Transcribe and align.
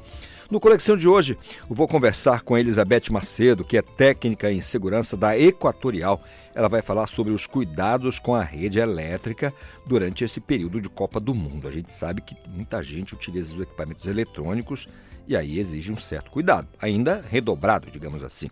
No 0.50 0.58
Conexão 0.58 0.97
de 0.97 1.06
hoje, 1.06 1.36
eu 1.69 1.77
vou 1.77 1.86
conversar 1.86 2.41
com 2.41 2.55
a 2.55 2.60
Elizabeth 2.60 3.10
Macedo, 3.10 3.64
que 3.64 3.77
é 3.77 3.83
técnica 3.83 4.50
em 4.50 4.62
segurança 4.62 5.14
da 5.14 5.38
Equatorial. 5.38 6.22
Ela 6.55 6.70
vai 6.70 6.80
falar 6.80 7.06
sobre 7.06 7.34
os 7.34 7.47
cuidados 7.47 8.19
com 8.19 8.34
a 8.34 8.42
rede 8.42 8.78
elétrica 8.78 9.52
durante 9.86 10.25
esse 10.25 10.41
período 10.41 10.80
de 10.80 10.88
Copa 10.88 11.20
do 11.20 11.34
Mundo. 11.34 11.69
A 11.69 11.70
gente 11.70 11.94
sabe 11.94 12.22
que 12.22 12.34
muita 12.48 12.82
gente 12.82 13.14
utiliza 13.14 13.53
os 13.53 13.60
equipamentos 13.60 14.06
eletrônicos 14.06 14.88
e 15.27 15.36
aí 15.36 15.58
exige 15.58 15.92
um 15.92 15.98
certo 15.98 16.30
cuidado, 16.30 16.66
ainda 16.80 17.22
redobrado, 17.28 17.91
digamos 17.91 18.22
assim. 18.22 18.48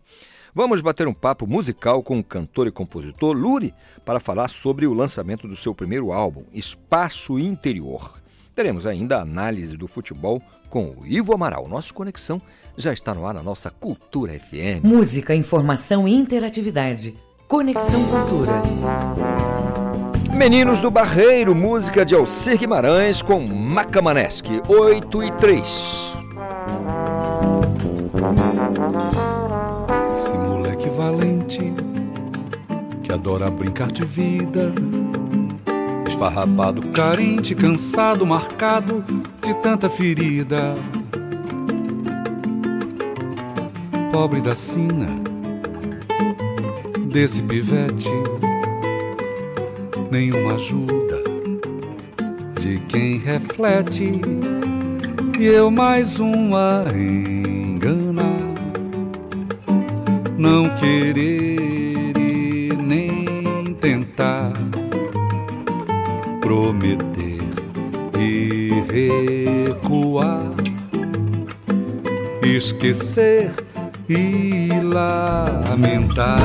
Vamos 0.57 0.81
bater 0.81 1.07
um 1.07 1.12
papo 1.12 1.47
musical 1.47 2.03
com 2.03 2.19
o 2.19 2.25
cantor 2.25 2.67
e 2.67 2.71
compositor 2.71 3.37
Luri 3.37 3.75
para 4.07 4.19
falar 4.19 4.49
sobre 4.49 4.87
o 4.87 4.95
lançamento 4.95 5.47
do 5.47 5.55
seu 5.55 5.75
primeiro 5.75 6.13
álbum, 6.13 6.45
Espaço 6.51 7.39
Interior. 7.39 8.19
Teremos 8.55 8.87
ainda 8.87 9.19
a 9.19 9.21
análise 9.21 9.77
do 9.77 9.87
futebol 9.87 10.41
com 10.71 10.95
o 10.97 11.07
Ivo 11.07 11.35
Amaral. 11.35 11.69
Nossa 11.69 11.93
conexão 11.93 12.41
já 12.75 12.91
está 12.91 13.14
no 13.14 13.27
ar 13.27 13.35
na 13.35 13.42
nossa 13.42 13.70
Cultura 13.70 14.33
FM. 14.33 14.83
Música, 14.83 15.35
informação 15.35 16.08
e 16.08 16.14
interatividade. 16.14 17.14
Conexão 17.47 18.03
Cultura. 18.07 18.63
Meninos 20.35 20.80
do 20.80 20.91
Barreiro, 20.91 21.55
música 21.55 22.03
de 22.03 22.14
Alcir 22.14 22.57
Guimarães 22.57 23.20
com 23.20 23.41
Macamanesque, 23.41 24.63
8 24.67 25.23
e 25.23 25.33
3. 25.33 26.16
Adora 33.17 33.51
brincar 33.51 33.91
de 33.91 34.05
vida 34.05 34.73
Esfarrapado, 36.17 36.81
carente, 36.93 37.55
cansado, 37.55 38.27
marcado 38.27 39.05
de 39.45 39.55
tanta 39.57 39.91
ferida. 39.91 40.73
Pobre 44.11 44.41
da 44.41 44.55
sina 44.55 45.09
desse 47.13 47.43
pivete, 47.43 48.09
nenhuma 50.11 50.55
ajuda 50.55 51.23
de 52.63 52.79
quem 52.89 53.19
reflete. 53.19 54.23
E 55.39 55.45
eu 55.45 55.71
mais 55.71 56.19
uma 56.19 56.87
enganar, 56.95 58.39
não 60.39 60.75
querer 60.77 61.86
tentar 63.86 64.52
prometer 66.41 67.39
e 68.19 68.83
recuar, 68.91 70.51
esquecer 72.42 73.52
e 74.08 74.70
lamentar. 74.83 76.41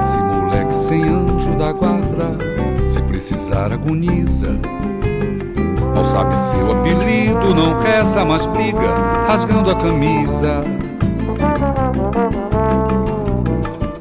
Esse 0.00 0.16
moleque 0.16 0.74
sem 0.74 1.02
anjo 1.02 1.54
da 1.58 1.72
guarda, 1.72 2.38
se 2.88 3.02
precisar 3.02 3.74
agoniza. 3.74 4.58
Não 5.94 6.02
sabe 6.02 6.34
seu 6.38 6.72
apelido, 6.72 7.54
não 7.54 7.78
reza, 7.78 8.24
mas 8.24 8.46
briga, 8.46 8.94
rasgando 9.26 9.70
a 9.70 9.74
camisa. 9.74 10.62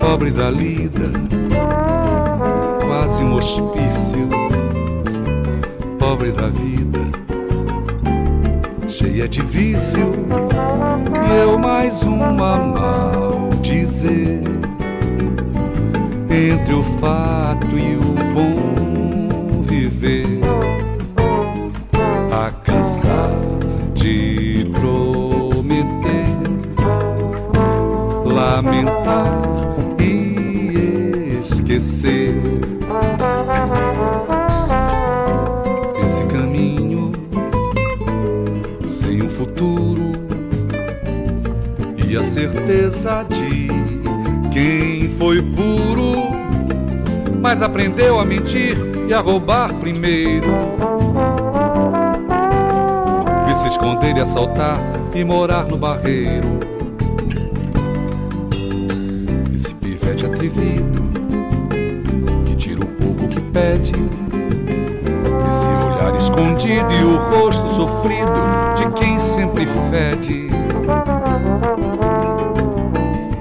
Pobre 0.03 0.31
da 0.31 0.51
lida 0.51 1.09
quase 2.85 3.23
um 3.23 3.35
hospício, 3.35 4.27
pobre 5.97 6.33
da 6.33 6.49
vida, 6.49 6.99
cheia 8.89 9.29
de 9.29 9.41
vício, 9.41 10.05
e 11.25 11.41
eu 11.41 11.57
mais 11.57 12.03
uma 12.03 12.57
mal 12.57 13.49
dizer 13.61 14.41
entre 16.29 16.73
o 16.73 16.83
fato 16.99 17.69
e 17.69 17.95
o 17.95 18.33
bom 18.33 19.61
viver, 19.61 20.41
a 22.29 22.51
cansar 22.51 23.31
de 23.95 24.69
prometer, 24.73 26.27
lamentar 28.25 29.72
esquecer. 31.73 32.35
Esse 36.05 36.23
caminho 36.25 37.11
sem 38.85 39.23
um 39.23 39.29
futuro 39.29 40.11
e 42.07 42.15
a 42.15 42.21
certeza 42.21 43.23
de 43.23 43.67
quem 44.51 45.09
foi 45.17 45.41
puro, 45.41 46.31
mas 47.41 47.61
aprendeu 47.61 48.19
a 48.19 48.25
mentir 48.25 48.77
e 49.07 49.13
a 49.13 49.19
roubar 49.19 49.73
primeiro. 49.75 50.47
E 53.49 53.53
se 53.55 53.67
esconder 53.67 54.15
e 54.17 54.21
assaltar 54.21 54.77
e 55.15 55.23
morar 55.23 55.65
no 55.65 55.77
barreiro. 55.77 56.72
Pede. 63.53 63.91
Esse 65.47 65.67
olhar 65.67 66.15
escondido 66.15 66.91
e 66.91 67.03
o 67.03 67.17
rosto 67.29 67.75
sofrido 67.75 68.33
de 68.75 68.91
quem 68.99 69.19
sempre 69.19 69.67
fede. 69.89 70.49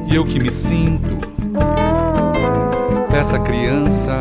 E 0.06 0.14
eu 0.14 0.24
que 0.24 0.38
me 0.38 0.52
sinto 0.52 1.18
essa 3.18 3.38
criança 3.38 4.20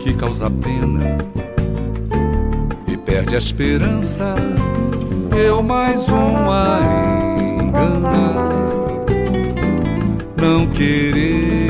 que 0.00 0.12
causa 0.14 0.50
pena 0.50 1.16
e 2.88 2.96
perde 2.96 3.36
a 3.36 3.38
esperança. 3.38 4.34
Eu 5.36 5.62
mais 5.62 6.08
uma 6.08 6.80
engana, 7.62 8.34
não 10.36 10.66
querer 10.66 11.69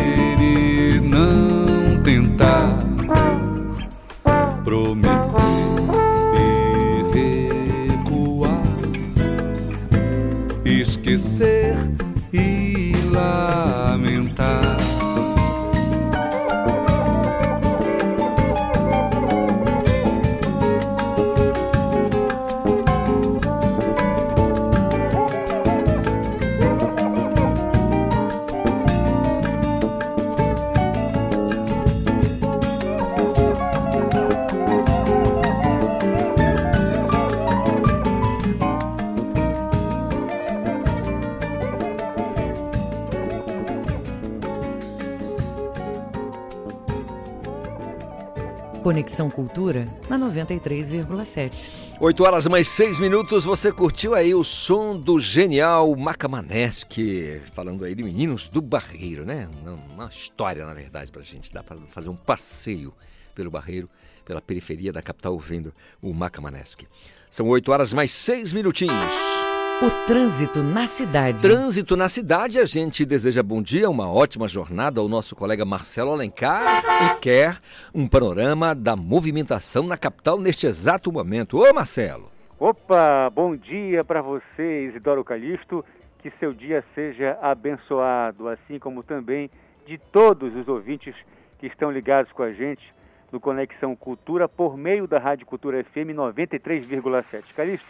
Conexão 49.11 49.29
Cultura 49.29 49.89
na 50.09 50.17
93,7. 50.17 51.69
8 52.01 52.25
horas 52.25 52.47
mais 52.47 52.69
6 52.69 53.01
minutos, 53.01 53.43
você 53.43 53.73
curtiu 53.73 54.15
aí 54.15 54.33
o 54.33 54.45
som 54.45 54.97
do 54.97 55.19
genial 55.19 55.97
Macamanesque, 55.97 57.41
falando 57.53 57.85
aí 57.85 57.97
de 57.97 58.05
meninos 58.05 58.49
do 58.49 58.63
Barreiro, 58.63 59.25
né? 59.25 59.49
Uma 59.93 60.07
história, 60.07 60.65
na 60.65 60.75
verdade, 60.75 61.11
pra 61.11 61.23
gente, 61.23 61.53
dá 61.53 61.61
pra 61.61 61.77
fazer 61.89 62.09
um 62.09 62.15
passeio 62.15 62.95
pelo 63.35 63.51
Barreiro, 63.51 63.91
pela 64.25 64.41
periferia 64.41 64.93
da 64.93 65.03
capital, 65.03 65.33
ouvindo 65.33 65.75
o 66.01 66.15
Macamanesque. 66.15 66.87
São 67.29 67.49
8 67.49 67.73
horas 67.73 67.93
mais 67.93 68.13
6 68.13 68.53
minutinhos. 68.53 69.50
O 69.83 69.89
trânsito 70.07 70.63
na 70.63 70.87
cidade. 70.87 71.41
Trânsito 71.41 71.97
na 71.97 72.07
cidade, 72.07 72.59
a 72.59 72.67
gente 72.67 73.07
deseja 73.07 73.43
bom 73.43 73.63
dia, 73.63 73.89
uma 73.89 74.13
ótima 74.13 74.47
jornada 74.47 75.01
ao 75.01 75.09
nosso 75.09 75.35
colega 75.35 75.65
Marcelo 75.65 76.13
Alencar 76.13 76.83
e 76.85 77.19
quer 77.19 77.57
um 77.95 78.07
panorama 78.07 78.75
da 78.75 78.95
movimentação 78.95 79.85
na 79.85 79.97
capital 79.97 80.39
neste 80.39 80.67
exato 80.67 81.11
momento. 81.11 81.59
Ô 81.59 81.73
Marcelo! 81.73 82.31
Opa, 82.59 83.31
bom 83.31 83.57
dia 83.57 84.05
para 84.05 84.21
você, 84.21 84.89
Isidoro 84.91 85.25
Calixto. 85.25 85.83
Que 86.19 86.31
seu 86.39 86.53
dia 86.53 86.85
seja 86.95 87.39
abençoado, 87.41 88.49
assim 88.49 88.79
como 88.79 89.03
também 89.03 89.51
de 89.87 89.97
todos 89.97 90.55
os 90.57 90.69
ouvintes 90.69 91.15
que 91.59 91.67
estão 91.67 91.91
ligados 91.91 92.31
com 92.33 92.43
a 92.43 92.53
gente 92.53 92.85
no 93.33 93.41
Conexão 93.41 93.97
Cultura 93.97 94.47
por 94.47 94.77
meio 94.77 95.07
da 95.07 95.19
Rádio 95.19 95.47
Cultura 95.47 95.83
FM 95.83 96.13
93,7. 96.15 97.45
Calixto, 97.57 97.87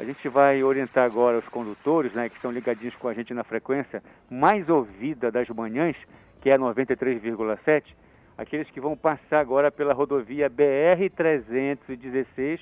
a 0.00 0.04
gente 0.04 0.26
vai 0.30 0.62
orientar 0.62 1.04
agora 1.04 1.36
os 1.36 1.46
condutores, 1.48 2.14
né, 2.14 2.30
que 2.30 2.36
estão 2.36 2.50
ligadinhos 2.50 2.96
com 2.96 3.06
a 3.06 3.12
gente 3.12 3.34
na 3.34 3.44
frequência 3.44 4.02
mais 4.30 4.66
ouvida 4.66 5.30
das 5.30 5.46
manhãs, 5.50 5.94
que 6.40 6.48
é 6.48 6.56
93,7, 6.56 7.94
aqueles 8.38 8.70
que 8.70 8.80
vão 8.80 8.96
passar 8.96 9.40
agora 9.40 9.70
pela 9.70 9.92
rodovia 9.92 10.48
BR-316, 10.48 12.60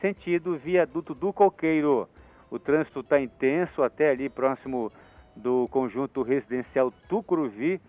sentido 0.00 0.56
viaduto 0.56 1.16
do 1.16 1.32
Coqueiro. 1.32 2.08
O 2.48 2.60
trânsito 2.60 3.00
está 3.00 3.20
intenso 3.20 3.82
até 3.82 4.10
ali 4.10 4.28
próximo 4.28 4.92
do 5.34 5.66
conjunto 5.72 6.22
residencial 6.22 6.92
Tucuruvi, 7.08 7.80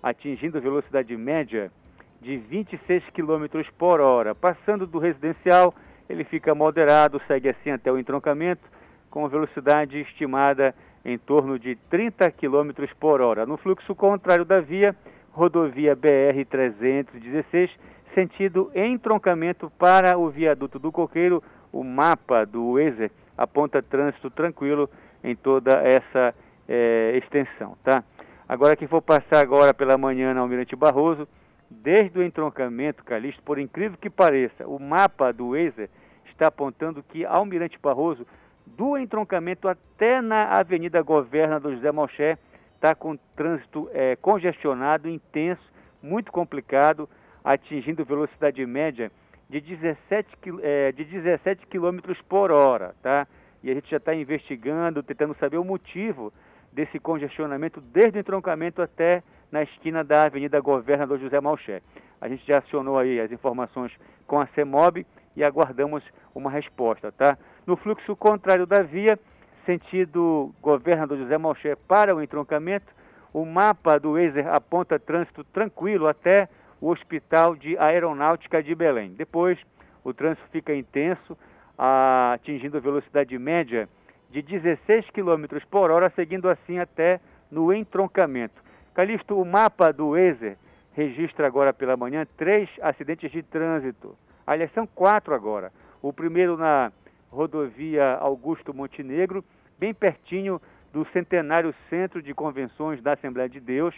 atingindo 0.00 0.60
velocidade 0.60 1.16
média 1.16 1.72
de 2.20 2.36
26 2.36 3.02
km 3.10 3.46
por 3.76 4.00
hora. 4.00 4.36
Passando 4.36 4.86
do 4.86 5.00
residencial, 5.00 5.74
ele 6.08 6.24
fica 6.24 6.54
moderado, 6.54 7.20
segue 7.26 7.48
assim 7.48 7.70
até 7.70 7.90
o 7.90 7.98
entroncamento, 7.98 8.62
com 9.10 9.28
velocidade 9.28 9.98
estimada 10.00 10.74
em 11.04 11.16
torno 11.16 11.58
de 11.58 11.76
30 11.88 12.30
km 12.32 12.70
por 12.98 13.20
hora. 13.20 13.46
No 13.46 13.56
fluxo 13.56 13.94
contrário 13.94 14.44
da 14.44 14.60
via, 14.60 14.94
rodovia 15.32 15.96
BR-316, 15.96 17.70
sentido 18.14 18.70
entroncamento 18.74 19.70
para 19.78 20.18
o 20.18 20.30
viaduto 20.30 20.78
do 20.78 20.90
Coqueiro, 20.90 21.42
o 21.72 21.84
mapa 21.84 22.44
do 22.44 22.72
Waze 22.72 23.10
aponta 23.36 23.82
trânsito 23.82 24.30
tranquilo 24.30 24.88
em 25.22 25.36
toda 25.36 25.72
essa 25.82 26.34
é, 26.68 27.18
extensão, 27.22 27.76
tá? 27.84 28.02
Agora 28.48 28.76
que 28.76 28.86
for 28.86 29.02
passar 29.02 29.40
agora 29.40 29.74
pela 29.74 29.98
manhã 29.98 30.32
na 30.32 30.40
Almirante 30.40 30.74
Barroso, 30.76 31.28
desde 31.70 32.18
o 32.18 32.22
entroncamento, 32.22 33.04
Calixto, 33.04 33.42
por 33.42 33.58
incrível 33.58 33.98
que 33.98 34.10
pareça, 34.10 34.66
o 34.66 34.78
mapa 34.78 35.32
do 35.32 35.50
Waze 35.50 35.90
está 36.26 36.48
apontando 36.48 37.02
que 37.02 37.24
Almirante 37.24 37.78
Barroso, 37.80 38.26
do 38.66 38.98
entroncamento 38.98 39.68
até 39.68 40.20
na 40.20 40.58
Avenida 40.58 41.00
Governador 41.02 41.74
José 41.74 41.92
Malché, 41.92 42.38
está 42.74 42.94
com 42.94 43.16
trânsito 43.34 43.88
é, 43.92 44.16
congestionado, 44.16 45.08
intenso, 45.08 45.62
muito 46.02 46.30
complicado, 46.30 47.08
atingindo 47.42 48.04
velocidade 48.04 48.64
média 48.66 49.10
de 49.48 49.60
17, 49.60 50.28
é, 50.62 50.92
de 50.92 51.04
17 51.04 51.66
km 51.66 51.98
por 52.28 52.50
hora, 52.50 52.94
tá? 53.02 53.26
E 53.62 53.70
a 53.70 53.74
gente 53.74 53.90
já 53.90 53.96
está 53.96 54.14
investigando, 54.14 55.02
tentando 55.02 55.34
saber 55.36 55.56
o 55.56 55.64
motivo 55.64 56.32
desse 56.72 56.98
congestionamento 56.98 57.80
desde 57.80 58.18
o 58.18 58.20
entroncamento 58.20 58.82
até 58.82 59.22
na 59.50 59.62
esquina 59.62 60.02
da 60.02 60.24
Avenida 60.24 60.60
Governador 60.60 61.18
José 61.18 61.40
Malché. 61.40 61.82
A 62.20 62.28
gente 62.28 62.46
já 62.46 62.58
acionou 62.58 62.98
aí 62.98 63.20
as 63.20 63.30
informações 63.30 63.92
com 64.26 64.40
a 64.40 64.46
CEMOB 64.48 65.06
e 65.36 65.44
aguardamos 65.44 66.02
uma 66.34 66.50
resposta, 66.50 67.12
tá? 67.12 67.36
No 67.66 67.76
fluxo 67.76 68.16
contrário 68.16 68.66
da 68.66 68.82
via, 68.82 69.18
sentido 69.64 70.54
Governador 70.62 71.18
José 71.18 71.36
Malché 71.36 71.76
para 71.76 72.14
o 72.14 72.22
entroncamento, 72.22 72.86
o 73.32 73.44
mapa 73.44 73.98
do 73.98 74.12
Wazer 74.12 74.48
aponta 74.48 74.98
trânsito 74.98 75.44
tranquilo 75.44 76.06
até 76.06 76.48
o 76.80 76.88
Hospital 76.88 77.54
de 77.54 77.76
Aeronáutica 77.76 78.62
de 78.62 78.74
Belém. 78.74 79.12
Depois, 79.12 79.58
o 80.02 80.14
trânsito 80.14 80.46
fica 80.50 80.74
intenso, 80.74 81.36
atingindo 81.76 82.80
velocidade 82.80 83.36
média 83.38 83.88
de 84.30 84.40
16 84.40 85.10
km 85.10 85.44
por 85.70 85.90
hora, 85.90 86.10
seguindo 86.10 86.48
assim 86.48 86.78
até 86.78 87.20
no 87.50 87.72
entroncamento. 87.72 88.65
Calixto, 88.96 89.38
o 89.38 89.44
mapa 89.44 89.92
do 89.92 90.12
Wazer 90.12 90.56
registra 90.94 91.46
agora 91.46 91.70
pela 91.70 91.98
manhã 91.98 92.26
três 92.38 92.66
acidentes 92.80 93.30
de 93.30 93.42
trânsito. 93.42 94.16
Aliás, 94.46 94.72
são 94.72 94.86
quatro 94.86 95.34
agora. 95.34 95.70
O 96.00 96.14
primeiro 96.14 96.56
na 96.56 96.90
rodovia 97.30 98.14
Augusto 98.14 98.72
Montenegro, 98.72 99.44
bem 99.78 99.92
pertinho 99.92 100.58
do 100.94 101.04
centenário 101.12 101.74
Centro 101.90 102.22
de 102.22 102.32
Convenções 102.32 103.02
da 103.02 103.12
Assembleia 103.12 103.50
de 103.50 103.60
Deus. 103.60 103.94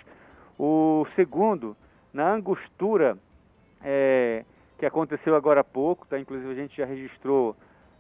O 0.59 1.07
segundo 1.15 1.77
na 2.13 2.33
Angostura, 2.33 3.17
é, 3.85 4.45
que 4.81 4.85
aconteceu 4.85 5.37
agora 5.37 5.61
há 5.61 5.65
pouco, 5.65 6.09
tá? 6.09 6.19
inclusive 6.19 6.51
a 6.51 6.57
gente 6.57 6.77
já 6.77 6.85
registrou 6.85 7.57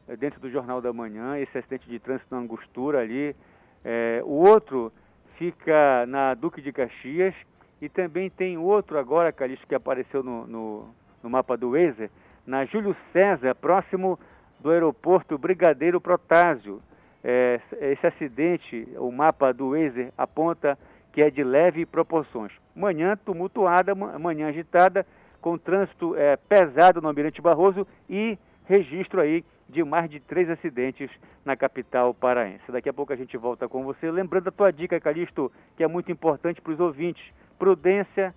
é, 0.08 0.16
dentro 0.16 0.40
do 0.40 0.50
Jornal 0.50 0.80
da 0.80 0.92
Manhã 0.92 1.38
esse 1.38 1.56
acidente 1.56 1.88
de 1.88 2.00
trânsito 2.00 2.34
na 2.34 2.40
Angostura 2.40 2.98
ali. 2.98 3.36
É, 3.84 4.20
o 4.24 4.48
outro 4.48 4.92
fica 5.38 6.04
na 6.06 6.34
Duque 6.34 6.60
de 6.60 6.72
Caxias 6.72 7.34
e 7.80 7.88
também 7.88 8.28
tem 8.28 8.58
outro 8.58 8.98
agora, 8.98 9.32
Calixto, 9.32 9.66
que 9.66 9.74
apareceu 9.74 10.22
no, 10.22 10.46
no, 10.46 10.88
no 11.22 11.30
mapa 11.30 11.56
do 11.56 11.70
Waze, 11.70 12.10
na 12.44 12.64
Júlio 12.64 12.96
César, 13.12 13.54
próximo 13.54 14.18
do 14.58 14.70
aeroporto 14.70 15.38
Brigadeiro 15.38 16.00
Protásio. 16.00 16.82
É, 17.22 17.60
esse 17.80 18.06
acidente, 18.06 18.88
o 18.96 19.10
mapa 19.12 19.52
do 19.52 19.70
Waze 19.70 20.12
aponta 20.18 20.76
que 21.12 21.22
é 21.22 21.30
de 21.30 21.44
leve 21.44 21.86
proporções. 21.86 22.52
Manhã 22.74 23.16
tumultuada, 23.16 23.94
manhã 23.94 24.48
agitada, 24.48 25.06
com 25.40 25.56
trânsito 25.56 26.16
é, 26.16 26.36
pesado 26.36 27.00
no 27.00 27.08
Almirante 27.08 27.40
Barroso 27.40 27.86
e 28.10 28.36
registro 28.64 29.20
aí 29.20 29.44
de 29.68 29.84
mais 29.84 30.10
de 30.10 30.18
três 30.20 30.48
acidentes 30.48 31.10
na 31.44 31.56
capital 31.56 32.14
paraense. 32.14 32.72
Daqui 32.72 32.88
a 32.88 32.92
pouco 32.92 33.12
a 33.12 33.16
gente 33.16 33.36
volta 33.36 33.68
com 33.68 33.84
você. 33.84 34.10
Lembrando 34.10 34.48
a 34.48 34.52
tua 34.52 34.72
dica, 34.72 35.00
Calixto, 35.00 35.52
que 35.76 35.84
é 35.84 35.88
muito 35.88 36.10
importante 36.10 36.60
para 36.60 36.72
os 36.72 36.80
ouvintes. 36.80 37.22
Prudência, 37.58 38.34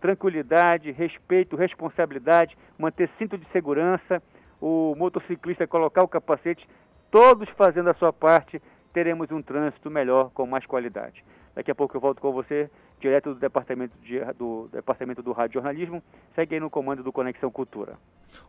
tranquilidade, 0.00 0.90
respeito, 0.90 1.54
responsabilidade, 1.54 2.58
manter 2.76 3.08
cinto 3.18 3.38
de 3.38 3.46
segurança, 3.52 4.20
o 4.60 4.94
motociclista 4.96 5.66
colocar 5.66 6.02
o 6.02 6.08
capacete, 6.08 6.68
todos 7.10 7.48
fazendo 7.50 7.90
a 7.90 7.94
sua 7.94 8.12
parte, 8.12 8.60
teremos 8.92 9.30
um 9.30 9.40
trânsito 9.40 9.90
melhor, 9.90 10.30
com 10.30 10.46
mais 10.46 10.66
qualidade. 10.66 11.24
Daqui 11.54 11.70
a 11.70 11.74
pouco 11.74 11.96
eu 11.96 12.00
volto 12.00 12.20
com 12.20 12.32
você, 12.32 12.70
direto 13.00 13.34
do 13.34 13.40
departamento, 13.40 13.94
de, 14.02 14.20
do, 14.34 14.68
departamento 14.72 15.22
do 15.22 15.32
Rádio 15.32 15.54
Jornalismo. 15.54 16.02
Segue 16.34 16.54
aí 16.54 16.60
no 16.60 16.70
comando 16.70 17.02
do 17.02 17.12
Conexão 17.12 17.50
Cultura. 17.50 17.98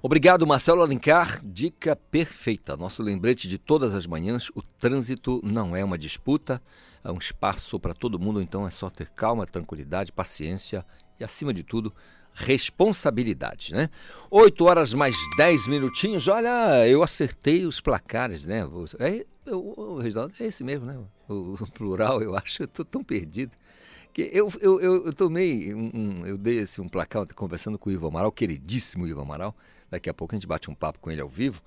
Obrigado, 0.01 0.47
Marcelo 0.47 0.81
Alencar. 0.81 1.41
Dica 1.43 1.95
perfeita. 1.95 2.77
Nosso 2.77 3.03
lembrete 3.03 3.47
de 3.47 3.57
todas 3.57 3.93
as 3.93 4.07
manhãs: 4.07 4.49
o 4.55 4.61
trânsito 4.61 5.41
não 5.43 5.75
é 5.75 5.83
uma 5.83 5.97
disputa, 5.97 6.61
é 7.03 7.11
um 7.11 7.17
espaço 7.17 7.77
para 7.79 7.93
todo 7.93 8.19
mundo, 8.19 8.41
então 8.41 8.65
é 8.65 8.71
só 8.71 8.89
ter 8.89 9.09
calma, 9.09 9.45
tranquilidade, 9.45 10.11
paciência 10.11 10.85
e, 11.19 11.23
acima 11.23 11.53
de 11.53 11.63
tudo, 11.63 11.93
responsabilidade, 12.33 13.73
né? 13.73 13.89
8 14.29 14.65
horas 14.65 14.93
mais 14.93 15.15
10 15.37 15.67
minutinhos. 15.67 16.27
Olha, 16.27 16.87
eu 16.87 17.03
acertei 17.03 17.65
os 17.65 17.79
placares, 17.79 18.45
né? 18.45 18.67
É, 18.99 19.51
o, 19.51 19.97
Reginaldo, 19.97 20.33
é 20.39 20.45
esse 20.45 20.63
mesmo, 20.63 20.85
né? 20.85 20.97
O, 21.27 21.53
o, 21.53 21.71
plural, 21.71 22.21
eu 22.21 22.35
acho. 22.35 22.63
Eu 22.63 22.67
tô 22.67 22.83
tão 22.83 23.03
perdido. 23.03 23.51
Que 24.11 24.29
eu, 24.33 24.47
eu, 24.61 24.79
eu, 24.79 25.05
eu 25.07 25.13
tomei 25.13 25.73
um, 25.73 25.91
um, 25.93 26.25
Eu 26.25 26.37
dei 26.37 26.59
esse, 26.59 26.79
um 26.79 26.87
placar 26.87 27.25
conversando 27.33 27.79
com 27.79 27.89
o 27.89 27.93
Ivo 27.93 28.07
Amaral, 28.07 28.31
queridíssimo 28.31 29.07
Ivo 29.07 29.21
Amaral. 29.21 29.55
Daqui 29.89 30.09
a 30.09 30.13
pouco 30.13 30.33
a 30.33 30.37
gente 30.37 30.47
bate 30.47 30.69
um 30.69 30.75
papo 30.75 30.99
com 30.99 31.11
ele 31.11 31.21
ao 31.21 31.29
vivo. 31.29 31.61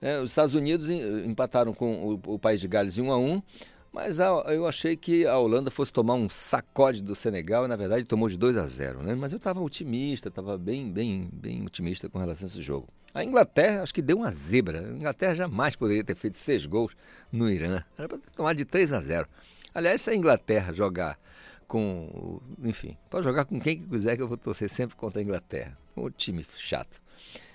É, 0.00 0.18
os 0.18 0.30
Estados 0.30 0.54
Unidos 0.54 0.88
empataram 0.88 1.74
com 1.74 2.14
o, 2.14 2.34
o 2.34 2.38
País 2.38 2.60
de 2.60 2.66
Gales 2.66 2.96
em 2.96 3.02
1 3.02 3.12
a 3.12 3.18
1 3.18 3.42
mas 3.92 4.18
eu 4.20 4.66
achei 4.66 4.96
que 4.96 5.26
a 5.26 5.36
Holanda 5.36 5.70
fosse 5.70 5.92
tomar 5.92 6.14
um 6.14 6.28
sacode 6.28 7.02
do 7.02 7.14
Senegal 7.14 7.64
e, 7.64 7.68
na 7.68 7.76
verdade, 7.76 8.04
tomou 8.04 8.28
de 8.28 8.38
2 8.38 8.56
a 8.56 8.66
0 8.66 9.02
né? 9.02 9.14
Mas 9.14 9.32
eu 9.32 9.36
estava 9.36 9.60
otimista, 9.60 10.28
estava 10.28 10.56
bem, 10.56 10.92
bem, 10.92 11.28
bem 11.32 11.64
otimista 11.66 12.08
com 12.08 12.18
relação 12.18 12.46
a 12.46 12.48
esse 12.48 12.62
jogo. 12.62 12.88
A 13.12 13.24
Inglaterra, 13.24 13.82
acho 13.82 13.92
que 13.92 14.00
deu 14.00 14.18
uma 14.18 14.30
zebra. 14.30 14.80
A 14.80 14.92
Inglaterra 14.92 15.34
jamais 15.34 15.74
poderia 15.74 16.04
ter 16.04 16.14
feito 16.14 16.36
seis 16.36 16.64
gols 16.64 16.92
no 17.32 17.50
Irã. 17.50 17.82
Era 17.98 18.08
para 18.08 18.18
tomado 18.18 18.56
de 18.56 18.64
3 18.64 18.92
a 18.92 19.00
0 19.00 19.28
Aliás, 19.74 20.02
se 20.02 20.10
a 20.10 20.14
Inglaterra 20.14 20.72
jogar 20.72 21.18
com. 21.66 22.40
Enfim, 22.62 22.96
pode 23.08 23.24
jogar 23.24 23.44
com 23.44 23.60
quem 23.60 23.80
quiser 23.82 24.16
que 24.16 24.22
eu 24.22 24.28
vou 24.28 24.36
torcer 24.36 24.68
sempre 24.68 24.96
contra 24.96 25.20
a 25.20 25.22
Inglaterra. 25.22 25.76
Um 25.96 26.10
time 26.10 26.44
chato. 26.56 27.00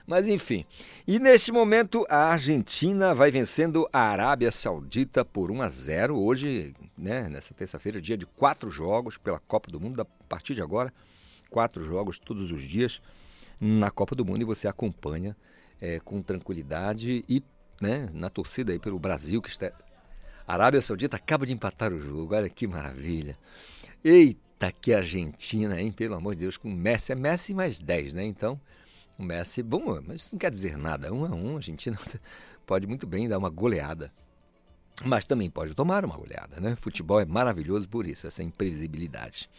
Mas 0.06 0.28
enfim. 0.28 0.66
E 1.08 1.20
neste 1.20 1.52
momento 1.52 2.06
a 2.10 2.32
Argentina 2.32 3.16
vai 3.16 3.32
vencendo 3.32 3.88
a 3.92 4.02
Arábia 4.02 4.52
Saudita 4.52 5.26
por 5.26 5.50
1 5.50 5.62
a 5.62 5.68
0 5.68 6.18
hoje, 6.18 6.76
né, 6.98 7.28
nessa 7.28 7.54
terça-feira, 7.54 8.00
dia 8.00 8.18
de 8.18 8.26
quatro 8.26 8.70
jogos 8.70 9.18
pela 9.18 9.40
Copa 9.40 9.72
do 9.72 9.80
Mundo, 9.80 10.02
a 10.02 10.06
partir 10.30 10.54
de 10.54 10.62
agora, 10.62 10.94
quatro 11.50 11.84
jogos 11.84 12.20
todos 12.20 12.52
os 12.52 12.62
dias 12.62 13.02
na 13.60 13.90
Copa 13.90 14.16
do 14.16 14.26
Mundo 14.26 14.42
e 14.42 14.46
você 14.46 14.68
acompanha 14.68 15.36
é, 15.82 16.00
com 16.00 16.22
tranquilidade 16.22 17.26
e 17.28 17.44
né, 17.82 18.10
na 18.14 18.30
torcida 18.30 18.72
aí 18.72 18.80
pelo 18.80 19.00
Brasil 19.00 19.42
que 19.42 19.50
está 19.50 19.72
a 20.48 20.54
Arábia 20.54 20.82
Saudita 20.82 21.16
acaba 21.16 21.46
de 21.46 21.54
empatar 21.54 21.92
o 21.92 22.00
jogo, 22.00 22.36
olha 22.36 22.48
que 22.48 22.68
maravilha. 22.68 23.36
Eita, 24.04 24.72
que 24.72 24.94
Argentina, 24.94 25.82
hein? 25.82 25.92
Pelo 25.92 26.14
amor 26.14 26.36
de 26.36 26.42
Deus, 26.42 26.56
com 26.56 26.70
Messi 26.70 27.12
é 27.12 27.16
Messi 27.16 27.52
mais 27.52 27.80
10, 27.80 28.14
né? 28.14 28.24
Então, 28.24 28.62
o 29.18 29.24
Messi, 29.24 29.64
bom, 29.64 30.00
mas 30.06 30.22
isso 30.22 30.30
não 30.34 30.40
quer 30.40 30.52
dizer 30.52 30.78
nada. 30.78 31.12
Um 31.14 31.26
a 31.26 31.30
um, 31.30 31.54
a 31.54 31.56
Argentina 31.58 31.98
pode 32.66 32.88
muito 32.88 33.08
bem 33.08 33.28
dar 33.28 33.38
uma 33.38 33.50
goleada. 33.50 34.12
Mas 35.04 35.26
também 35.26 35.50
pode 35.50 35.74
tomar 35.74 36.06
uma 36.06 36.16
goleada, 36.16 36.60
né? 36.62 36.76
Futebol 36.80 37.20
é 37.20 37.26
maravilhoso 37.26 37.88
por 37.88 38.06
isso, 38.06 38.28
essa 38.28 38.42
imprevisibilidade. 38.42 39.50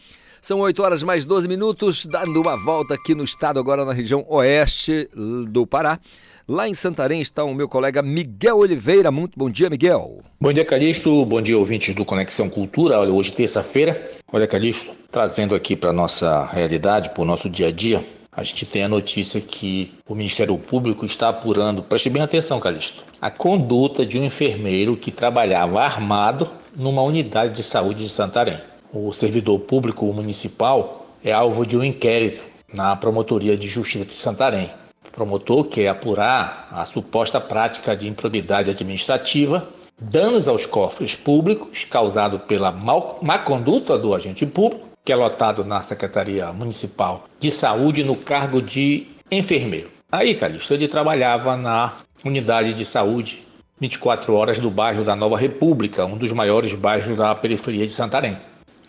São 0.40 0.60
8 0.60 0.82
horas 0.82 1.02
mais 1.02 1.26
12 1.26 1.46
minutos, 1.48 2.06
dando 2.06 2.40
uma 2.40 2.56
volta 2.64 2.94
aqui 2.94 3.14
no 3.14 3.24
estado, 3.24 3.58
agora 3.58 3.84
na 3.84 3.92
região 3.92 4.24
oeste 4.28 5.08
do 5.50 5.66
Pará. 5.66 6.00
Lá 6.48 6.68
em 6.68 6.74
Santarém 6.74 7.20
está 7.20 7.42
o 7.42 7.52
meu 7.52 7.68
colega 7.68 8.00
Miguel 8.00 8.58
Oliveira. 8.58 9.10
Muito 9.10 9.36
bom 9.36 9.50
dia, 9.50 9.68
Miguel. 9.68 10.20
Bom 10.40 10.52
dia, 10.52 10.64
Calixto. 10.64 11.26
Bom 11.26 11.42
dia, 11.42 11.58
ouvintes 11.58 11.92
do 11.94 12.04
Conexão 12.04 12.48
Cultura. 12.48 13.00
Olha, 13.00 13.12
hoje 13.12 13.32
terça-feira. 13.32 14.08
Olha, 14.32 14.46
Calixto, 14.46 14.94
trazendo 15.10 15.56
aqui 15.56 15.74
para 15.74 15.92
nossa 15.92 16.46
realidade, 16.46 17.10
para 17.10 17.22
o 17.22 17.26
nosso 17.26 17.50
dia 17.50 17.66
a 17.66 17.72
dia, 17.72 18.00
a 18.36 18.42
gente 18.42 18.66
tem 18.66 18.84
a 18.84 18.88
notícia 18.88 19.40
que 19.40 19.94
o 20.06 20.14
Ministério 20.14 20.56
Público 20.58 21.06
está 21.06 21.30
apurando, 21.30 21.82
preste 21.82 22.10
bem 22.10 22.22
atenção, 22.22 22.60
Calixto, 22.60 23.02
a 23.20 23.30
conduta 23.30 24.04
de 24.04 24.18
um 24.18 24.24
enfermeiro 24.24 24.96
que 24.96 25.10
trabalhava 25.10 25.80
armado 25.80 26.48
numa 26.76 27.02
unidade 27.02 27.54
de 27.54 27.62
saúde 27.62 28.04
de 28.04 28.10
Santarém. 28.10 28.60
O 28.92 29.12
servidor 29.12 29.58
público 29.60 30.04
municipal 30.12 31.06
é 31.24 31.32
alvo 31.32 31.66
de 31.66 31.76
um 31.76 31.82
inquérito 31.82 32.44
na 32.72 32.94
Promotoria 32.94 33.56
de 33.56 33.66
Justiça 33.66 34.04
de 34.04 34.12
Santarém 34.12 34.70
promotor 35.16 35.64
quer 35.64 35.88
apurar 35.88 36.68
a 36.70 36.84
suposta 36.84 37.40
prática 37.40 37.96
de 37.96 38.06
improbidade 38.06 38.70
administrativa, 38.70 39.66
danos 39.98 40.46
aos 40.46 40.66
cofres 40.66 41.14
públicos 41.14 41.84
causado 41.84 42.38
pela 42.38 42.70
má 42.70 43.38
conduta 43.38 43.98
do 43.98 44.14
agente 44.14 44.44
público, 44.44 44.85
que 45.06 45.12
é 45.12 45.16
lotado 45.16 45.64
na 45.64 45.80
Secretaria 45.82 46.52
Municipal 46.52 47.26
de 47.38 47.48
Saúde 47.48 48.02
no 48.02 48.16
cargo 48.16 48.60
de 48.60 49.06
enfermeiro. 49.30 49.88
Aí, 50.10 50.34
Calixto, 50.34 50.74
ele 50.74 50.88
trabalhava 50.88 51.56
na 51.56 51.92
unidade 52.24 52.74
de 52.74 52.84
saúde 52.84 53.44
24 53.80 54.34
horas 54.34 54.58
do 54.58 54.68
bairro 54.68 55.04
da 55.04 55.14
Nova 55.14 55.38
República, 55.38 56.04
um 56.04 56.16
dos 56.16 56.32
maiores 56.32 56.74
bairros 56.74 57.16
da 57.16 57.32
periferia 57.36 57.86
de 57.86 57.92
Santarém. 57.92 58.36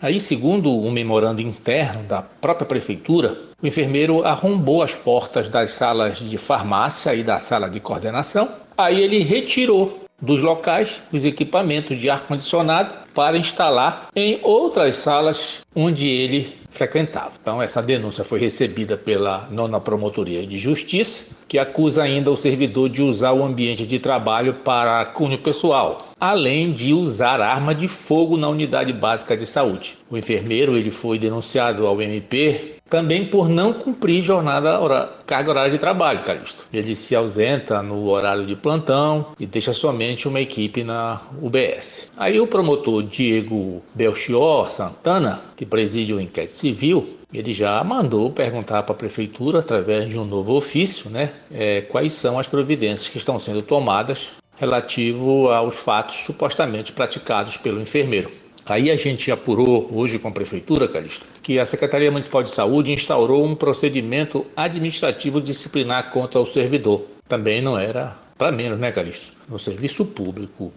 Aí, 0.02 0.18
segundo 0.18 0.76
um 0.76 0.90
memorando 0.90 1.40
interno 1.40 2.02
da 2.02 2.20
própria 2.20 2.66
prefeitura, 2.66 3.38
o 3.62 3.66
enfermeiro 3.66 4.24
arrombou 4.24 4.82
as 4.82 4.96
portas 4.96 5.48
das 5.48 5.70
salas 5.70 6.18
de 6.18 6.36
farmácia 6.36 7.14
e 7.14 7.22
da 7.22 7.38
sala 7.38 7.70
de 7.70 7.78
coordenação. 7.78 8.48
Aí 8.76 9.00
ele 9.00 9.20
retirou 9.22 10.07
dos 10.20 10.40
locais 10.42 11.02
os 11.12 11.24
equipamentos 11.24 11.96
de 11.96 12.10
ar-condicionado 12.10 12.92
para 13.14 13.36
instalar 13.36 14.08
em 14.14 14.38
outras 14.42 14.96
salas 14.96 15.62
onde 15.74 16.08
ele 16.08 16.56
frequentava. 16.70 17.32
Então, 17.40 17.60
essa 17.60 17.82
denúncia 17.82 18.22
foi 18.22 18.38
recebida 18.38 18.96
pela 18.96 19.48
nona 19.50 19.80
Promotoria 19.80 20.46
de 20.46 20.58
Justiça, 20.58 21.34
que 21.48 21.58
acusa 21.58 22.02
ainda 22.02 22.30
o 22.30 22.36
servidor 22.36 22.88
de 22.88 23.02
usar 23.02 23.32
o 23.32 23.44
ambiente 23.44 23.86
de 23.86 23.98
trabalho 23.98 24.54
para 24.54 25.04
cunho 25.06 25.38
pessoal, 25.38 26.08
além 26.20 26.72
de 26.72 26.92
usar 26.92 27.40
arma 27.40 27.74
de 27.74 27.88
fogo 27.88 28.36
na 28.36 28.48
unidade 28.48 28.92
básica 28.92 29.36
de 29.36 29.46
saúde. 29.46 29.98
O 30.10 30.16
enfermeiro 30.16 30.76
ele 30.76 30.90
foi 30.90 31.18
denunciado 31.18 31.86
ao 31.86 32.00
MP 32.00 32.77
também 32.88 33.26
por 33.26 33.48
não 33.48 33.72
cumprir 33.72 34.22
jornada 34.22 34.78
hora, 34.78 35.12
carga 35.26 35.50
horária 35.50 35.70
de 35.70 35.78
trabalho, 35.78 36.20
Calixto. 36.20 36.66
Ele 36.72 36.94
se 36.94 37.14
ausenta 37.14 37.82
no 37.82 38.08
horário 38.08 38.46
de 38.46 38.56
plantão 38.56 39.26
e 39.38 39.46
deixa 39.46 39.72
somente 39.72 40.26
uma 40.26 40.40
equipe 40.40 40.82
na 40.82 41.20
UBS. 41.40 42.10
Aí 42.16 42.40
o 42.40 42.46
promotor 42.46 43.02
Diego 43.02 43.82
Belchior 43.94 44.70
Santana, 44.70 45.40
que 45.56 45.66
preside 45.66 46.14
o 46.14 46.20
inquérito 46.20 46.54
civil, 46.54 47.18
ele 47.32 47.52
já 47.52 47.82
mandou 47.84 48.30
perguntar 48.30 48.82
para 48.84 48.94
a 48.94 48.98
prefeitura, 48.98 49.58
através 49.58 50.08
de 50.08 50.18
um 50.18 50.24
novo 50.24 50.54
ofício, 50.54 51.10
né, 51.10 51.32
é, 51.52 51.82
quais 51.82 52.14
são 52.14 52.38
as 52.38 52.48
providências 52.48 53.08
que 53.08 53.18
estão 53.18 53.38
sendo 53.38 53.60
tomadas 53.60 54.30
relativo 54.56 55.50
aos 55.50 55.76
fatos 55.76 56.16
supostamente 56.16 56.92
praticados 56.92 57.56
pelo 57.56 57.80
enfermeiro. 57.80 58.30
Aí 58.68 58.90
a 58.90 58.96
gente 58.96 59.32
apurou 59.32 59.88
hoje 59.90 60.18
com 60.18 60.28
a 60.28 60.30
Prefeitura, 60.30 60.86
Calixto, 60.86 61.24
que 61.42 61.58
a 61.58 61.64
Secretaria 61.64 62.10
Municipal 62.10 62.42
de 62.42 62.50
Saúde 62.50 62.92
instaurou 62.92 63.42
um 63.42 63.54
procedimento 63.54 64.46
administrativo 64.54 65.40
disciplinar 65.40 66.10
contra 66.10 66.38
o 66.38 66.44
servidor. 66.44 67.06
Também 67.26 67.62
não 67.62 67.78
era 67.78 68.14
para 68.36 68.52
menos, 68.52 68.78
né, 68.78 68.92
Calixto? 68.92 69.32
No 69.48 69.58
serviço 69.58 70.04
público 70.04 70.70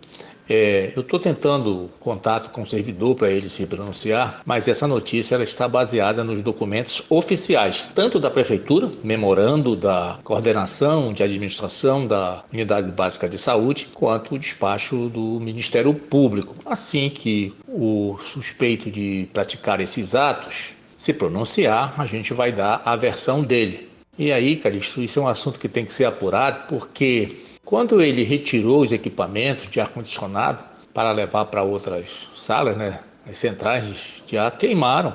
é, 0.51 0.91
eu 0.95 1.01
estou 1.01 1.19
tentando 1.19 1.89
contato 1.99 2.49
com 2.51 2.63
o 2.63 2.65
servidor 2.65 3.15
para 3.15 3.29
ele 3.29 3.49
se 3.49 3.65
pronunciar, 3.65 4.41
mas 4.45 4.67
essa 4.67 4.87
notícia 4.87 5.35
ela 5.35 5.43
está 5.43 5.67
baseada 5.67 6.23
nos 6.23 6.41
documentos 6.41 7.01
oficiais, 7.09 7.89
tanto 7.93 8.19
da 8.19 8.29
Prefeitura, 8.29 8.91
memorando 9.03 9.75
da 9.75 10.19
coordenação 10.23 11.13
de 11.13 11.23
administração 11.23 12.05
da 12.05 12.43
Unidade 12.51 12.91
Básica 12.91 13.29
de 13.29 13.37
Saúde, 13.37 13.87
quanto 13.93 14.35
o 14.35 14.39
despacho 14.39 15.09
do 15.09 15.39
Ministério 15.39 15.93
Público. 15.93 16.55
Assim 16.65 17.09
que 17.09 17.53
o 17.67 18.17
suspeito 18.21 18.91
de 18.91 19.29
praticar 19.31 19.79
esses 19.79 20.15
atos 20.15 20.75
se 20.97 21.13
pronunciar, 21.13 21.95
a 21.97 22.05
gente 22.05 22.33
vai 22.33 22.51
dar 22.51 22.81
a 22.85 22.95
versão 22.95 23.41
dele. 23.41 23.89
E 24.19 24.31
aí, 24.31 24.55
Calixto, 24.55 25.01
isso 25.01 25.19
é 25.19 25.23
um 25.23 25.27
assunto 25.27 25.59
que 25.59 25.67
tem 25.67 25.83
que 25.83 25.91
ser 25.91 26.05
apurado, 26.05 26.67
porque 26.67 27.35
quando 27.63 28.01
ele 28.01 28.23
retirou 28.23 28.81
os 28.81 28.91
equipamentos 28.91 29.69
de 29.69 29.79
ar-condicionado 29.79 30.63
para 30.93 31.11
levar 31.11 31.45
para 31.45 31.63
outras 31.63 32.27
salas, 32.35 32.75
né, 32.75 32.99
as 33.29 33.37
centrais 33.37 34.21
de 34.25 34.37
ar 34.37 34.51
queimaram, 34.57 35.13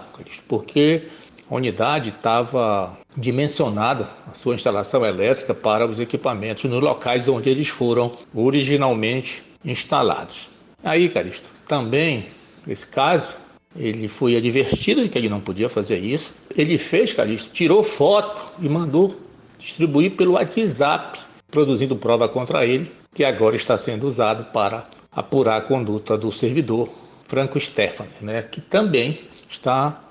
porque 0.49 1.03
a 1.51 1.55
unidade 1.55 2.11
estava 2.11 2.97
dimensionada, 3.17 4.09
a 4.29 4.33
sua 4.33 4.55
instalação 4.55 5.05
elétrica, 5.05 5.55
para 5.55 5.87
os 5.87 6.01
equipamentos 6.01 6.65
nos 6.65 6.83
locais 6.83 7.29
onde 7.29 7.51
eles 7.51 7.69
foram 7.69 8.13
originalmente 8.35 9.45
instalados. 9.65 10.49
Aí, 10.83 11.09
Caristo, 11.09 11.49
também, 11.67 12.27
nesse 12.67 12.87
caso, 12.87 13.35
ele 13.75 14.09
foi 14.09 14.37
advertido 14.37 15.03
de 15.03 15.09
que 15.09 15.19
ele 15.19 15.29
não 15.29 15.41
podia 15.41 15.69
fazer 15.69 15.99
isso. 15.99 16.33
Ele 16.57 16.79
fez, 16.79 17.13
Calixto, 17.13 17.51
tirou 17.53 17.83
foto 17.83 18.53
e 18.61 18.69
mandou 18.69 19.17
distribuir 19.59 20.13
pelo 20.13 20.33
WhatsApp 20.33 21.26
produzindo 21.57 21.97
prova 21.97 22.29
contra 22.29 22.67
ele, 22.67 22.91
que 23.15 23.25
agora 23.25 23.57
está 23.57 23.79
sendo 23.79 24.07
usado 24.07 24.45
para 24.53 24.85
apurar 25.11 25.57
a 25.57 25.61
conduta 25.63 26.15
do 26.19 26.31
servidor 26.31 26.87
Franco 27.25 27.59
Stefani, 27.59 28.11
né, 28.21 28.43
que 28.43 28.61
também 28.61 29.19
está 29.49 30.05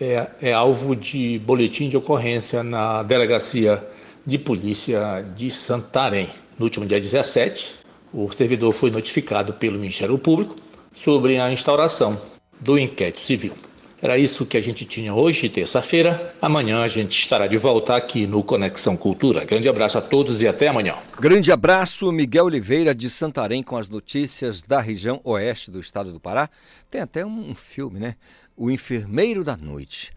é, 0.00 0.28
é 0.40 0.52
alvo 0.52 0.94
de 0.94 1.40
boletim 1.40 1.88
de 1.88 1.96
ocorrência 1.96 2.62
na 2.62 3.02
delegacia 3.02 3.84
de 4.24 4.38
polícia 4.38 5.26
de 5.34 5.50
Santarém. 5.50 6.28
No 6.56 6.66
último 6.66 6.86
dia 6.86 7.00
17, 7.00 7.80
o 8.14 8.30
servidor 8.30 8.70
foi 8.70 8.92
notificado 8.92 9.54
pelo 9.54 9.80
Ministério 9.80 10.16
Público 10.16 10.54
sobre 10.92 11.36
a 11.36 11.50
instauração 11.50 12.16
do 12.60 12.78
inquérito 12.78 13.18
civil. 13.18 13.54
Era 14.02 14.18
isso 14.18 14.44
que 14.44 14.56
a 14.56 14.60
gente 14.60 14.84
tinha 14.84 15.14
hoje, 15.14 15.48
terça-feira. 15.48 16.34
Amanhã 16.42 16.82
a 16.82 16.88
gente 16.88 17.16
estará 17.16 17.46
de 17.46 17.56
volta 17.56 17.94
aqui 17.94 18.26
no 18.26 18.42
Conexão 18.42 18.96
Cultura. 18.96 19.44
Grande 19.44 19.68
abraço 19.68 19.96
a 19.96 20.00
todos 20.00 20.42
e 20.42 20.48
até 20.48 20.66
amanhã. 20.66 20.96
Grande 21.20 21.52
abraço, 21.52 22.10
Miguel 22.10 22.46
Oliveira 22.46 22.96
de 22.96 23.08
Santarém, 23.08 23.62
com 23.62 23.76
as 23.76 23.88
notícias 23.88 24.60
da 24.64 24.80
região 24.80 25.20
oeste 25.22 25.70
do 25.70 25.78
estado 25.78 26.12
do 26.12 26.18
Pará. 26.18 26.50
Tem 26.90 27.00
até 27.00 27.24
um 27.24 27.54
filme, 27.54 28.00
né? 28.00 28.16
O 28.56 28.72
Enfermeiro 28.72 29.44
da 29.44 29.56
Noite. 29.56 30.10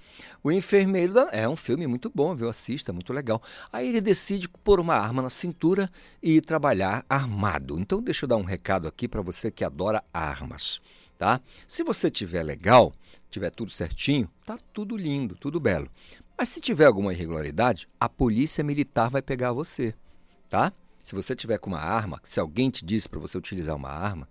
O 0.43 0.51
Enfermeiro 0.51 1.13
da... 1.13 1.29
é 1.31 1.47
um 1.47 1.55
filme 1.55 1.85
muito 1.85 2.11
bom, 2.13 2.33
viu? 2.35 2.49
Assista, 2.49 2.91
muito 2.91 3.13
legal. 3.13 3.39
Aí 3.71 3.87
ele 3.87 4.01
decide 4.01 4.49
pôr 4.49 4.79
uma 4.79 4.95
arma 4.95 5.21
na 5.21 5.29
cintura 5.29 5.91
e 6.23 6.41
trabalhar 6.41 7.05
armado. 7.07 7.79
Então 7.79 8.01
deixa 8.01 8.25
eu 8.25 8.29
dar 8.29 8.37
um 8.37 8.43
recado 8.43 8.87
aqui 8.87 9.07
para 9.07 9.21
você 9.21 9.51
que 9.51 9.63
adora 9.63 10.03
armas, 10.11 10.81
tá? 11.19 11.39
Se 11.67 11.83
você 11.83 12.09
tiver 12.09 12.41
legal, 12.41 12.91
tiver 13.35 13.49
tudo 13.49 13.69
certinho, 13.69 14.29
tá 14.45 14.57
tudo 14.71 14.95
lindo, 14.95 15.35
tudo 15.35 15.59
belo. 15.59 15.89
Mas 16.37 16.49
se 16.49 16.61
tiver 16.61 16.85
alguma 16.85 17.13
irregularidade, 17.13 17.87
a 17.99 18.07
polícia 18.07 18.63
militar 18.63 19.09
vai 19.09 19.21
pegar 19.21 19.51
você, 19.51 19.93
tá? 20.47 20.71
Se 21.03 21.13
você 21.13 21.35
tiver 21.35 21.57
com 21.57 21.69
uma 21.69 21.79
arma, 21.79 22.21
se 22.23 22.39
alguém 22.39 22.69
te 22.69 22.85
disse 22.85 23.09
para 23.09 23.19
você 23.19 23.37
utilizar 23.37 23.75
uma 23.75 23.89
arma 23.89 24.27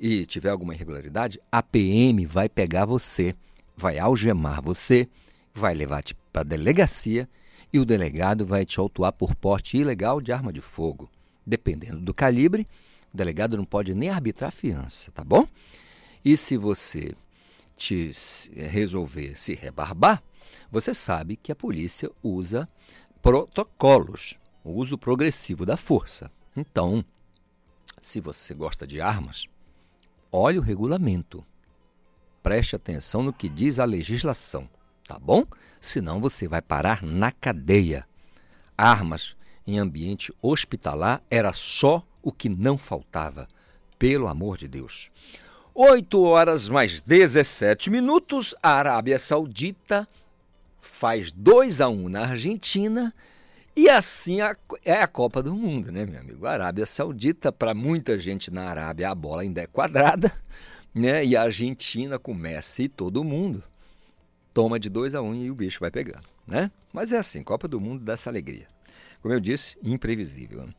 e 0.00 0.24
tiver 0.24 0.48
alguma 0.48 0.74
irregularidade, 0.74 1.40
a 1.52 1.62
PM 1.62 2.24
vai 2.24 2.48
pegar 2.48 2.86
você. 2.86 3.34
vai 3.76 3.98
algemar 3.98 4.60
você, 4.60 5.08
vai 5.54 5.74
levar-te 5.74 6.14
para 6.32 6.40
a 6.40 6.44
delegacia 6.44 7.28
e 7.72 7.78
o 7.78 7.84
delegado 7.84 8.44
vai 8.44 8.64
te 8.64 8.80
autuar 8.80 9.12
por 9.12 9.34
porte 9.34 9.76
ilegal 9.76 10.20
de 10.20 10.32
arma 10.32 10.52
de 10.52 10.60
fogo. 10.60 11.08
Dependendo 11.46 12.00
do 12.00 12.12
calibre, 12.12 12.66
o 13.12 13.16
delegado 13.16 13.56
não 13.56 13.64
pode 13.64 13.94
nem 13.94 14.10
arbitrar 14.10 14.50
fiança, 14.50 15.12
tá 15.12 15.22
bom? 15.22 15.46
E 16.24 16.36
se 16.36 16.56
você 16.56 17.14
te 17.78 18.12
resolver 18.54 19.40
se 19.40 19.54
rebarbar, 19.54 20.22
você 20.70 20.92
sabe 20.92 21.36
que 21.36 21.52
a 21.52 21.56
polícia 21.56 22.10
usa 22.22 22.68
protocolos, 23.22 24.38
o 24.64 24.72
uso 24.72 24.98
progressivo 24.98 25.64
da 25.64 25.76
força. 25.76 26.30
Então, 26.56 27.04
se 28.00 28.20
você 28.20 28.52
gosta 28.52 28.86
de 28.86 29.00
armas, 29.00 29.46
olhe 30.30 30.58
o 30.58 30.62
regulamento. 30.62 31.44
Preste 32.42 32.74
atenção 32.74 33.22
no 33.22 33.32
que 33.32 33.48
diz 33.48 33.78
a 33.78 33.84
legislação, 33.84 34.68
tá 35.06 35.18
bom? 35.18 35.44
Senão 35.80 36.20
você 36.20 36.48
vai 36.48 36.60
parar 36.60 37.02
na 37.02 37.30
cadeia. 37.30 38.06
Armas 38.76 39.36
em 39.66 39.78
ambiente 39.78 40.32
hospitalar 40.42 41.22
era 41.30 41.52
só 41.52 42.04
o 42.22 42.32
que 42.32 42.48
não 42.48 42.76
faltava, 42.76 43.46
pelo 43.98 44.28
amor 44.28 44.56
de 44.56 44.68
Deus. 44.68 45.10
8 45.80 46.20
horas 46.22 46.68
mais 46.68 47.00
17 47.02 47.88
minutos, 47.88 48.52
a 48.60 48.72
Arábia 48.72 49.16
Saudita 49.16 50.08
faz 50.80 51.30
2 51.30 51.80
a 51.80 51.88
1 51.88 52.08
na 52.08 52.22
Argentina 52.22 53.14
e 53.76 53.88
assim 53.88 54.38
é 54.84 55.00
a 55.00 55.06
Copa 55.06 55.40
do 55.40 55.54
Mundo, 55.54 55.92
né, 55.92 56.04
meu 56.04 56.18
amigo? 56.18 56.46
A 56.46 56.50
Arábia 56.50 56.84
Saudita, 56.84 57.52
para 57.52 57.74
muita 57.74 58.18
gente 58.18 58.50
na 58.50 58.64
Arábia, 58.64 59.08
a 59.08 59.14
bola 59.14 59.42
ainda 59.42 59.60
é 59.60 59.68
quadrada, 59.68 60.32
né? 60.92 61.24
E 61.24 61.36
a 61.36 61.42
Argentina 61.42 62.18
começa 62.18 62.82
e 62.82 62.88
todo 62.88 63.22
mundo 63.22 63.62
toma 64.52 64.80
de 64.80 64.90
2 64.90 65.14
a 65.14 65.22
1 65.22 65.28
um 65.28 65.44
e 65.44 65.48
o 65.48 65.54
bicho 65.54 65.78
vai 65.78 65.92
pegando, 65.92 66.26
né? 66.44 66.72
Mas 66.92 67.12
é 67.12 67.18
assim, 67.18 67.40
Copa 67.44 67.68
do 67.68 67.80
Mundo 67.80 68.02
dá 68.02 68.14
essa 68.14 68.28
alegria. 68.28 68.66
Como 69.22 69.32
eu 69.32 69.38
disse, 69.38 69.78
imprevisível. 69.84 70.64
Né? 70.66 70.74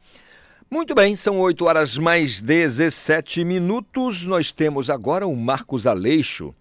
Muito 0.72 0.94
bem, 0.94 1.16
são 1.16 1.40
8 1.40 1.66
horas 1.66 1.98
mais 1.98 2.40
17 2.42 3.44
minutos. 3.44 4.28
Nós 4.28 4.52
temos 4.52 4.88
agora 4.88 5.26
o 5.26 5.36
Marcos 5.36 5.88
Aleixo, 5.88 6.54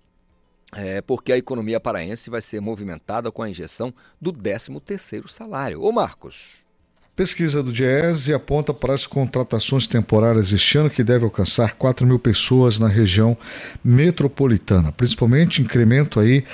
é, 0.75 1.03
porque 1.03 1.31
a 1.31 1.37
economia 1.37 1.79
paraense 1.79 2.31
vai 2.31 2.41
ser 2.41 2.59
movimentada 2.59 3.31
com 3.31 3.43
a 3.43 3.50
injeção 3.50 3.93
do 4.19 4.33
13º 4.33 5.29
salário. 5.29 5.83
Ô 5.83 5.93
Marcos. 5.93 6.65
Pesquisa 7.14 7.62
do 7.62 7.71
Diese 7.71 8.33
aponta 8.33 8.73
para 8.73 8.94
as 8.94 9.07
contratações 9.07 9.87
temporárias 9.87 10.53
este 10.55 10.79
ano 10.79 10.88
que 10.88 11.05
deve 11.05 11.27
alcançar 11.27 11.75
4 11.75 12.07
mil 12.07 12.18
pessoas 12.18 12.79
na 12.79 12.88
região 12.88 13.37
metropolitana, 13.85 14.90
principalmente 14.90 15.61
incremento 15.61 16.18
aí 16.18 16.47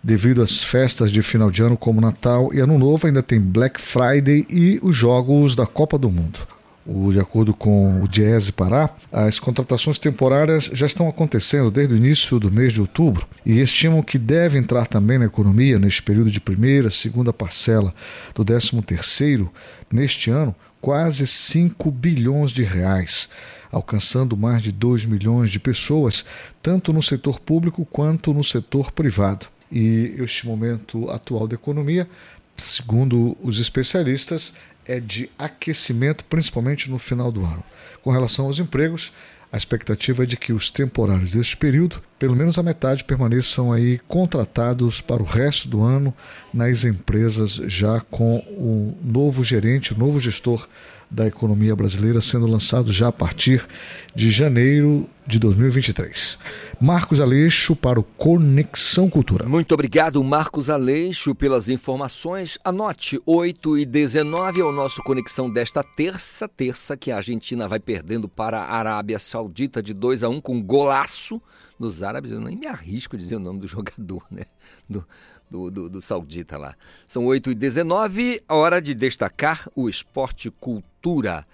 devido 0.00 0.42
às 0.42 0.62
festas 0.62 1.10
de 1.10 1.22
final 1.22 1.50
de 1.50 1.60
ano 1.60 1.76
como 1.76 2.00
Natal 2.00 2.54
e 2.54 2.60
Ano 2.60 2.78
Novo, 2.78 3.08
ainda 3.08 3.22
tem 3.22 3.40
Black 3.40 3.80
Friday 3.80 4.46
e 4.48 4.78
os 4.80 4.94
jogos 4.94 5.56
da 5.56 5.66
Copa 5.66 5.98
do 5.98 6.08
Mundo. 6.08 6.59
O, 6.86 7.12
de 7.12 7.20
acordo 7.20 7.52
com 7.52 8.02
o 8.02 8.08
Diese 8.08 8.50
Pará, 8.50 8.90
as 9.12 9.38
contratações 9.38 9.98
temporárias 9.98 10.70
já 10.72 10.86
estão 10.86 11.08
acontecendo 11.08 11.70
desde 11.70 11.92
o 11.92 11.96
início 11.96 12.40
do 12.40 12.50
mês 12.50 12.72
de 12.72 12.80
outubro 12.80 13.26
e 13.44 13.60
estimam 13.60 14.02
que 14.02 14.18
deve 14.18 14.56
entrar 14.56 14.86
também 14.86 15.18
na 15.18 15.26
economia 15.26 15.78
neste 15.78 16.02
período 16.02 16.30
de 16.30 16.40
primeira, 16.40 16.90
segunda 16.90 17.32
parcela 17.32 17.94
do 18.34 18.44
13 18.44 18.80
terceiro 18.82 19.52
neste 19.92 20.30
ano 20.30 20.54
quase 20.80 21.26
5 21.26 21.90
bilhões 21.90 22.50
de 22.50 22.62
reais, 22.62 23.28
alcançando 23.70 24.36
mais 24.36 24.62
de 24.62 24.72
2 24.72 25.04
milhões 25.06 25.50
de 25.50 25.58
pessoas, 25.58 26.24
tanto 26.62 26.92
no 26.92 27.02
setor 27.02 27.38
público 27.38 27.84
quanto 27.84 28.32
no 28.32 28.42
setor 28.42 28.90
privado. 28.90 29.46
E 29.70 30.14
este 30.18 30.46
momento 30.46 31.08
atual 31.10 31.46
da 31.46 31.54
economia, 31.54 32.08
segundo 32.56 33.36
os 33.42 33.60
especialistas, 33.60 34.52
é 34.90 34.98
de 34.98 35.30
aquecimento, 35.38 36.24
principalmente 36.24 36.90
no 36.90 36.98
final 36.98 37.30
do 37.30 37.44
ano. 37.44 37.62
Com 38.02 38.10
relação 38.10 38.46
aos 38.46 38.58
empregos, 38.58 39.12
a 39.52 39.56
expectativa 39.56 40.24
é 40.24 40.26
de 40.26 40.36
que 40.36 40.52
os 40.52 40.68
temporários 40.68 41.32
deste 41.32 41.56
período, 41.56 42.02
pelo 42.18 42.34
menos 42.34 42.58
a 42.58 42.62
metade, 42.62 43.04
permaneçam 43.04 43.72
aí 43.72 44.00
contratados 44.08 45.00
para 45.00 45.22
o 45.22 45.26
resto 45.26 45.68
do 45.68 45.80
ano 45.82 46.12
nas 46.52 46.84
empresas, 46.84 47.52
já 47.66 48.00
com 48.00 48.38
o 48.48 48.96
novo 49.02 49.44
gerente, 49.44 49.94
o 49.94 49.98
novo 49.98 50.18
gestor 50.18 50.68
da 51.08 51.26
economia 51.26 51.74
brasileira 51.74 52.20
sendo 52.20 52.46
lançado 52.46 52.92
já 52.92 53.08
a 53.08 53.12
partir 53.12 53.66
de 54.14 54.30
janeiro 54.30 55.08
de 55.26 55.38
2023. 55.38 56.38
Marcos 56.82 57.20
Aleixo 57.20 57.76
para 57.76 58.00
o 58.00 58.02
Conexão 58.02 59.10
Cultura. 59.10 59.46
Muito 59.46 59.74
obrigado, 59.74 60.24
Marcos 60.24 60.70
Aleixo, 60.70 61.34
pelas 61.34 61.68
informações. 61.68 62.58
Anote 62.64 63.20
8 63.26 63.76
e 63.76 63.84
19 63.84 64.62
é 64.62 64.64
o 64.64 64.72
nosso 64.72 65.02
Conexão 65.02 65.52
desta 65.52 65.84
terça, 65.84 66.48
terça 66.48 66.96
que 66.96 67.10
a 67.10 67.16
Argentina 67.16 67.68
vai 67.68 67.78
perdendo 67.78 68.30
para 68.30 68.62
a 68.62 68.76
Arábia 68.76 69.18
Saudita 69.18 69.82
de 69.82 69.92
2 69.92 70.22
a 70.22 70.30
1 70.30 70.40
com 70.40 70.62
golaço 70.62 71.38
dos 71.78 72.02
árabes. 72.02 72.30
Eu 72.30 72.40
nem 72.40 72.56
me 72.56 72.66
arrisco 72.66 73.14
a 73.14 73.18
dizer 73.18 73.36
o 73.36 73.40
nome 73.40 73.60
do 73.60 73.68
jogador, 73.68 74.24
né? 74.30 74.46
Do, 74.88 75.06
do, 75.50 75.70
do, 75.70 75.90
do 75.90 76.00
saudita 76.00 76.56
lá. 76.56 76.74
São 77.06 77.26
8 77.26 77.50
e 77.50 77.54
19 77.54 78.40
hora 78.48 78.80
de 78.80 78.94
destacar 78.94 79.68
o 79.76 79.86
esporte 79.86 80.50
cultura. 80.50 81.46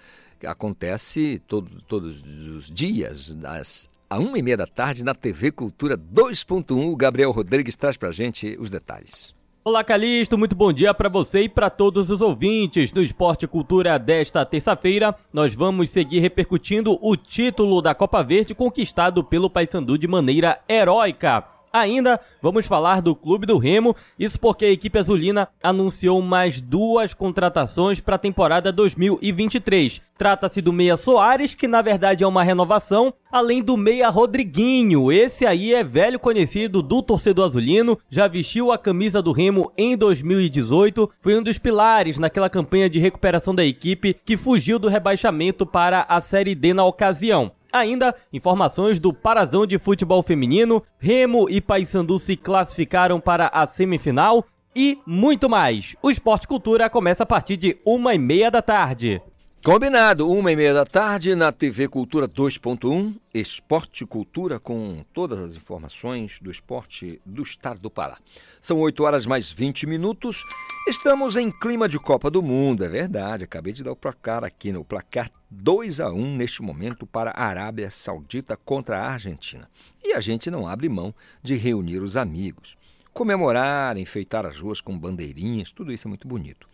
Acontece 0.45 1.41
todo, 1.45 1.81
todos 1.81 2.23
os 2.23 2.71
dias, 2.71 3.35
das 3.35 3.89
a 4.09 4.17
uma 4.17 4.37
e 4.37 4.41
meia 4.41 4.57
da 4.57 4.65
tarde, 4.65 5.03
na 5.03 5.13
TV 5.13 5.51
Cultura 5.51 5.97
2.1. 5.97 6.91
O 6.91 6.95
Gabriel 6.95 7.31
Rodrigues 7.31 7.75
traz 7.75 7.97
pra 7.97 8.11
gente 8.11 8.57
os 8.59 8.71
detalhes. 8.71 9.35
Olá, 9.63 9.83
Calixto, 9.83 10.37
muito 10.37 10.55
bom 10.55 10.71
dia 10.71 10.93
para 10.93 11.09
você 11.09 11.41
e 11.41 11.49
para 11.49 11.69
todos 11.69 12.09
os 12.09 12.21
ouvintes 12.21 12.89
do 12.89 13.03
Esporte 13.03 13.45
Cultura 13.45 13.99
desta 13.99 14.45
terça-feira. 14.45 15.13
Nós 15.33 15.53
vamos 15.53 15.89
seguir 15.89 16.19
repercutindo 16.19 16.97
o 17.01 17.17
título 17.17 17.81
da 17.81 17.93
Copa 17.93 18.23
Verde 18.23 18.55
conquistado 18.55 19.25
pelo 19.25 19.49
Paysandu 19.49 19.97
de 19.97 20.07
maneira 20.07 20.57
heróica. 20.69 21.56
Ainda 21.79 22.19
vamos 22.41 22.65
falar 22.65 23.01
do 23.01 23.15
Clube 23.15 23.45
do 23.45 23.57
Remo, 23.57 23.95
isso 24.17 24.39
porque 24.39 24.65
a 24.65 24.71
equipe 24.71 24.97
azulina 24.97 25.47
anunciou 25.61 26.21
mais 26.21 26.61
duas 26.61 27.13
contratações 27.13 27.99
para 27.99 28.15
a 28.15 28.19
temporada 28.19 28.71
2023. 28.71 30.01
Trata-se 30.17 30.61
do 30.61 30.73
Meia 30.73 30.97
Soares, 30.97 31.53
que 31.53 31.67
na 31.67 31.81
verdade 31.81 32.23
é 32.23 32.27
uma 32.27 32.43
renovação, 32.43 33.13
além 33.31 33.61
do 33.61 33.77
Meia 33.77 34.09
Rodriguinho. 34.09 35.11
Esse 35.11 35.45
aí 35.45 35.73
é 35.73 35.83
velho 35.83 36.19
conhecido 36.19 36.81
do 36.81 37.03
torcedor 37.03 37.45
azulino, 37.45 37.99
já 38.09 38.27
vestiu 38.27 38.71
a 38.71 38.77
camisa 38.77 39.21
do 39.21 39.31
Remo 39.31 39.71
em 39.77 39.95
2018, 39.95 41.09
foi 41.21 41.37
um 41.37 41.43
dos 41.43 41.59
pilares 41.59 42.17
naquela 42.17 42.49
campanha 42.49 42.89
de 42.89 42.99
recuperação 42.99 43.53
da 43.53 43.63
equipe 43.63 44.15
que 44.25 44.35
fugiu 44.35 44.79
do 44.79 44.87
rebaixamento 44.87 45.65
para 45.65 46.05
a 46.09 46.19
Série 46.19 46.55
D 46.55 46.73
na 46.73 46.83
ocasião. 46.83 47.51
Ainda, 47.71 48.15
informações 48.31 48.99
do 48.99 49.13
Parazão 49.13 49.65
de 49.65 49.77
Futebol 49.77 50.23
Feminino, 50.23 50.83
Remo 50.97 51.49
e 51.49 51.61
Paysandu 51.61 52.19
se 52.19 52.35
classificaram 52.35 53.19
para 53.19 53.47
a 53.47 53.67
semifinal 53.67 54.45
e 54.75 54.99
muito 55.05 55.49
mais. 55.49 55.95
O 56.01 56.11
Esporte 56.11 56.47
Cultura 56.47 56.89
começa 56.89 57.23
a 57.23 57.25
partir 57.25 57.57
de 57.57 57.77
uma 57.85 58.13
e 58.13 58.17
meia 58.17 58.51
da 58.51 58.61
tarde. 58.61 59.21
Combinado, 59.63 60.29
uma 60.29 60.51
e 60.51 60.55
meia 60.55 60.73
da 60.73 60.85
tarde 60.85 61.35
na 61.35 61.51
TV 61.51 61.87
Cultura 61.87 62.27
2.1, 62.27 63.15
Esporte 63.33 64.05
Cultura 64.05 64.59
com 64.59 65.03
todas 65.11 65.41
as 65.41 65.55
informações 65.55 66.39
do 66.41 66.49
esporte 66.49 67.19
do 67.25 67.43
estado 67.43 67.79
do 67.79 67.89
Pará. 67.89 68.17
São 68.61 68.79
8 68.79 69.03
horas 69.03 69.25
mais 69.25 69.51
20 69.51 69.85
minutos. 69.87 70.41
Estamos 70.87 71.35
em 71.35 71.51
clima 71.51 71.89
de 71.89 71.99
Copa 71.99 72.31
do 72.31 72.41
Mundo, 72.41 72.85
é 72.85 72.87
verdade. 72.87 73.43
Acabei 73.43 73.73
de 73.73 73.83
dar 73.83 73.91
o 73.91 73.95
placar 73.95 74.45
aqui 74.45 74.71
no 74.71 74.85
placar 74.85 75.29
2 75.51 75.99
a 75.99 76.09
1 76.09 76.37
neste 76.37 76.61
momento 76.61 77.05
para 77.05 77.31
a 77.31 77.43
Arábia 77.43 77.91
Saudita 77.91 78.55
contra 78.55 78.97
a 78.97 79.11
Argentina. 79.11 79.69
E 80.01 80.13
a 80.13 80.21
gente 80.21 80.49
não 80.49 80.65
abre 80.65 80.87
mão 80.87 81.13
de 81.43 81.57
reunir 81.57 81.99
os 81.99 82.15
amigos, 82.15 82.77
comemorar, 83.13 83.97
enfeitar 83.97 84.45
as 84.45 84.61
ruas 84.61 84.79
com 84.79 84.97
bandeirinhas, 84.97 85.73
tudo 85.73 85.91
isso 85.91 86.07
é 86.07 86.09
muito 86.09 86.25
bonito. 86.25 86.65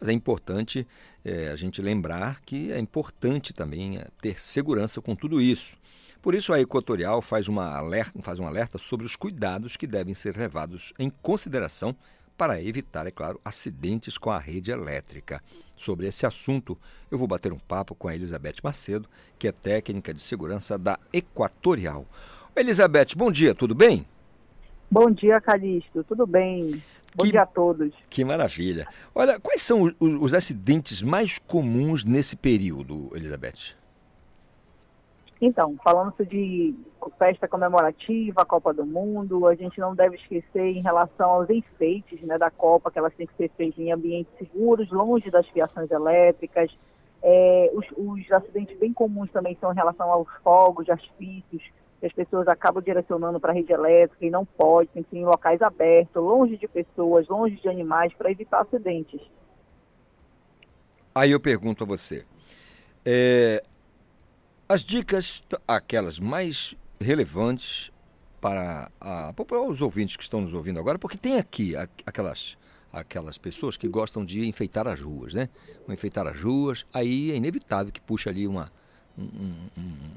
Mas 0.00 0.08
é 0.08 0.12
importante 0.12 0.86
é, 1.22 1.48
a 1.48 1.56
gente 1.56 1.82
lembrar 1.82 2.40
que 2.40 2.72
é 2.72 2.78
importante 2.78 3.52
também 3.52 3.98
é, 3.98 4.06
ter 4.22 4.40
segurança 4.40 5.02
com 5.02 5.14
tudo 5.14 5.42
isso. 5.42 5.76
Por 6.22 6.34
isso, 6.34 6.54
a 6.54 6.60
Equatorial 6.60 7.20
faz, 7.20 7.48
uma 7.48 7.76
alerta, 7.76 8.22
faz 8.22 8.40
um 8.40 8.46
alerta 8.46 8.78
sobre 8.78 9.04
os 9.04 9.14
cuidados 9.14 9.76
que 9.76 9.86
devem 9.86 10.14
ser 10.14 10.34
levados 10.38 10.94
em 10.98 11.10
consideração 11.10 11.94
para 12.38 12.62
evitar, 12.62 13.04
é 13.04 13.10
claro, 13.10 13.40
acidentes 13.44 14.16
com 14.16 14.30
a 14.30 14.38
rede 14.38 14.70
elétrica. 14.70 15.42
Sobre 15.74 16.06
esse 16.06 16.24
assunto, 16.24 16.78
eu 17.10 17.18
vou 17.18 17.26
bater 17.26 17.52
um 17.52 17.58
papo 17.58 17.96
com 17.96 18.06
a 18.06 18.14
Elizabeth 18.14 18.54
Macedo, 18.62 19.08
que 19.36 19.48
é 19.48 19.52
técnica 19.52 20.14
de 20.14 20.20
segurança 20.22 20.78
da 20.78 20.98
Equatorial. 21.12 22.06
Elizabeth, 22.54 23.16
bom 23.16 23.30
dia, 23.30 23.56
tudo 23.56 23.74
bem? 23.74 24.06
Bom 24.88 25.10
dia, 25.10 25.40
Calixto, 25.40 26.04
tudo 26.04 26.26
bem? 26.26 26.82
Bom 27.14 27.24
que, 27.24 27.32
dia 27.32 27.42
a 27.42 27.46
todos. 27.46 27.92
Que 28.08 28.24
maravilha. 28.24 28.86
Olha, 29.12 29.40
quais 29.40 29.60
são 29.60 29.82
os, 29.82 29.94
os 29.98 30.32
acidentes 30.32 31.02
mais 31.02 31.38
comuns 31.38 32.04
nesse 32.04 32.36
período, 32.36 33.10
Elizabeth? 33.14 33.77
Então, 35.40 35.76
falando 35.84 36.14
de 36.26 36.74
festa 37.16 37.46
comemorativa, 37.46 38.44
Copa 38.44 38.74
do 38.74 38.84
Mundo, 38.84 39.46
a 39.46 39.54
gente 39.54 39.78
não 39.78 39.94
deve 39.94 40.16
esquecer 40.16 40.76
em 40.76 40.82
relação 40.82 41.30
aos 41.30 41.48
enfeites 41.48 42.20
né, 42.22 42.36
da 42.36 42.50
Copa, 42.50 42.90
que 42.90 42.98
elas 42.98 43.14
têm 43.14 43.26
que 43.26 43.36
ser 43.36 43.50
feitas 43.56 43.78
em 43.78 43.92
ambientes 43.92 44.32
seguros, 44.36 44.90
longe 44.90 45.30
das 45.30 45.46
fiações 45.48 45.90
elétricas. 45.90 46.76
É, 47.22 47.70
os, 47.72 47.86
os, 47.96 48.32
acidentes 48.32 48.76
bem 48.78 48.92
comuns 48.92 49.30
também 49.30 49.56
são 49.60 49.72
em 49.72 49.76
relação 49.76 50.10
aos 50.10 50.28
fogos, 50.42 50.88
artifícios, 50.88 51.62
que 52.00 52.06
as 52.06 52.12
pessoas 52.12 52.48
acabam 52.48 52.82
direcionando 52.82 53.38
para 53.38 53.52
a 53.52 53.54
rede 53.54 53.72
elétrica 53.72 54.24
e 54.24 54.30
não 54.30 54.44
pode, 54.44 54.90
tem 54.90 55.02
que 55.04 55.10
ser 55.10 55.18
em 55.18 55.24
locais 55.24 55.62
abertos, 55.62 56.14
longe 56.14 56.56
de 56.56 56.66
pessoas, 56.66 57.28
longe 57.28 57.56
de 57.56 57.68
animais, 57.68 58.12
para 58.14 58.30
evitar 58.30 58.60
acidentes. 58.60 59.20
Aí 61.14 61.30
eu 61.32 61.40
pergunto 61.40 61.82
a 61.82 61.86
você, 61.86 62.24
é, 63.04 63.62
as 64.68 64.82
dicas, 64.82 65.42
aquelas 65.66 66.20
mais 66.20 66.76
relevantes 67.00 67.90
para, 68.40 68.90
a, 69.00 69.32
os 69.66 69.80
ouvintes 69.80 70.16
que 70.16 70.22
estão 70.22 70.42
nos 70.42 70.52
ouvindo 70.52 70.78
agora, 70.78 70.98
porque 70.98 71.16
tem 71.16 71.38
aqui 71.38 71.74
aquelas, 72.04 72.58
aquelas 72.92 73.38
pessoas 73.38 73.76
que 73.76 73.88
gostam 73.88 74.24
de 74.24 74.46
enfeitar 74.46 74.86
as 74.86 75.00
ruas, 75.00 75.32
né? 75.32 75.48
enfeitar 75.88 76.26
as 76.26 76.38
ruas, 76.38 76.84
aí 76.92 77.32
é 77.32 77.36
inevitável 77.36 77.90
que 77.90 78.00
puxa 78.00 78.28
ali 78.28 78.46
uma, 78.46 78.70
um, 79.16 79.54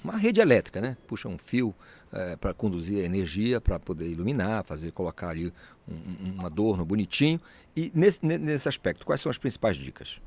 uma 0.03 0.17
rede 0.17 0.41
elétrica, 0.41 0.81
né? 0.81 0.97
Puxa 1.07 1.29
um 1.29 1.37
fio 1.37 1.73
é, 2.11 2.35
para 2.35 2.53
conduzir 2.53 3.01
a 3.01 3.05
energia, 3.05 3.61
para 3.61 3.79
poder 3.79 4.09
iluminar, 4.09 4.65
fazer, 4.65 4.91
colocar 4.91 5.29
ali 5.29 5.51
um, 5.87 6.35
um 6.37 6.45
adorno 6.45 6.83
bonitinho. 6.83 7.39
E 7.75 7.89
nesse, 7.95 8.23
nesse 8.25 8.67
aspecto, 8.67 9.05
quais 9.05 9.21
são 9.21 9.29
as 9.29 9.37
principais 9.37 9.77
dicas? 9.77 10.19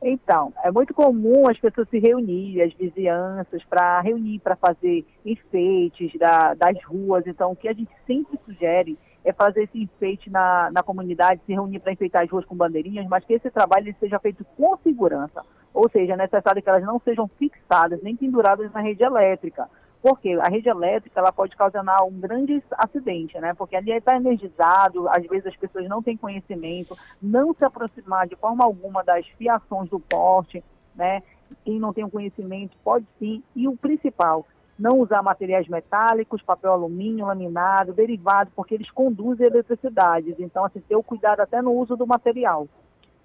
Então, 0.00 0.52
é 0.62 0.70
muito 0.70 0.94
comum 0.94 1.48
as 1.48 1.58
pessoas 1.58 1.88
se 1.88 1.98
reunirem, 1.98 2.62
as 2.62 2.72
vizinhanças, 2.72 3.64
para 3.64 4.00
reunir, 4.00 4.38
para 4.38 4.54
fazer 4.54 5.04
enfeites 5.24 6.16
da, 6.18 6.54
das 6.54 6.82
ruas. 6.84 7.26
Então, 7.26 7.50
o 7.50 7.56
que 7.56 7.68
a 7.68 7.72
gente 7.72 7.90
sempre 8.06 8.38
sugere 8.44 8.96
é 9.24 9.32
fazer 9.32 9.64
esse 9.64 9.82
enfeite 9.82 10.30
na, 10.30 10.70
na 10.70 10.82
comunidade, 10.82 11.42
se 11.44 11.52
reunir 11.52 11.80
para 11.80 11.92
enfeitar 11.92 12.22
as 12.22 12.30
ruas 12.30 12.44
com 12.44 12.54
bandeirinhas, 12.54 13.06
mas 13.08 13.24
que 13.24 13.34
esse 13.34 13.50
trabalho 13.50 13.94
seja 13.98 14.18
feito 14.20 14.44
com 14.56 14.76
segurança. 14.78 15.44
Ou 15.74 15.90
seja, 15.90 16.14
é 16.14 16.16
necessário 16.16 16.62
que 16.62 16.68
elas 16.68 16.84
não 16.84 17.00
sejam 17.00 17.28
fixadas 17.36 18.00
nem 18.00 18.16
penduradas 18.16 18.72
na 18.72 18.80
rede 18.80 19.02
elétrica, 19.02 19.68
porque 20.02 20.30
a 20.40 20.48
rede 20.48 20.68
elétrica 20.68 21.18
ela 21.20 21.32
pode 21.32 21.56
causar 21.56 21.84
um 22.04 22.20
grande 22.20 22.62
acidente, 22.72 23.38
né? 23.38 23.52
Porque 23.54 23.76
ali 23.76 23.92
está 23.92 24.16
energizado, 24.16 25.08
às 25.08 25.26
vezes 25.26 25.46
as 25.46 25.56
pessoas 25.56 25.88
não 25.88 26.02
têm 26.02 26.16
conhecimento, 26.16 26.96
não 27.20 27.52
se 27.54 27.64
aproximar 27.64 28.28
de 28.28 28.36
forma 28.36 28.64
alguma 28.64 29.02
das 29.02 29.26
fiações 29.38 29.90
do 29.90 29.98
porte, 29.98 30.62
né? 30.94 31.22
Quem 31.64 31.78
não 31.78 31.92
tem 31.92 32.04
o 32.04 32.10
conhecimento 32.10 32.76
pode 32.84 33.06
sim. 33.18 33.42
E 33.56 33.66
o 33.66 33.76
principal, 33.76 34.46
não 34.78 35.00
usar 35.00 35.22
materiais 35.22 35.66
metálicos, 35.66 36.42
papel 36.42 36.72
alumínio, 36.72 37.26
laminado, 37.26 37.92
derivado, 37.92 38.50
porque 38.54 38.74
eles 38.74 38.90
conduzem 38.90 39.46
eletricidade. 39.46 40.36
Então, 40.38 40.64
assim, 40.64 40.80
ter 40.80 40.94
o 40.94 41.02
cuidado 41.02 41.40
até 41.40 41.60
no 41.60 41.72
uso 41.72 41.96
do 41.96 42.06
material. 42.06 42.68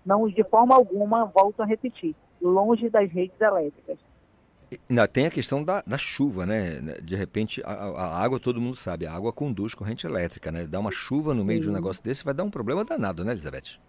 Não, 0.05 0.27
de 0.27 0.43
forma 0.43 0.75
alguma, 0.75 1.25
volto 1.25 1.61
a 1.61 1.65
repetir, 1.65 2.15
longe 2.41 2.89
das 2.89 3.09
redes 3.11 3.39
elétricas. 3.39 3.97
Ainda 4.89 5.07
tem 5.07 5.25
a 5.25 5.31
questão 5.31 5.63
da, 5.63 5.83
da 5.85 5.97
chuva, 5.97 6.45
né? 6.45 6.81
De 7.01 7.15
repente, 7.15 7.61
a, 7.65 7.71
a, 7.71 8.23
água, 8.23 8.39
todo 8.39 8.61
mundo 8.61 8.75
sabe, 8.75 9.05
a 9.05 9.13
água 9.13 9.31
conduz 9.31 9.73
corrente 9.73 10.05
elétrica, 10.05 10.51
né? 10.51 10.65
Dá 10.65 10.79
uma 10.79 10.91
chuva 10.91 11.33
no 11.33 11.43
meio 11.43 11.59
sim. 11.59 11.65
de 11.65 11.69
um 11.69 11.73
negócio 11.73 12.03
desse, 12.03 12.23
vai 12.23 12.33
dar 12.33 12.43
um 12.43 12.49
problema 12.49 12.83
danado, 12.83 13.23
né, 13.23 13.31
Elizabeth? 13.31 13.79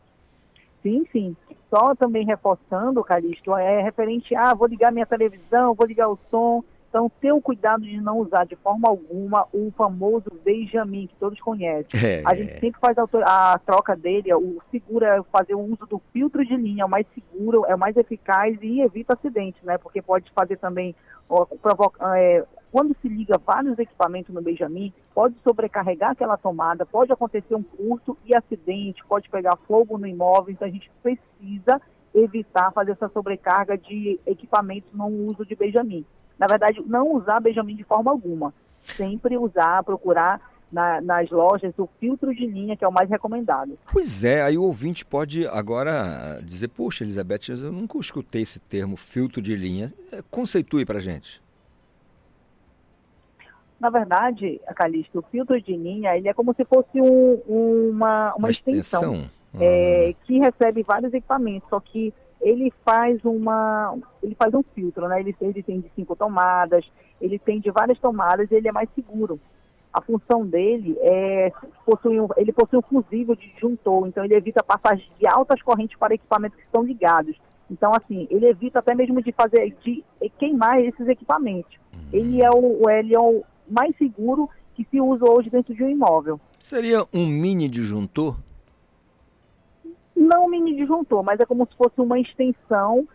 Sim, 0.83 1.05
sim. 1.13 1.37
Só 1.71 1.95
também 1.95 2.27
reforçando, 2.27 3.03
Calixto, 3.03 3.55
é 3.57 3.83
referente 3.83 4.35
a, 4.35 4.51
ah, 4.51 4.55
vou 4.55 4.69
ligar 4.69 4.93
minha 4.93 5.07
televisão, 5.07 5.75
vou 5.75 5.87
ligar 5.87 6.09
o 6.09 6.19
som, 6.31 6.63
então, 6.95 7.11
ter 7.21 7.33
o 7.33 7.41
cuidado 7.41 7.83
de 7.83 8.01
não 8.01 8.21
usar 8.21 8.45
de 8.45 8.55
forma 8.55 8.89
alguma 8.89 9.49
o 9.53 9.73
famoso 9.77 10.31
Benjamin, 10.45 11.09
que 11.09 11.17
todos 11.17 11.41
conhecem. 11.41 11.89
É. 12.01 12.23
A 12.25 12.37
gente 12.37 12.61
sempre 12.61 12.79
faz 12.81 12.97
a, 12.97 13.53
a, 13.55 13.59
troca 13.59 13.97
dele, 13.97 14.33
o 14.33 14.63
seguro 14.71 15.05
é 15.05 15.21
fazer 15.25 15.57
o 15.57 15.61
uso 15.61 15.87
do 15.87 16.01
filtro 16.13 16.47
de 16.47 16.57
linha, 16.57 16.83
é 16.83 16.85
o 16.85 16.89
mais 16.89 17.05
seguro, 17.13 17.65
é 17.67 17.75
o 17.75 17.79
mais 17.79 17.97
eficaz 17.97 18.57
e 18.63 18.81
evita 18.81 19.15
acidentes, 19.15 19.61
né? 19.65 19.77
Porque 19.77 20.01
pode 20.01 20.31
fazer 20.31 20.57
também, 20.59 20.95
ó, 21.29 21.45
provoca, 21.45 22.17
é, 22.17 22.45
quando 22.71 22.95
se 23.03 23.09
liga 23.09 23.41
vários 23.45 23.77
equipamentos 23.77 24.33
no 24.33 24.41
Benjamin, 24.41 24.93
pode 25.13 25.35
sobrecarregar 25.43 26.13
aquela 26.13 26.37
tomada, 26.37 26.87
pode 26.87 27.13
acontecer 27.13 27.57
um 27.57 27.63
curto 27.65 28.17
e 28.25 28.37
acidente, 28.37 29.05
pode 29.09 29.29
pegar 29.29 29.59
fogo 29.67 29.99
no 29.99 30.07
imóvel, 30.07 30.53
então 30.53 30.69
a 30.69 30.71
gente 30.71 30.89
precisa 31.03 31.83
evitar 32.15 32.71
fazer 32.71 32.93
essa 32.93 33.09
sobrecarga 33.09 33.77
de 33.77 34.21
equipamentos 34.25 34.89
no 34.93 35.09
uso 35.09 35.45
de 35.45 35.57
Benjamin 35.57 36.07
na 36.39 36.47
verdade, 36.47 36.83
não 36.87 37.15
usar 37.15 37.41
Benjamin 37.41 37.77
de 37.77 37.85
forma 37.85 38.11
alguma. 38.11 38.53
Sempre 38.85 39.37
usar, 39.37 39.83
procurar 39.83 40.41
na, 40.71 41.01
nas 41.01 41.31
lojas 41.31 41.73
o 41.79 41.89
filtro 42.01 42.35
de 42.35 42.47
linha, 42.47 42.77
que 42.77 42.85
é 42.85 42.89
o 42.89 42.93
mais 42.93 43.09
recomendado. 43.09 43.79
Pois 43.93 44.25
é, 44.25 44.43
aí 44.43 44.59
o 44.59 44.65
ouvinte 44.65 45.05
pode 45.05 45.47
agora 45.47 46.41
dizer, 46.43 46.69
poxa, 46.69 47.05
Elizabeth, 47.05 47.51
eu 47.51 47.73
nunca 47.73 47.97
escutei 47.99 48.43
esse 48.43 48.59
termo 48.59 48.97
filtro 48.97 49.41
de 49.41 49.55
linha. 49.55 49.95
É, 50.11 50.23
conceitue 50.31 50.85
para 50.85 50.99
gente. 50.99 51.43
Na 53.79 53.91
verdade, 53.91 54.61
Calixto, 54.75 55.19
o 55.19 55.23
filtro 55.23 55.61
de 55.61 55.77
linha 55.77 56.17
ele 56.17 56.29
é 56.29 56.35
como 56.35 56.55
se 56.55 56.65
fosse 56.65 57.01
um, 57.01 57.35
uma, 57.47 58.31
uma, 58.31 58.35
uma, 58.37 58.51
extensão, 58.51 59.15
extensão. 59.15 59.31
É, 59.61 60.15
que 60.25 60.39
recebe 60.39 60.83
vários 60.83 61.13
equipamentos, 61.13 61.69
só 61.69 61.79
que 61.79 62.13
ele 62.45 62.71
faz 62.85 63.25
uma 63.25 63.97
ele 64.23 64.35
faz 64.35 64.53
um 64.55 64.63
filtro, 64.75 65.09
né? 65.09 65.19
Ele, 65.19 65.35
ele 65.41 65.63
tem 65.63 65.81
de 65.81 65.91
cinco 65.97 66.15
tomadas, 66.15 66.85
ele 67.21 67.39
tem 67.39 67.59
de 67.59 67.71
várias 67.71 67.99
tomadas 67.99 68.51
e 68.51 68.55
ele 68.55 68.69
é 68.69 68.73
mais 68.73 68.89
seguro. 68.95 69.41
A 69.93 70.03
função 70.03 70.45
dele 70.45 70.97
é 71.01 71.51
possui 71.87 72.21
um, 72.21 72.29
ele 72.37 72.53
possui 72.53 72.79
um 72.79 72.83
fusível 72.83 73.35
de 73.35 73.49
disjuntor, 73.49 74.07
então 74.07 74.25
ele 74.25 74.35
evita 74.35 74.63
passagem 74.63 75.09
de 75.19 75.27
altas 75.27 75.63
correntes 75.63 75.97
para 75.97 76.15
equipamentos 76.15 76.59
que 76.59 76.65
estão 76.65 76.83
ligados. 76.83 77.37
Então, 77.71 77.93
assim, 77.95 78.27
ele 78.31 78.47
evita 78.47 78.81
até 78.81 78.95
mesmo 78.95 79.23
de 79.23 79.33
fazer 79.33 79.75
de 79.83 80.05
queimar 80.39 80.79
esses 80.81 81.09
equipamentos. 81.09 81.75
Uhum. 81.95 82.01
Ele 82.13 82.43
é 82.43 82.51
o 82.51 82.91
ele 82.91 83.15
é 83.15 83.21
o 83.21 83.43
mais 83.69 83.97
seguro 83.97 84.51
que 84.75 84.85
se 84.91 85.01
usa 85.01 85.25
hoje 85.25 85.49
dentro 85.49 85.75
de 85.75 85.83
um 85.83 85.89
imóvel. 85.89 86.39
Seria 86.61 87.07
um 87.13 87.27
mini 87.27 87.69
disjuntor? 87.69 88.37
Não 90.15 90.49
mini 90.49 90.77
disjuntor, 90.77 91.23
mas 91.23 91.41
é 91.41 91.47
como 91.47 91.67
se 91.67 91.77
fosse 91.77 92.01
uma 92.01 92.19
extensão 92.19 93.07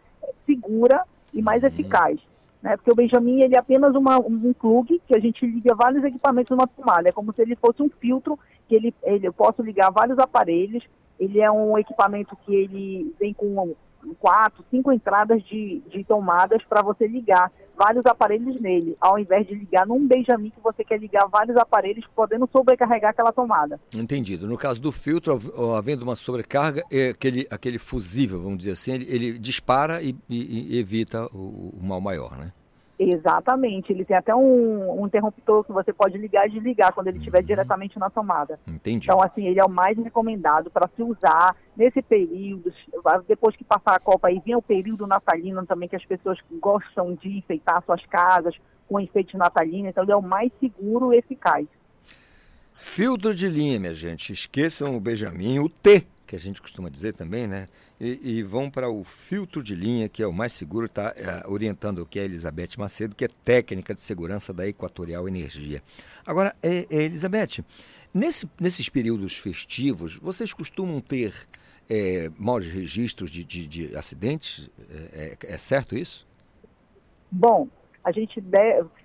segura 0.45 1.03
e 1.33 1.41
mais 1.41 1.63
uhum. 1.63 1.69
eficaz. 1.69 2.19
Né? 2.61 2.75
Porque 2.75 2.91
o 2.91 2.95
Benjamin 2.95 3.41
ele 3.41 3.55
é 3.55 3.59
apenas 3.59 3.95
uma, 3.95 4.17
um 4.17 4.53
plug 4.53 5.01
que 5.07 5.15
a 5.15 5.19
gente 5.19 5.45
liga 5.45 5.75
vários 5.75 6.03
equipamentos 6.03 6.51
numa 6.51 6.67
tomada. 6.67 7.09
É 7.09 7.11
como 7.11 7.33
se 7.33 7.41
ele 7.41 7.55
fosse 7.55 7.81
um 7.81 7.89
filtro 7.89 8.37
que 8.67 8.75
ele, 8.75 8.93
ele, 9.03 9.27
eu 9.27 9.33
posso 9.33 9.61
ligar 9.61 9.91
vários 9.91 10.19
aparelhos. 10.19 10.83
Ele 11.19 11.39
é 11.39 11.49
um 11.51 11.77
equipamento 11.77 12.37
que 12.45 12.53
ele 12.53 13.13
vem 13.19 13.33
com 13.33 13.75
quatro, 14.19 14.63
cinco 14.69 14.91
entradas 14.91 15.43
de, 15.43 15.81
de 15.89 16.03
tomadas 16.03 16.63
para 16.63 16.81
você 16.81 17.07
ligar 17.07 17.51
vários 17.77 18.05
aparelhos 18.05 18.59
nele, 18.59 18.97
ao 18.99 19.17
invés 19.17 19.47
de 19.47 19.55
ligar 19.55 19.87
num 19.87 20.05
Benjamin 20.05 20.49
que 20.49 20.59
você 20.61 20.83
quer 20.83 20.99
ligar 20.99 21.25
vários 21.29 21.55
aparelhos, 21.55 22.05
podendo 22.13 22.47
sobrecarregar 22.51 23.11
aquela 23.11 23.31
tomada. 23.31 23.79
Entendido. 23.95 24.45
No 24.47 24.57
caso 24.57 24.81
do 24.81 24.91
filtro, 24.91 25.39
havendo 25.77 26.03
uma 26.03 26.15
sobrecarga, 26.15 26.83
é 26.91 27.09
aquele, 27.09 27.47
aquele 27.49 27.79
fusível, 27.79 28.41
vamos 28.41 28.57
dizer 28.57 28.71
assim, 28.71 28.91
ele, 28.91 29.05
ele 29.07 29.39
dispara 29.39 30.01
e, 30.01 30.13
e, 30.29 30.75
e 30.75 30.79
evita 30.79 31.25
o, 31.27 31.73
o 31.73 31.79
mal 31.81 32.01
maior, 32.01 32.37
né? 32.37 32.51
Exatamente. 32.99 33.93
Ele 33.93 34.03
tem 34.03 34.17
até 34.17 34.35
um, 34.35 35.01
um, 35.01 35.07
interruptor 35.07 35.63
que 35.63 35.71
você 35.71 35.93
pode 35.93 36.17
ligar 36.17 36.45
e 36.47 36.51
desligar 36.51 36.93
quando 36.93 37.07
ele 37.07 37.17
estiver 37.17 37.39
uhum. 37.39 37.45
diretamente 37.45 37.97
na 37.97 38.09
tomada. 38.09 38.59
Entendi. 38.67 39.05
Então, 39.05 39.21
assim, 39.23 39.47
ele 39.47 39.57
é 39.57 39.63
o 39.63 39.69
mais 39.69 39.97
recomendado 39.97 40.69
para 40.69 40.89
se 40.93 41.01
usar 41.01 41.55
nesse 41.77 42.01
período. 42.01 42.73
Depois 43.25 43.55
que 43.55 43.63
passar 43.63 43.95
a 43.95 43.99
Copa, 43.99 44.27
aí 44.27 44.41
vem 44.45 44.53
o 44.53 44.61
período 44.61 45.07
natalino 45.07 45.65
também, 45.65 45.87
que 45.87 45.95
as 45.95 46.03
pessoas 46.03 46.37
gostam 46.59 47.15
de 47.15 47.37
enfeitar 47.37 47.81
suas 47.85 48.05
casas 48.05 48.53
com 48.89 48.99
enfeite 48.99 49.37
natalino. 49.37 49.87
Então, 49.87 50.03
ele 50.03 50.11
é 50.11 50.17
o 50.17 50.21
mais 50.21 50.51
seguro 50.59 51.13
e 51.13 51.19
eficaz. 51.19 51.65
Filtro 52.73 53.33
de 53.33 53.47
linha, 53.47 53.79
minha 53.79 53.95
gente. 53.95 54.33
Esqueçam 54.33 54.97
o 54.97 54.99
Benjamin, 54.99 55.59
o 55.59 55.69
T, 55.69 56.05
que 56.27 56.35
a 56.35 56.39
gente 56.39 56.61
costuma 56.61 56.89
dizer 56.89 57.15
também, 57.15 57.47
né? 57.47 57.69
E, 57.99 58.37
e 58.37 58.43
vão 58.43 58.69
para 58.69 58.89
o 58.89 59.03
filtro 59.03 59.61
de 59.61 59.75
linha, 59.75 60.07
que 60.07 60.23
é 60.23 60.27
o 60.27 60.33
mais 60.33 60.53
seguro, 60.53 60.85
está 60.85 61.13
é, 61.15 61.45
orientando 61.47 61.99
o 61.99 62.05
que 62.05 62.19
é 62.19 62.23
Elizabeth 62.23 62.69
Macedo, 62.77 63.15
que 63.15 63.25
é 63.25 63.29
técnica 63.43 63.93
de 63.93 64.01
segurança 64.01 64.53
da 64.53 64.67
Equatorial 64.67 65.27
Energia. 65.27 65.81
Agora, 66.25 66.55
é, 66.63 66.85
é, 66.89 67.03
Elizabeth, 67.03 67.63
nesse, 68.13 68.49
nesses 68.59 68.87
períodos 68.87 69.35
festivos, 69.35 70.15
vocês 70.15 70.53
costumam 70.53 71.01
ter 71.01 71.33
é, 71.89 72.29
registros 72.71 73.29
de, 73.29 73.43
de, 73.43 73.67
de 73.67 73.95
acidentes? 73.95 74.69
É, 74.89 75.37
é, 75.41 75.53
é, 75.53 75.57
certo 75.57 75.97
isso? 75.97 76.25
Bom, 77.31 77.67
a 78.03 78.11
gente 78.11 78.41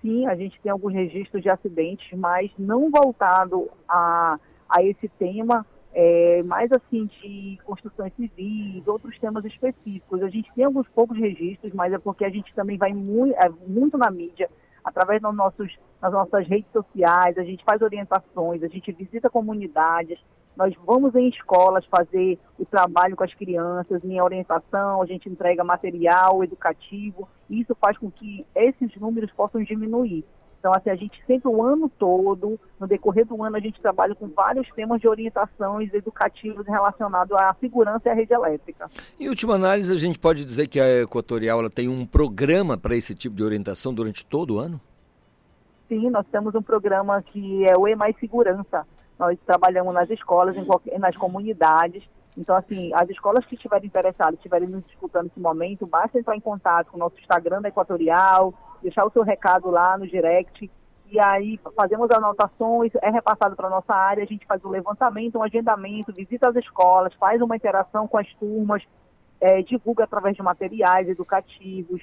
sim, 0.01 0.27
a 0.27 0.37
gente 0.37 0.59
tem 0.63 0.71
alguns 0.71 0.93
registros 0.93 1.43
de 1.43 1.51
acidentes, 1.51 2.07
mas 2.17 2.51
não 2.57 2.91
voltado 2.91 3.69
a, 3.89 4.39
a 4.69 4.83
esse 4.83 5.09
tema 5.09 5.67
é, 5.95 6.43
mais 6.43 6.71
assim 6.73 7.07
de 7.07 7.57
construções 7.65 8.13
civis, 8.15 8.87
outros 8.87 9.17
temas 9.19 9.45
específicos. 9.45 10.23
A 10.23 10.29
gente 10.29 10.53
tem 10.53 10.65
alguns 10.65 10.89
poucos 10.89 11.17
registros, 11.17 11.73
mas 11.73 11.93
é 11.93 11.99
porque 11.99 12.25
a 12.25 12.31
gente 12.31 12.53
também 12.55 12.77
vai 12.77 12.93
muito, 12.93 13.35
é, 13.37 13.49
muito 13.67 13.97
na 13.97 14.11
mídia, 14.11 14.51
através 14.85 15.23
dos 15.23 15.35
nossos, 15.35 15.79
das 16.01 16.13
nossas 16.13 16.47
redes 16.47 16.71
sociais, 16.73 17.39
a 17.39 17.45
gente 17.45 17.65
faz 17.65 17.81
orientações, 17.81 18.63
a 18.63 18.69
gente 18.69 18.91
visita 18.93 19.31
comunidades, 19.31 20.19
nós 20.57 20.75
vamos 20.85 21.15
em 21.15 21.29
escolas 21.29 21.85
fazer 21.87 22.39
o 22.59 22.65
trabalho 22.65 23.17
com 23.17 23.25
as 23.25 23.35
crianças, 23.35 24.05
em 24.05 24.21
orientação, 24.21 25.01
a 25.01 25.07
gente 25.07 25.29
entrega 25.29 25.65
material 25.65 26.45
educativo, 26.45 27.29
e 27.49 27.61
isso 27.61 27.75
faz 27.81 27.97
com 27.99 28.11
que 28.11 28.45
esses 28.55 28.95
números 28.97 29.31
possam 29.33 29.63
diminuir. 29.63 30.25
Então, 30.65 30.73
assim, 30.75 30.89
a 30.89 30.97
gente 30.97 31.23
sempre 31.27 31.47
o 31.47 31.63
ano 31.63 31.91
todo, 31.91 32.59
no 32.81 32.87
decorrer 32.87 33.27
do 33.27 33.43
ano, 33.45 33.55
a 33.55 33.61
gente 33.61 33.79
trabalha 33.83 34.15
com 34.15 34.27
vários 34.29 34.67
temas 34.71 34.99
de 34.99 35.07
orientações 35.07 35.93
educativas 35.93 36.67
relacionados 36.67 37.37
à 37.37 37.55
segurança 37.61 38.09
e 38.09 38.09
à 38.09 38.15
rede 38.15 38.33
elétrica. 38.33 38.91
Em 39.21 39.29
última 39.29 39.57
análise, 39.57 39.93
a 39.93 39.99
gente 39.99 40.19
pode 40.19 40.43
dizer 40.43 40.67
que 40.67 40.81
a 40.81 41.03
Equatorial 41.03 41.69
tem 41.69 41.87
um 41.87 42.07
programa 42.07 42.79
para 42.79 42.97
esse 42.97 43.15
tipo 43.15 43.37
de 43.37 43.45
orientação 43.45 43.93
durante 43.93 44.25
todo 44.25 44.55
o 44.55 44.59
ano? 44.59 44.81
Sim, 45.87 46.09
nós 46.09 46.25
temos 46.33 46.55
um 46.55 46.63
programa 46.63 47.21
que 47.21 47.67
é 47.69 47.77
o 47.77 47.87
E 47.87 47.95
Mais 47.95 48.19
Segurança. 48.19 48.87
Nós 49.19 49.39
trabalhamos 49.45 49.93
nas 49.93 50.09
escolas, 50.09 50.57
em, 50.57 50.99
nas 50.99 51.15
comunidades. 51.15 52.03
Então, 52.39 52.57
assim, 52.57 52.91
as 52.95 53.11
escolas 53.11 53.45
que 53.45 53.55
estiverem 53.55 53.87
interessadas, 53.87 54.37
estiverem 54.37 54.67
nos 54.67 54.83
escutando 54.87 55.25
nesse 55.25 55.41
momento, 55.41 55.87
basta 55.87 56.19
entrar 56.19 56.35
em 56.35 56.41
contato 56.41 56.91
com 56.91 56.97
o 56.97 57.01
nosso 57.01 57.21
Instagram 57.21 57.61
da 57.61 57.69
Equatorial, 57.69 58.55
deixar 58.85 59.05
o 59.05 59.11
seu 59.11 59.23
recado 59.23 59.71
lá 59.71 59.97
no 59.99 60.07
direct. 60.07 60.71
E 61.11 61.21
aí 61.21 61.59
fazemos 61.77 62.11
anotações, 62.11 62.93
é 63.01 63.11
repassado 63.11 63.57
para 63.57 63.67
a 63.67 63.71
nossa 63.71 63.95
área, 63.95 64.23
a 64.23 64.27
gente 64.27 64.47
faz 64.47 64.65
um 64.65 64.71
levantamento, 64.71 65.39
um 65.39 65.43
agendamento, 65.43 66.13
visita 66.13 66.49
as 66.49 66.57
escolas, 66.57 67.15
faz 67.15 67.41
uma 67.41 67.57
interação 67.57 68.07
com 68.07 68.19
as 68.19 68.33
turmas, 68.35 68.83
é, 69.41 69.63
divulga 69.63 70.05
através 70.05 70.37
de 70.37 70.43
materiais 70.43 71.09
educativos, 71.09 72.03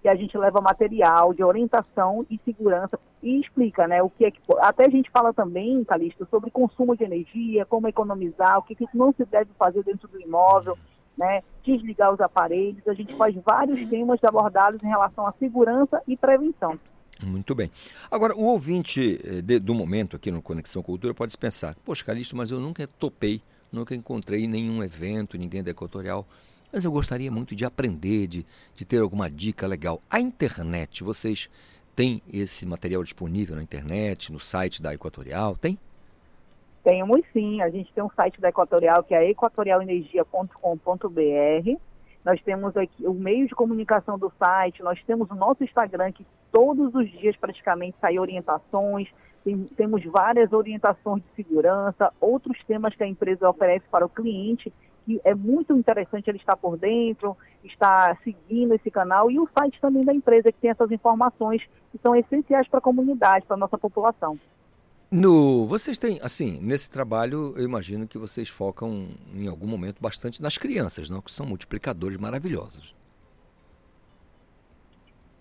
que 0.00 0.08
a 0.08 0.14
gente 0.14 0.38
leva 0.38 0.60
material 0.60 1.34
de 1.34 1.42
orientação 1.42 2.24
e 2.30 2.38
segurança 2.44 2.98
e 3.22 3.40
explica, 3.40 3.88
né, 3.88 4.00
o 4.00 4.08
que 4.08 4.26
é 4.26 4.30
que 4.30 4.40
até 4.60 4.86
a 4.86 4.90
gente 4.90 5.10
fala 5.10 5.34
também, 5.34 5.82
Calixto, 5.82 6.24
sobre 6.30 6.52
consumo 6.52 6.96
de 6.96 7.02
energia, 7.02 7.66
como 7.66 7.88
economizar, 7.88 8.58
o 8.58 8.62
que, 8.62 8.76
que 8.76 8.86
não 8.94 9.12
se 9.12 9.24
deve 9.24 9.50
fazer 9.58 9.82
dentro 9.82 10.06
do 10.06 10.20
imóvel, 10.20 10.78
né, 11.18 11.42
desligar 11.64 12.14
os 12.14 12.20
aparelhos. 12.20 12.86
A 12.86 12.94
gente 12.94 13.14
faz 13.16 13.34
vários 13.44 13.86
temas 13.88 14.22
abordados 14.22 14.82
em 14.82 14.86
relação 14.86 15.26
à 15.26 15.32
segurança 15.32 16.00
e 16.06 16.16
prevenção. 16.16 16.78
Muito 17.22 17.52
bem. 17.54 17.70
Agora, 18.08 18.34
o 18.36 18.44
ouvinte 18.44 19.20
eh, 19.24 19.42
de, 19.42 19.58
do 19.58 19.74
momento 19.74 20.14
aqui 20.14 20.30
no 20.30 20.40
Conexão 20.40 20.82
Cultura 20.82 21.12
pode 21.12 21.36
pensar: 21.36 21.74
Poxa, 21.84 22.04
Calixto, 22.04 22.36
mas 22.36 22.52
eu 22.52 22.60
nunca 22.60 22.86
topei, 22.86 23.42
nunca 23.72 23.92
encontrei 23.92 24.46
nenhum 24.46 24.84
evento, 24.84 25.36
ninguém 25.36 25.64
da 25.64 25.72
Equatorial, 25.72 26.24
mas 26.72 26.84
eu 26.84 26.92
gostaria 26.92 27.30
muito 27.30 27.56
de 27.56 27.64
aprender, 27.64 28.28
de, 28.28 28.46
de 28.76 28.84
ter 28.84 29.00
alguma 29.00 29.28
dica 29.28 29.66
legal. 29.66 30.00
A 30.08 30.20
internet, 30.20 31.02
vocês 31.02 31.50
têm 31.96 32.22
esse 32.32 32.64
material 32.64 33.02
disponível 33.02 33.56
na 33.56 33.64
internet, 33.64 34.32
no 34.32 34.38
site 34.38 34.80
da 34.80 34.94
Equatorial? 34.94 35.56
Tem? 35.56 35.76
Temos 36.88 37.20
sim, 37.34 37.60
a 37.60 37.68
gente 37.68 37.92
tem 37.92 38.02
um 38.02 38.08
site 38.08 38.40
da 38.40 38.48
Equatorial 38.48 39.04
que 39.04 39.14
é 39.14 39.28
equatorialenergia.com.br. 39.28 41.80
Nós 42.24 42.40
temos 42.40 42.74
aqui 42.78 43.06
o 43.06 43.12
meio 43.12 43.46
de 43.46 43.54
comunicação 43.54 44.18
do 44.18 44.32
site, 44.38 44.82
nós 44.82 44.98
temos 45.04 45.30
o 45.30 45.34
nosso 45.34 45.62
Instagram 45.62 46.12
que 46.12 46.26
todos 46.50 46.94
os 46.94 47.10
dias 47.10 47.36
praticamente 47.36 47.98
sai 48.00 48.18
orientações, 48.18 49.06
tem, 49.44 49.66
temos 49.76 50.02
várias 50.06 50.50
orientações 50.54 51.22
de 51.22 51.44
segurança, 51.44 52.10
outros 52.18 52.58
temas 52.64 52.94
que 52.94 53.04
a 53.04 53.06
empresa 53.06 53.50
oferece 53.50 53.84
para 53.90 54.06
o 54.06 54.08
cliente, 54.08 54.72
que 55.04 55.20
é 55.24 55.34
muito 55.34 55.76
interessante 55.76 56.30
ele 56.30 56.38
estar 56.38 56.56
por 56.56 56.78
dentro, 56.78 57.36
estar 57.64 58.16
seguindo 58.24 58.72
esse 58.72 58.90
canal, 58.90 59.30
e 59.30 59.38
o 59.38 59.46
site 59.58 59.78
também 59.78 60.06
da 60.06 60.14
empresa 60.14 60.50
que 60.50 60.58
tem 60.58 60.70
essas 60.70 60.90
informações 60.90 61.62
que 61.92 61.98
são 61.98 62.16
essenciais 62.16 62.66
para 62.66 62.78
a 62.78 62.82
comunidade, 62.82 63.44
para 63.44 63.56
a 63.56 63.60
nossa 63.60 63.76
população. 63.76 64.38
No, 65.10 65.66
vocês 65.66 65.96
têm, 65.96 66.20
assim, 66.22 66.60
nesse 66.60 66.90
trabalho, 66.90 67.54
eu 67.56 67.64
imagino 67.64 68.06
que 68.06 68.18
vocês 68.18 68.48
focam 68.48 69.08
em 69.34 69.48
algum 69.48 69.66
momento 69.66 70.02
bastante 70.02 70.42
nas 70.42 70.58
crianças, 70.58 71.08
não? 71.08 71.22
Que 71.22 71.32
são 71.32 71.46
multiplicadores 71.46 72.18
maravilhosos. 72.18 72.94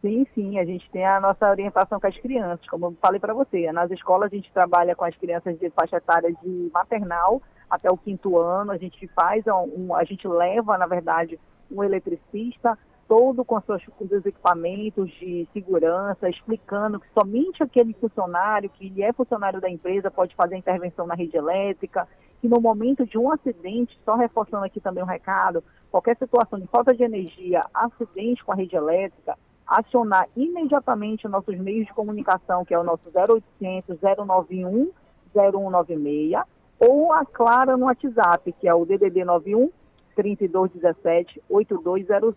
Sim, 0.02 0.26
sim, 0.34 0.58
a 0.58 0.64
gente 0.64 0.90
tem 0.90 1.06
a 1.06 1.20
nossa 1.20 1.50
orientação 1.50 2.00
com 2.00 2.08
as 2.08 2.18
crianças, 2.18 2.66
como 2.70 2.86
eu 2.86 2.98
falei 3.02 3.20
para 3.20 3.34
você. 3.34 3.70
Nas 3.74 3.92
escolas 3.92 4.32
a 4.32 4.36
gente 4.36 4.50
trabalha 4.54 4.96
com 4.96 5.04
as 5.04 5.16
crianças 5.18 5.60
de 5.60 5.70
faixa 5.72 5.98
etária 5.98 6.32
de 6.42 6.70
maternal 6.74 7.42
até 7.70 7.92
o 7.92 7.98
quinto 7.98 8.38
ano, 8.38 8.72
a 8.72 8.78
gente 8.78 9.06
faz, 9.10 9.44
um, 9.48 9.94
a 9.94 10.06
gente 10.06 10.26
leva, 10.26 10.78
na 10.78 10.88
verdade, 10.88 11.38
um 11.70 11.84
eletricista, 11.84 12.78
todo 13.08 13.46
com, 13.46 13.60
seus, 13.62 13.84
com 13.86 14.06
os 14.06 14.26
equipamentos 14.26 15.10
de 15.12 15.48
segurança, 15.54 16.30
explicando 16.30 17.00
que 17.00 17.08
somente 17.18 17.64
aquele 17.64 17.94
funcionário 17.94 18.70
que 18.70 18.88
ele 18.88 19.02
é 19.02 19.14
funcionário 19.14 19.62
da 19.62 19.70
empresa 19.70 20.12
pode 20.12 20.36
fazer 20.36 20.58
intervenção 20.58 21.08
na 21.08 21.16
rede 21.16 21.38
elétrica, 21.38 22.08
que 22.42 22.48
no 22.48 22.60
momento 22.60 23.06
de 23.06 23.18
um 23.18 23.32
acidente, 23.32 24.00
só 24.04 24.16
reforçando 24.16 24.66
aqui 24.66 24.80
também 24.80 25.04
um 25.04 25.08
recado, 25.08 25.64
qualquer 25.90 26.18
situação 26.18 26.60
de 26.60 26.68
falta 26.68 26.94
de 26.94 27.04
energia, 27.04 27.66
acidente 27.74 28.44
com 28.44 28.52
a 28.52 28.56
rede 28.56 28.76
elétrica, 28.76 29.38
acionar 29.66 30.28
imediatamente 30.36 31.28
nossos 31.28 31.58
meios 31.58 31.88
de 31.88 31.94
comunicação, 31.94 32.64
que 32.64 32.74
é 32.74 32.80
o 32.80 32.84
nosso 32.84 33.04
0800 33.14 33.98
091 34.02 34.92
0196, 35.34 36.44
ou 36.80 37.12
a 37.12 37.26
Clara 37.26 37.76
no 37.76 37.86
WhatsApp, 37.86 38.54
que 38.54 38.68
é 38.68 38.74
o 38.74 38.86
DDD 38.86 39.26
91 39.26 39.70
3217 40.16 41.42
8200 41.50 42.36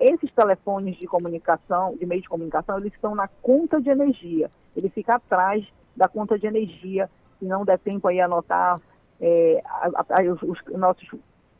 esses 0.00 0.32
telefones 0.32 0.96
de 0.96 1.06
comunicação, 1.06 1.94
de 1.96 2.06
meio 2.06 2.22
de 2.22 2.28
comunicação, 2.28 2.78
eles 2.78 2.92
estão 2.94 3.14
na 3.14 3.28
conta 3.28 3.80
de 3.80 3.90
energia. 3.90 4.50
Ele 4.74 4.88
fica 4.88 5.16
atrás 5.16 5.66
da 5.94 6.08
conta 6.08 6.38
de 6.38 6.46
energia, 6.46 7.10
se 7.38 7.44
não 7.44 7.64
der 7.64 7.78
tempo 7.78 8.08
aí 8.08 8.20
anotar 8.20 8.80
é, 9.20 9.62
a, 9.64 10.04
a, 10.08 10.32
os, 10.32 10.42
os, 10.42 10.78
nossos 10.78 11.06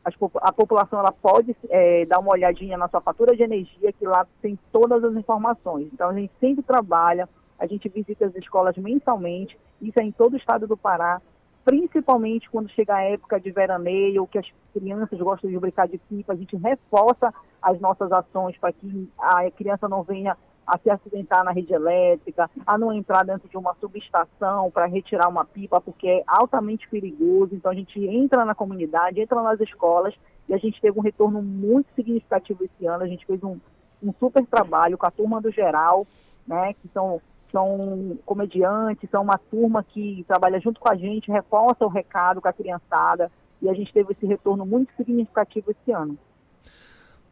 as, 0.05 0.15
a 0.37 0.53
população 0.53 0.99
ela 0.99 1.13
pode 1.13 1.55
é, 1.69 2.07
dar 2.07 2.21
uma 2.21 2.33
olhadinha 2.33 2.79
na 2.79 2.89
sua 2.89 3.01
fatura 3.01 3.37
de 3.37 3.43
energia, 3.43 3.93
que 3.93 4.07
lá 4.07 4.27
tem 4.41 4.59
todas 4.73 5.05
as 5.05 5.15
informações. 5.15 5.89
Então, 5.93 6.09
a 6.09 6.15
gente 6.15 6.33
sempre 6.41 6.63
trabalha, 6.63 7.29
a 7.59 7.67
gente 7.67 7.89
visita 7.89 8.25
as 8.25 8.35
escolas 8.35 8.77
mensalmente, 8.79 9.59
isso 9.81 10.01
é 10.01 10.03
em 10.03 10.13
todo 10.13 10.35
o 10.35 10.37
estado 10.37 10.67
do 10.67 10.77
Pará 10.77 11.21
principalmente 11.65 12.49
quando 12.51 12.71
chega 12.71 12.95
a 12.95 13.03
época 13.03 13.39
de 13.39 13.51
veraneio, 13.51 14.27
que 14.27 14.39
as 14.39 14.47
crianças 14.73 15.19
gostam 15.19 15.51
de 15.51 15.59
brincar 15.59 15.89
de 15.89 15.99
pipa, 15.99 16.33
a 16.33 16.37
gente 16.37 16.57
reforça 16.57 17.33
as 17.61 17.79
nossas 17.81 18.11
ações 18.13 18.57
para 18.59 18.73
que 18.73 19.09
a 19.19 19.51
criança 19.51 19.89
não 19.89 20.03
venha 20.03 20.37
a 20.67 20.79
se 20.79 20.89
acidentar 20.89 21.45
na 21.45 21.51
rede 21.51 21.73
elétrica, 21.73 22.49
a 22.65 22.79
não 22.79 22.93
entrar 22.93 23.25
dentro 23.25 23.49
de 23.49 23.57
uma 23.57 23.75
subestação 23.81 24.71
para 24.71 24.87
retirar 24.87 25.29
uma 25.29 25.45
pipa, 25.45 25.81
porque 25.81 26.07
é 26.07 26.23
altamente 26.27 26.89
perigoso. 26.89 27.55
Então 27.55 27.73
a 27.73 27.75
gente 27.75 27.99
entra 28.07 28.45
na 28.45 28.55
comunidade, 28.55 29.21
entra 29.21 29.43
nas 29.43 29.61
escolas 29.61 30.15
e 30.49 30.55
a 30.55 30.59
gente 30.59 30.81
teve 30.81 30.99
um 30.99 31.03
retorno 31.03 31.43
muito 31.43 31.89
significativo 31.95 32.65
esse 32.65 32.87
ano. 32.87 33.03
A 33.03 33.09
gente 33.09 33.27
fez 33.27 33.43
um, 33.43 33.59
um 34.03 34.13
super 34.19 34.47
trabalho 34.47 34.97
com 34.97 35.07
a 35.07 35.11
turma 35.11 35.41
do 35.41 35.51
geral, 35.51 36.07
né, 36.47 36.73
que 36.75 36.89
são 36.89 37.21
são 37.51 38.19
comediantes, 38.25 39.09
são 39.11 39.23
uma 39.23 39.39
turma 39.39 39.85
que 39.85 40.25
trabalha 40.27 40.61
junto 40.61 40.81
com 40.81 40.91
a 40.91 40.97
gente, 40.97 41.31
reforça 41.31 41.85
o 41.85 41.89
recado 41.89 42.41
com 42.41 42.49
a 42.49 42.53
criançada, 42.53 43.31
e 43.63 43.69
a 43.69 43.75
gente 43.75 43.93
teve 43.93 44.13
esse 44.13 44.27
retorno 44.27 44.65
muito 44.65 44.93
significativo 44.97 45.71
esse 45.71 45.93
ano. 45.93 46.19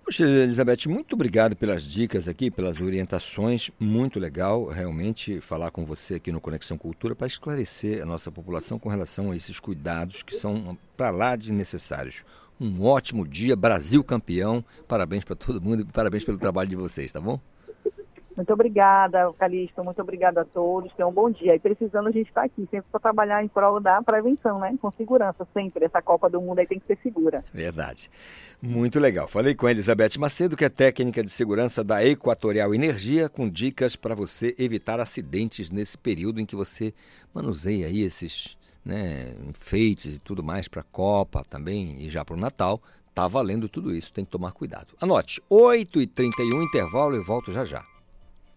Poxa, 0.09 0.25
Elizabeth, 0.25 0.89
muito 0.89 1.13
obrigado 1.13 1.55
pelas 1.55 1.83
dicas 1.83 2.27
aqui, 2.27 2.51
pelas 2.51 2.81
orientações. 2.81 3.71
Muito 3.79 4.19
legal 4.19 4.67
realmente 4.67 5.39
falar 5.39 5.71
com 5.71 5.85
você 5.85 6.15
aqui 6.15 6.33
no 6.33 6.41
Conexão 6.41 6.79
Cultura 6.79 7.15
para 7.15 7.27
esclarecer 7.27 8.03
a 8.03 8.07
nossa 8.07 8.33
população 8.33 8.79
com 8.79 8.89
relação 8.89 9.31
a 9.31 9.37
esses 9.37 9.61
cuidados 9.61 10.23
que 10.23 10.35
são 10.35 10.79
para 10.97 11.11
lá 11.11 11.37
de 11.37 11.53
necessários. 11.53 12.25
Um 12.59 12.83
ótimo 12.87 13.29
dia, 13.29 13.55
Brasil 13.55 14.03
campeão. 14.03 14.65
Parabéns 14.89 15.25
para 15.25 15.37
todo 15.37 15.61
mundo 15.61 15.83
e 15.83 15.85
parabéns 15.85 16.25
pelo 16.25 16.39
trabalho 16.39 16.71
de 16.71 16.77
vocês, 16.77 17.13
tá 17.13 17.21
bom? 17.21 17.39
Muito 18.39 18.53
obrigada, 18.53 19.33
Calixto. 19.33 19.83
Muito 19.83 20.01
obrigada 20.01 20.43
a 20.43 20.45
todos. 20.45 20.93
Tenham 20.93 21.11
um 21.11 21.13
bom 21.13 21.29
dia. 21.29 21.57
E 21.57 21.59
precisando, 21.59 22.07
a 22.07 22.13
gente 22.13 22.29
está 22.29 22.45
aqui 22.45 22.69
sempre 22.71 22.89
para 22.89 23.01
trabalhar 23.01 23.43
em 23.43 23.49
prol 23.49 23.81
da 23.81 24.01
prevenção, 24.01 24.61
né? 24.61 24.79
Com 24.81 24.93
segurança, 24.93 25.45
sempre. 25.53 25.85
Essa 25.85 26.01
Copa 26.01 26.31
do 26.31 26.41
Mundo 26.41 26.61
aí 26.61 26.67
tem 26.69 26.79
que 26.79 26.87
ser 26.87 26.97
segura. 27.03 27.45
Verdade. 27.53 28.09
Muito 28.63 29.01
legal. 29.01 29.27
Falei 29.27 29.57
com 29.57 29.67
a 29.67 29.73
Elizabeth 29.73 30.17
Macedo, 30.21 30.57
que 30.57 30.65
é 30.65 30.69
técnica 30.69 31.21
de 31.21 31.31
segurança 31.31 31.83
da 31.83 32.05
Equatorial 32.07 32.73
Energia, 32.73 33.29
com 33.29 33.49
dicas 33.49 33.97
para 33.97 34.15
você 34.15 34.55
evitar 34.57 35.01
acidentes 35.01 35.73
nesse 35.73 35.99
período 35.99 36.41
em 36.41 36.47
que 36.47 36.55
você 36.55 36.95
manuseia 37.35 37.89
aí 37.89 38.03
esses 38.03 38.57
né, 38.85 39.35
enfeites 39.49 40.15
e 40.15 40.21
tudo 40.21 40.45
mais 40.45 40.69
para 40.69 40.83
a 40.83 40.85
Copa 40.93 41.43
também 41.51 42.01
e 42.03 42.09
já 42.09 42.25
para 42.25 42.37
o 42.37 42.39
Natal. 42.39 42.81
Tá 43.13 43.27
valendo 43.27 43.69
tudo 43.69 43.93
isso, 43.93 44.13
tem 44.13 44.25
que 44.25 44.31
tomar 44.31 44.53
cuidado. 44.53 44.95
Anote, 45.01 45.43
8h31, 45.51 46.63
intervalo 46.69 47.17
e 47.17 47.25
volto 47.25 47.53
já 47.53 47.65
já. 47.65 47.83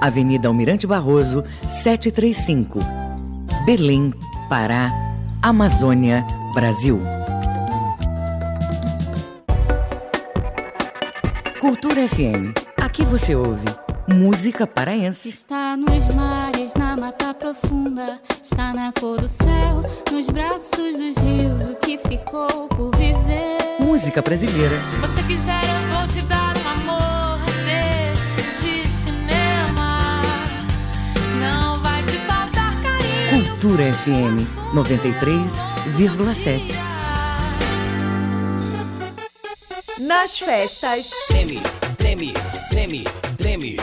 Avenida 0.00 0.48
Almirante 0.48 0.86
Barroso, 0.86 1.44
735. 1.68 2.78
Belém, 3.64 4.12
Pará, 4.48 4.90
Amazônia, 5.42 6.24
Brasil. 6.54 7.00
Cultura 11.60 12.08
FM. 12.08 12.54
Aqui 12.80 13.04
você 13.04 13.34
ouve 13.34 13.66
música 14.08 14.66
paraense. 14.66 15.28
Está 15.28 15.76
nos 15.76 16.14
mares, 16.14 16.74
na 16.74 16.96
mata 16.96 17.32
profunda. 17.32 18.20
Está 18.42 18.72
na 18.72 18.92
cor 18.92 19.20
do 19.20 19.28
céu, 19.28 19.82
nos 20.10 20.26
braços 20.28 20.96
dos 20.96 21.16
rios. 21.16 21.68
O 21.68 21.76
que 21.76 21.96
ficou 21.98 22.68
por 22.68 22.90
viver? 22.96 23.80
Música 23.80 24.20
brasileira. 24.20 24.76
Se 24.84 24.96
você 24.98 25.22
quiser, 25.22 25.60
eu 25.62 25.98
vou 25.98 26.08
te 26.08 26.20
dar 26.22 26.49
Cultura 33.40 33.90
FM 33.90 34.44
93,7. 34.74 36.78
Nas 39.98 40.38
festas. 40.38 41.10
Treme, 41.26 41.58
treme, 41.96 42.34
treme, 42.68 43.04
treme. 43.38 43.76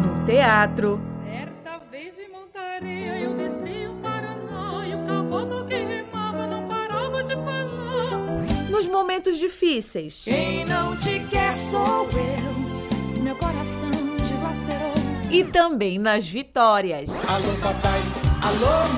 No 0.00 0.24
teatro. 0.24 0.98
Certa 1.22 1.78
vez 1.90 2.16
de 2.16 2.26
montaria 2.28 3.18
eu 3.18 3.36
desci 3.36 3.88
o 3.88 3.94
Paraná 4.00 4.86
e 4.86 4.94
o 4.94 5.04
caboclo 5.06 5.66
que 5.66 5.76
rimava 5.76 6.46
não 6.46 6.66
parava 6.66 7.22
de 7.24 7.34
falar. 7.34 8.46
Nos 8.70 8.86
momentos 8.86 9.36
difíceis. 9.36 10.22
Quem 10.24 10.64
não 10.64 10.96
te 10.96 11.20
quer 11.30 11.58
sou 11.58 12.08
eu. 12.14 13.20
Meu 13.22 13.36
coração 13.36 13.90
dilacerou. 14.26 14.94
E 15.30 15.44
também 15.44 15.98
nas 15.98 16.26
vitórias. 16.26 17.10
Alô, 17.28 17.52
papai. 17.60 18.00
Alô. 18.48 18.88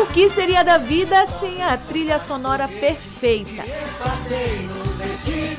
O 0.00 0.06
que 0.06 0.30
seria 0.30 0.62
da 0.62 0.78
vida 0.78 1.26
sem 1.26 1.64
a 1.64 1.76
trilha 1.76 2.20
sonora 2.20 2.68
perfeita? 2.68 3.64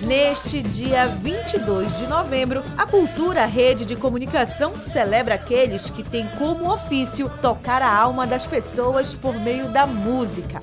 Neste 0.06 0.62
dia 0.62 1.06
22 1.08 1.98
de 1.98 2.08
novembro, 2.08 2.64
a 2.78 2.86
Cultura 2.86 3.46
Rede 3.46 3.86
de 3.86 3.98
Comunicação 3.98 4.80
celebra 4.80 5.36
aqueles 5.36 5.90
que 5.90 6.02
têm 6.02 6.26
como 6.38 6.72
ofício 6.72 7.30
tocar 7.42 7.82
a 7.82 7.94
alma 7.94 8.26
das 8.26 8.48
pessoas 8.48 9.14
por 9.14 9.34
meio 9.34 9.68
da 9.68 9.86
música. 9.86 10.62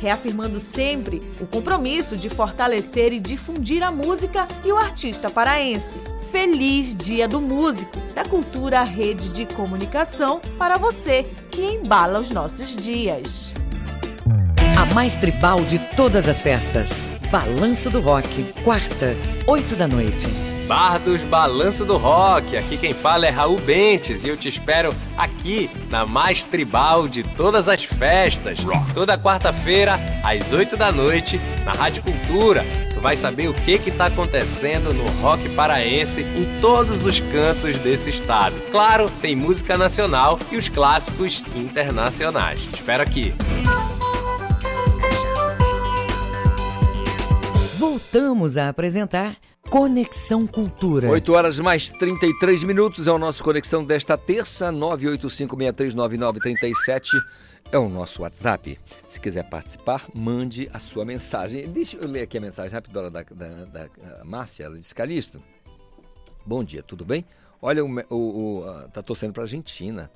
Reafirmando 0.00 0.60
sempre 0.60 1.20
o 1.40 1.46
compromisso 1.46 2.16
de 2.16 2.30
fortalecer 2.30 3.12
e 3.12 3.18
difundir 3.18 3.82
a 3.82 3.90
música 3.90 4.46
e 4.64 4.70
o 4.70 4.78
artista 4.78 5.28
paraense. 5.28 6.19
Feliz 6.30 6.94
Dia 6.94 7.26
do 7.26 7.40
Músico, 7.40 7.98
da 8.14 8.24
Cultura 8.24 8.84
Rede 8.84 9.28
de 9.30 9.46
Comunicação, 9.46 10.40
para 10.56 10.78
você 10.78 11.24
que 11.50 11.60
embala 11.60 12.20
os 12.20 12.30
nossos 12.30 12.76
dias. 12.76 13.52
A 14.80 14.94
mais 14.94 15.16
tribal 15.16 15.60
de 15.60 15.80
todas 15.96 16.28
as 16.28 16.40
festas. 16.40 17.10
Balanço 17.32 17.90
do 17.90 18.00
Rock, 18.00 18.44
quarta, 18.62 19.16
oito 19.48 19.74
da 19.74 19.88
noite. 19.88 20.28
Bar 20.68 21.00
dos 21.00 21.24
Balanço 21.24 21.84
do 21.84 21.96
Rock. 21.96 22.56
Aqui 22.56 22.76
quem 22.76 22.94
fala 22.94 23.26
é 23.26 23.30
Raul 23.30 23.58
Bentes 23.58 24.22
e 24.24 24.28
eu 24.28 24.36
te 24.36 24.48
espero 24.48 24.94
aqui 25.18 25.68
na 25.90 26.06
mais 26.06 26.44
tribal 26.44 27.08
de 27.08 27.24
todas 27.24 27.68
as 27.68 27.82
festas. 27.82 28.60
Toda 28.94 29.18
quarta-feira, 29.18 29.98
às 30.22 30.52
8 30.52 30.76
da 30.76 30.92
noite, 30.92 31.40
na 31.64 31.72
Rádio 31.72 32.04
Cultura. 32.04 32.64
Vai 33.00 33.16
saber 33.16 33.48
o 33.48 33.54
que 33.54 33.78
que 33.78 33.90
tá 33.90 34.06
acontecendo 34.06 34.92
no 34.92 35.06
rock 35.22 35.48
paraense 35.50 36.22
em 36.22 36.60
todos 36.60 37.06
os 37.06 37.18
cantos 37.18 37.78
desse 37.78 38.10
estado. 38.10 38.54
Claro, 38.70 39.08
tem 39.22 39.34
música 39.34 39.78
nacional 39.78 40.38
e 40.52 40.56
os 40.56 40.68
clássicos 40.68 41.42
internacionais. 41.56 42.62
Te 42.62 42.74
espero 42.74 43.02
aqui. 43.02 43.32
Voltamos 47.78 48.58
a 48.58 48.68
apresentar 48.68 49.36
Conexão 49.70 50.46
Cultura. 50.46 51.08
8 51.08 51.32
horas 51.32 51.58
mais 51.58 51.90
33 51.90 52.64
minutos 52.64 53.06
é 53.06 53.12
o 53.12 53.18
nosso 53.18 53.42
Conexão 53.42 53.82
desta 53.82 54.18
terça, 54.18 54.70
985639937 54.72 57.14
é 57.72 57.78
o 57.78 57.88
nosso 57.88 58.22
WhatsApp. 58.22 58.78
Se 59.06 59.20
quiser 59.20 59.48
participar, 59.48 60.08
mande 60.14 60.68
a 60.72 60.78
sua 60.78 61.04
mensagem. 61.04 61.68
Deixa 61.68 61.96
eu 61.96 62.06
ler 62.08 62.22
aqui 62.22 62.38
a 62.38 62.40
mensagem 62.40 62.72
rápida 62.72 63.10
da, 63.10 63.22
da, 63.22 63.66
da 63.66 64.24
Márcia, 64.24 64.64
ela 64.64 64.76
disse, 64.76 64.94
Calixto, 64.94 65.42
bom 66.44 66.64
dia, 66.64 66.82
tudo 66.82 67.04
bem? 67.04 67.24
Olha, 67.62 67.84
o, 67.84 67.88
o, 68.10 68.58
o 68.58 68.88
tá 68.88 69.02
torcendo 69.02 69.32
para 69.32 69.42
a 69.42 69.44
Argentina. 69.44 70.10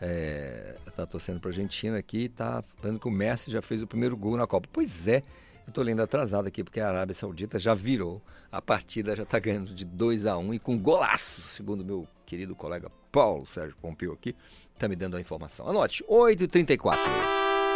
É, 0.00 0.76
tá 0.96 1.06
torcendo 1.06 1.38
para 1.38 1.50
a 1.50 1.52
Argentina 1.52 1.96
aqui, 1.96 2.28
tá 2.28 2.64
falando 2.80 2.98
que 2.98 3.06
o 3.06 3.10
Messi 3.10 3.52
já 3.52 3.62
fez 3.62 3.80
o 3.80 3.86
primeiro 3.86 4.16
gol 4.16 4.36
na 4.36 4.48
Copa. 4.48 4.68
Pois 4.72 5.06
é, 5.06 5.18
eu 5.18 5.68
estou 5.68 5.84
lendo 5.84 6.02
atrasado 6.02 6.48
aqui 6.48 6.64
porque 6.64 6.80
a 6.80 6.88
Arábia 6.88 7.14
Saudita 7.14 7.60
já 7.60 7.74
virou. 7.74 8.20
A 8.50 8.60
partida 8.60 9.14
já 9.14 9.22
está 9.22 9.38
ganhando 9.38 9.72
de 9.72 9.84
2 9.84 10.26
a 10.26 10.36
1 10.36 10.48
um, 10.48 10.54
e 10.54 10.58
com 10.58 10.76
golaço, 10.76 11.42
segundo 11.42 11.84
meu 11.84 12.08
querido 12.26 12.56
colega 12.56 12.90
Paulo 13.12 13.46
Sérgio 13.46 13.76
Pompeu 13.80 14.12
aqui, 14.12 14.34
está 14.74 14.88
me 14.88 14.96
dando 14.96 15.16
a 15.16 15.20
informação. 15.20 15.68
Anote, 15.68 16.04
8h34. 16.08 16.98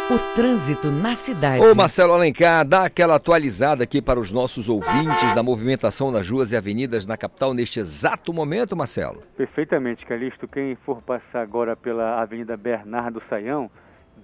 O 0.09 0.35
trânsito 0.35 0.89
na 0.89 1.15
cidade. 1.15 1.61
Ô 1.61 1.75
Marcelo 1.75 2.13
Alencar, 2.13 2.65
dá 2.65 2.85
aquela 2.85 3.15
atualizada 3.15 3.83
aqui 3.83 4.01
para 4.01 4.17
os 4.17 4.31
nossos 4.31 4.69
ouvintes 4.69 5.33
da 5.33 5.43
movimentação 5.43 6.13
das 6.13 6.29
ruas 6.29 6.53
e 6.53 6.55
avenidas 6.55 7.05
na 7.05 7.17
capital 7.17 7.53
neste 7.53 7.79
exato 7.79 8.31
momento, 8.31 8.73
Marcelo. 8.73 9.21
Perfeitamente, 9.35 10.05
Calixto. 10.05 10.47
Quem 10.47 10.75
for 10.85 11.01
passar 11.01 11.41
agora 11.41 11.75
pela 11.75 12.21
Avenida 12.21 12.55
Bernardo 12.55 13.21
Saião, 13.29 13.69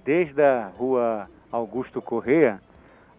desde 0.06 0.42
a 0.42 0.68
rua 0.68 1.30
Augusto 1.52 2.02
Correia, 2.02 2.62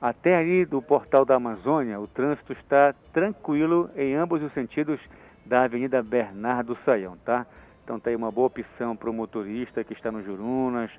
até 0.00 0.34
ali 0.34 0.64
do 0.64 0.80
Portal 0.80 1.26
da 1.26 1.34
Amazônia, 1.34 2.00
o 2.00 2.06
trânsito 2.06 2.54
está 2.54 2.94
tranquilo 3.12 3.90
em 3.94 4.14
ambos 4.14 4.42
os 4.42 4.52
sentidos 4.54 4.98
da 5.44 5.64
Avenida 5.64 6.02
Bernardo 6.02 6.78
Saião, 6.86 7.18
tá? 7.26 7.46
Então 7.84 8.00
tem 8.00 8.16
uma 8.16 8.30
boa 8.30 8.46
opção 8.46 8.96
para 8.96 9.10
o 9.10 9.12
motorista 9.12 9.84
que 9.84 9.92
está 9.92 10.10
no 10.10 10.22
Jurunas, 10.22 10.90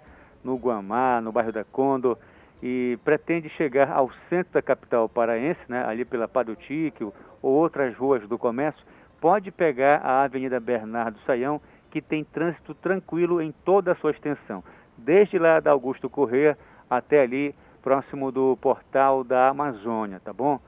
no 0.43 0.55
Guamá, 0.55 1.19
no 1.19 1.31
bairro 1.31 1.51
da 1.51 1.63
Condor 1.63 2.17
e 2.61 2.97
pretende 3.03 3.49
chegar 3.49 3.91
ao 3.91 4.09
centro 4.29 4.53
da 4.53 4.61
capital 4.61 5.09
paraense, 5.09 5.59
né, 5.67 5.83
ali 5.85 6.05
pela 6.05 6.27
Padutique 6.27 7.03
ou 7.03 7.13
outras 7.41 7.95
ruas 7.95 8.27
do 8.27 8.37
comércio, 8.37 8.83
pode 9.19 9.51
pegar 9.51 9.97
a 9.97 10.23
Avenida 10.23 10.59
Bernardo 10.59 11.17
Saião, 11.25 11.59
que 11.89 12.01
tem 12.01 12.23
trânsito 12.23 12.73
tranquilo 12.75 13.41
em 13.41 13.51
toda 13.63 13.91
a 13.91 13.95
sua 13.95 14.11
extensão, 14.11 14.63
desde 14.97 15.39
lá 15.39 15.59
da 15.59 15.71
Augusto 15.71 16.09
Correia 16.09 16.57
até 16.89 17.21
ali 17.21 17.55
próximo 17.81 18.31
do 18.31 18.57
portal 18.57 19.23
da 19.23 19.49
Amazônia, 19.49 20.19
tá 20.23 20.33
bom? 20.33 20.59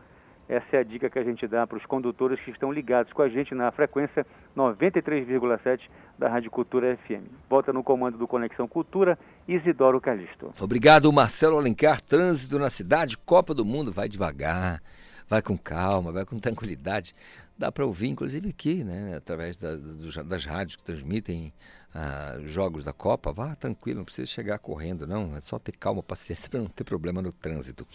Essa 0.50 0.78
é 0.78 0.80
a 0.80 0.84
dica 0.84 1.10
que 1.10 1.20
a 1.20 1.24
gente 1.24 1.46
dá 1.46 1.68
para 1.68 1.78
os 1.78 1.86
condutores 1.86 2.40
que 2.40 2.52
estão 2.52 2.72
ligados 2.72 3.12
com 3.12 3.22
a 3.22 3.28
gente 3.28 3.54
na 3.54 3.70
frequência 3.72 4.26
93,7 4.56 5.82
da 6.18 6.30
Rádio 6.30 6.50
Cultura 6.50 6.98
FM. 6.98 7.28
Volta 7.50 7.74
no 7.74 7.84
comando 7.84 8.18
do 8.18 8.28
Conexão 8.28 8.68
Cultura, 8.68 9.20
Isidoro 9.48 10.00
Calixto. 10.00 10.54
Obrigado, 10.62 11.12
Marcelo 11.12 11.58
Alencar. 11.58 12.02
Trânsito 12.02 12.58
na 12.58 12.70
cidade, 12.70 13.18
Copa 13.18 13.54
do 13.54 13.66
Mundo, 13.66 13.92
vai 13.92 14.08
devagar, 14.08 14.82
vai 15.30 15.42
com 15.42 15.58
calma, 15.58 16.12
vai 16.12 16.26
com 16.26 16.40
tranquilidade. 16.40 17.14
Dá 17.58 17.72
para 17.72 17.86
ouvir, 17.86 18.08
inclusive 18.08 18.50
aqui, 18.50 18.84
né, 18.84 19.16
através 19.16 19.58
da, 19.58 19.76
das 20.24 20.46
rádios 20.46 20.76
que 20.76 20.84
transmitem 20.84 21.52
ah, 21.94 22.38
jogos 22.46 22.84
da 22.84 22.94
Copa. 22.94 23.34
Vá 23.34 23.56
tranquilo, 23.56 24.00
não 24.00 24.06
precisa 24.06 24.28
chegar 24.28 24.60
correndo, 24.60 25.08
não. 25.08 25.36
É 25.36 25.42
só 25.42 25.58
ter 25.58 25.72
calma, 25.72 26.04
paciência 26.04 26.48
para 26.52 26.60
não 26.60 26.68
ter 26.68 26.84
problema 26.84 27.22
no 27.22 27.32
trânsito. 27.32 27.88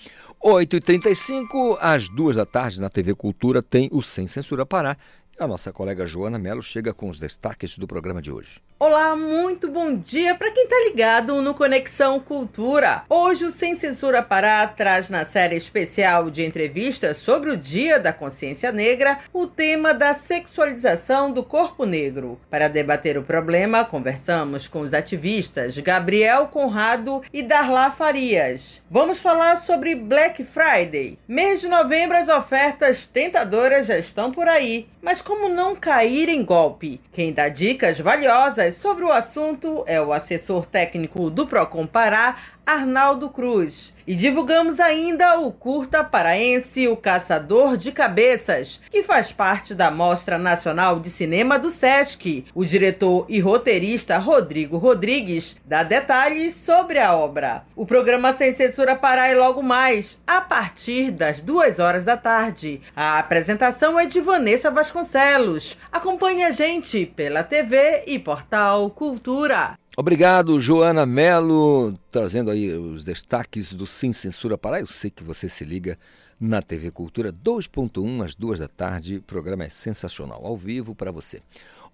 8h35, 0.43 1.79
às 1.81 2.09
duas 2.09 2.37
da 2.37 2.45
tarde, 2.45 2.81
na 2.81 2.91
TV 2.91 3.15
Cultura, 3.15 3.63
tem 3.63 3.89
o 3.93 4.03
Sem 4.03 4.27
Censura 4.27 4.67
Pará. 4.67 4.97
A 5.39 5.47
nossa 5.47 5.73
colega 5.73 6.07
Joana 6.07 6.39
Mello 6.39 6.63
chega 6.63 6.93
com 6.93 7.09
os 7.09 7.19
destaques 7.19 7.79
do 7.79 7.87
programa 7.87 8.21
de 8.21 8.31
hoje. 8.31 8.61
Olá, 8.85 9.15
muito 9.15 9.71
bom 9.71 9.95
dia 9.95 10.35
para 10.35 10.51
quem 10.51 10.67
tá 10.67 10.75
ligado 10.89 11.41
no 11.41 11.55
Conexão 11.55 12.19
Cultura. 12.19 13.05
Hoje 13.09 13.45
o 13.45 13.51
Sem 13.53 13.77
Censura 13.77 14.21
Pará 14.25 14.67
traz 14.67 15.09
na 15.09 15.25
série 15.25 15.55
especial 15.55 16.29
de 16.29 16.45
entrevistas 16.45 17.19
sobre 17.19 17.51
o 17.51 17.57
Dia 17.57 18.01
da 18.01 18.13
Consciência 18.13 18.73
Negra 18.73 19.21
o 19.33 19.47
tema 19.47 19.95
da 19.95 20.13
sexualização 20.13 21.31
do 21.31 21.45
corpo 21.45 21.87
negro. 21.87 22.41
Para 22.51 22.67
debater 22.67 23.17
o 23.17 23.23
problema, 23.23 23.85
conversamos 23.85 24.67
com 24.67 24.81
os 24.81 24.93
ativistas 24.93 25.79
Gabriel 25.79 26.49
Conrado 26.49 27.23
e 27.33 27.41
Darla 27.41 27.93
Farias. 27.93 28.83
Vamos 28.91 29.21
falar 29.21 29.59
sobre 29.59 29.95
Black 29.95 30.43
Friday. 30.43 31.17
Mês 31.29 31.61
de 31.61 31.69
novembro 31.69 32.17
as 32.17 32.29
ofertas 32.29 33.07
tentadoras 33.07 33.87
já 33.87 33.97
estão 33.97 34.33
por 34.33 34.49
aí, 34.49 34.89
mas 35.01 35.23
como 35.23 35.49
não 35.49 35.77
cair 35.77 36.29
em 36.29 36.45
golpe? 36.45 37.01
Quem 37.13 37.33
dá 37.33 37.49
dicas 37.49 38.01
valiosas 38.01 38.72
sobre 38.73 39.05
o 39.05 39.13
assunto 39.13 39.85
é 39.87 40.01
o 40.01 40.13
assessor 40.13 40.67
técnico 40.67 41.31
do 41.31 41.47
Procon 41.47 41.87
Pará, 41.87 42.37
Arnaldo 42.67 43.29
Cruz. 43.29 43.95
E 44.07 44.15
divulgamos 44.15 44.81
ainda 44.81 45.39
o 45.39 45.53
curta 45.53 46.03
paraense 46.03 46.89
O 46.89 46.97
Caçador 46.97 47.77
de 47.77 47.93
Cabeças, 47.93 48.81
que 48.91 49.03
faz 49.03 49.31
parte 49.31 49.75
da 49.75 49.91
Mostra 49.91 50.39
Nacional 50.39 50.99
de 50.99 51.11
Cinema 51.11 51.59
do 51.59 51.71
SESC. 51.71 52.45
O 52.55 52.65
diretor 52.65 53.27
e 53.29 53.41
roteirista 53.41 54.19
Rodrigo 54.19 54.77
Rodrigues 54.77 55.57
dá 55.65 55.83
detalhes 55.83 56.55
sobre 56.55 56.99
a 56.99 57.15
obra. 57.15 57.65
O 57.77 57.87
programa 57.87 58.33
Sem 58.33 58.53
Censura 58.53 58.97
Pará 58.97 59.29
é 59.29 59.35
logo 59.35 59.63
mais, 59.63 60.19
a 60.27 60.41
partir 60.41 61.11
das 61.11 61.41
duas 61.41 61.79
horas 61.79 62.05
da 62.05 62.17
tarde. 62.17 62.81
A 62.95 63.19
apresentação 63.19 63.99
é 63.99 64.07
de 64.07 64.21
Vanessa 64.21 64.71
Vasconcelos. 64.71 65.79
Acompanhe 65.91 66.45
a 66.45 66.51
gente 66.51 67.07
pela 67.07 67.43
TV 67.43 68.05
e 68.07 68.19
portal 68.19 68.91
Cultura. 68.91 69.79
Obrigado, 69.95 70.59
Joana 70.59 71.05
Melo, 71.05 71.95
trazendo 72.11 72.51
aí 72.51 72.73
os 72.73 73.05
destaques 73.05 73.75
do 73.75 73.87
Sim 73.87 74.11
Censura 74.11 74.57
Pará. 74.57 74.81
Eu 74.81 74.87
sei 74.87 75.11
que 75.11 75.23
você 75.23 75.51
se 75.51 75.67
liga 75.67 75.99
na 76.41 76.63
TV 76.63 76.91
Cultura 76.91 77.31
2.1 77.31 78.25
às 78.25 78.35
duas 78.35 78.59
da 78.59 78.69
tarde. 78.69 79.19
O 79.19 79.23
programa 79.23 79.65
é 79.65 79.69
sensacional, 79.69 80.47
ao 80.47 80.57
vivo 80.57 80.95
para 80.95 81.13
você. 81.13 81.43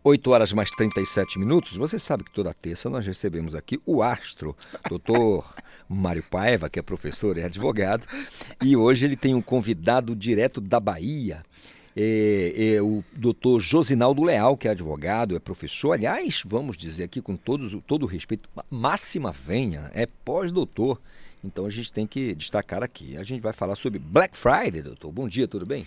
8 0.05 0.31
horas 0.31 0.53
mais 0.53 0.71
37 0.71 1.41
minutos. 1.41 1.77
Você 1.77 1.99
sabe 1.99 2.23
que 2.23 2.31
toda 2.31 2.55
terça 2.55 2.89
nós 2.89 3.05
recebemos 3.05 3.57
aqui 3.57 3.81
o 3.85 4.01
astro, 4.01 4.57
doutor 4.89 5.45
Mário 5.89 6.23
Paiva, 6.23 6.71
que 6.71 6.79
é 6.79 6.83
professor 6.83 7.37
e 7.37 7.43
advogado. 7.43 8.07
E 8.63 8.77
hoje 8.77 9.07
ele 9.07 9.17
tem 9.17 9.35
um 9.35 9.43
convidado 9.43 10.15
direto 10.15 10.61
da 10.61 10.79
Bahia 10.79 11.43
é, 12.01 12.75
é, 12.77 12.81
o 12.83 13.03
doutor 13.13 13.59
Josinaldo 13.59 14.23
Leal, 14.23 14.57
que 14.57 14.69
é 14.69 14.71
advogado, 14.71 15.35
é 15.35 15.41
professor. 15.41 15.95
Aliás, 15.95 16.43
vamos 16.47 16.77
dizer 16.77 17.03
aqui 17.03 17.21
com 17.21 17.35
todos, 17.35 17.77
todo 17.89 18.05
o 18.05 18.07
respeito, 18.07 18.49
máxima 18.71 19.33
venha, 19.33 19.91
é 19.93 20.07
pós-doutor. 20.07 21.01
Então 21.43 21.67
a 21.67 21.71
gente 21.71 21.93
tem 21.93 22.07
que 22.07 22.37
destacar 22.37 22.85
aqui. 22.85 23.17
A 23.17 23.25
gente 23.25 23.41
vai 23.41 23.53
falar 23.53 23.75
sobre 23.75 23.99
Black 23.99 24.37
Friday, 24.37 24.81
doutor. 24.81 25.11
Bom 25.11 25.27
dia, 25.27 25.49
tudo 25.49 25.67
bem? 25.67 25.85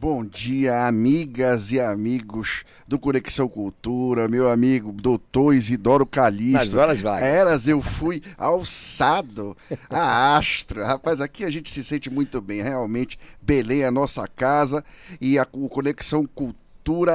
Bom 0.00 0.24
dia, 0.24 0.86
amigas 0.86 1.72
e 1.72 1.78
amigos 1.78 2.64
do 2.88 2.98
Conexão 2.98 3.46
Cultura, 3.46 4.28
meu 4.28 4.50
amigo 4.50 4.92
doutor 4.92 5.52
Isidoro 5.52 6.06
Calixto. 6.06 6.52
Nas 6.52 6.74
horas 6.74 7.02
vagas. 7.02 7.28
Eras 7.28 7.66
eu 7.66 7.82
fui 7.82 8.22
alçado 8.38 9.54
a 9.90 10.38
astro. 10.38 10.82
Rapaz, 10.82 11.20
aqui 11.20 11.44
a 11.44 11.50
gente 11.50 11.68
se 11.68 11.84
sente 11.84 12.08
muito 12.08 12.40
bem, 12.40 12.62
realmente. 12.62 13.18
Belém 13.42 13.82
é 13.82 13.88
a 13.88 13.90
nossa 13.90 14.26
casa 14.26 14.82
e 15.20 15.38
a 15.38 15.46
o 15.52 15.68
Conexão 15.68 16.26
Cultura 16.26 16.69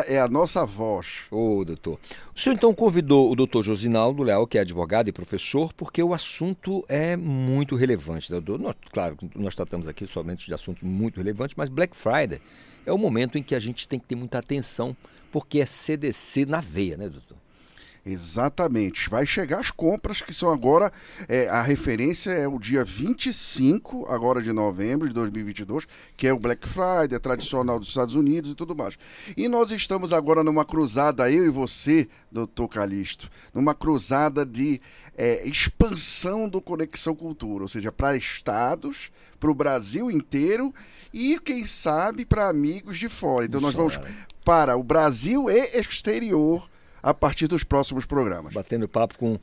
é 0.08 0.20
a 0.20 0.28
nossa 0.28 0.66
voz. 0.66 1.22
Ô, 1.32 1.64
doutor. 1.66 2.00
O 2.34 2.40
senhor 2.40 2.56
então 2.56 2.74
convidou 2.74 3.32
o 3.32 3.36
doutor 3.36 3.64
Josinaldo 3.64 4.24
Leal, 4.24 4.48
que 4.48 4.58
é 4.58 4.62
advogado 4.62 5.08
e 5.08 5.12
professor, 5.12 5.74
porque 5.74 6.02
o 6.02 6.14
assunto 6.14 6.86
é 6.88 7.16
muito 7.16 7.76
relevante. 7.76 8.30
Doutor. 8.30 8.60
Nós, 8.60 8.76
claro, 8.92 9.18
nós 9.36 9.56
tratamos 9.56 9.88
aqui 9.88 10.08
somente 10.08 10.46
de 10.46 10.54
assuntos 10.54 10.84
muito 10.84 11.18
relevantes, 11.18 11.56
mas 11.58 11.70
Black 11.70 11.96
Friday 11.96 12.40
é 12.86 12.94
o 12.94 12.98
momento 12.98 13.38
em 13.38 13.44
que 13.44 13.56
a 13.56 13.60
gente 13.60 13.88
tem 13.88 14.00
que 14.00 14.06
ter 14.06 14.16
muita 14.16 14.38
atenção, 14.38 14.96
porque 15.32 15.60
é 15.60 15.66
CDC 15.66 16.46
na 16.46 16.62
veia, 16.62 16.96
né, 16.98 17.10
doutor? 17.10 17.45
Exatamente. 18.06 19.10
Vai 19.10 19.26
chegar 19.26 19.60
as 19.60 19.72
compras 19.72 20.22
que 20.22 20.32
são 20.32 20.52
agora. 20.52 20.94
É, 21.28 21.50
a 21.50 21.64
referência 21.64 22.30
é 22.30 22.48
o 22.48 22.60
dia 22.60 22.86
25, 22.86 24.06
agora 24.08 24.44
de 24.44 24.54
novembro 24.54 25.08
de 25.08 25.14
2022, 25.16 25.88
que 26.16 26.28
é 26.28 26.34
o 26.34 26.38
Black 26.38 26.68
Friday, 26.70 27.16
é 27.16 27.20
tradicional 27.20 27.80
dos 27.80 27.88
Estados 27.88 28.14
Unidos 28.14 28.52
e 28.52 28.56
tudo 28.56 28.76
mais. 28.76 28.96
E 29.36 29.48
nós 29.48 29.72
estamos 29.72 30.14
agora 30.14 30.44
numa 30.44 30.64
cruzada, 30.64 31.32
eu 31.32 31.48
e 31.48 31.50
você, 31.50 32.08
doutor 32.32 32.68
Calixto, 32.68 33.28
numa 33.52 33.74
cruzada 33.74 34.46
de 34.46 34.80
é, 35.18 35.48
expansão 35.48 36.48
do 36.48 36.62
Conexão 36.62 37.16
Cultura, 37.16 37.64
ou 37.64 37.70
seja, 37.70 37.92
para 37.92 38.16
estados, 38.16 39.10
para 39.40 39.50
o 39.50 39.56
Brasil 39.56 40.12
inteiro 40.12 40.72
e, 41.12 41.40
quem 41.40 41.66
sabe, 41.66 42.24
para 42.24 42.50
amigos 42.50 43.00
de 43.00 43.10
fora. 43.10 43.46
Então, 43.46 43.60
nós 43.60 43.74
vamos 43.74 44.00
para 44.44 44.78
o 44.78 44.84
Brasil 44.84 45.50
e 45.50 45.80
exterior 45.80 46.70
a 47.06 47.14
partir 47.14 47.48
dos 47.48 47.64
próximos 47.64 48.04
programas. 48.04 48.52
Batendo 48.52 48.88
papo 48.88 49.16
com 49.20 49.38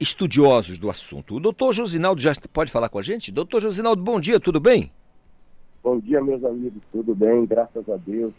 estudiosos 0.00 0.78
do 0.78 0.88
assunto. 0.88 1.34
O 1.34 1.40
doutor 1.40 1.74
Josinaldo 1.74 2.22
já 2.22 2.32
pode 2.50 2.72
falar 2.72 2.88
com 2.88 2.98
a 2.98 3.02
gente? 3.02 3.30
Doutor 3.30 3.60
Josinaldo, 3.60 4.02
bom 4.02 4.18
dia, 4.18 4.40
tudo 4.40 4.58
bem? 4.58 4.90
Bom 5.84 5.98
dia, 5.98 6.24
meus 6.24 6.42
amigos, 6.42 6.82
tudo 6.90 7.14
bem, 7.14 7.44
graças 7.44 7.86
a 7.90 7.96
Deus. 7.96 8.32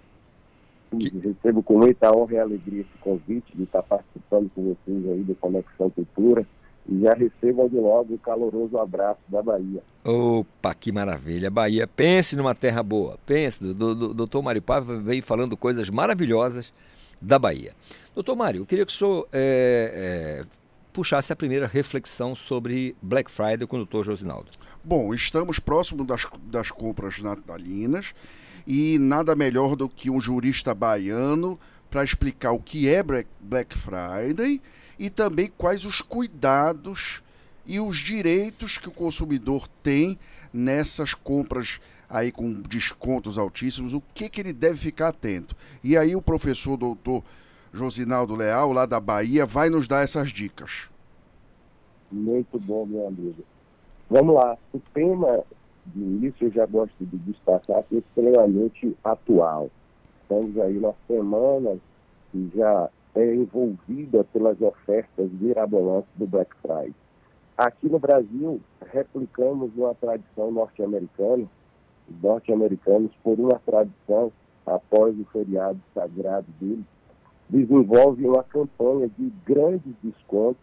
Que... 0.90 1.10
Recebo 1.20 1.62
com 1.62 1.78
muita 1.78 2.12
honra 2.12 2.34
e 2.34 2.40
alegria 2.40 2.82
esse 2.82 2.98
convite 3.00 3.56
de 3.56 3.64
estar 3.64 3.84
participando 3.84 4.50
com 4.56 4.64
vocês 4.74 5.08
aí 5.08 5.22
do 5.22 5.36
Conexão 5.36 5.92
Cultura. 5.92 6.44
E 6.90 7.02
já 7.02 7.14
recebam 7.14 7.68
de 7.68 7.76
logo 7.76 8.16
o 8.16 8.18
caloroso 8.18 8.78
abraço 8.78 9.20
da 9.28 9.44
Bahia. 9.44 9.84
Opa, 10.04 10.74
que 10.74 10.92
maravilha. 10.92 11.52
Bahia, 11.52 11.86
pense 11.86 12.36
numa 12.36 12.56
terra 12.56 12.82
boa. 12.82 13.20
Pense, 13.26 13.64
o 13.64 13.74
doutor 13.74 14.42
Maripá 14.42 14.80
veio 14.80 15.22
falando 15.22 15.56
coisas 15.56 15.90
maravilhosas 15.90 16.74
da 17.22 17.40
Bahia. 17.40 17.76
Doutor 18.14 18.36
Mário, 18.36 18.62
eu 18.62 18.66
queria 18.66 18.86
que 18.86 18.92
o 18.92 18.96
senhor 18.96 19.28
é, 19.32 20.44
é, 20.44 20.46
puxasse 20.92 21.32
a 21.32 21.36
primeira 21.36 21.68
reflexão 21.68 22.36
sobre 22.36 22.96
Black 23.02 23.30
Friday 23.30 23.68
com 23.68 23.76
o 23.76 23.80
doutor 23.80 24.06
Josinaldo. 24.06 24.50
Bom, 24.84 25.14
estamos 25.14 25.60
próximos 25.60 26.08
das, 26.08 26.26
das 26.44 26.72
compras 26.72 27.20
natalinas 27.20 28.14
e 28.66 28.98
nada 29.00 29.36
melhor 29.36 29.76
do 29.76 29.88
que 29.88 30.10
um 30.10 30.20
jurista 30.20 30.74
baiano 30.74 31.60
para 31.90 32.04
explicar 32.04 32.52
o 32.52 32.60
que 32.60 32.90
é 32.90 33.04
Black 33.04 33.78
Friday 33.78 34.62
e 34.98 35.10
também 35.10 35.52
quais 35.56 35.86
os 35.86 36.02
cuidados 36.02 37.22
e 37.66 37.80
os 37.80 37.98
direitos 37.98 38.78
que 38.78 38.88
o 38.88 38.94
consumidor 38.94 39.68
tem 39.84 40.18
nessas 40.54 41.14
compras 41.14 41.80
aí 42.10 42.32
com 42.32 42.54
descontos 42.62 43.38
altíssimos, 43.38 43.94
o 43.94 44.02
que, 44.14 44.30
que 44.30 44.42
ele 44.42 44.54
deve 44.54 44.78
ficar 44.78 45.10
atento. 45.10 45.56
E 45.84 45.98
aí 45.98 46.16
o 46.16 46.22
professor 46.22 46.78
doutor 46.78 47.24
Josinaldo 47.74 48.36
Leal, 48.36 48.72
lá 48.72 48.86
da 48.86 49.00
Bahia, 49.00 49.46
vai 49.46 49.70
nos 49.70 49.88
dar 49.88 50.04
essas 50.04 50.30
dicas. 50.30 50.90
Muito 52.12 52.60
bom, 52.60 52.86
meu 52.86 53.08
amigo. 53.08 53.44
Vamos 54.10 54.36
lá. 54.36 54.58
O 54.74 54.80
tema 54.94 55.44
de 55.86 56.00
início 56.00 56.48
eu 56.48 56.52
já 56.52 56.66
gosto 56.66 56.94
de 57.00 57.18
destacar 57.18 57.84
que 57.84 57.96
é 57.96 58.00
extremamente 58.00 58.96
atual. 59.04 59.70
Estamos 60.22 60.58
aí 60.60 60.80
na 60.80 60.94
semana 61.08 61.78
que 62.32 62.52
já 62.56 62.90
é 63.16 63.36
envolvida 63.36 64.24
pelas 64.26 64.60
ofertas 64.62 65.30
mirabolantes 65.40 66.10
do 66.16 66.28
Black 66.28 66.52
Friday. 66.62 66.94
Aqui 67.58 67.90
no 67.90 67.98
Brasil, 67.98 68.62
replicamos 68.92 69.72
uma 69.76 69.96
tradição 69.96 70.52
norte-americana, 70.52 71.48
norte-americanos, 72.22 73.12
por 73.24 73.40
uma 73.40 73.60
tradição, 73.60 74.32
após 74.66 75.18
o 75.20 75.26
feriado 75.26 75.80
sagrado 75.94 76.48
deles, 76.60 76.86
desenvolve 77.50 78.26
uma 78.26 78.44
campanha 78.44 79.10
de 79.18 79.32
grandes 79.46 79.94
descontos 80.04 80.62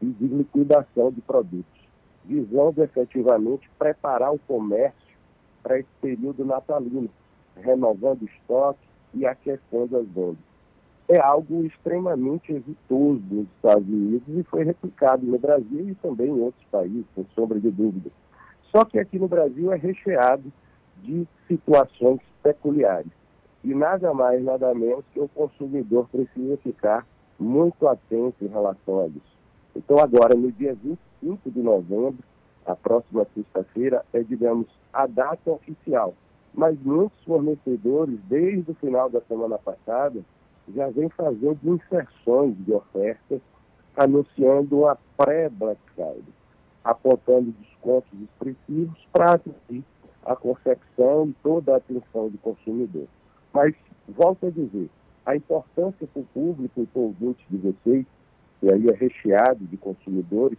e 0.00 0.06
de 0.06 0.26
liquidação 0.26 1.10
de 1.10 1.20
produtos, 1.20 1.80
visando 2.24 2.82
efetivamente 2.82 3.68
preparar 3.78 4.32
o 4.32 4.38
comércio 4.38 5.14
para 5.62 5.78
esse 5.78 5.88
período 6.00 6.44
natalino, 6.44 7.08
renovando 7.56 8.22
estoque 8.22 8.86
e 9.12 9.26
aquecendo 9.26 9.96
as 9.96 10.06
vendas. 10.08 10.36
É 11.06 11.18
algo 11.18 11.64
extremamente 11.66 12.50
exitoso 12.50 13.22
nos 13.30 13.46
Estados 13.56 13.86
Unidos 13.86 14.26
e 14.28 14.42
foi 14.44 14.64
replicado 14.64 15.26
no 15.26 15.38
Brasil 15.38 15.90
e 15.90 15.94
também 15.96 16.28
em 16.28 16.40
outros 16.40 16.64
países, 16.70 17.04
sem 17.14 17.26
sombra 17.34 17.60
de 17.60 17.70
dúvida. 17.70 18.10
Só 18.70 18.84
que 18.84 18.98
aqui 18.98 19.18
no 19.18 19.28
Brasil 19.28 19.70
é 19.70 19.76
recheado 19.76 20.50
de 21.04 21.26
situações 21.46 22.20
peculiares. 22.42 23.12
E 23.62 23.74
nada 23.74 24.12
mais, 24.12 24.42
nada 24.42 24.74
menos 24.74 25.04
que 25.12 25.20
o 25.20 25.28
consumidor 25.28 26.08
precisa 26.08 26.56
ficar 26.58 27.06
muito 27.38 27.86
atento 27.86 28.44
em 28.44 28.48
relação 28.48 29.00
a 29.00 29.06
isso. 29.06 29.34
Então, 29.76 29.98
agora, 29.98 30.34
no 30.34 30.50
dia 30.52 30.74
25 30.74 31.50
de 31.50 31.60
novembro, 31.60 32.18
a 32.66 32.74
próxima 32.74 33.26
sexta-feira, 33.34 34.04
é, 34.12 34.22
digamos, 34.22 34.66
a 34.92 35.06
data 35.06 35.50
oficial. 35.50 36.14
Mas 36.52 36.78
muitos 36.80 37.22
fornecedores, 37.24 38.18
desde 38.28 38.70
o 38.70 38.74
final 38.74 39.10
da 39.10 39.20
semana 39.22 39.58
passada, 39.58 40.20
já 40.74 40.88
vem 40.88 41.08
fazendo 41.10 41.58
inserções 41.64 42.56
de 42.64 42.72
ofertas, 42.72 43.40
anunciando 43.96 44.80
uma 44.80 44.96
pré-Black 45.16 45.80
Friday, 45.94 46.24
apontando 46.84 47.52
descontos 47.52 48.12
expressivos 48.20 49.08
para 49.12 49.32
atingir 49.32 49.84
a 50.24 50.34
concepção 50.36 51.28
e 51.28 51.34
toda 51.42 51.74
a 51.74 51.76
atenção 51.76 52.28
do 52.28 52.38
consumidor. 52.38 53.06
Mas, 53.52 53.74
volto 54.08 54.46
a 54.46 54.50
dizer, 54.50 54.88
a 55.24 55.36
importância 55.36 56.06
para 56.06 56.22
o 56.22 56.26
público 56.26 56.82
e 56.82 56.86
para 56.86 57.00
o 57.00 57.04
ouvinte 57.04 57.44
de 57.50 57.56
vocês, 57.56 58.06
que 58.60 58.72
aí 58.72 58.88
é 58.88 58.94
recheado 58.94 59.64
de 59.64 59.76
consumidores, 59.76 60.58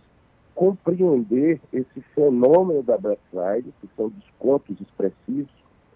compreender 0.53 1.59
esse 1.73 2.01
fenômeno 2.13 2.81
da 2.81 2.97
Black 2.97 3.21
Friday, 3.29 3.73
que 3.81 3.89
são 3.95 4.09
descontos 4.09 4.79
expressivos, 4.79 5.51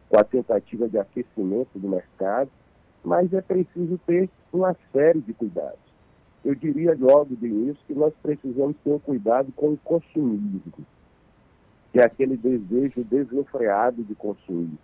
com 0.10 0.20
a 0.20 0.24
tentativa 0.24 0.90
de 0.90 0.98
aquecimento 0.98 1.78
do 1.78 1.88
mercado, 1.88 2.50
mas 3.04 3.32
é 3.34 3.42
preciso 3.42 3.98
ter 4.06 4.30
uma 4.52 4.76
série 4.92 5.22
de 5.22 5.34
cuidados. 5.34 5.80
Eu 6.44 6.56
diria 6.56 6.98
logo 7.00 7.36
de 7.36 7.48
início 7.48 7.82
que 7.86 7.94
nós 7.94 8.14
precisamos 8.22 8.76
ter 8.84 8.92
um 8.92 9.00
cuidado 9.00 9.52
com 9.56 9.74
o 9.74 9.78
consumismo, 9.78 10.62
que 11.92 12.00
é 12.00 12.04
aquele 12.04 12.38
desejo 12.38 13.04
desenfreado 13.04 14.04
de 14.04 14.14
consumir. 14.16 14.78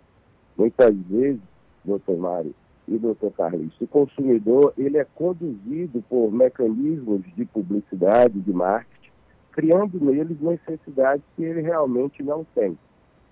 Muitas 0.56 0.94
vezes, 1.08 1.40
doutor 1.84 2.16
Mário 2.18 2.54
e 2.88 2.98
doutor 2.98 3.32
Carlos, 3.32 3.72
o 3.80 3.86
consumidor 3.86 4.72
ele 4.76 4.98
é 4.98 5.04
conduzido 5.04 6.02
por 6.08 6.30
mecanismos 6.32 7.22
de 7.34 7.44
publicidade, 7.44 8.40
de 8.40 8.52
marketing, 8.52 9.10
criando 9.52 10.04
neles 10.04 10.40
necessidades 10.40 11.24
que 11.34 11.44
ele 11.44 11.60
realmente 11.60 12.22
não 12.22 12.44
tem. 12.54 12.76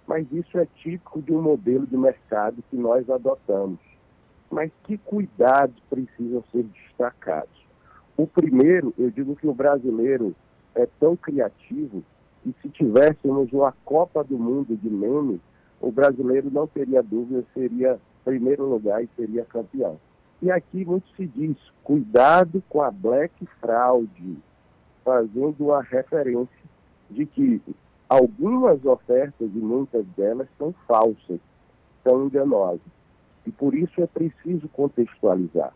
Mas 0.07 0.27
isso 0.33 0.59
é 0.59 0.66
típico 0.77 1.22
de 1.22 1.33
um 1.33 1.41
modelo 1.41 1.87
de 1.87 1.97
mercado 1.97 2.62
que 2.70 2.77
nós 2.77 3.09
adotamos. 3.09 3.79
Mas 4.51 4.70
que 4.85 4.99
cuidados 4.99 5.77
precisam 5.89 6.45
ser 6.53 6.64
destacados? 6.64 7.64
O 8.16 8.27
primeiro, 8.27 8.95
eu 8.99 9.11
digo 9.11 9.35
que 9.35 9.47
o 9.47 9.55
brasileiro 9.55 10.35
é 10.75 10.87
tão 11.01 11.16
criativo 11.16 12.03
que 12.45 12.55
se 12.61 12.68
tivéssemos 12.68 13.51
uma 13.53 13.72
Copa 13.86 14.22
do 14.22 14.38
Mundo 14.38 14.76
de 14.76 14.90
memes, 14.90 15.40
o 15.80 15.90
brasileiro 15.90 16.51
não 16.51 16.66
teria 16.66 17.03
dúvida, 17.03 17.42
seria 17.55 17.99
primeiro 18.22 18.66
lugar 18.68 19.03
e 19.03 19.09
seria 19.16 19.45
campeão. 19.47 19.99
E 20.42 20.51
aqui 20.51 20.84
muito 20.84 21.09
se 21.16 21.26
diz, 21.26 21.57
cuidado 21.82 22.62
com 22.68 22.82
a 22.82 22.90
black 22.90 23.32
fraude, 23.61 24.36
fazendo 25.03 25.57
uma 25.59 25.82
referência 25.82 26.64
de 27.11 27.24
que 27.24 27.62
algumas 28.09 28.84
ofertas 28.84 29.51
e 29.55 29.59
muitas 29.59 30.05
delas 30.16 30.49
são 30.59 30.74
falsas, 30.86 31.40
são 32.03 32.26
enganosas. 32.26 32.80
E 33.47 33.51
por 33.51 33.74
isso 33.74 34.03
é 34.03 34.07
preciso 34.07 34.68
contextualizar. 34.68 35.72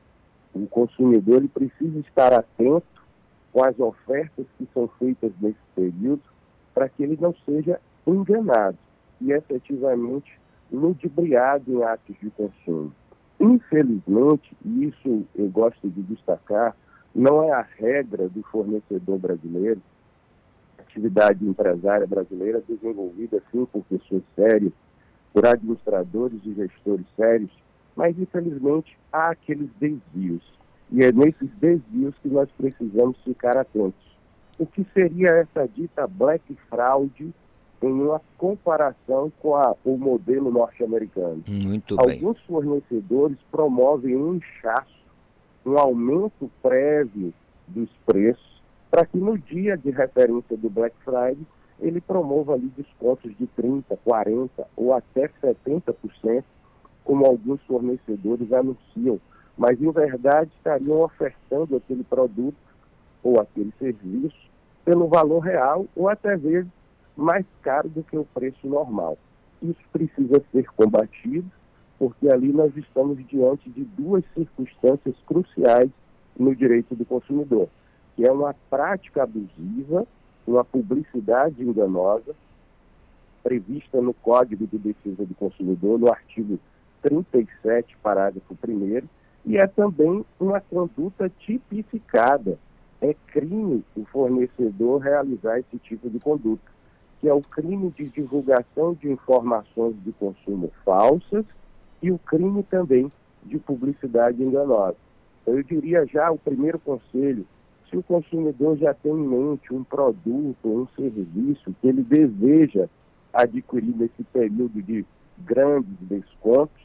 O 0.54 0.66
consumidor 0.66 1.38
ele 1.38 1.48
precisa 1.48 1.98
estar 2.00 2.32
atento 2.32 2.86
com 3.52 3.64
as 3.64 3.78
ofertas 3.78 4.46
que 4.58 4.68
são 4.74 4.88
feitas 4.98 5.32
nesse 5.40 5.56
período 5.74 6.22
para 6.78 6.88
que 6.88 7.02
ele 7.02 7.18
não 7.20 7.34
seja 7.44 7.80
enganado 8.06 8.78
e 9.20 9.32
efetivamente 9.32 10.38
ludibriado 10.70 11.72
em 11.72 11.82
atos 11.82 12.14
de 12.22 12.30
consumo. 12.30 12.92
Infelizmente, 13.40 14.56
e 14.64 14.84
isso 14.84 15.26
eu 15.34 15.48
gosto 15.48 15.90
de 15.90 16.02
destacar, 16.02 16.76
não 17.12 17.42
é 17.42 17.50
a 17.50 17.62
regra 17.62 18.28
do 18.28 18.44
fornecedor 18.44 19.18
brasileiro, 19.18 19.82
atividade 20.78 21.44
empresária 21.44 22.06
brasileira 22.06 22.62
desenvolvida 22.68 23.42
sim 23.50 23.64
por 23.64 23.82
pessoas 23.86 24.22
sérias, 24.36 24.72
por 25.32 25.46
administradores 25.46 26.40
e 26.44 26.54
gestores 26.54 27.06
sérios, 27.16 27.50
mas 27.96 28.16
infelizmente 28.16 28.96
há 29.12 29.30
aqueles 29.30 29.68
desvios. 29.80 30.44
E 30.92 31.02
é 31.02 31.10
nesses 31.10 31.50
desvios 31.60 32.14
que 32.22 32.28
nós 32.28 32.48
precisamos 32.56 33.18
ficar 33.24 33.56
atentos. 33.56 34.17
O 34.58 34.66
que 34.66 34.84
seria 34.92 35.28
essa 35.28 35.68
dita 35.68 36.06
black 36.06 36.42
fraud 36.68 37.32
em 37.80 37.92
uma 37.92 38.20
comparação 38.36 39.30
com 39.40 39.54
a, 39.54 39.76
o 39.84 39.96
modelo 39.96 40.50
norte-americano? 40.50 41.44
Muito 41.46 41.94
Alguns 41.94 42.06
bem. 42.06 42.18
Alguns 42.18 42.40
fornecedores 42.42 43.38
promovem 43.52 44.16
um 44.16 44.34
inchaço, 44.34 44.98
um 45.64 45.78
aumento 45.78 46.50
prévio 46.60 47.32
dos 47.68 47.88
preços, 48.04 48.60
para 48.90 49.06
que 49.06 49.16
no 49.16 49.38
dia 49.38 49.76
de 49.76 49.90
referência 49.90 50.56
do 50.56 50.68
Black 50.68 50.96
Friday 51.04 51.46
ele 51.78 52.00
promova 52.00 52.54
ali 52.54 52.72
descontos 52.76 53.30
de 53.36 53.46
30%, 53.56 53.84
40% 54.04 54.50
ou 54.76 54.92
até 54.92 55.30
70%, 55.40 56.42
como 57.04 57.24
alguns 57.24 57.60
fornecedores 57.62 58.52
anunciam, 58.52 59.20
mas 59.56 59.80
em 59.80 59.90
verdade 59.92 60.50
estariam 60.56 61.02
ofertando 61.02 61.76
aquele 61.76 62.02
produto 62.02 62.56
ou 63.22 63.40
aquele 63.40 63.72
serviço 63.78 64.47
pelo 64.88 65.06
valor 65.06 65.40
real 65.40 65.84
ou 65.94 66.08
até 66.08 66.34
vezes 66.34 66.70
mais 67.14 67.44
caro 67.60 67.90
do 67.90 68.02
que 68.02 68.16
o 68.16 68.24
preço 68.24 68.66
normal. 68.66 69.18
Isso 69.60 69.82
precisa 69.92 70.42
ser 70.50 70.64
combatido, 70.70 71.46
porque 71.98 72.26
ali 72.30 72.50
nós 72.54 72.74
estamos 72.74 73.18
diante 73.28 73.68
de 73.68 73.84
duas 73.84 74.24
circunstâncias 74.32 75.14
cruciais 75.26 75.90
no 76.38 76.56
direito 76.56 76.94
do 76.94 77.04
consumidor, 77.04 77.68
que 78.16 78.26
é 78.26 78.32
uma 78.32 78.54
prática 78.70 79.24
abusiva, 79.24 80.06
uma 80.46 80.64
publicidade 80.64 81.62
enganosa, 81.62 82.34
prevista 83.42 84.00
no 84.00 84.14
Código 84.14 84.66
de 84.66 84.78
Defesa 84.78 85.26
do 85.26 85.34
Consumidor, 85.34 85.98
no 85.98 86.10
artigo 86.10 86.58
37, 87.02 87.94
parágrafo 88.02 88.56
1 88.66 89.02
e 89.44 89.58
é 89.58 89.66
também 89.66 90.24
uma 90.40 90.62
conduta 90.62 91.30
tipificada. 91.40 92.58
É 93.00 93.14
crime 93.28 93.84
o 93.96 94.04
fornecedor 94.06 95.00
realizar 95.00 95.58
esse 95.58 95.78
tipo 95.78 96.10
de 96.10 96.18
conduta, 96.18 96.70
que 97.20 97.28
é 97.28 97.34
o 97.34 97.40
crime 97.40 97.90
de 97.96 98.08
divulgação 98.08 98.94
de 98.94 99.10
informações 99.10 99.94
de 100.04 100.12
consumo 100.12 100.72
falsas 100.84 101.44
e 102.02 102.10
o 102.10 102.18
crime 102.18 102.62
também 102.64 103.08
de 103.44 103.58
publicidade 103.58 104.42
enganosa. 104.42 104.96
Então, 105.42 105.54
eu 105.56 105.62
diria 105.62 106.04
já 106.06 106.30
o 106.30 106.38
primeiro 106.38 106.78
conselho, 106.78 107.46
se 107.88 107.96
o 107.96 108.02
consumidor 108.02 108.76
já 108.76 108.92
tem 108.92 109.12
em 109.12 109.26
mente 109.28 109.72
um 109.72 109.82
produto, 109.82 110.56
um 110.64 110.86
serviço 110.94 111.74
que 111.80 111.88
ele 111.88 112.02
deseja 112.02 112.86
adquirir 113.32 113.96
nesse 113.96 114.22
período 114.24 114.82
de 114.82 115.06
grandes 115.38 115.96
descontos, 116.02 116.82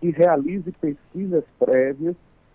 que 0.00 0.10
realize 0.10 0.70
pesquisas 0.72 1.44
prévias 1.58 2.14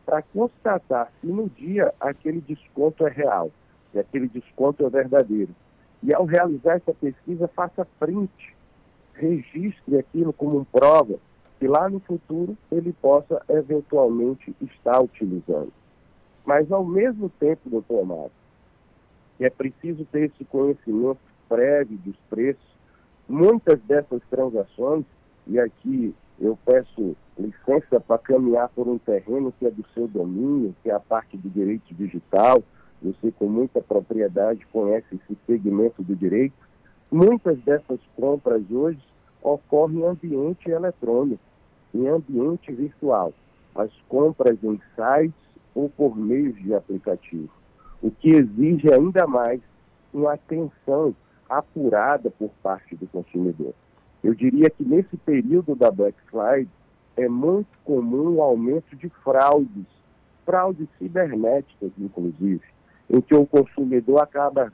para 0.10 0.24
constatar 0.24 1.12
se 1.22 1.28
no 1.28 1.48
dia 1.48 1.94
aquele 2.00 2.42
desconto 2.42 3.06
é 3.06 3.12
real, 3.12 3.52
se 3.92 4.00
aquele 4.00 4.28
desconto 4.28 4.84
é 4.84 4.90
verdadeiro. 4.90 5.54
E 6.02 6.12
ao 6.12 6.26
realizar 6.26 6.78
essa 6.78 6.92
pesquisa, 6.96 7.48
faça 7.50 7.86
print, 8.00 8.56
registre 9.14 10.00
aquilo 10.00 10.34
como 10.34 10.66
prova, 10.66 11.20
que 11.60 11.68
lá 11.68 11.88
no 11.88 12.00
futuro 12.00 12.58
ele 12.72 12.92
possa 12.92 13.40
eventualmente 13.50 14.56
estar 14.60 15.00
utilizando. 15.00 15.72
Mas 16.44 16.72
ao 16.72 16.84
mesmo 16.84 17.30
tempo, 17.30 17.70
doutor 17.70 18.02
Amado, 18.02 18.32
é 19.40 19.50
preciso 19.52 20.06
ter 20.06 20.32
esse 20.32 20.44
conhecimento 20.46 21.20
prévio 21.48 22.00
dos 22.00 22.16
preços, 22.28 22.76
muitas 23.28 23.80
dessas 23.82 24.24
transações, 24.28 25.06
e 25.46 25.60
aqui 25.60 26.16
eu 26.40 26.58
peço 26.66 27.16
licença 27.38 28.00
para 28.00 28.18
caminhar 28.18 28.70
por 28.70 28.88
um 28.88 28.98
terreno 28.98 29.54
que 29.60 29.66
é 29.66 29.72
do 29.72 29.86
seu 29.94 30.08
domínio, 30.08 30.76
que 30.82 30.90
é 30.90 30.94
a 30.94 31.00
parte 31.00 31.38
do 31.38 31.50
direito 31.50 31.94
digital. 31.94 32.64
Você, 33.02 33.32
com 33.32 33.48
muita 33.48 33.82
propriedade, 33.82 34.66
conhece 34.72 35.16
esse 35.16 35.38
segmento 35.46 36.02
do 36.02 36.16
direito. 36.16 36.56
Muitas 37.12 37.58
dessas 37.60 38.00
compras 38.16 38.62
hoje 38.70 39.00
ocorrem 39.42 40.00
em 40.00 40.06
ambiente 40.06 40.70
eletrônico, 40.70 41.42
em 41.94 42.08
ambiente 42.08 42.72
virtual. 42.72 43.34
As 43.76 43.92
compras 44.08 44.58
em 44.64 44.80
sites 44.96 45.34
ou 45.76 45.90
por 45.90 46.16
meio 46.16 46.54
de 46.54 46.74
aplicativo, 46.74 47.50
o 48.02 48.12
que 48.12 48.30
exige 48.30 48.92
ainda 48.94 49.26
mais 49.28 49.62
uma 50.14 50.34
atenção 50.34 51.16
apurada 51.48 52.30
por 52.32 52.50
parte 52.62 52.96
do 52.96 53.08
consumidor. 53.08 53.74
Eu 54.24 54.34
diria 54.34 54.70
que 54.70 54.84
nesse 54.84 55.16
período 55.18 55.76
da 55.76 55.90
Black 55.92 56.18
Friday 56.30 56.68
é 57.18 57.28
muito 57.28 57.70
comum 57.84 58.36
o 58.36 58.42
aumento 58.42 58.96
de 58.96 59.10
fraudes, 59.24 59.86
fraudes 60.46 60.88
cibernéticas, 60.98 61.92
inclusive, 61.98 62.62
em 63.10 63.22
que 63.22 63.36
o 63.36 63.46
consumidor 63.46 64.22
acaba 64.22 64.72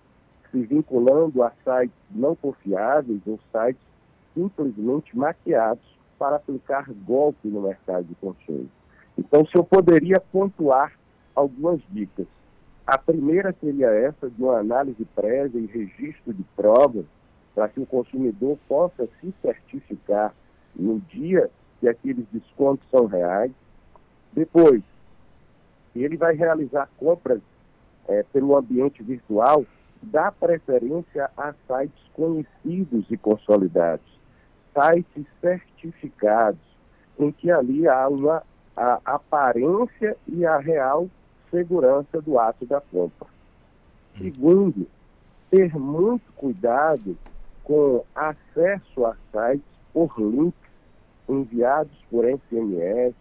se 0.51 0.61
vinculando 0.61 1.43
a 1.43 1.51
sites 1.63 1.95
não 2.11 2.35
confiáveis 2.35 3.21
ou 3.25 3.39
sites 3.51 3.81
simplesmente 4.33 5.17
maquiados 5.17 5.83
para 6.17 6.37
aplicar 6.37 6.85
golpe 7.05 7.47
no 7.47 7.61
mercado 7.61 8.05
de 8.05 8.15
consumo. 8.15 8.69
Então, 9.17 9.45
se 9.45 9.57
eu 9.57 9.63
poderia 9.63 10.19
pontuar 10.19 10.93
algumas 11.35 11.79
dicas. 11.91 12.25
A 12.87 12.97
primeira 12.97 13.53
seria 13.59 13.89
essa, 13.89 14.29
de 14.29 14.41
uma 14.41 14.59
análise 14.59 15.03
prévia 15.13 15.59
e 15.59 15.65
registro 15.65 16.33
de 16.33 16.43
provas 16.55 17.05
para 17.55 17.69
que 17.69 17.79
o 17.79 17.85
consumidor 17.85 18.57
possa 18.67 19.07
se 19.19 19.33
certificar 19.41 20.35
no 20.75 20.99
dia 20.99 21.49
que 21.79 21.87
aqueles 21.87 22.25
descontos 22.31 22.85
são 22.91 23.05
reais. 23.05 23.51
Depois, 24.33 24.83
ele 25.95 26.17
vai 26.17 26.35
realizar 26.35 26.89
compras 26.97 27.41
é, 28.07 28.21
pelo 28.23 28.57
ambiente 28.57 29.01
virtual, 29.01 29.65
dá 30.03 30.31
preferência 30.31 31.31
a 31.37 31.53
sites 31.65 32.03
conhecidos 32.13 33.05
e 33.09 33.17
consolidados, 33.17 34.05
sites 34.73 35.25
certificados, 35.39 36.59
em 37.17 37.31
que 37.31 37.49
ali 37.49 37.87
há 37.87 38.07
uma 38.09 38.43
a 38.75 38.99
aparência 39.05 40.17
e 40.27 40.45
a 40.45 40.57
real 40.57 41.09
segurança 41.49 42.21
do 42.21 42.37
ato 42.37 42.65
da 42.65 42.81
compra. 42.81 43.27
Segundo, 44.17 44.85
ter 45.49 45.73
muito 45.77 46.29
cuidado 46.35 47.17
com 47.65 48.03
acesso 48.15 49.05
a 49.05 49.15
sites 49.31 49.65
por 49.91 50.13
links 50.17 50.53
enviados 51.27 51.91
por 52.09 52.23
SMS, 52.23 53.15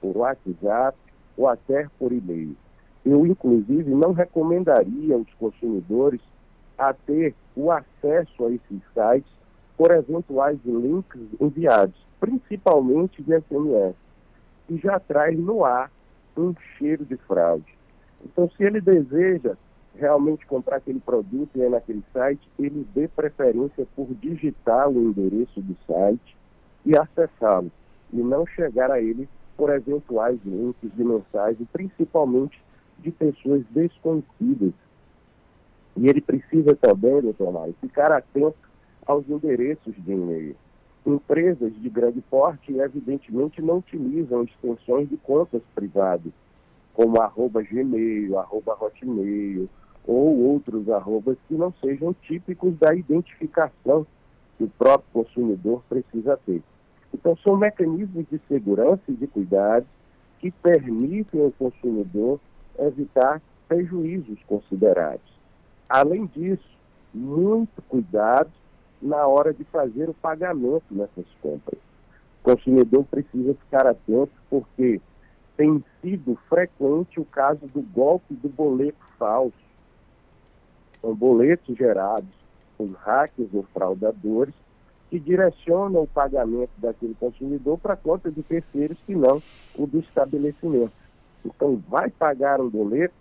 por 0.00 0.16
WhatsApp 0.16 0.96
ou 1.36 1.48
até 1.48 1.88
por 1.98 2.12
e-mail. 2.12 2.54
Eu, 3.04 3.26
inclusive, 3.26 3.90
não 3.90 4.12
recomendaria 4.12 5.14
aos 5.14 5.32
consumidores 5.34 6.20
a 6.76 6.92
ter 6.92 7.34
o 7.56 7.72
acesso 7.72 8.44
a 8.44 8.52
esses 8.52 8.82
sites 8.92 9.32
por 9.76 9.90
eventuais 9.90 10.58
links 10.64 11.20
enviados, 11.40 11.96
principalmente 12.20 13.22
de 13.22 13.40
SMS, 13.40 13.96
que 14.66 14.76
já 14.76 15.00
traz 15.00 15.38
no 15.38 15.64
ar 15.64 15.90
um 16.36 16.54
cheiro 16.76 17.04
de 17.04 17.16
fraude. 17.16 17.78
Então, 18.22 18.50
se 18.50 18.64
ele 18.64 18.80
deseja 18.80 19.56
realmente 19.98 20.46
comprar 20.46 20.76
aquele 20.76 21.00
produto 21.00 21.50
e 21.56 21.62
é 21.62 21.68
naquele 21.68 22.02
site, 22.12 22.48
ele 22.58 22.86
dê 22.94 23.08
preferência 23.08 23.86
por 23.94 24.06
digitar 24.14 24.88
o 24.88 25.10
endereço 25.10 25.60
do 25.60 25.76
site 25.86 26.36
e 26.86 26.96
acessá-lo, 26.96 27.70
e 28.12 28.16
não 28.16 28.46
chegar 28.46 28.90
a 28.90 29.00
ele 29.00 29.28
por 29.56 29.70
eventuais 29.70 30.38
links 30.44 30.90
de 30.94 31.04
mensagem, 31.04 31.66
principalmente 31.72 32.62
de 32.98 33.10
pessoas 33.10 33.62
desconhecidas. 33.70 34.72
E 35.96 36.08
ele 36.08 36.20
precisa 36.20 36.76
também, 36.76 37.20
doutor 37.20 37.52
Mário, 37.52 37.74
ficar 37.80 38.12
atento 38.12 38.56
aos 39.04 39.28
endereços 39.28 39.94
de 39.96 40.12
e-mail. 40.12 40.54
Empresas 41.04 41.74
de 41.74 41.88
grande 41.88 42.20
porte, 42.20 42.72
evidentemente, 42.72 43.60
não 43.60 43.78
utilizam 43.78 44.44
extensões 44.44 45.08
de 45.08 45.16
contas 45.16 45.62
privadas, 45.74 46.32
como 46.94 47.20
arroba 47.20 47.62
Gmail, 47.62 48.38
arroba 48.38 48.76
Hotmail, 48.80 49.68
ou 50.08 50.38
outros 50.52 50.88
arrobas 50.88 51.36
que 51.46 51.54
não 51.54 51.70
sejam 51.84 52.14
típicos 52.22 52.74
da 52.78 52.94
identificação 52.94 54.06
que 54.56 54.64
o 54.64 54.68
próprio 54.78 55.08
consumidor 55.12 55.82
precisa 55.86 56.34
ter. 56.46 56.62
Então, 57.12 57.36
são 57.36 57.58
mecanismos 57.58 58.24
de 58.30 58.40
segurança 58.48 59.02
e 59.06 59.12
de 59.12 59.26
cuidado 59.26 59.86
que 60.38 60.50
permitem 60.50 61.44
ao 61.44 61.52
consumidor 61.52 62.40
evitar 62.78 63.42
prejuízos 63.68 64.38
considerados. 64.46 65.38
Além 65.86 66.24
disso, 66.26 66.78
muito 67.12 67.82
cuidado 67.82 68.50
na 69.02 69.26
hora 69.26 69.52
de 69.52 69.64
fazer 69.64 70.08
o 70.08 70.14
pagamento 70.14 70.84
nessas 70.90 71.26
compras. 71.42 71.80
O 72.40 72.44
consumidor 72.44 73.04
precisa 73.04 73.54
ficar 73.54 73.86
atento 73.86 74.32
porque 74.48 75.02
tem 75.54 75.84
sido 76.00 76.38
frequente 76.48 77.20
o 77.20 77.26
caso 77.26 77.66
do 77.66 77.82
golpe 77.82 78.32
do 78.34 78.48
boleto 78.48 79.04
falso. 79.18 79.67
São 81.00 81.14
boletos 81.14 81.76
gerados 81.76 82.28
por 82.76 82.90
hackers 82.90 83.48
ou 83.52 83.64
fraudadores 83.74 84.54
que 85.10 85.18
direcionam 85.18 86.02
o 86.02 86.06
pagamento 86.06 86.70
daquele 86.78 87.14
consumidor 87.14 87.78
para 87.78 87.96
conta 87.96 88.30
de 88.30 88.42
terceiros 88.42 88.98
que 89.06 89.14
não 89.14 89.42
o 89.74 89.86
do 89.86 90.00
estabelecimento. 90.00 90.92
Então, 91.44 91.82
vai 91.88 92.10
pagar 92.10 92.60
um 92.60 92.68
boleto, 92.68 93.14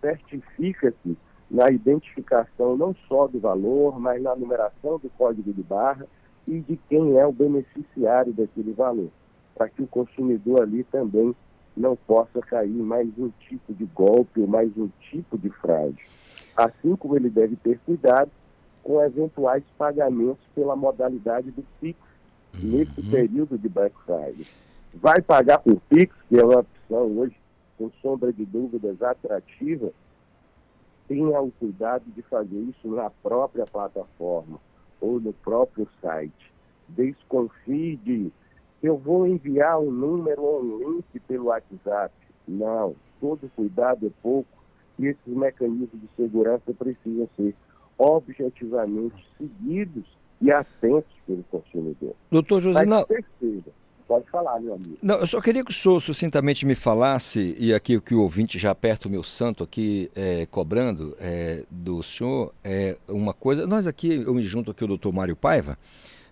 certifica-se 0.00 1.16
na 1.50 1.70
identificação 1.70 2.76
não 2.76 2.94
só 3.08 3.28
do 3.28 3.38
valor, 3.38 4.00
mas 4.00 4.20
na 4.20 4.34
numeração 4.34 4.98
do 4.98 5.08
código 5.10 5.52
de 5.52 5.62
barra 5.62 6.06
e 6.48 6.60
de 6.60 6.76
quem 6.88 7.16
é 7.16 7.26
o 7.26 7.32
beneficiário 7.32 8.32
daquele 8.32 8.72
valor, 8.72 9.08
para 9.54 9.68
que 9.68 9.82
o 9.82 9.86
consumidor 9.86 10.62
ali 10.62 10.84
também 10.84 11.34
não 11.76 11.96
possa 11.96 12.40
cair 12.40 12.68
mais 12.68 13.08
um 13.18 13.30
tipo 13.48 13.72
de 13.72 13.84
golpe 13.86 14.40
ou 14.40 14.46
mais 14.46 14.76
um 14.76 14.88
tipo 15.10 15.38
de 15.38 15.50
fraude. 15.50 16.04
Assim 16.56 16.94
como 16.96 17.16
ele 17.16 17.30
deve 17.30 17.56
ter 17.56 17.78
cuidado 17.80 18.30
com 18.82 19.02
eventuais 19.02 19.64
pagamentos 19.78 20.44
pela 20.54 20.76
modalidade 20.76 21.50
do 21.50 21.64
PIX 21.80 21.98
nesse 22.62 23.02
período 23.02 23.58
de 23.58 23.68
Black 23.68 23.94
Friday. 24.04 24.46
Vai 24.94 25.20
pagar 25.20 25.58
por 25.58 25.80
PIX, 25.88 26.14
que 26.28 26.38
é 26.38 26.44
uma 26.44 26.60
opção 26.60 27.18
hoje, 27.18 27.36
com 27.76 27.90
sombra 28.00 28.32
de 28.32 28.44
dúvidas, 28.44 29.02
atrativa, 29.02 29.90
tenha 31.08 31.40
o 31.40 31.50
cuidado 31.52 32.04
de 32.14 32.22
fazer 32.22 32.58
isso 32.58 32.88
na 32.88 33.10
própria 33.10 33.66
plataforma 33.66 34.58
ou 35.00 35.20
no 35.20 35.32
próprio 35.32 35.88
site. 36.00 36.52
Desconfie 36.88 37.96
de 37.96 38.32
eu 38.82 38.98
vou 38.98 39.26
enviar 39.26 39.80
um 39.80 39.90
número 39.90 40.42
ou 40.42 40.62
um 40.62 40.78
link 40.78 41.20
pelo 41.20 41.46
WhatsApp. 41.46 42.14
Não, 42.46 42.94
todo 43.20 43.50
cuidado 43.56 44.06
é 44.06 44.10
pouco 44.22 44.48
e 44.98 45.06
esses 45.06 45.26
mecanismos 45.26 45.90
de 45.92 46.08
segurança 46.16 46.72
precisam 46.78 47.28
ser 47.36 47.54
objetivamente 47.98 49.24
seguidos 49.38 50.04
e 50.40 50.50
atentos 50.50 51.12
pelo 51.26 51.42
consumidor. 51.44 52.14
Doutor 52.30 52.62
terceiro, 53.06 53.64
pode 54.06 54.28
falar, 54.30 54.60
meu 54.60 54.74
amigo. 54.74 54.98
Não, 55.02 55.16
eu 55.16 55.26
só 55.26 55.40
queria 55.40 55.64
que 55.64 55.70
o 55.70 55.74
senhor 55.74 56.00
sucintamente 56.00 56.66
me 56.66 56.74
falasse, 56.74 57.56
e 57.58 57.72
aqui 57.72 57.96
o 57.96 58.02
que 58.02 58.14
o 58.14 58.22
ouvinte 58.22 58.58
já 58.58 58.70
aperta 58.70 59.08
o 59.08 59.10
meu 59.10 59.22
santo 59.22 59.62
aqui, 59.64 60.10
é, 60.14 60.46
cobrando 60.46 61.16
é, 61.18 61.64
do 61.70 62.02
senhor, 62.02 62.52
é 62.62 62.96
uma 63.08 63.32
coisa. 63.32 63.66
Nós 63.66 63.86
aqui, 63.86 64.22
eu 64.26 64.34
me 64.34 64.42
junto 64.42 64.70
aqui 64.70 64.84
ao 64.84 64.88
doutor 64.88 65.12
Mário 65.12 65.36
Paiva, 65.36 65.78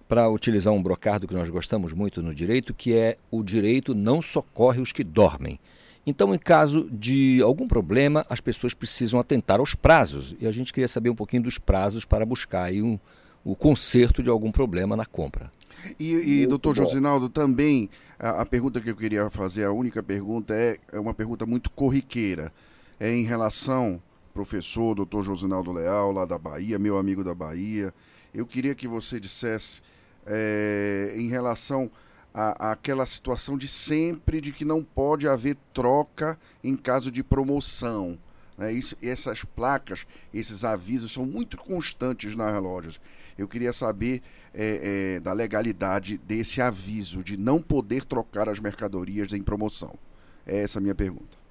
para 0.09 0.29
utilizar 0.29 0.75
um 0.75 0.83
brocardo 0.83 1.27
que 1.27 1.35
nós 1.35 1.49
gostamos 1.49 1.93
muito 1.95 2.23
no 2.23 2.35
direito, 2.35 2.75
que 2.75 2.95
é 2.95 3.17
o 3.31 3.43
direito 3.43 3.95
não 3.95 4.21
socorre 4.21 4.81
os 4.81 4.93
que 4.93 5.03
dormem. 5.03 5.59
Então, 6.05 6.34
em 6.34 6.38
caso 6.38 6.88
de 6.90 7.40
algum 7.42 7.68
problema, 7.68 8.26
as 8.28 8.40
pessoas 8.40 8.74
precisam 8.74 9.20
atentar 9.20 9.61
aos 9.61 9.74
prazos. 9.74 10.34
E 10.40 10.46
a 10.46 10.53
gente 10.53 10.72
queria 10.72 10.88
saber 10.88 11.11
um 11.11 11.14
pouquinho 11.14 11.44
dos 11.44 11.59
prazos 11.59 12.05
para 12.05 12.26
buscar 12.26 12.64
aí 12.64 12.82
um, 12.82 12.98
o 13.44 13.55
conserto 13.55 14.22
de 14.22 14.28
algum 14.28 14.50
problema 14.50 14.96
na 14.96 15.07
compra. 15.07 15.50
E, 15.98 16.42
e 16.42 16.46
doutor 16.46 16.76
Josinaldo, 16.76 17.28
também 17.28 17.88
a, 18.18 18.42
a, 18.42 18.46
pergunta 18.46 18.80
que 18.80 18.90
eu 18.90 18.96
queria 18.96 19.30
fazer, 19.30 19.64
a 19.64 19.72
única 19.72 20.03
pergunta 20.03 20.55
é, 20.55 20.78
é 20.92 20.98
uma 20.98 21.14
pergunta 21.14 21.46
muito 21.46 21.70
corriqueira. 21.70 22.53
É 22.98 23.11
em 23.11 23.22
relação, 23.22 24.00
professor, 24.34 24.94
doutor 24.94 25.24
Josinaldo 25.24 25.72
Leal, 25.72 26.12
lá 26.12 26.24
da 26.24 26.38
Bahia, 26.38 26.78
meu 26.78 26.98
amigo 26.98 27.24
da 27.24 27.34
Bahia, 27.34 27.92
eu 28.34 28.46
queria 28.46 28.74
que 28.74 28.88
você 28.88 29.20
dissesse 29.20 29.82
é, 30.26 31.14
em 31.16 31.28
relação 31.28 31.90
a, 32.35 32.72
aquela 32.72 33.07
situação 33.07 33.59
de 33.59 33.68
sempre 33.68 34.41
de 34.41 34.53
que 34.53 34.64
não 34.64 34.83
pode 34.83 35.28
haver 35.28 35.57
troca 35.72 36.39
em 36.62 36.76
caso 36.76 37.11
de 37.11 37.22
promoção. 37.22 38.18
Né? 38.57 38.72
Isso, 38.72 38.97
essas 39.03 39.45
placas, 39.45 40.07
esses 40.33 40.64
avisos 40.64 41.12
são 41.12 41.26
muito 41.26 41.57
constantes 41.57 42.37
nas 42.37 42.61
lojas. 42.62 43.01
Eu 43.37 43.49
queria 43.49 43.72
saber 43.72 44.22
é, 44.55 45.14
é, 45.16 45.20
da 45.20 45.33
legalidade 45.33 46.18
desse 46.18 46.61
aviso 46.61 47.22
de 47.22 47.37
não 47.37 47.61
poder 47.61 48.05
trocar 48.05 48.49
as 48.49 48.61
mercadorias 48.61 49.33
em 49.33 49.43
promoção. 49.43 49.95
É 50.47 50.62
essa 50.62 50.78
a 50.78 50.83
minha 50.83 50.95
pergunta. 50.95 51.43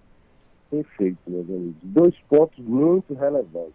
Perfeito, 0.69 1.17
meus 1.27 1.49
amigos. 1.49 1.75
Dois 1.83 2.15
pontos 2.29 2.63
muito 2.63 3.13
relevantes. 3.13 3.73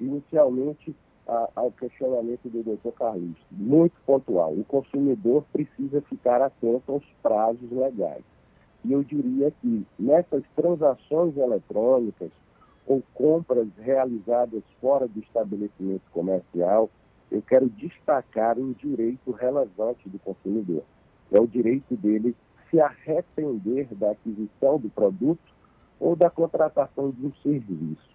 Inicialmente, 0.00 0.94
a, 1.26 1.48
ao 1.56 1.70
questionamento 1.72 2.48
do 2.48 2.62
doutor 2.62 2.92
Carlos, 2.92 3.36
muito 3.50 3.94
pontual. 4.06 4.52
O 4.52 4.64
consumidor 4.64 5.44
precisa 5.52 6.00
ficar 6.02 6.42
atento 6.42 6.92
aos 6.92 7.04
prazos 7.22 7.70
legais. 7.70 8.24
E 8.84 8.92
eu 8.92 9.02
diria 9.02 9.50
que 9.62 9.86
nessas 9.98 10.42
transações 10.54 11.36
eletrônicas 11.36 12.30
ou 12.86 13.02
compras 13.14 13.68
realizadas 13.78 14.62
fora 14.80 15.08
do 15.08 15.20
estabelecimento 15.20 16.02
comercial, 16.12 16.90
eu 17.30 17.40
quero 17.40 17.68
destacar 17.70 18.58
um 18.58 18.72
direito 18.72 19.30
relevante 19.30 20.08
do 20.08 20.18
consumidor. 20.18 20.82
É 21.32 21.40
o 21.40 21.46
direito 21.46 21.96
dele 21.96 22.36
se 22.70 22.78
arrepender 22.78 23.88
da 23.92 24.10
aquisição 24.10 24.78
do 24.78 24.90
produto 24.90 25.54
ou 25.98 26.14
da 26.14 26.28
contratação 26.28 27.10
de 27.10 27.26
um 27.26 27.32
serviço. 27.36 28.13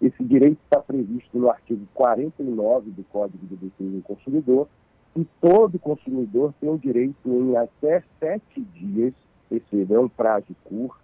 Esse 0.00 0.22
direito 0.24 0.58
está 0.64 0.80
previsto 0.80 1.38
no 1.38 1.50
artigo 1.50 1.86
49 1.94 2.90
do 2.90 3.04
Código 3.04 3.46
de 3.46 3.56
Defesa 3.56 3.96
do 3.96 4.02
Consumidor 4.02 4.68
e 5.16 5.24
todo 5.40 5.78
consumidor 5.78 6.52
tem 6.60 6.68
o 6.68 6.78
direito 6.78 7.16
em 7.26 7.56
até 7.56 8.04
sete 8.20 8.60
dias, 8.60 9.14
perceba, 9.48 9.94
é 9.94 9.98
um 9.98 10.08
prazo 10.10 10.54
curto, 10.64 11.00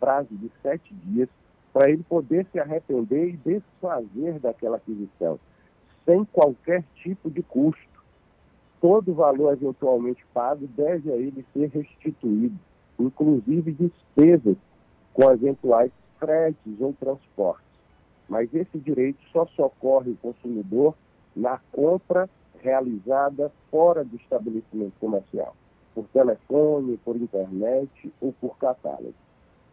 prazo 0.00 0.30
de 0.32 0.50
sete 0.62 0.94
dias, 0.94 1.28
para 1.70 1.90
ele 1.90 2.02
poder 2.04 2.46
se 2.50 2.58
arrepender 2.58 3.34
e 3.34 3.36
desfazer 3.36 4.38
daquela 4.38 4.78
aquisição, 4.78 5.38
sem 6.06 6.24
qualquer 6.24 6.82
tipo 6.94 7.30
de 7.30 7.42
custo. 7.42 7.82
Todo 8.80 9.12
valor 9.12 9.52
eventualmente 9.52 10.24
pago 10.32 10.66
deve 10.68 11.12
a 11.12 11.16
ele 11.16 11.44
ser 11.52 11.68
restituído, 11.68 12.58
inclusive 12.98 13.72
despesas 13.72 14.56
com 15.12 15.30
eventuais 15.30 15.92
fretes 16.18 16.80
ou 16.80 16.94
transportes. 16.94 17.63
Mas 18.28 18.52
esse 18.54 18.78
direito 18.78 19.18
só 19.32 19.46
socorre 19.48 20.12
o 20.12 20.16
consumidor 20.16 20.94
na 21.36 21.58
compra 21.72 22.28
realizada 22.60 23.52
fora 23.70 24.04
do 24.04 24.16
estabelecimento 24.16 24.94
comercial, 24.98 25.54
por 25.94 26.06
telefone, 26.08 26.98
por 27.04 27.16
internet 27.16 28.12
ou 28.20 28.32
por 28.32 28.56
catálogo. 28.58 29.14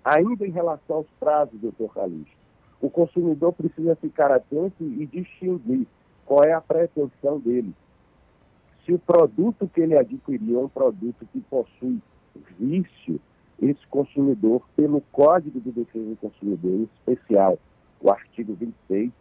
Ainda 0.04 0.46
em 0.46 0.52
relação 0.52 0.98
aos 0.98 1.08
prazos, 1.20 1.60
doutor 1.62 1.94
Calixto, 1.94 2.36
o 2.82 2.90
consumidor 2.90 3.54
precisa 3.54 3.96
ficar 3.96 4.32
atento 4.32 4.84
e 4.84 5.06
distinguir 5.06 5.88
qual 6.26 6.44
é 6.44 6.54
a 6.54 6.60
pretensão 6.60 7.40
dele. 7.40 7.74
Se 8.84 8.92
o 8.92 9.00
produto 9.00 9.68
que 9.68 9.82
ele 9.82 9.96
adquiriu 9.96 10.60
é 10.60 10.64
um 10.64 10.70
produto 10.70 11.26
que 11.32 11.40
possui 11.42 12.02
vício, 12.60 13.20
esse 13.62 13.86
consumidor, 13.88 14.64
pelo 14.76 15.02
Código 15.12 15.60
de 15.60 15.72
Defesa 15.72 16.10
do 16.10 16.16
Consumidor, 16.16 16.72
em 16.72 16.90
especial 16.98 17.60
o 18.02 18.12
artigo 18.12 18.54
26, 18.54 19.12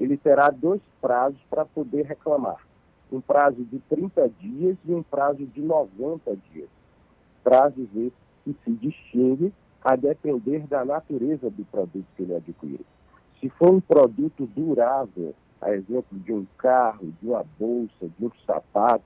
ele 0.00 0.16
terá 0.16 0.48
dois 0.48 0.80
prazos 1.00 1.40
para 1.50 1.64
poder 1.64 2.06
reclamar. 2.06 2.66
Um 3.10 3.20
prazo 3.20 3.64
de 3.64 3.78
30 3.88 4.28
dias 4.40 4.76
e 4.84 4.92
um 4.92 5.02
prazo 5.02 5.44
de 5.46 5.60
90 5.60 6.36
dias. 6.52 6.68
Prazos 7.42 7.88
esses 7.94 8.12
que 8.44 8.56
se 8.64 8.70
distinguem 8.72 9.52
a 9.82 9.96
depender 9.96 10.66
da 10.66 10.84
natureza 10.84 11.50
do 11.50 11.64
produto 11.64 12.06
que 12.16 12.22
ele 12.22 12.36
adquire. 12.36 12.84
Se 13.40 13.48
for 13.50 13.70
um 13.70 13.80
produto 13.80 14.46
durável, 14.46 15.34
a 15.60 15.72
exemplo 15.72 16.18
de 16.18 16.32
um 16.32 16.46
carro, 16.56 17.12
de 17.20 17.28
uma 17.28 17.44
bolsa, 17.58 18.08
de 18.18 18.26
um 18.26 18.30
sapato, 18.46 19.04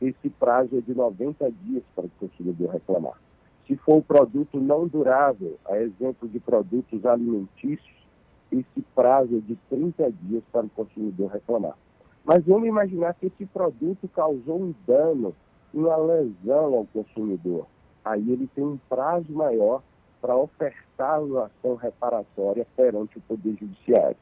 esse 0.00 0.28
prazo 0.30 0.78
é 0.78 0.80
de 0.80 0.94
90 0.94 1.50
dias 1.64 1.82
para 1.94 2.06
o 2.06 2.10
consumidor 2.20 2.70
reclamar. 2.70 3.20
Se 3.66 3.76
for 3.76 3.96
um 3.96 4.02
produto 4.02 4.58
não 4.60 4.86
durável, 4.86 5.58
a 5.66 5.76
exemplo 5.78 6.28
de 6.28 6.40
produtos 6.40 7.04
alimentícios, 7.04 7.97
esse 8.50 8.82
prazo 8.94 9.40
de 9.40 9.56
30 9.68 10.10
dias 10.22 10.42
para 10.52 10.66
o 10.66 10.70
consumidor 10.70 11.30
reclamar. 11.30 11.76
Mas 12.24 12.44
vamos 12.44 12.68
imaginar 12.68 13.14
que 13.14 13.26
esse 13.26 13.46
produto 13.46 14.08
causou 14.08 14.60
um 14.60 14.74
dano, 14.86 15.34
uma 15.72 15.96
lesão 15.96 16.74
ao 16.74 16.86
consumidor. 16.86 17.66
Aí 18.04 18.30
ele 18.30 18.48
tem 18.54 18.64
um 18.64 18.78
prazo 18.88 19.32
maior 19.32 19.82
para 20.20 20.36
ofertar 20.36 21.22
uma 21.22 21.46
ação 21.46 21.74
reparatória 21.76 22.66
perante 22.76 23.18
o 23.18 23.20
Poder 23.22 23.56
Judiciário. 23.58 24.16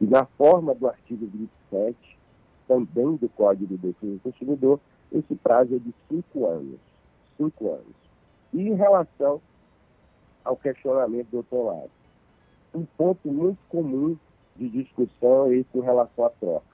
E 0.00 0.06
na 0.06 0.24
forma 0.24 0.74
do 0.74 0.88
artigo 0.88 1.26
27, 1.26 2.18
também 2.66 3.16
do 3.16 3.28
Código 3.28 3.66
de 3.66 3.76
Defesa 3.76 4.14
do 4.14 4.20
Consumidor, 4.20 4.80
esse 5.12 5.34
prazo 5.36 5.74
é 5.74 5.78
de 5.78 5.94
cinco 6.08 6.46
anos. 6.46 6.80
Cinco 7.36 7.70
anos. 7.70 7.94
E 8.52 8.68
em 8.68 8.74
relação 8.74 9.40
ao 10.44 10.56
questionamento 10.56 11.28
do 11.28 11.38
outro 11.38 11.64
lado, 11.64 11.90
um 12.74 12.84
ponto 12.96 13.28
muito 13.28 13.58
comum 13.68 14.16
de 14.56 14.68
discussão 14.68 15.46
é 15.46 15.56
em 15.56 15.80
relação 15.80 16.24
à 16.24 16.30
troca. 16.30 16.66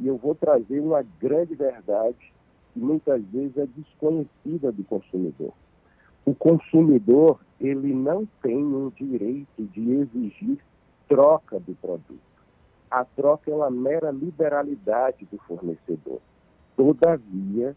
E 0.00 0.06
eu 0.06 0.16
vou 0.16 0.34
trazer 0.34 0.80
uma 0.80 1.02
grande 1.20 1.54
verdade 1.54 2.32
que 2.72 2.80
muitas 2.80 3.22
vezes 3.26 3.56
é 3.56 3.66
desconhecida 3.66 4.70
do 4.70 4.84
consumidor. 4.84 5.52
O 6.24 6.34
consumidor, 6.34 7.40
ele 7.60 7.92
não 7.92 8.26
tem 8.42 8.62
o 8.62 8.92
direito 8.96 9.62
de 9.72 9.92
exigir 9.92 10.58
troca 11.08 11.58
do 11.58 11.74
produto. 11.74 12.20
A 12.90 13.04
troca 13.04 13.50
é 13.50 13.54
uma 13.54 13.70
mera 13.70 14.10
liberalidade 14.10 15.26
do 15.30 15.38
fornecedor. 15.38 16.20
Todavia, 16.76 17.76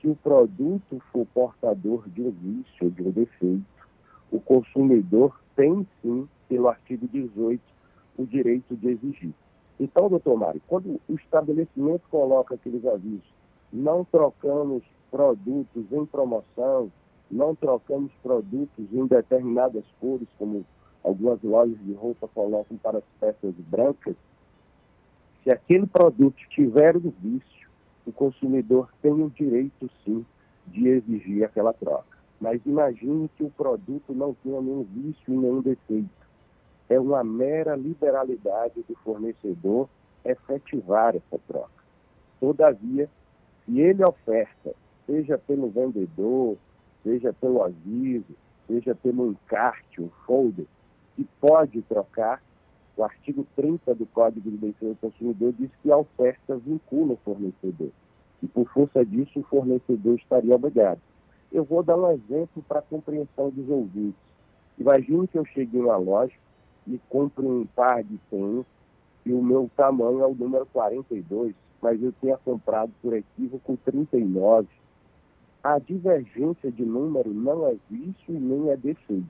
se 0.00 0.08
o 0.08 0.14
produto 0.14 1.02
for 1.10 1.26
portador 1.34 2.08
de 2.08 2.22
um 2.22 2.30
vício 2.30 2.84
ou 2.84 2.90
de 2.90 3.02
um 3.02 3.10
defeito, 3.10 3.64
o 4.30 4.40
consumidor 4.40 5.38
tem 5.56 5.86
sim, 6.02 6.28
pelo 6.48 6.68
artigo 6.68 7.06
18, 7.08 7.60
o 8.16 8.26
direito 8.26 8.76
de 8.76 8.88
exigir. 8.88 9.34
Então, 9.78 10.08
doutor 10.08 10.36
Mário, 10.36 10.60
quando 10.66 11.00
o 11.08 11.14
estabelecimento 11.14 12.02
coloca 12.10 12.54
aqueles 12.54 12.84
avisos, 12.84 13.32
não 13.72 14.04
trocamos 14.04 14.82
produtos 15.10 15.84
em 15.92 16.04
promoção, 16.06 16.90
não 17.30 17.54
trocamos 17.54 18.10
produtos 18.22 18.86
em 18.92 19.06
determinadas 19.06 19.84
cores, 20.00 20.28
como 20.38 20.64
algumas 21.04 21.40
lojas 21.42 21.78
de 21.84 21.92
roupa 21.92 22.28
colocam 22.28 22.76
para 22.78 22.98
as 22.98 23.04
peças 23.20 23.54
brancas, 23.70 24.16
se 25.44 25.50
aquele 25.50 25.86
produto 25.86 26.36
tiver 26.50 26.96
um 26.96 27.12
vício, 27.22 27.68
o 28.04 28.12
consumidor 28.12 28.90
tem 29.00 29.12
o 29.12 29.30
direito, 29.30 29.88
sim, 30.04 30.24
de 30.66 30.88
exigir 30.88 31.44
aquela 31.44 31.72
troca. 31.72 32.18
Mas 32.40 32.60
imagine 32.66 33.30
que 33.36 33.44
o 33.44 33.50
produto 33.50 34.12
não 34.14 34.34
tenha 34.42 34.60
nenhum 34.60 34.82
vício 34.82 35.22
e 35.28 35.36
nenhum 35.36 35.60
defeito. 35.60 36.08
É 36.88 36.98
uma 36.98 37.22
mera 37.22 37.76
liberalidade 37.76 38.82
do 38.88 38.94
fornecedor 39.04 39.88
efetivar 40.24 41.14
essa 41.14 41.38
troca. 41.46 41.84
Todavia, 42.40 43.08
se 43.64 43.80
ele 43.80 44.04
oferta, 44.04 44.74
seja 45.06 45.36
pelo 45.38 45.68
vendedor, 45.68 46.56
seja 47.02 47.32
pelo 47.32 47.62
aviso, 47.62 48.34
seja 48.66 48.94
pelo 48.94 49.30
encarte, 49.30 50.00
um 50.00 50.08
folder, 50.26 50.66
que 51.16 51.24
pode 51.40 51.82
trocar, 51.82 52.42
o 52.96 53.04
artigo 53.04 53.46
30 53.54 53.94
do 53.94 54.06
Código 54.06 54.50
de 54.50 54.56
Defesa 54.56 54.92
do 54.92 54.96
Consumidor 54.96 55.52
diz 55.52 55.70
que 55.82 55.90
a 55.90 55.96
oferta 55.96 56.56
vincula 56.56 57.14
o 57.14 57.18
fornecedor. 57.18 57.90
E 58.42 58.46
por 58.46 58.68
força 58.70 59.04
disso, 59.04 59.40
o 59.40 59.44
fornecedor 59.44 60.16
estaria 60.16 60.54
obrigado. 60.54 61.00
Eu 61.52 61.64
vou 61.64 61.82
dar 61.82 61.96
um 61.96 62.10
exemplo 62.10 62.62
para 62.68 62.80
a 62.80 62.82
compreensão 62.82 63.50
dos 63.50 63.68
ouvintes. 63.68 64.20
Imagine 64.78 65.26
que 65.26 65.38
eu 65.38 65.44
chegue 65.44 65.76
em 65.76 65.80
uma 65.80 65.96
loja 65.96 66.34
e 66.88 67.00
compro 67.08 67.46
um 67.46 67.66
par 67.66 68.02
de 68.02 68.18
tênis 68.30 68.66
e 69.24 69.32
o 69.32 69.42
meu 69.42 69.70
tamanho 69.76 70.22
é 70.22 70.26
o 70.26 70.34
número 70.34 70.66
42, 70.66 71.54
mas 71.80 72.02
eu 72.02 72.12
tenha 72.20 72.36
comprado 72.38 72.90
por 73.02 73.14
equívoco 73.14 73.78
39. 73.84 74.66
A 75.62 75.78
divergência 75.78 76.72
de 76.72 76.84
número 76.84 77.32
não 77.32 77.66
é 77.66 77.76
vício 77.90 78.34
e 78.34 78.38
nem 78.38 78.70
é 78.70 78.76
defeito. 78.76 79.26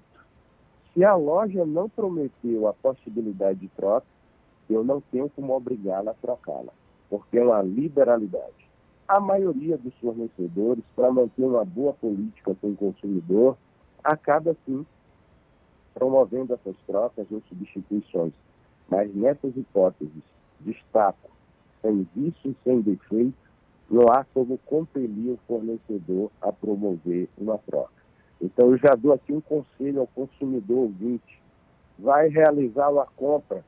Se 0.95 1.05
a 1.05 1.15
loja 1.15 1.65
não 1.67 1.89
prometeu 1.89 2.69
a 2.69 2.73
possibilidade 2.73 3.61
de 3.61 3.69
troca, 3.69 4.07
eu 4.71 4.85
não 4.85 5.01
tenho 5.11 5.29
como 5.31 5.55
obrigá-la 5.55 6.13
a 6.13 6.15
trocá-la, 6.15 6.73
porque 7.11 7.39
é 7.39 7.43
uma 7.43 7.63
liberalidade 7.63 8.69
a 9.09 9.19
maioria 9.19 9.79
dos 9.79 9.95
fornecedores, 9.95 10.85
para 10.95 11.11
manter 11.11 11.43
uma 11.43 11.65
boa 11.65 11.95
política 11.95 12.55
com 12.61 12.73
o 12.73 12.77
consumidor, 12.77 13.57
acaba 14.05 14.55
sim 14.67 14.85
promovendo 15.99 16.55
essas 16.55 16.77
trocas 16.87 17.27
ou 17.31 17.43
substituições. 17.49 18.33
Mas 18.89 19.13
nessas 19.15 19.57
hipóteses, 19.57 20.23
destaco, 20.61 21.31
sem 21.83 22.07
vício 22.15 22.53
e 22.53 22.57
sem 22.63 22.81
defeito, 22.81 23.35
não 23.91 24.05
há 24.13 24.25
como 24.33 24.59
compelir 24.59 25.33
o 25.33 25.39
fornecedor 25.49 26.31
a 26.41 26.53
promover 26.53 27.29
uma 27.37 27.59
troca. 27.59 27.99
Então, 28.41 28.71
eu 28.71 28.79
já 28.79 28.95
dou 28.95 29.13
aqui 29.13 29.33
um 29.33 29.41
conselho 29.41 30.01
ao 30.01 30.07
consumidor 30.07 30.79
ouvinte. 30.79 31.43
Vai 31.99 32.29
realizar 32.29 32.91
uma 32.91 33.07
compra 33.17 33.65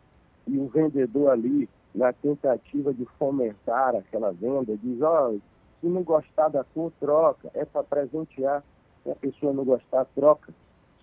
e 0.47 0.57
o 0.57 0.69
vendedor 0.69 1.31
ali 1.31 1.69
na 1.93 2.13
tentativa 2.13 2.95
de 2.95 3.05
fomentar 3.19 3.97
aquela 3.97 4.31
venda, 4.31 4.77
diz, 4.77 5.03
ó, 5.03 5.33
se 5.81 5.87
não 5.87 6.05
gostar 6.05 6.49
da 6.49 6.63
cor, 6.63 6.93
troca, 7.01 7.51
é 7.55 7.65
para 7.65 7.83
presentear. 7.83 8.63
Se 9.03 9.11
a 9.11 9.17
pessoa 9.17 9.53
não 9.53 9.65
gostar, 9.65 10.05
troca. 10.15 10.53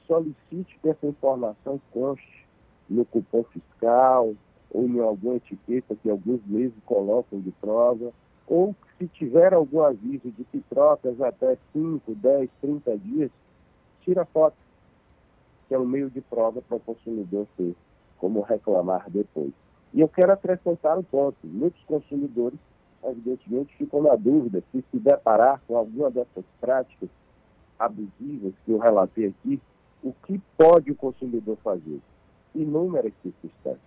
Solicite 0.07 0.79
que 0.81 0.89
essa 0.89 1.05
informação 1.05 1.79
conste 1.91 2.45
no 2.89 3.03
cupom 3.05 3.43
fiscal 3.43 4.33
ou 4.71 4.87
em 4.87 4.99
alguma 4.99 5.35
etiqueta 5.35 5.95
que 5.95 6.09
alguns 6.09 6.45
meses 6.45 6.75
colocam 6.85 7.39
de 7.39 7.51
prova, 7.51 8.11
ou 8.47 8.75
se 8.97 9.07
tiver 9.07 9.53
algum 9.53 9.81
aviso 9.81 10.31
de 10.31 10.43
que 10.45 10.59
trocas 10.69 11.19
até 11.21 11.57
5, 11.73 12.15
10, 12.15 12.49
30 12.61 12.97
dias, 12.97 13.31
tira 14.01 14.25
foto, 14.25 14.55
que 15.67 15.73
é 15.73 15.79
um 15.79 15.85
meio 15.85 16.09
de 16.09 16.21
prova 16.21 16.61
para 16.61 16.77
o 16.77 16.79
consumidor 16.79 17.45
ter 17.57 17.75
como 18.17 18.41
reclamar 18.41 19.09
depois. 19.09 19.51
E 19.93 20.01
eu 20.01 20.07
quero 20.07 20.31
acrescentar 20.31 20.97
um 20.97 21.03
ponto. 21.03 21.37
Muitos 21.43 21.81
consumidores, 21.83 22.59
evidentemente, 23.03 23.75
ficam 23.77 24.01
na 24.01 24.15
dúvida 24.15 24.63
se 24.71 24.83
se 24.91 24.99
deparar 24.99 25.61
com 25.67 25.77
alguma 25.77 26.09
dessas 26.09 26.45
práticas 26.59 27.09
abusivas 27.77 28.53
que 28.65 28.71
eu 28.71 28.79
relatei 28.79 29.27
aqui, 29.27 29.61
o 30.07 30.15
que 30.25 30.39
pode 30.57 30.91
o 30.91 30.95
consumidor 30.95 31.57
fazer? 31.63 31.99
Inúmeras 32.55 33.11
circunstâncias. 33.21 33.81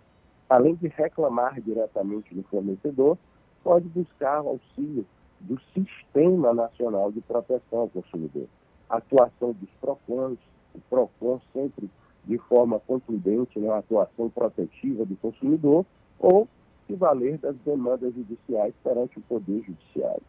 Além 0.48 0.74
de 0.74 0.88
reclamar 0.88 1.60
diretamente 1.60 2.34
do 2.34 2.42
fornecedor, 2.42 3.16
pode 3.64 3.88
buscar 3.88 4.38
auxílio 4.38 5.06
do 5.40 5.58
Sistema 5.72 6.52
Nacional 6.52 7.10
de 7.10 7.20
Proteção 7.22 7.80
ao 7.80 7.88
Consumidor. 7.88 8.46
A 8.88 8.98
atuação 8.98 9.52
dos 9.52 9.70
PROCONs, 9.80 10.38
o 10.74 10.80
PROCON 10.90 11.40
sempre 11.52 11.88
de 12.24 12.36
forma 12.36 12.78
contundente 12.80 13.58
na 13.58 13.78
atuação 13.78 14.28
protetiva 14.28 15.06
do 15.06 15.16
consumidor 15.16 15.86
ou 16.18 16.46
se 16.86 16.94
valer 16.94 17.38
das 17.38 17.56
demandas 17.64 18.12
judiciais 18.14 18.74
perante 18.84 19.18
o 19.18 19.22
Poder 19.22 19.62
Judiciário. 19.62 20.22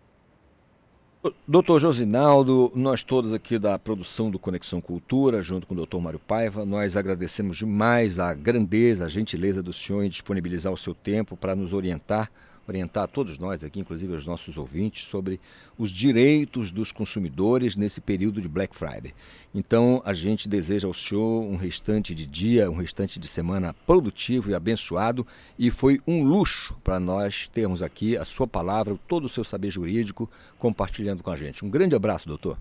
Doutor 1.48 1.80
Josinaldo, 1.80 2.72
nós 2.74 3.04
todos 3.04 3.32
aqui 3.32 3.60
da 3.60 3.78
produção 3.78 4.32
do 4.32 4.40
Conexão 4.40 4.82
Cultura, 4.82 5.44
junto 5.44 5.68
com 5.68 5.76
o 5.76 5.78
doutor 5.78 6.02
Mário 6.02 6.18
Paiva, 6.18 6.66
nós 6.66 6.98
agradecemos 6.98 7.58
demais 7.58 8.18
a 8.18 8.34
grandeza, 8.34 9.06
a 9.06 9.10
gentileza 9.10 9.62
do 9.62 9.72
senhor 9.72 10.02
em 10.02 10.10
disponibilizar 10.10 10.74
o 10.74 10.78
seu 10.78 10.96
tempo 10.96 11.38
para 11.38 11.56
nos 11.56 11.74
orientar 11.74 12.32
orientar 12.68 13.04
a 13.04 13.08
todos 13.08 13.38
nós 13.38 13.64
aqui, 13.64 13.80
inclusive 13.80 14.14
os 14.14 14.26
nossos 14.26 14.58
ouvintes, 14.58 15.06
sobre 15.08 15.40
os 15.78 15.90
direitos 15.90 16.72
dos 16.72 16.92
consumidores 16.92 17.76
nesse 17.76 18.00
período 18.00 18.42
de 18.42 18.48
Black 18.48 18.76
Friday. 18.76 19.14
Então, 19.54 20.02
a 20.06 20.14
gente 20.14 20.48
deseja 20.48 20.88
ao 20.88 20.94
senhor 20.94 21.44
um 21.44 21.56
restante 21.56 22.16
de 22.16 22.26
dia, 22.26 22.70
um 22.70 22.78
restante 22.78 23.20
de 23.20 23.28
semana 23.28 23.74
produtivo 23.86 24.50
e 24.50 24.56
abençoado, 24.56 25.26
e 25.58 25.70
foi 25.70 26.00
um 26.08 26.24
luxo 26.24 26.76
para 26.84 27.00
nós 27.00 27.48
termos 27.48 27.82
aqui 27.82 28.16
a 28.16 28.24
sua 28.24 28.48
palavra, 28.48 28.98
todo 29.08 29.26
o 29.26 29.30
seu 29.30 29.44
saber 29.44 29.72
jurídico 29.72 30.30
compartilhando 30.58 31.24
com 31.24 31.32
a 31.32 31.36
gente. 31.36 31.66
Um 31.66 31.70
grande 31.70 31.96
abraço, 31.96 32.28
doutor. 32.28 32.58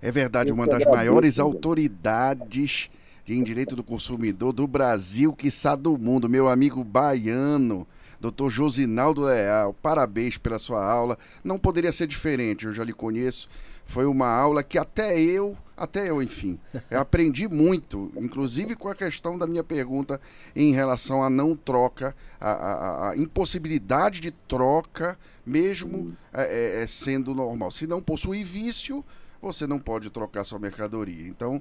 É 0.00 0.10
verdade, 0.10 0.50
uma 0.52 0.66
das 0.66 0.84
maiores 0.84 1.38
autoridades 1.38 2.90
em 3.28 3.42
direito 3.44 3.76
do 3.76 3.84
consumidor 3.84 4.52
do 4.52 4.66
Brasil, 4.66 5.32
quiçá 5.32 5.76
do 5.76 5.96
mundo, 5.96 6.28
meu 6.28 6.48
amigo 6.48 6.82
baiano. 6.82 7.86
Doutor 8.22 8.50
Josinaldo 8.50 9.22
Leal, 9.22 9.74
parabéns 9.82 10.38
pela 10.38 10.56
sua 10.56 10.80
aula. 10.80 11.18
Não 11.42 11.58
poderia 11.58 11.90
ser 11.90 12.06
diferente, 12.06 12.66
eu 12.66 12.72
já 12.72 12.84
lhe 12.84 12.92
conheço. 12.92 13.50
Foi 13.84 14.06
uma 14.06 14.28
aula 14.28 14.62
que 14.62 14.78
até 14.78 15.20
eu, 15.20 15.58
até 15.76 16.08
eu, 16.08 16.22
enfim, 16.22 16.56
eu 16.88 17.00
aprendi 17.00 17.48
muito, 17.48 18.12
inclusive 18.14 18.76
com 18.76 18.88
a 18.88 18.94
questão 18.94 19.36
da 19.36 19.44
minha 19.44 19.64
pergunta 19.64 20.20
em 20.54 20.72
relação 20.72 21.20
à 21.20 21.28
não 21.28 21.56
troca, 21.56 22.14
a 22.40 23.12
impossibilidade 23.16 24.20
de 24.20 24.30
troca, 24.30 25.18
mesmo 25.44 26.16
é, 26.32 26.80
é, 26.80 26.86
sendo 26.86 27.34
normal. 27.34 27.72
Se 27.72 27.88
não 27.88 28.00
possui 28.00 28.44
vício, 28.44 29.04
você 29.42 29.66
não 29.66 29.80
pode 29.80 30.10
trocar 30.10 30.44
sua 30.44 30.60
mercadoria. 30.60 31.26
Então, 31.26 31.60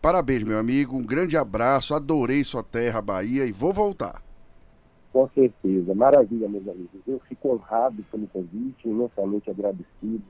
parabéns, 0.00 0.44
meu 0.44 0.58
amigo, 0.58 0.96
um 0.96 1.04
grande 1.04 1.36
abraço, 1.36 1.94
adorei 1.94 2.42
sua 2.42 2.62
terra, 2.62 3.02
Bahia, 3.02 3.44
e 3.44 3.52
vou 3.52 3.70
voltar. 3.70 4.22
Com 5.14 5.28
certeza. 5.28 5.94
Maravilha, 5.94 6.48
meus 6.48 6.66
amigos. 6.66 7.00
Eu 7.06 7.20
fico 7.28 7.50
honrado 7.50 8.02
pelo 8.10 8.26
convite, 8.26 8.88
imensamente 8.88 9.48
agradecido 9.48 10.24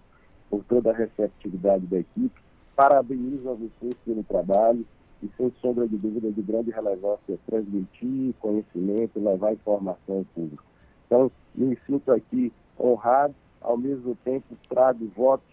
por 0.51 0.63
toda 0.65 0.91
a 0.91 0.95
receptividade 0.95 1.87
da 1.87 2.01
equipe. 2.01 2.39
Parabenizo 2.77 3.49
a 3.49 3.55
vocês 3.55 3.95
pelo 4.05 4.23
trabalho 4.25 4.85
e, 5.23 5.31
sem 5.39 5.51
sombra 5.63 5.89
de 5.89 5.97
dúvida, 5.97 6.31
de 6.31 6.43
grande 6.43 6.71
relevância 6.71 7.39
transmitir 7.47 8.35
conhecimento, 8.39 9.19
levar 9.19 9.55
informação 9.55 10.19
ao 10.19 10.25
público. 10.35 10.63
Então, 11.07 11.33
me 11.55 11.79
sinto 11.87 12.13
aqui 12.13 12.53
honrado, 12.79 13.35
ao 13.63 13.79
mesmo 13.79 14.15
tempo 14.23 14.55
trago 14.69 15.11
votos 15.17 15.49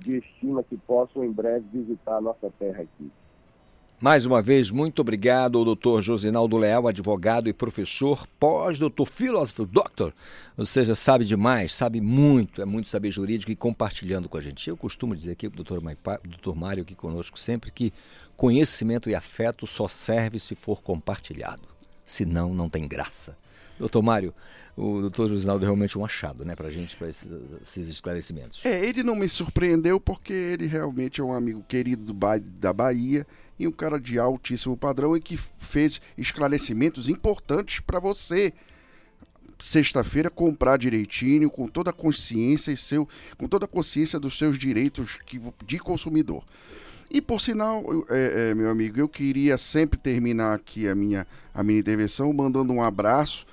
de 0.00 0.18
estima 0.18 0.62
que 0.62 0.76
possam 0.76 1.24
em 1.24 1.32
breve 1.32 1.64
visitar 1.72 2.16
a 2.16 2.20
nossa 2.20 2.52
terra 2.58 2.82
aqui. 2.82 3.10
Mais 3.98 4.26
uma 4.26 4.42
vez, 4.42 4.70
muito 4.70 5.00
obrigado 5.00 5.56
ao 5.56 5.64
doutor 5.64 6.02
Josinaldo 6.02 6.58
Leal, 6.58 6.86
advogado 6.86 7.48
e 7.48 7.52
professor, 7.54 8.26
pós-doutor, 8.38 9.06
philosopher 9.06 9.64
doctor, 9.64 10.12
ou 10.54 10.66
seja, 10.66 10.94
sabe 10.94 11.24
demais, 11.24 11.72
sabe 11.72 11.98
muito, 11.98 12.60
é 12.60 12.66
muito 12.66 12.90
saber 12.90 13.10
jurídico 13.10 13.50
e 13.50 13.56
compartilhando 13.56 14.28
com 14.28 14.36
a 14.36 14.40
gente. 14.42 14.68
Eu 14.68 14.76
costumo 14.76 15.16
dizer 15.16 15.32
aqui, 15.32 15.46
o 15.46 15.50
doutor, 15.50 15.80
doutor 16.24 16.54
Mário 16.54 16.82
aqui 16.82 16.94
conosco 16.94 17.38
sempre, 17.38 17.70
que 17.70 17.90
conhecimento 18.36 19.08
e 19.08 19.14
afeto 19.14 19.66
só 19.66 19.88
serve 19.88 20.38
se 20.38 20.54
for 20.54 20.82
compartilhado, 20.82 21.62
senão 22.04 22.52
não 22.52 22.68
tem 22.68 22.86
graça. 22.86 23.34
Doutor 23.78 24.02
Mário, 24.02 24.34
o 24.76 25.00
doutor 25.00 25.28
Josinaldo 25.28 25.64
é 25.64 25.66
realmente 25.66 25.98
um 25.98 26.04
achado, 26.04 26.44
né, 26.44 26.54
pra 26.54 26.70
gente, 26.70 26.96
para 26.96 27.08
esses, 27.08 27.30
esses, 27.62 27.88
esclarecimentos. 27.88 28.60
É, 28.64 28.84
ele 28.84 29.02
não 29.02 29.16
me 29.16 29.28
surpreendeu 29.28 29.98
porque 29.98 30.32
ele 30.32 30.66
realmente 30.66 31.20
é 31.20 31.24
um 31.24 31.32
amigo 31.32 31.64
querido 31.68 32.04
do 32.04 32.14
ba 32.14 32.38
da 32.38 32.72
Bahia 32.72 33.26
e 33.58 33.66
um 33.66 33.72
cara 33.72 33.98
de 33.98 34.18
altíssimo 34.18 34.76
padrão 34.76 35.16
e 35.16 35.20
que 35.20 35.38
fez 35.58 36.00
esclarecimentos 36.16 37.08
importantes 37.08 37.80
para 37.80 37.98
você 37.98 38.52
sexta-feira 39.58 40.28
comprar 40.28 40.76
direitinho, 40.76 41.50
com 41.50 41.66
toda 41.66 41.88
a 41.88 41.92
consciência 41.92 42.70
e 42.70 42.76
seu, 42.76 43.08
com 43.38 43.48
toda 43.48 43.64
a 43.64 43.68
consciência 43.68 44.20
dos 44.20 44.36
seus 44.36 44.58
direitos 44.58 45.18
de 45.66 45.78
consumidor. 45.78 46.44
E 47.10 47.20
por 47.22 47.40
sinal, 47.40 47.82
é, 48.10 48.50
é, 48.50 48.54
meu 48.54 48.68
amigo, 48.68 48.98
eu 48.98 49.08
queria 49.08 49.56
sempre 49.56 49.98
terminar 49.98 50.52
aqui 50.52 50.88
a 50.88 50.94
minha, 50.94 51.26
a 51.54 51.62
minha 51.62 51.78
intervenção 51.78 52.32
mandando 52.32 52.72
um 52.72 52.82
abraço 52.82 53.46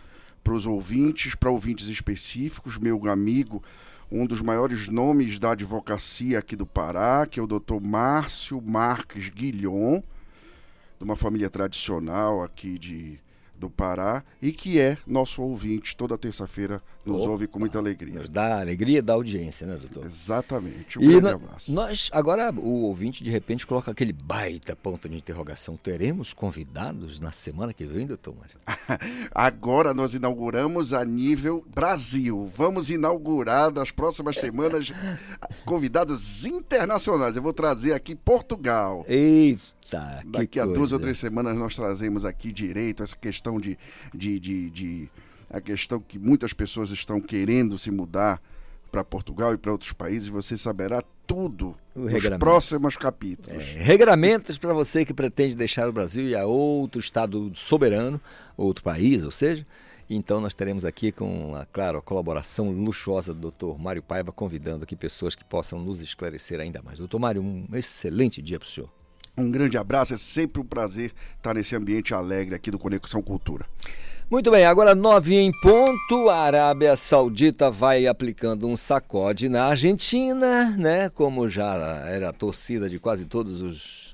para 0.44 0.54
os 0.54 0.66
ouvintes, 0.66 1.36
para 1.36 1.50
ouvintes 1.50 1.88
específicos, 1.88 2.78
meu 2.78 3.08
amigo, 3.10 3.64
um 4.12 4.26
dos 4.28 4.42
maiores 4.42 4.88
nomes 4.88 5.40
da 5.40 5.52
advocacia 5.52 6.38
aqui 6.38 6.56
do 6.56 6.66
Pará, 6.66 7.26
que 7.26 7.40
é 7.40 7.44
o 7.44 7.48
doutor 7.48 7.82
Márcio 7.82 8.62
Marques 8.62 9.30
Guilhom, 9.30 10.04
de 11.00 11.04
uma 11.04 11.16
família 11.16 11.50
tradicional 11.50 12.44
aqui 12.44 12.78
de, 12.78 13.20
do 13.64 13.70
Pará 13.70 14.24
e 14.42 14.52
que 14.52 14.78
é 14.78 14.98
nosso 15.08 15.42
ouvinte 15.42 15.96
toda 15.96 16.18
terça-feira, 16.18 16.82
nos 17.06 17.22
Opa, 17.22 17.32
ouve 17.32 17.48
com 17.48 17.60
muita 17.60 17.80
alegria. 17.80 18.20
Nos 18.20 18.30
dá 18.30 18.60
alegria 18.60 19.02
da 19.02 19.14
audiência, 19.14 19.66
né, 19.66 19.78
doutor? 19.78 20.06
Exatamente. 20.06 21.00
Um 21.00 21.04
e 21.04 21.08
grande 21.08 21.36
abraço. 21.36 21.72
Nós, 21.72 22.10
agora, 22.12 22.52
o 22.52 22.84
ouvinte 22.84 23.24
de 23.24 23.30
repente 23.30 23.66
coloca 23.66 23.92
aquele 23.92 24.12
baita 24.12 24.76
ponto 24.76 25.08
de 25.08 25.16
interrogação. 25.16 25.78
Teremos 25.78 26.34
convidados 26.34 27.20
na 27.20 27.32
semana 27.32 27.74
que 27.74 27.86
vem, 27.86 28.06
doutor 28.06 28.36
Mário? 28.36 28.58
agora 29.34 29.94
nós 29.94 30.14
inauguramos 30.14 30.92
a 30.92 31.06
nível 31.06 31.66
Brasil. 31.74 32.52
Vamos 32.56 32.90
inaugurar 32.90 33.72
nas 33.72 33.92
próximas 33.92 34.38
semanas 34.38 34.92
convidados 35.66 36.46
internacionais. 36.46 37.36
Eu 37.36 37.42
vou 37.42 37.54
trazer 37.54 37.94
aqui 37.94 38.14
Portugal. 38.14 39.06
Eita! 39.08 39.73
Daqui 40.26 40.60
a 40.60 40.66
duas 40.66 40.92
ou 40.92 41.00
três 41.00 41.18
semanas 41.18 41.58
nós 41.58 41.76
trazemos 41.76 42.26
aqui 42.26 42.52
direito 42.52 43.04
essa 43.04 43.16
questão 43.16 43.58
de, 43.58 43.78
de, 44.14 44.40
de, 44.40 44.70
de 44.70 45.10
a 45.50 45.62
questão 45.62 46.00
que 46.00 46.18
muitas 46.18 46.54
pessoas 46.54 46.90
estão 46.90 47.22
querendo 47.22 47.78
se 47.78 47.92
mudar 47.92 48.42
para 48.92 49.04
Portugal 49.04 49.54
e 49.54 49.58
para 49.58 49.72
outros 49.72 49.92
países. 49.92 50.28
Você 50.28 50.58
saberá 50.58 51.04
tudo 51.26 51.76
nos 51.96 52.30
próximos 52.38 52.96
capítulos. 52.96 53.60
É, 53.60 53.82
regramentos 53.82 54.58
para 54.58 54.74
você 54.74 55.04
que 55.04 55.14
pretende 55.14 55.56
deixar 55.56 55.90
o 55.90 55.92
Brasil 55.92 56.26
e 56.26 56.36
a 56.36 56.46
outro 56.46 57.00
estado 57.00 57.52
soberano, 57.56 58.22
outro 58.56 58.84
país, 58.84 59.24
ou 59.24 59.32
seja. 59.32 59.66
Então 60.10 60.42
nós 60.42 60.54
teremos 60.54 60.86
aqui 60.86 61.12
com, 61.12 61.56
a, 61.56 61.66
claro, 61.66 61.98
a 61.98 62.02
colaboração 62.02 62.70
luxuosa 62.72 63.34
do 63.34 63.52
Dr. 63.52 63.80
Mário 63.80 64.04
Paiva, 64.04 64.32
convidando 64.32 64.84
aqui 64.84 64.96
pessoas 64.96 65.34
que 65.34 65.44
possam 65.44 65.80
nos 65.80 66.02
esclarecer 66.02 66.60
ainda 66.60 66.82
mais. 66.82 67.00
Doutor 67.00 67.20
Mário, 67.20 67.42
um 67.42 67.66
excelente 67.74 68.42
dia 68.42 68.60
para 68.60 68.68
o 68.68 68.70
senhor. 68.70 68.90
Um 69.36 69.50
grande 69.50 69.78
abraço, 69.78 70.14
é 70.14 70.18
sempre 70.18 70.62
um 70.62 70.66
prazer 70.66 71.12
estar 71.38 71.56
nesse 71.56 71.76
ambiente 71.76 72.14
alegre 72.14 72.54
aqui 72.54 72.70
do 72.70 72.78
Conexão 72.78 73.22
Cultura. 73.22 73.66
Muito 74.30 74.52
bem, 74.52 74.66
agora 74.66 74.94
nove 74.94 75.36
em 75.36 75.52
ponto, 75.62 76.30
a 76.30 76.38
Arábia 76.38 76.96
Saudita 76.96 77.72
vai 77.72 78.06
aplicando 78.06 78.68
um 78.68 78.78
sacode 78.78 79.50
na 79.50 79.66
Argentina, 79.66 80.76
né? 80.78 81.10
Como 81.10 81.50
já 81.50 81.74
era 82.08 82.30
a 82.30 82.34
torcida 82.34 82.90
de 82.90 83.00
quase 83.00 83.26
todos 83.26 83.62
os 83.62 84.14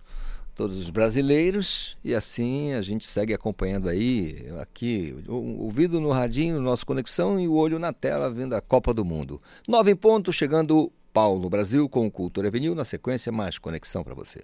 todos 0.56 0.78
os 0.78 0.90
brasileiros 0.90 1.98
e 2.04 2.14
assim 2.14 2.74
a 2.74 2.82
gente 2.82 3.08
segue 3.08 3.34
acompanhando 3.34 3.88
aí 3.88 4.46
aqui 4.60 5.16
ouvido 5.26 6.02
no 6.02 6.12
radinho, 6.12 6.56
no 6.56 6.62
nosso 6.62 6.86
conexão 6.86 7.40
e 7.40 7.48
o 7.48 7.54
olho 7.54 7.80
na 7.80 7.94
tela 7.94 8.30
vendo 8.30 8.56
a 8.56 8.62
Copa 8.62 8.94
do 8.94 9.06
Mundo. 9.06 9.40
Nove 9.66 9.92
em 9.92 9.96
ponto, 9.96 10.34
chegando 10.34 10.92
Paulo 11.14 11.50
Brasil 11.50 11.88
com 11.88 12.12
Cultura 12.12 12.50
Avenil 12.50 12.76
na 12.76 12.84
sequência 12.84 13.32
mais 13.32 13.58
conexão 13.58 14.04
para 14.04 14.14
você. 14.14 14.44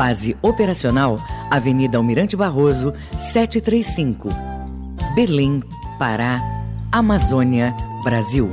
Base 0.00 0.34
operacional 0.40 1.16
Avenida 1.50 1.98
Almirante 1.98 2.34
Barroso, 2.34 2.94
735. 3.18 4.30
Belém, 5.14 5.62
Pará, 5.98 6.40
Amazônia, 6.90 7.74
Brasil. 8.02 8.48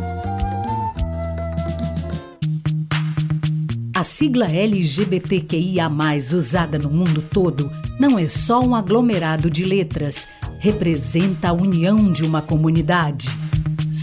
A 3.96 4.04
sigla 4.04 4.48
LGBTQIA, 4.48 5.90
usada 6.34 6.78
no 6.78 6.90
mundo 6.90 7.24
todo, 7.32 7.72
não 7.98 8.20
é 8.20 8.28
só 8.28 8.60
um 8.60 8.76
aglomerado 8.76 9.50
de 9.50 9.64
letras, 9.64 10.28
representa 10.60 11.48
a 11.48 11.54
união 11.54 12.12
de 12.12 12.26
uma 12.26 12.42
comunidade. 12.42 13.30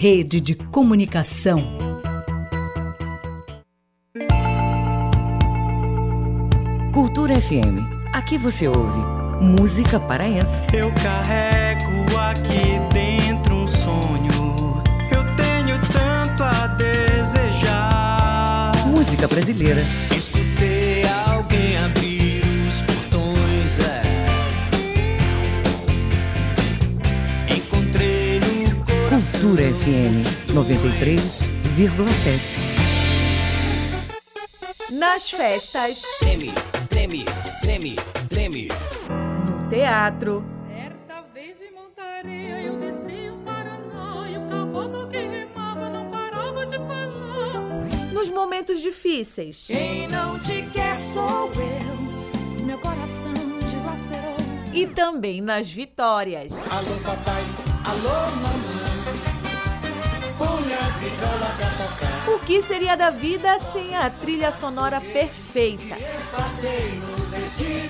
rede 0.00 0.40
de 0.40 0.54
comunicação. 0.54 1.62
Cultura 6.90 7.38
FM. 7.38 7.84
Aqui 8.10 8.38
você 8.38 8.66
ouve 8.66 8.98
música 9.44 10.00
paraense. 10.00 10.74
Eu 10.74 10.90
carrego 10.94 12.16
aqui 12.16 12.80
dentro 12.94 13.56
um 13.56 13.68
sonho. 13.68 14.82
Eu 15.12 15.36
tenho 15.36 15.78
tanto 15.92 16.44
a 16.44 16.66
desejar. 16.78 18.72
Música 18.86 19.28
brasileira. 19.28 19.82
Cultura 29.40 29.62
FM 29.72 30.20
93,7. 30.52 32.60
Nas 34.92 35.30
festas, 35.30 36.02
Treme, 36.20 36.52
treme, 36.90 37.24
treme, 37.62 37.96
treme. 38.28 38.68
no 39.46 39.66
teatro, 39.70 40.44
Certa 40.68 41.22
vez 41.32 41.56
de 41.58 41.70
montaria 41.70 42.60
eu 42.60 42.78
desci 42.80 43.30
um 43.30 43.42
Paraná 43.42 44.28
e 44.28 44.36
o 44.36 44.46
caboclo 44.50 45.08
que 45.08 45.16
rimava 45.18 45.88
não 45.88 46.10
parava 46.10 46.66
de 46.66 46.76
falar. 46.76 48.12
nos 48.12 48.28
momentos 48.28 48.82
difíceis. 48.82 49.64
Quem 49.68 50.06
não 50.08 50.38
te 50.38 50.60
quer 50.70 51.00
sou 51.00 51.50
eu, 51.56 51.96
meu 52.66 52.76
coração 52.78 53.32
dilacerou. 53.66 54.36
E 54.74 54.86
também 54.86 55.40
nas 55.40 55.70
vitórias. 55.70 56.52
Alô 56.70 56.94
papai, 57.02 57.42
alô 57.86 58.30
mamãe, 58.36 58.89
O 62.26 62.38
que 62.40 62.60
seria 62.60 62.94
da 62.94 63.10
vida 63.10 63.58
sem 63.58 63.96
a 63.96 64.10
trilha 64.10 64.52
sonora 64.52 65.00
perfeita? 65.00 65.96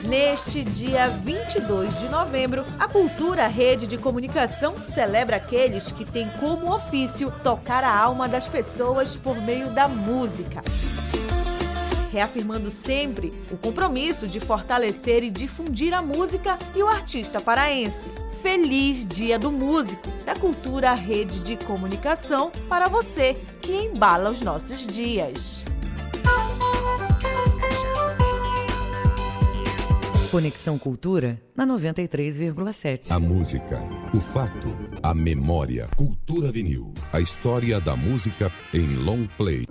Neste 0.07 0.63
dia 0.63 1.09
22 1.09 1.99
de 1.99 2.09
novembro, 2.09 2.65
a 2.79 2.87
Cultura 2.87 3.49
Rede 3.49 3.87
de 3.87 3.99
Comunicação 3.99 4.81
celebra 4.81 5.37
aqueles 5.37 5.91
que 5.91 6.05
têm 6.05 6.29
como 6.39 6.73
ofício 6.73 7.33
tocar 7.43 7.83
a 7.83 7.93
alma 7.93 8.29
das 8.29 8.47
pessoas 8.47 9.17
por 9.17 9.41
meio 9.41 9.71
da 9.71 9.89
música. 9.89 10.63
Reafirmando 12.13 12.71
sempre 12.71 13.33
o 13.51 13.57
compromisso 13.57 14.27
de 14.27 14.41
fortalecer 14.41 15.23
e 15.23 15.31
difundir 15.31 15.95
a 15.95 16.03
música 16.03 16.59
e 16.75 16.83
o 16.83 16.89
artista 16.89 17.41
paraense. 17.41 18.09
Feliz 18.43 19.07
Dia 19.07 19.39
do 19.39 19.51
Músico, 19.53 20.09
da 20.25 20.35
Cultura 20.35 20.95
Rede 20.95 21.41
de 21.41 21.57
Comunicação, 21.57 22.51
para 22.69 22.89
você 22.89 23.37
que 23.61 23.73
embala 23.73 24.31
os 24.31 24.41
nossos 24.41 24.87
dias. 24.87 25.65
Conexão 30.31 30.79
Cultura 30.79 31.43
na 31.57 31.67
93,7. 31.67 33.11
A 33.11 33.19
música, 33.19 33.83
o 34.15 34.21
fato, 34.21 34.69
a 35.03 35.13
memória. 35.13 35.89
Cultura 35.97 36.53
vinil. 36.53 36.95
A 37.13 37.21
história 37.21 37.81
da 37.81 37.97
música 37.97 38.51
em 38.73 38.95
long 38.95 39.27
play. 39.37 39.67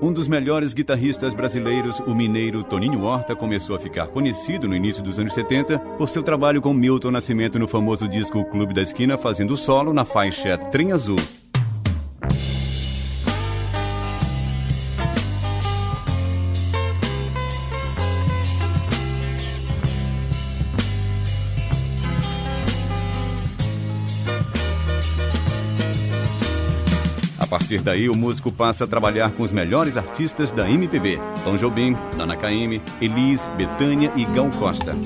Um 0.00 0.12
dos 0.12 0.28
melhores 0.28 0.72
guitarristas 0.72 1.34
brasileiros, 1.34 1.98
o 2.00 2.14
mineiro 2.14 2.62
Toninho 2.62 3.02
Horta, 3.02 3.34
começou 3.34 3.74
a 3.74 3.80
ficar 3.80 4.06
conhecido 4.06 4.68
no 4.68 4.76
início 4.76 5.02
dos 5.02 5.18
anos 5.18 5.34
70 5.34 5.76
por 5.98 6.08
seu 6.08 6.22
trabalho 6.22 6.62
com 6.62 6.72
Milton 6.72 7.10
Nascimento 7.10 7.58
no 7.58 7.66
famoso 7.66 8.06
disco 8.06 8.44
Clube 8.44 8.72
da 8.72 8.82
Esquina, 8.82 9.18
fazendo 9.18 9.56
solo 9.56 9.92
na 9.92 10.04
faixa 10.04 10.56
Trem 10.56 10.92
Azul. 10.92 11.18
Partir 27.68 27.82
daí, 27.82 28.08
o 28.08 28.16
músico 28.16 28.50
passa 28.50 28.84
a 28.84 28.86
trabalhar 28.86 29.30
com 29.32 29.42
os 29.42 29.52
melhores 29.52 29.98
artistas 29.98 30.50
da 30.50 30.70
MPB: 30.70 31.18
Tom 31.44 31.56
Jobim, 31.58 31.94
Nana 32.16 32.34
Caymmi, 32.34 32.80
Elis, 32.98 33.42
Betânia 33.58 34.10
e 34.16 34.24
Gal 34.24 34.48
Costa. 34.58 34.96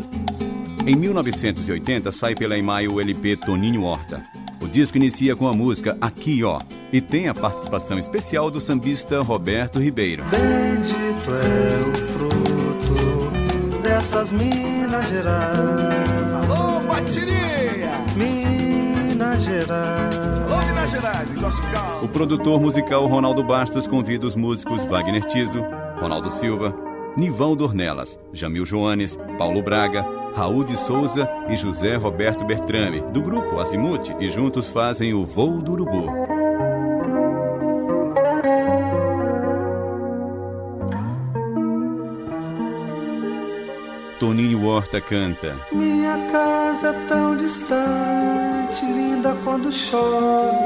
Em 0.86 0.94
1980 0.94 2.12
sai 2.12 2.36
pela 2.36 2.56
EMAI 2.56 2.86
o 2.86 3.00
LP 3.00 3.36
Toninho 3.36 3.82
Horta. 3.82 4.22
O 4.60 4.68
disco 4.68 4.96
inicia 4.96 5.34
com 5.34 5.48
a 5.48 5.52
música 5.52 5.96
Aqui 6.00 6.44
Ó 6.44 6.60
e 6.92 7.00
tem 7.00 7.26
a 7.26 7.34
participação 7.34 7.98
especial 7.98 8.48
do 8.48 8.60
sambista 8.60 9.20
Roberto 9.20 9.80
Ribeiro. 9.80 10.22
Bendito 10.30 11.30
é 11.32 11.88
o 11.88 11.94
fruto 12.12 13.80
dessas 13.82 14.30
Minas 14.30 15.08
Gerais. 15.08 16.32
Alô, 16.32 16.80
Batiria! 16.86 17.90
Minas 18.14 19.42
Gerais. 19.42 20.31
O 22.02 22.08
produtor 22.08 22.60
musical 22.60 23.06
Ronaldo 23.06 23.44
Bastos 23.44 23.86
convida 23.86 24.26
os 24.26 24.34
músicos 24.34 24.84
Wagner 24.84 25.24
Tiso, 25.26 25.62
Ronaldo 26.00 26.28
Silva, 26.32 26.74
Nivaldo 27.16 27.62
Ornelas, 27.64 28.18
Jamil 28.32 28.66
Joanes, 28.66 29.16
Paulo 29.38 29.62
Braga, 29.62 30.04
Raul 30.34 30.64
de 30.64 30.76
Souza 30.76 31.28
e 31.48 31.56
José 31.56 31.94
Roberto 31.94 32.44
Bertrame, 32.44 33.00
do 33.12 33.22
grupo 33.22 33.60
Azimuth, 33.60 34.10
e 34.18 34.28
juntos 34.28 34.70
fazem 34.70 35.14
o 35.14 35.24
Voo 35.24 35.62
do 35.62 35.72
Urubu. 35.72 36.31
Toninho 44.22 44.64
Horta 44.64 45.00
canta. 45.00 45.56
Minha 45.72 46.16
casa 46.30 46.90
é 46.90 47.06
tão 47.08 47.36
distante, 47.36 48.84
linda 48.84 49.36
quando 49.42 49.72
chove. 49.72 50.56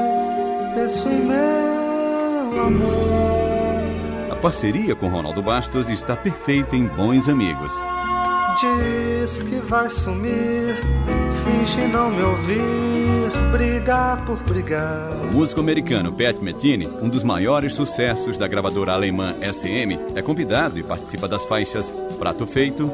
Penso 0.75 1.09
em 1.09 1.25
meu 1.25 2.67
amor. 2.67 4.31
A 4.31 4.35
parceria 4.35 4.95
com 4.95 5.07
Ronaldo 5.07 5.41
Bastos 5.41 5.89
está 5.89 6.15
perfeita 6.15 6.75
em 6.75 6.85
Bons 6.85 7.27
Amigos. 7.27 7.71
Diz 8.59 9.41
que 9.41 9.55
vai 9.55 9.89
sumir, 9.89 10.79
não 11.91 12.11
me 12.11 12.21
ouvir, 12.21 13.31
brigar 13.51 14.25
por 14.25 14.37
brigar. 14.43 15.09
O 15.31 15.33
músico 15.33 15.59
americano 15.59 16.11
Pat 16.11 16.37
Metheny, 16.41 16.87
um 17.01 17.09
dos 17.09 17.23
maiores 17.23 17.73
sucessos 17.73 18.37
da 18.37 18.47
gravadora 18.47 18.93
alemã 18.93 19.33
SM, 19.33 20.15
é 20.15 20.21
convidado 20.21 20.77
e 20.77 20.83
participa 20.83 21.27
das 21.27 21.45
faixas 21.45 21.91
Prato 22.19 22.45
Feito, 22.45 22.91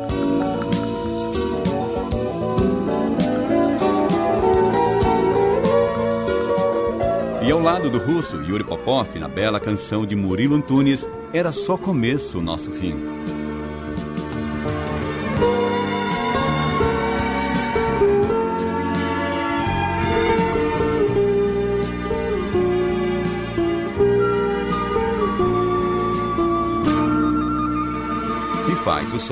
E 7.45 7.51
ao 7.51 7.60
lado 7.60 7.89
do 7.89 7.97
russo 7.97 8.41
Yuri 8.41 8.64
Popov, 8.64 9.20
na 9.20 9.28
bela 9.28 9.60
canção 9.60 10.06
de 10.06 10.16
Murilo 10.16 10.56
Antunes, 10.56 11.06
era 11.34 11.51
só 11.51 11.76
começo 11.76 12.39
o 12.39 12.41
nosso 12.41 12.72
fim. 12.72 12.95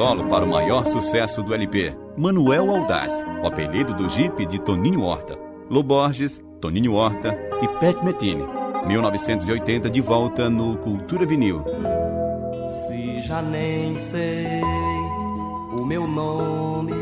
Solo 0.02 0.24
para 0.28 0.43
o 0.43 0.47
maior 0.47 0.84
sucesso 0.88 1.43
do 1.43 1.54
LP, 1.54 1.95
Manuel 2.18 2.72
Aldaz, 2.72 3.14
o 3.43 3.45
apelido 3.45 3.93
do 3.93 4.10
Jeep 4.10 4.47
de 4.47 4.60
Toninho 4.60 5.04
Horta. 5.04 5.38
Loborges, 5.70 6.41
Toninho 6.60 6.95
Horta 6.95 7.38
e 7.62 7.68
Pat 7.68 8.04
Metheny. 8.04 8.43
1980 8.88 9.91
de 9.91 10.02
volta 10.02 10.49
no 10.49 10.76
Cultura 10.78 11.24
Vinil. 11.24 11.64
Se 12.68 13.20
já 13.20 13.43
nem 13.43 13.95
sei 13.95 14.47
o 15.78 15.86
meu 15.86 16.08
nome, 16.08 16.95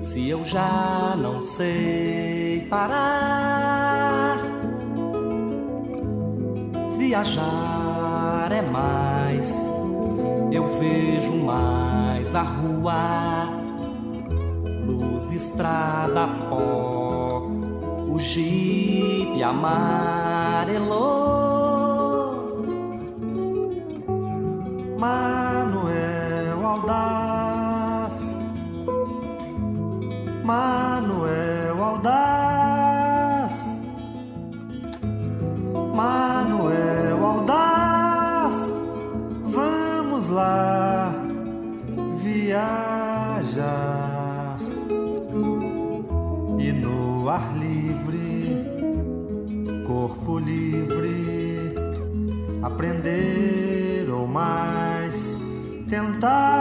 se 0.00 0.28
eu 0.28 0.44
já 0.44 1.16
não 1.18 1.40
sei 1.40 2.68
parar, 2.70 4.38
viajar 6.96 8.52
é 8.52 8.62
mais 8.62 9.63
eu 10.54 10.68
vejo 10.78 11.32
mais 11.32 12.34
a 12.34 12.42
rua, 12.42 13.48
luz, 14.86 15.32
estrada, 15.32 16.28
pó, 16.48 17.48
o 18.08 18.18
jipe 18.18 19.42
amarelou. 19.42 20.94
Manuel 24.98 26.64
Aldaz, 26.64 28.20
Manuel 30.44 30.83
lá 40.34 41.14
viajar 42.22 43.58
e 46.58 46.72
no 46.72 47.28
ar 47.28 47.56
livre, 47.56 48.66
corpo 49.86 50.38
livre, 50.38 51.72
aprender 52.62 54.10
ou 54.10 54.26
mais 54.26 55.14
tentar. 55.88 56.53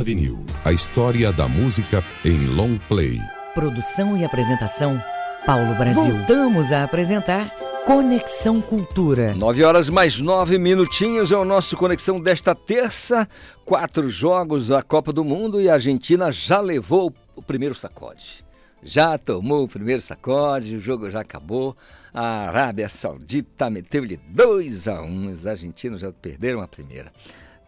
Cultura 0.00 0.04
vinil. 0.04 0.44
A 0.64 0.72
história 0.72 1.32
da 1.32 1.46
música 1.46 2.02
em 2.24 2.46
long 2.46 2.78
play. 2.88 3.20
Produção 3.54 4.16
e 4.16 4.24
apresentação, 4.24 5.02
Paulo 5.44 5.74
Brasil. 5.74 6.16
Voltamos 6.16 6.72
a 6.72 6.84
apresentar 6.84 7.50
Conexão 7.86 8.60
Cultura. 8.60 9.34
Nove 9.34 9.62
horas 9.62 9.88
mais 9.88 10.18
nove 10.18 10.58
minutinhos 10.58 11.30
é 11.32 11.36
o 11.36 11.44
nosso 11.44 11.76
Conexão 11.76 12.20
desta 12.20 12.54
terça. 12.54 13.28
Quatro 13.64 14.08
jogos 14.08 14.68
da 14.68 14.82
Copa 14.82 15.12
do 15.12 15.24
Mundo 15.24 15.60
e 15.60 15.68
a 15.68 15.74
Argentina 15.74 16.32
já 16.32 16.60
levou 16.60 17.12
o 17.36 17.42
primeiro 17.42 17.74
sacode. 17.74 18.44
Já 18.82 19.18
tomou 19.18 19.64
o 19.64 19.68
primeiro 19.68 20.00
sacode, 20.00 20.76
o 20.76 20.80
jogo 20.80 21.10
já 21.10 21.20
acabou. 21.20 21.76
A 22.14 22.48
Arábia 22.48 22.88
Saudita 22.88 23.68
meteu-lhe 23.68 24.16
2 24.16 24.88
a 24.88 25.02
1 25.02 25.04
um. 25.04 25.32
Os 25.32 25.46
argentinos 25.46 26.00
já 26.00 26.10
perderam 26.10 26.62
a 26.62 26.68
primeira. 26.68 27.12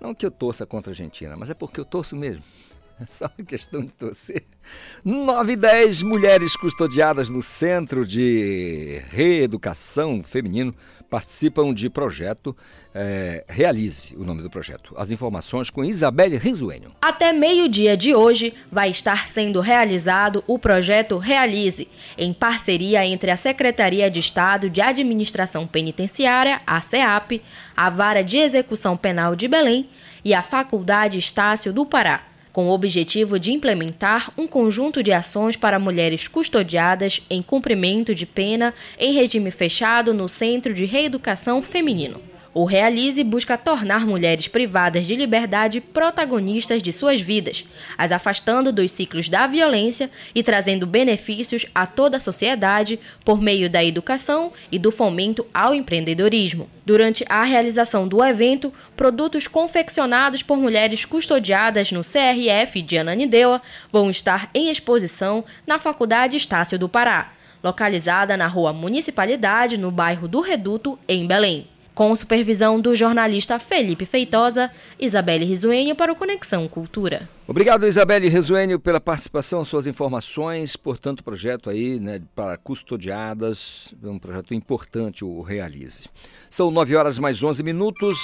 Não 0.02 0.16
que 0.16 0.26
eu 0.26 0.32
torça 0.32 0.66
contra 0.66 0.90
a 0.90 0.92
Argentina, 0.92 1.36
mas 1.36 1.48
é 1.48 1.54
porque 1.54 1.78
eu 1.78 1.84
torço 1.84 2.16
mesmo. 2.16 2.42
Só 3.08 3.26
uma 3.26 3.46
questão 3.46 3.84
de 3.84 3.94
torcer. 3.94 4.44
9 5.04 5.52
e 5.52 5.56
10 5.56 6.02
mulheres 6.02 6.56
custodiadas 6.56 7.28
no 7.28 7.42
Centro 7.42 8.06
de 8.06 9.02
Reeducação 9.10 10.22
Feminino 10.22 10.74
participam 11.10 11.74
de 11.74 11.90
projeto 11.90 12.56
é, 12.94 13.44
Realize, 13.46 14.16
o 14.16 14.24
nome 14.24 14.42
do 14.42 14.48
projeto. 14.48 14.94
As 14.96 15.10
informações 15.10 15.68
com 15.68 15.84
Isabelle 15.84 16.38
Rizuenho. 16.38 16.90
Até 17.02 17.34
meio-dia 17.34 17.96
de 17.98 18.14
hoje 18.14 18.54
vai 18.70 18.90
estar 18.90 19.28
sendo 19.28 19.60
realizado 19.60 20.42
o 20.46 20.58
projeto 20.58 21.18
Realize, 21.18 21.86
em 22.16 22.32
parceria 22.32 23.04
entre 23.04 23.30
a 23.30 23.36
Secretaria 23.36 24.10
de 24.10 24.20
Estado 24.20 24.70
de 24.70 24.80
Administração 24.80 25.66
Penitenciária, 25.66 26.62
a 26.66 26.80
CEAP, 26.80 27.42
a 27.76 27.90
Vara 27.90 28.22
de 28.22 28.38
Execução 28.38 28.96
Penal 28.96 29.36
de 29.36 29.46
Belém 29.46 29.90
e 30.24 30.32
a 30.32 30.40
Faculdade 30.40 31.18
Estácio 31.18 31.74
do 31.74 31.84
Pará. 31.84 32.31
Com 32.52 32.68
o 32.68 32.72
objetivo 32.72 33.38
de 33.38 33.52
implementar 33.52 34.32
um 34.36 34.46
conjunto 34.46 35.02
de 35.02 35.12
ações 35.12 35.56
para 35.56 35.78
mulheres 35.78 36.28
custodiadas 36.28 37.22
em 37.30 37.42
cumprimento 37.42 38.14
de 38.14 38.26
pena 38.26 38.74
em 38.98 39.12
regime 39.12 39.50
fechado 39.50 40.12
no 40.12 40.28
Centro 40.28 40.74
de 40.74 40.84
Reeducação 40.84 41.62
Feminino. 41.62 42.31
O 42.54 42.66
Realize 42.66 43.24
busca 43.24 43.56
tornar 43.56 44.04
mulheres 44.04 44.46
privadas 44.46 45.06
de 45.06 45.14
liberdade 45.14 45.80
protagonistas 45.80 46.82
de 46.82 46.92
suas 46.92 47.18
vidas, 47.18 47.64
as 47.96 48.12
afastando 48.12 48.70
dos 48.70 48.90
ciclos 48.90 49.30
da 49.30 49.46
violência 49.46 50.10
e 50.34 50.42
trazendo 50.42 50.86
benefícios 50.86 51.64
a 51.74 51.86
toda 51.86 52.18
a 52.18 52.20
sociedade 52.20 53.00
por 53.24 53.40
meio 53.40 53.70
da 53.70 53.82
educação 53.82 54.52
e 54.70 54.78
do 54.78 54.92
fomento 54.92 55.46
ao 55.54 55.74
empreendedorismo. 55.74 56.68
Durante 56.84 57.24
a 57.26 57.42
realização 57.42 58.06
do 58.06 58.22
evento, 58.22 58.70
produtos 58.94 59.48
confeccionados 59.48 60.42
por 60.42 60.58
mulheres 60.58 61.06
custodiadas 61.06 61.90
no 61.90 62.02
CRF 62.02 62.82
de 62.82 62.98
Ananindeua 62.98 63.62
vão 63.90 64.10
estar 64.10 64.50
em 64.52 64.70
exposição 64.70 65.42
na 65.66 65.78
Faculdade 65.78 66.36
Estácio 66.36 66.78
do 66.78 66.86
Pará, 66.86 67.32
localizada 67.64 68.36
na 68.36 68.46
Rua 68.46 68.74
Municipalidade, 68.74 69.78
no 69.78 69.90
bairro 69.90 70.28
do 70.28 70.40
Reduto, 70.40 70.98
em 71.08 71.26
Belém 71.26 71.66
com 71.94 72.14
supervisão 72.16 72.80
do 72.80 72.96
jornalista 72.96 73.58
Felipe 73.58 74.06
Feitosa, 74.06 74.70
Isabelle 74.98 75.44
Risuenho 75.44 75.94
para 75.94 76.12
o 76.12 76.16
Conexão 76.16 76.66
Cultura. 76.68 77.28
Obrigado, 77.46 77.86
Isabelle 77.86 78.28
Resuênio, 78.28 78.80
pela 78.80 79.00
participação, 79.00 79.64
suas 79.64 79.86
informações. 79.86 80.76
Portanto, 80.76 81.22
projeto 81.22 81.68
aí 81.68 82.00
né, 82.00 82.22
para 82.34 82.56
custodiadas, 82.56 83.94
um 84.02 84.18
projeto 84.18 84.54
importante, 84.54 85.24
o 85.24 85.42
Realize. 85.42 86.00
São 86.48 86.70
9 86.70 86.96
horas 86.96 87.18
mais 87.18 87.42
11 87.42 87.62
minutos. 87.62 88.16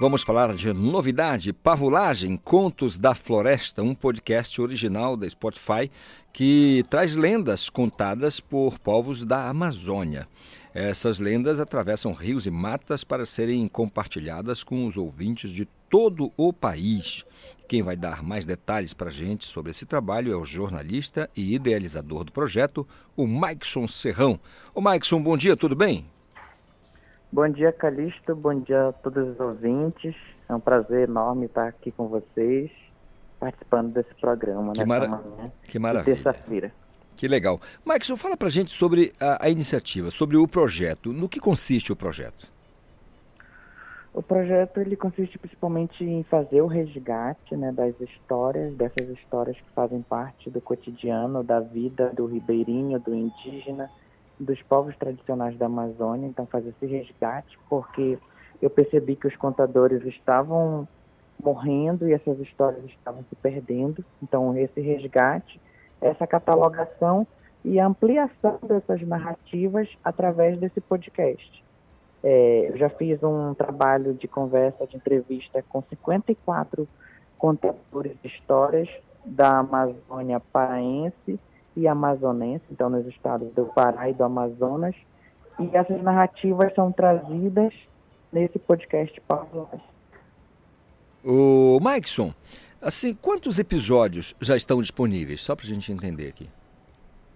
Vamos 0.00 0.22
falar 0.22 0.54
de 0.54 0.72
novidade, 0.72 1.52
Pavulagem, 1.52 2.36
Contos 2.36 2.96
da 2.96 3.16
Floresta, 3.16 3.82
um 3.82 3.96
podcast 3.96 4.60
original 4.60 5.16
da 5.16 5.28
Spotify 5.28 5.90
que 6.32 6.84
traz 6.88 7.16
lendas 7.16 7.68
contadas 7.68 8.38
por 8.38 8.78
povos 8.78 9.24
da 9.24 9.48
Amazônia. 9.48 10.28
Essas 10.74 11.18
lendas 11.18 11.58
atravessam 11.58 12.12
rios 12.12 12.46
e 12.46 12.50
matas 12.50 13.02
para 13.02 13.24
serem 13.24 13.66
compartilhadas 13.66 14.62
com 14.62 14.86
os 14.86 14.96
ouvintes 14.96 15.50
de 15.50 15.64
todo 15.88 16.30
o 16.36 16.52
país. 16.52 17.24
Quem 17.66 17.82
vai 17.82 17.96
dar 17.96 18.22
mais 18.22 18.44
detalhes 18.44 18.92
para 18.92 19.08
a 19.08 19.12
gente 19.12 19.46
sobre 19.46 19.70
esse 19.70 19.86
trabalho 19.86 20.32
é 20.32 20.36
o 20.36 20.44
jornalista 20.44 21.28
e 21.36 21.54
idealizador 21.54 22.24
do 22.24 22.32
projeto, 22.32 22.86
o 23.16 23.26
Maikson 23.26 23.86
Serrão. 23.86 24.38
Ô 24.74 24.80
Maikson, 24.80 25.22
bom 25.22 25.36
dia, 25.36 25.56
tudo 25.56 25.74
bem? 25.74 26.06
Bom 27.30 27.48
dia, 27.48 27.72
Calixto. 27.72 28.34
Bom 28.34 28.60
dia 28.60 28.88
a 28.88 28.92
todos 28.92 29.28
os 29.28 29.40
ouvintes. 29.40 30.14
É 30.48 30.54
um 30.54 30.60
prazer 30.60 31.08
enorme 31.08 31.46
estar 31.46 31.68
aqui 31.68 31.90
com 31.90 32.08
vocês, 32.08 32.70
participando 33.38 33.92
desse 33.92 34.14
programa. 34.14 34.72
Que, 34.72 34.84
mara... 34.84 35.08
manhã 35.08 35.52
que 35.64 35.78
maravilha. 35.78 36.14
Terça-feira. 36.14 36.72
Que 37.18 37.26
legal. 37.26 37.60
Max, 37.84 38.06
fala 38.16 38.36
pra 38.36 38.48
gente 38.48 38.70
sobre 38.70 39.12
a, 39.20 39.46
a, 39.46 39.50
iniciativa, 39.50 40.08
sobre 40.08 40.36
o 40.36 40.46
projeto. 40.46 41.12
No 41.12 41.28
que 41.28 41.40
consiste 41.40 41.92
o 41.92 41.96
projeto? 41.96 42.46
O 44.14 44.22
projeto 44.22 44.78
ele 44.78 44.94
consiste 44.94 45.36
principalmente 45.36 46.04
em 46.04 46.22
fazer 46.22 46.62
o 46.62 46.68
resgate 46.68 47.56
né, 47.56 47.72
das 47.72 48.00
histórias, 48.00 48.72
dessas 48.74 49.08
histórias 49.10 49.56
que 49.56 49.68
fazem 49.74 50.00
parte 50.00 50.48
do 50.48 50.60
cotidiano, 50.60 51.42
da 51.42 51.58
vida 51.58 52.12
do 52.14 52.26
ribeirinho, 52.26 53.00
do 53.00 53.12
indígena, 53.12 53.90
dos 54.38 54.62
povos 54.62 54.96
tradicionais 54.96 55.58
da 55.58 55.66
Amazônia. 55.66 56.28
Então, 56.28 56.46
fazer 56.46 56.68
esse 56.68 56.86
resgate, 56.86 57.58
porque 57.68 58.16
eu 58.62 58.70
percebi 58.70 59.16
que 59.16 59.26
os 59.26 59.34
contadores 59.34 60.06
estavam 60.06 60.86
morrendo 61.42 62.08
e 62.08 62.12
essas 62.12 62.38
histórias 62.38 62.84
estavam 62.84 63.24
se 63.28 63.34
perdendo. 63.34 64.04
Então, 64.22 64.56
esse 64.56 64.80
resgate 64.80 65.60
essa 66.00 66.26
catalogação 66.26 67.26
e 67.64 67.78
ampliação 67.78 68.58
dessas 68.62 69.00
narrativas 69.02 69.88
através 70.04 70.58
desse 70.58 70.80
podcast. 70.80 71.64
É, 72.22 72.70
eu 72.72 72.76
já 72.76 72.88
fiz 72.88 73.22
um 73.22 73.54
trabalho 73.54 74.14
de 74.14 74.26
conversa, 74.26 74.86
de 74.86 74.96
entrevista 74.96 75.64
com 75.68 75.82
54 75.82 76.88
contadores 77.36 78.16
de 78.22 78.28
histórias 78.28 78.88
da 79.24 79.58
Amazônia 79.58 80.40
paraense 80.40 81.38
e 81.76 81.86
amazonense, 81.86 82.64
então 82.70 82.90
nos 82.90 83.06
estados 83.06 83.52
do 83.52 83.66
Pará 83.66 84.08
e 84.08 84.14
do 84.14 84.24
Amazonas, 84.24 84.96
e 85.60 85.76
essas 85.76 86.02
narrativas 86.02 86.74
são 86.74 86.90
trazidas 86.90 87.72
nesse 88.32 88.58
podcast 88.58 89.20
Pavlov. 89.22 89.68
O 91.24 91.78
Maikson, 91.80 92.32
Assim, 92.80 93.12
quantos 93.12 93.58
episódios 93.58 94.36
já 94.40 94.56
estão 94.56 94.80
disponíveis? 94.80 95.42
Só 95.42 95.56
para 95.56 95.66
a 95.66 95.68
gente 95.68 95.90
entender 95.92 96.28
aqui. 96.28 96.48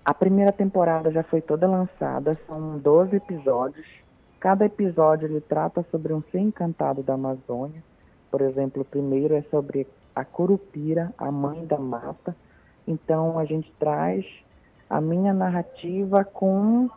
A 0.05 0.14
primeira 0.14 0.52
temporada 0.52 1.10
já 1.10 1.24
foi 1.24 1.40
toda 1.40 1.66
lançada, 1.66 2.39
são 2.47 2.78
12 2.78 3.16
episódios. 3.16 3.86
Cada 4.39 4.64
episódio 4.66 5.27
ele 5.27 5.40
trata 5.40 5.85
sobre 5.90 6.12
um 6.12 6.23
ser 6.31 6.39
encantado 6.39 7.02
da 7.02 7.14
Amazônia. 7.14 7.82
Por 8.31 8.40
exemplo, 8.40 8.82
o 8.82 8.85
primeiro 8.85 9.35
é 9.35 9.43
sobre 9.51 9.86
a 10.14 10.24
Curupira, 10.24 11.12
a 11.19 11.31
mãe 11.31 11.66
da 11.66 11.78
mata. 11.78 12.36
Então 12.86 13.36
a 13.36 13.44
gente 13.44 13.73
traz 13.81 14.24
a 14.89 15.01
minha 15.01 15.32
narrativa 15.32 16.24
com 16.24 16.89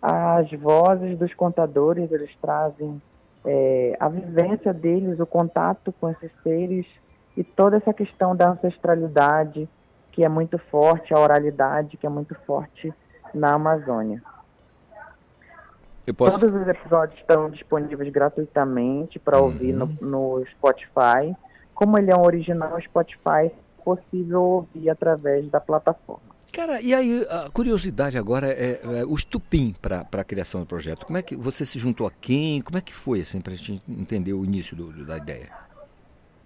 as 0.00 0.50
vozes 0.52 1.16
dos 1.16 1.32
contadores, 1.34 2.10
eles 2.10 2.30
trazem 2.40 3.00
é, 3.44 3.96
a 4.00 4.08
vivência 4.08 4.72
deles, 4.72 5.20
o 5.20 5.26
contato 5.26 5.92
com 6.00 6.08
esses 6.10 6.30
seres 6.42 6.86
e 7.36 7.42
toda 7.42 7.76
essa 7.76 7.92
questão 7.92 8.36
da 8.36 8.50
ancestralidade 8.50 9.68
que 10.10 10.22
é 10.22 10.28
muito 10.28 10.58
forte, 10.70 11.14
a 11.14 11.18
oralidade 11.18 11.96
que 11.96 12.06
é 12.06 12.08
muito 12.08 12.34
forte 12.46 12.92
na 13.34 13.54
Amazônia. 13.54 14.22
Posso... 16.16 16.38
Todos 16.38 16.54
os 16.60 16.68
episódios 16.68 17.18
estão 17.20 17.48
disponíveis 17.48 18.12
gratuitamente 18.12 19.18
para 19.18 19.38
uhum. 19.38 19.44
ouvir 19.44 19.72
no, 19.72 19.86
no, 20.00 20.44
Spotify. 20.50 21.34
Como 21.74 21.96
ele 21.96 22.10
é 22.10 22.16
um 22.16 22.24
original 22.24 22.78
Spotify, 22.82 23.46
é 23.46 23.52
possível 23.84 24.42
ouvir 24.42 24.90
através 24.90 25.48
da 25.48 25.60
plataforma. 25.60 26.32
Cara, 26.52 26.82
e 26.82 26.92
aí 26.92 27.26
a 27.30 27.48
curiosidade 27.50 28.18
agora 28.18 28.48
é, 28.48 28.80
é 29.00 29.04
o 29.06 29.14
estupim 29.14 29.74
para 29.80 30.06
a 30.12 30.24
criação 30.24 30.60
do 30.60 30.66
projeto. 30.66 31.06
Como 31.06 31.16
é 31.16 31.22
que 31.22 31.34
você 31.34 31.64
se 31.64 31.78
juntou 31.78 32.06
a 32.06 32.10
quem? 32.10 32.60
Como 32.60 32.76
é 32.76 32.80
que 32.82 32.92
foi 32.92 33.20
assim 33.20 33.40
para 33.40 33.54
a 33.54 33.56
gente 33.56 33.80
entender 33.88 34.34
o 34.34 34.44
início 34.44 34.76
do, 34.76 35.06
da 35.06 35.16
ideia? 35.16 35.50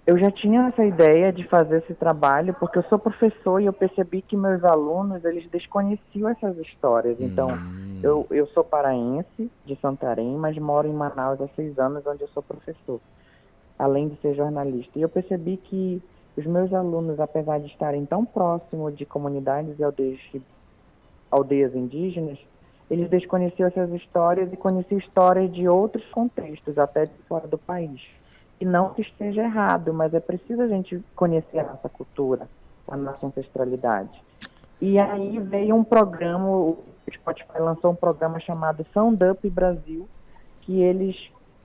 Eu 0.06 0.16
já 0.16 0.30
tinha 0.30 0.68
essa 0.68 0.84
ideia 0.84 1.32
de 1.32 1.42
fazer 1.48 1.78
esse 1.78 1.92
trabalho 1.94 2.54
porque 2.54 2.78
eu 2.78 2.84
sou 2.84 2.96
professor 2.96 3.60
e 3.60 3.66
eu 3.66 3.72
percebi 3.72 4.22
que 4.22 4.36
meus 4.36 4.62
alunos 4.62 5.24
eles 5.24 5.50
desconheciam 5.50 6.28
essas 6.28 6.56
histórias. 6.58 7.20
Então, 7.20 7.48
hum. 7.50 8.00
eu, 8.04 8.26
eu 8.30 8.46
sou 8.48 8.62
paraense 8.62 9.50
de 9.64 9.76
Santarém, 9.82 10.36
mas 10.36 10.56
moro 10.58 10.86
em 10.86 10.92
Manaus 10.92 11.40
há 11.40 11.48
seis 11.56 11.76
anos, 11.76 12.06
onde 12.06 12.22
eu 12.22 12.28
sou 12.28 12.42
professor, 12.42 13.00
além 13.76 14.08
de 14.08 14.20
ser 14.20 14.36
jornalista. 14.36 14.96
E 14.96 15.02
eu 15.02 15.08
percebi 15.08 15.56
que 15.56 16.00
os 16.36 16.46
meus 16.46 16.72
alunos, 16.72 17.18
apesar 17.18 17.58
de 17.58 17.66
estarem 17.66 18.06
tão 18.06 18.24
próximos 18.24 18.96
de 18.96 19.04
comunidades 19.04 19.76
e 19.76 19.82
aldeias, 19.82 20.20
aldeias 21.32 21.74
indígenas, 21.74 22.38
eles 22.88 23.10
desconheciam 23.10 23.66
essas 23.66 23.90
histórias 23.90 24.52
e 24.52 24.56
conheciam 24.56 24.98
histórias 24.98 25.52
de 25.52 25.66
outros 25.66 26.04
contextos, 26.10 26.78
até 26.78 27.06
de 27.06 27.18
fora 27.28 27.48
do 27.48 27.58
país. 27.58 28.00
E 28.60 28.64
não 28.64 28.94
que 28.94 29.02
esteja 29.02 29.42
errado, 29.42 29.92
mas 29.92 30.14
é 30.14 30.20
preciso 30.20 30.62
a 30.62 30.68
gente 30.68 31.02
conhecer 31.14 31.58
a 31.58 31.64
nossa 31.64 31.88
cultura, 31.88 32.48
a 32.88 32.96
nossa 32.96 33.26
ancestralidade. 33.26 34.22
E 34.80 34.98
aí 34.98 35.38
veio 35.38 35.74
um 35.74 35.84
programa, 35.84 36.48
o 36.48 36.78
Spotify 37.12 37.58
lançou 37.58 37.92
um 37.92 37.94
programa 37.94 38.40
chamado 38.40 38.86
Sound 38.92 39.22
Up 39.24 39.48
Brasil, 39.50 40.08
que 40.62 40.80
eles 40.80 41.16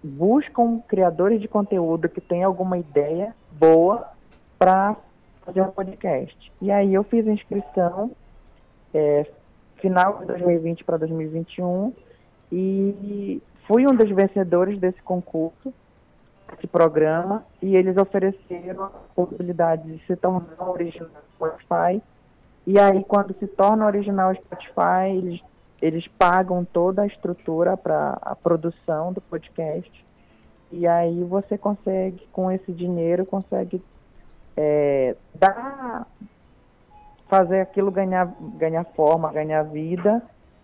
buscam 0.04 0.82
criadores 0.88 1.40
de 1.42 1.48
conteúdo 1.48 2.10
que 2.10 2.22
têm 2.22 2.44
alguma 2.44 2.78
ideia 2.78 3.36
boa 3.52 4.10
para 4.58 4.96
fazer 5.46 5.62
um 5.62 5.72
podcast. 5.72 6.52
E 6.62 6.72
aí 6.72 6.94
eu 6.94 7.04
fiz 7.04 7.28
a 7.28 7.32
inscrição 7.32 8.12
é, 8.94 9.26
final 9.78 10.20
de 10.20 10.26
2020 10.26 10.84
para 10.84 10.98
2021 10.98 11.94
e 12.52 13.42
fui 13.68 13.88
um 13.88 13.96
dos 13.96 14.10
vencedores 14.10 14.80
desse 14.80 15.02
concurso 15.02 15.74
esse 16.58 16.68
programa 16.68 17.44
e 17.62 17.76
eles 17.76 17.98
ofereceram 17.98 18.86
a 18.86 18.90
possibilidade 19.16 19.84
de 19.84 20.06
se 20.06 20.16
tornar 20.16 20.46
original 20.60 21.10
Spotify. 21.36 22.02
E 22.66 22.80
aí, 22.80 23.04
quando 23.04 23.36
se 23.40 23.48
torna 23.48 23.86
original 23.86 24.34
Spotify, 24.36 25.10
eles, 25.16 25.42
eles 25.82 26.08
pagam 26.08 26.64
toda 26.64 27.02
a 27.02 27.08
estrutura 27.08 27.76
para 27.76 28.18
a 28.22 28.36
produção 28.36 29.12
do 29.12 29.22
podcast. 29.22 30.06
E 30.72 30.88
aí 30.88 31.24
você 31.24 31.58
consegue, 31.58 32.28
com 32.32 32.52
esse 32.52 32.72
dinheiro, 32.72 33.26
consegue 33.26 33.84
é, 34.56 35.16
dar, 35.34 36.08
fazer 37.28 37.62
aquilo 37.62 37.92
ganhar, 37.92 38.32
ganhar 38.58 38.84
forma, 38.96 39.32
ganhar 39.32 39.64
vida. 39.64 40.22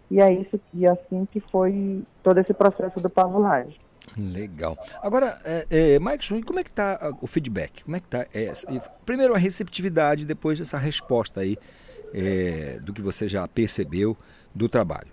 E 0.09 0.21
é 0.21 0.31
isso 0.31 0.59
e 0.73 0.87
assim 0.87 1.27
que 1.29 1.39
foi 1.39 2.03
todo 2.23 2.39
esse 2.39 2.53
processo 2.53 2.99
do 3.01 3.09
pavulagem. 3.09 3.77
Legal. 4.17 4.77
Agora, 5.01 5.37
é, 5.43 5.65
é, 5.69 5.99
Mike, 5.99 6.43
como 6.43 6.59
é 6.59 6.63
que 6.63 6.69
está 6.69 7.13
o 7.21 7.27
feedback? 7.27 7.83
Como 7.83 7.95
é 7.95 7.99
que 7.99 8.07
tá? 8.07 8.25
É, 8.33 8.51
primeiro 9.05 9.33
a 9.33 9.37
receptividade, 9.37 10.25
depois 10.25 10.59
essa 10.59 10.77
resposta 10.77 11.41
aí 11.41 11.57
é, 12.13 12.79
do 12.81 12.93
que 12.93 13.01
você 13.01 13.27
já 13.27 13.47
percebeu 13.47 14.17
do 14.53 14.67
trabalho. 14.67 15.09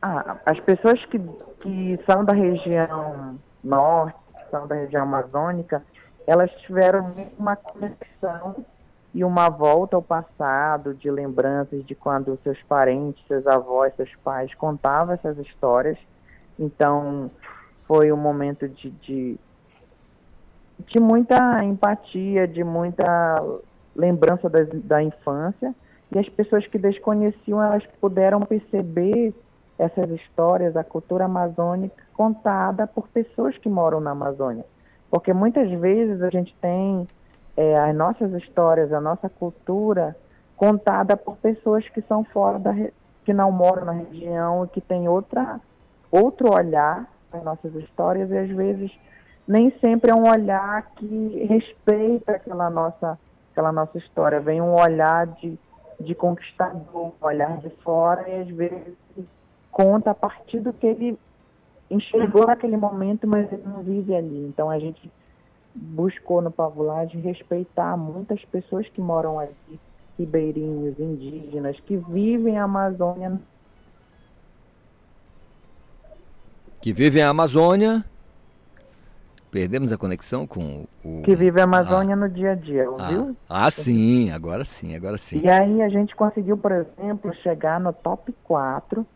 Ah, 0.00 0.36
as 0.46 0.60
pessoas 0.60 1.04
que, 1.06 1.18
que 1.60 1.98
são 2.08 2.24
da 2.24 2.32
região 2.32 3.38
norte, 3.62 4.18
que 4.38 4.50
são 4.50 4.66
da 4.66 4.76
região 4.76 5.02
amazônica, 5.02 5.82
elas 6.26 6.50
tiveram 6.62 7.12
uma 7.38 7.56
conexão 7.56 8.64
e 9.14 9.24
uma 9.24 9.48
volta 9.48 9.96
ao 9.96 10.02
passado 10.02 10.94
de 10.94 11.10
lembranças 11.10 11.84
de 11.84 11.94
quando 11.94 12.38
seus 12.44 12.62
parentes, 12.62 13.26
seus 13.26 13.46
avós, 13.46 13.92
seus 13.96 14.14
pais 14.22 14.54
contavam 14.54 15.14
essas 15.14 15.38
histórias. 15.38 15.98
Então, 16.58 17.30
foi 17.88 18.12
um 18.12 18.16
momento 18.16 18.68
de, 18.68 18.90
de, 18.90 19.40
de 20.86 21.00
muita 21.00 21.64
empatia, 21.64 22.46
de 22.46 22.62
muita 22.62 23.42
lembrança 23.96 24.48
da, 24.48 24.60
da 24.70 25.02
infância. 25.02 25.74
E 26.14 26.18
as 26.18 26.28
pessoas 26.28 26.66
que 26.66 26.78
desconheciam, 26.78 27.62
elas 27.62 27.84
puderam 28.00 28.40
perceber 28.42 29.34
essas 29.78 30.10
histórias, 30.10 30.76
a 30.76 30.84
cultura 30.84 31.24
amazônica 31.24 32.02
contada 32.12 32.86
por 32.86 33.08
pessoas 33.08 33.56
que 33.56 33.68
moram 33.68 34.00
na 34.00 34.10
Amazônia. 34.10 34.64
Porque 35.10 35.32
muitas 35.32 35.70
vezes 35.70 36.20
a 36.20 36.28
gente 36.28 36.54
tem 36.60 37.08
é, 37.56 37.74
as 37.78 37.94
nossas 37.96 38.32
histórias, 38.34 38.92
a 38.92 39.00
nossa 39.00 39.28
cultura 39.28 40.16
contada 40.56 41.16
por 41.16 41.36
pessoas 41.36 41.88
que 41.88 42.02
são 42.02 42.24
fora 42.24 42.58
da 42.58 42.74
que 43.24 43.32
não 43.32 43.52
moram 43.52 43.84
na 43.84 43.92
região 43.92 44.64
e 44.64 44.68
que 44.68 44.80
têm 44.80 45.06
outra 45.06 45.60
outro 46.10 46.52
olhar 46.52 47.06
as 47.32 47.42
nossas 47.42 47.74
histórias 47.74 48.30
e 48.30 48.38
às 48.38 48.48
vezes 48.50 48.90
nem 49.46 49.70
sempre 49.78 50.10
é 50.10 50.14
um 50.14 50.28
olhar 50.28 50.90
que 50.96 51.46
respeita 51.48 52.32
aquela 52.32 52.68
nossa 52.70 53.18
aquela 53.52 53.72
nossa 53.72 53.98
história. 53.98 54.40
Vem 54.40 54.60
um 54.60 54.74
olhar 54.74 55.26
de, 55.26 55.58
de 55.98 56.14
conquistador 56.14 57.12
um 57.20 57.26
olhar 57.26 57.58
de 57.58 57.70
fora 57.82 58.28
e 58.28 58.42
às 58.42 58.48
vezes 58.48 58.94
conta 59.70 60.10
a 60.10 60.14
partir 60.14 60.60
do 60.60 60.72
que 60.72 60.86
ele 60.86 61.18
enxergou 61.90 62.46
naquele 62.46 62.76
momento 62.76 63.26
mas 63.26 63.50
ele 63.52 63.64
não 63.64 63.82
vive 63.82 64.14
ali. 64.14 64.46
Então 64.46 64.70
a 64.70 64.78
gente 64.78 65.10
buscou 65.74 66.42
no 66.42 66.50
Pavulagem 66.50 67.20
respeitar 67.20 67.96
muitas 67.96 68.44
pessoas 68.46 68.88
que 68.88 69.00
moram 69.00 69.38
ali 69.38 69.80
ribeirinhos 70.18 70.98
indígenas 70.98 71.78
que 71.80 71.96
vivem 71.96 72.58
a 72.58 72.64
Amazônia 72.64 73.40
que 76.80 76.92
vivem 76.92 77.22
a 77.22 77.28
Amazônia. 77.28 78.04
Perdemos 79.50 79.90
a 79.92 79.96
conexão 79.96 80.46
com 80.46 80.86
o. 81.02 81.22
Que 81.22 81.34
vive 81.34 81.60
a 81.60 81.64
Amazônia 81.64 82.14
ah. 82.14 82.16
no 82.16 82.28
dia 82.28 82.52
a 82.52 82.54
dia, 82.54 82.90
ouviu? 82.90 83.36
Ah. 83.48 83.66
ah, 83.66 83.70
sim, 83.70 84.30
agora 84.30 84.64
sim, 84.64 84.94
agora 84.94 85.16
sim. 85.16 85.40
E 85.42 85.48
aí 85.48 85.82
a 85.82 85.88
gente 85.88 86.14
conseguiu, 86.14 86.58
por 86.58 86.70
exemplo, 86.70 87.34
chegar 87.36 87.80
no 87.80 87.92
top 87.92 88.30
4 88.44 89.06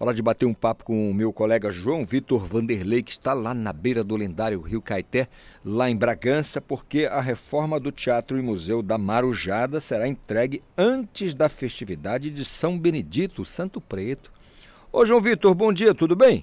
Hora 0.00 0.14
de 0.14 0.22
bater 0.22 0.46
um 0.46 0.54
papo 0.54 0.84
com 0.84 1.10
o 1.10 1.12
meu 1.12 1.34
colega 1.34 1.70
João 1.70 2.02
Vitor 2.02 2.46
Vanderlei, 2.46 3.02
que 3.02 3.10
está 3.10 3.34
lá 3.34 3.52
na 3.52 3.74
beira 3.74 4.02
do 4.02 4.16
lendário 4.16 4.62
Rio 4.62 4.80
Caeté, 4.80 5.26
lá 5.62 5.90
em 5.90 5.94
Bragança, 5.94 6.58
porque 6.58 7.04
a 7.04 7.20
reforma 7.20 7.78
do 7.78 7.92
Teatro 7.92 8.38
e 8.38 8.42
Museu 8.42 8.82
da 8.82 8.96
Marujada 8.96 9.80
será 9.80 10.08
entregue 10.08 10.62
antes 10.78 11.34
da 11.34 11.50
festividade 11.50 12.30
de 12.30 12.42
São 12.42 12.78
Benedito, 12.78 13.44
Santo 13.44 13.82
Preto. 13.82 14.32
Ô 14.90 15.04
João 15.04 15.20
Vitor, 15.20 15.54
bom 15.54 15.70
dia, 15.70 15.94
tudo 15.94 16.16
bem? 16.16 16.42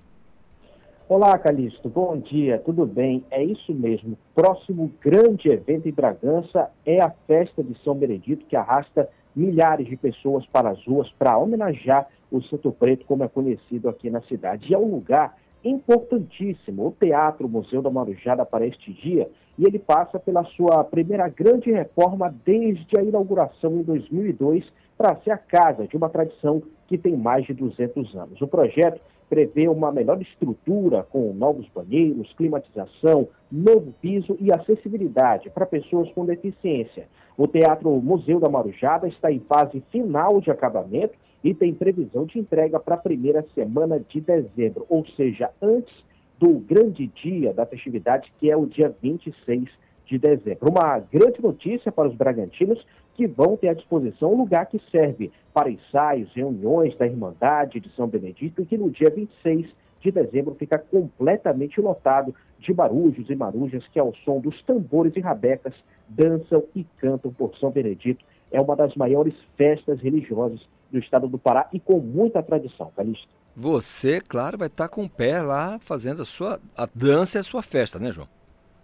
Olá, 1.10 1.40
Calixto, 1.40 1.90
bom 1.90 2.20
dia, 2.20 2.60
tudo 2.60 2.86
bem? 2.86 3.26
É 3.32 3.44
isso 3.44 3.74
mesmo. 3.74 4.16
Próximo 4.36 4.94
grande 5.02 5.50
evento 5.50 5.90
em 5.90 5.92
Bragança 5.92 6.70
é 6.86 7.02
a 7.02 7.10
festa 7.26 7.64
de 7.64 7.76
São 7.84 7.96
Benedito, 7.96 8.46
que 8.46 8.56
arrasta 8.56 9.10
milhares 9.40 9.88
de 9.88 9.96
pessoas 9.96 10.46
para 10.48 10.70
as 10.70 10.86
ruas 10.86 11.10
para 11.18 11.38
homenagear 11.38 12.08
o 12.32 12.42
Santo 12.44 12.72
Preto, 12.72 13.06
como 13.06 13.24
é 13.24 13.28
conhecido 13.28 13.90
aqui 13.90 14.10
na 14.10 14.22
cidade. 14.22 14.70
E 14.70 14.74
é 14.74 14.78
um 14.78 14.92
lugar 14.92 15.36
importantíssimo, 15.64 16.88
o 16.88 16.92
Teatro 16.92 17.48
Museu 17.48 17.82
da 17.82 17.90
Marujada 17.90 18.46
para 18.46 18.66
este 18.66 18.94
dia, 18.94 19.30
e 19.58 19.66
ele 19.66 19.80
passa 19.80 20.20
pela 20.20 20.44
sua 20.46 20.84
primeira 20.84 21.28
grande 21.28 21.72
reforma 21.72 22.34
desde 22.46 22.98
a 22.98 23.04
inauguração 23.04 23.78
em 23.78 23.84
2002 23.84 24.66
para 24.98 25.16
ser 25.18 25.32
a 25.32 25.38
casa 25.38 25.88
de 25.88 25.98
uma 25.98 26.10
tradição 26.10 26.62
que 26.88 26.98
tem 26.98 27.16
mais 27.16 27.46
de 27.46 27.54
200 27.54 28.16
anos. 28.16 28.42
O 28.42 28.48
projeto 28.48 29.02
prevê 29.30 29.68
uma 29.68 29.92
melhor 29.92 30.20
estrutura 30.22 31.04
com 31.04 31.32
novos 31.34 31.68
banheiros, 31.70 32.34
climatização, 32.34 33.28
novo 33.52 33.94
piso 34.02 34.36
e 34.40 34.52
acessibilidade 34.52 35.50
para 35.52 35.66
pessoas 35.66 36.12
com 36.14 36.26
deficiência. 36.26 37.08
O 37.40 37.48
Teatro 37.48 37.90
Museu 38.02 38.38
da 38.38 38.50
Marujada 38.50 39.08
está 39.08 39.32
em 39.32 39.40
fase 39.40 39.82
final 39.94 40.42
de 40.42 40.52
acabamento 40.52 41.14
e 41.42 41.54
tem 41.54 41.74
previsão 41.74 42.26
de 42.26 42.38
entrega 42.38 42.78
para 42.82 42.96
a 42.96 42.98
primeira 42.98 43.46
semana 43.56 43.98
de 43.98 44.20
dezembro, 44.20 44.86
ou 44.90 45.06
seja, 45.16 45.50
antes 45.62 46.04
do 46.38 46.60
grande 46.60 47.08
dia 47.08 47.54
da 47.54 47.66
festividade, 47.66 48.30
que 48.38 48.52
é 48.52 48.58
o 48.58 48.66
dia 48.66 48.94
26 49.02 49.70
de 50.06 50.18
dezembro. 50.18 50.70
Uma 50.70 51.00
grande 51.00 51.42
notícia 51.42 51.94
para 51.94 52.10
os 52.10 52.14
bragantinos 52.14 52.86
que 53.16 53.26
vão 53.26 53.56
ter 53.56 53.70
à 53.70 53.74
disposição 53.74 54.34
um 54.34 54.38
lugar 54.40 54.66
que 54.66 54.82
serve 54.92 55.32
para 55.54 55.72
ensaios, 55.72 56.34
reuniões 56.34 56.94
da 56.98 57.08
Irmandade 57.08 57.80
de 57.80 57.90
São 57.96 58.10
Benedito 58.10 58.62
e 58.62 58.66
que 58.66 58.78
no 58.78 58.90
dia 58.90 59.10
26 59.10 59.66
de 60.02 60.12
dezembro 60.12 60.56
fica 60.56 60.78
completamente 60.78 61.80
lotado 61.80 62.36
de 62.60 62.74
marujos 62.74 63.30
e 63.30 63.36
marujas 63.36 63.88
que, 63.94 64.00
ao 64.00 64.14
som 64.26 64.42
dos 64.42 64.62
tambores 64.64 65.16
e 65.16 65.22
rabecas, 65.22 65.74
dançam 66.10 66.64
e 66.76 66.84
cantam 66.98 67.32
por 67.32 67.56
São 67.58 67.70
Benedito. 67.72 68.26
É 68.52 68.60
uma 68.60 68.76
das 68.76 68.96
maiores 68.96 69.34
festas 69.56 70.00
religiosas 70.02 70.60
do 70.92 71.00
estado 71.00 71.28
do 71.28 71.38
Pará 71.38 71.70
e 71.72 71.80
com 71.80 72.00
muita 72.00 72.42
tradição, 72.42 72.92
Calixto. 72.96 73.28
Você, 73.56 74.20
claro, 74.22 74.58
vai 74.58 74.68
estar 74.68 74.88
com 74.88 75.04
o 75.04 75.10
pé 75.10 75.42
lá 75.42 75.78
fazendo 75.80 76.22
a 76.22 76.26
sua 76.26 76.60
a 76.76 76.88
dança 76.94 77.38
e 77.38 77.40
a 77.40 77.44
sua 77.44 77.62
festa, 77.62 78.00
né, 78.00 78.12
João? 78.12 78.28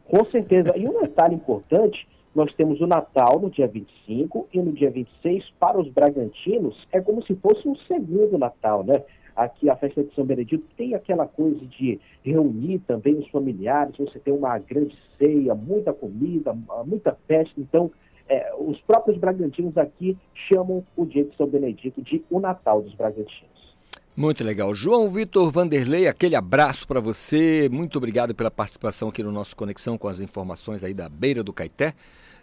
Com 0.06 0.24
certeza. 0.26 0.78
E 0.78 0.88
um 0.88 1.02
detalhe 1.02 1.36
importante 1.36 2.08
nós 2.36 2.54
temos 2.54 2.82
o 2.82 2.88
Natal 2.88 3.40
no 3.40 3.50
dia 3.50 3.68
25 3.68 4.50
e 4.54 4.60
no 4.60 4.74
dia 4.74 4.92
26, 4.92 5.52
para 5.58 5.80
os 5.80 5.88
Bragantinos, 5.88 6.86
é 6.92 7.00
como 7.00 7.26
se 7.26 7.34
fosse 7.36 7.66
um 7.66 7.76
segundo 7.88 8.38
Natal, 8.38 8.84
né? 8.84 9.02
Aqui 9.36 9.70
a 9.70 9.76
festa 9.76 10.04
de 10.04 10.14
São 10.16 10.26
Benedito 10.26 10.64
tem 10.78 10.96
aquela 10.96 11.28
coisa 11.28 11.66
de 11.66 12.00
reunir 12.24 12.80
também 12.88 13.16
os 13.16 13.28
familiares, 13.30 13.98
você 13.98 14.18
tem 14.20 14.34
uma 14.34 14.58
grande 14.60 14.98
ceia, 15.18 15.54
muita 15.54 15.92
comida, 15.94 16.56
muita 16.86 17.18
festa. 17.28 17.54
Então, 17.58 17.92
é, 18.30 18.54
os 18.58 18.80
próprios 18.82 19.18
Bragantinos 19.18 19.78
aqui 19.78 20.18
chamam 20.48 20.84
o 20.96 21.06
dia 21.06 21.26
de 21.26 21.36
São 21.36 21.48
Benedito 21.48 22.02
de 22.02 22.24
o 22.30 22.40
Natal 22.40 22.82
dos 22.82 22.94
Bragantinos. 22.94 23.76
Muito 24.16 24.46
legal. 24.46 24.74
João 24.74 25.10
Vitor 25.10 25.52
Vanderlei, 25.52 26.08
aquele 26.08 26.38
abraço 26.38 26.88
para 26.88 27.02
você. 27.02 27.68
Muito 27.70 27.98
obrigado 27.98 28.34
pela 28.34 28.50
participação 28.50 29.10
aqui 29.10 29.22
no 29.22 29.32
nosso 29.32 29.54
Conexão 29.54 29.98
com 29.98 30.08
as 30.08 30.22
informações 30.22 30.82
aí 30.86 30.94
da 30.94 31.10
Beira 31.10 31.44
do 31.44 31.52
Caeté. 31.52 31.94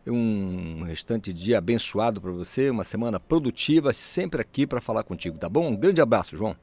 Um 0.06 0.82
restante 0.82 1.32
dia 1.32 1.59
abençoado 1.59 2.20
para 2.20 2.32
você, 2.32 2.69
uma 2.69 2.85
semana 2.85 3.19
produtiva, 3.19 3.93
sempre 3.93 4.43
aqui 4.43 4.66
para 4.66 4.81
falar 4.81 5.05
contigo, 5.05 5.39
tá 5.39 5.48
bom? 5.48 5.69
Um 5.69 5.77
grande 5.77 6.02
abraço, 6.02 6.36
João. 6.36 6.55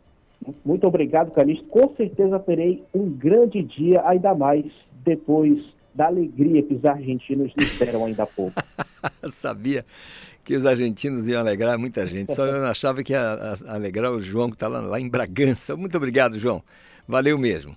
Muito 0.64 0.88
obrigado, 0.88 1.32
Calixto. 1.32 1.66
Com 1.66 1.94
certeza 1.96 2.40
terei 2.40 2.84
um 2.94 3.10
grande 3.10 3.62
dia, 3.62 4.02
ainda 4.06 4.34
mais 4.34 4.66
depois 5.04 5.60
da 5.94 6.08
alegria 6.08 6.64
que 6.64 6.74
os 6.74 6.86
argentinos 6.86 7.52
nos 7.58 7.78
deram 7.78 8.06
ainda 8.06 8.24
há 8.24 8.28
pouco. 8.28 8.54
Sabia 9.30 9.84
que 10.44 10.56
os 10.56 10.66
argentinos 10.66 11.28
iam 11.28 11.40
alegrar 11.40 11.78
muita 11.78 12.08
gente, 12.08 12.34
só 12.34 12.46
eu 12.46 12.60
não 12.60 12.68
achava 12.68 13.04
que 13.04 13.14
ia 13.14 13.54
alegrar 13.68 14.12
o 14.12 14.20
João 14.20 14.50
que 14.50 14.56
está 14.56 14.68
lá, 14.68 14.80
lá 14.80 15.00
em 15.00 15.10
Bragança. 15.10 15.76
Muito 15.76 15.96
obrigado, 15.98 16.40
João. 16.40 16.64
Valeu 17.08 17.38
mesmo. 17.38 17.76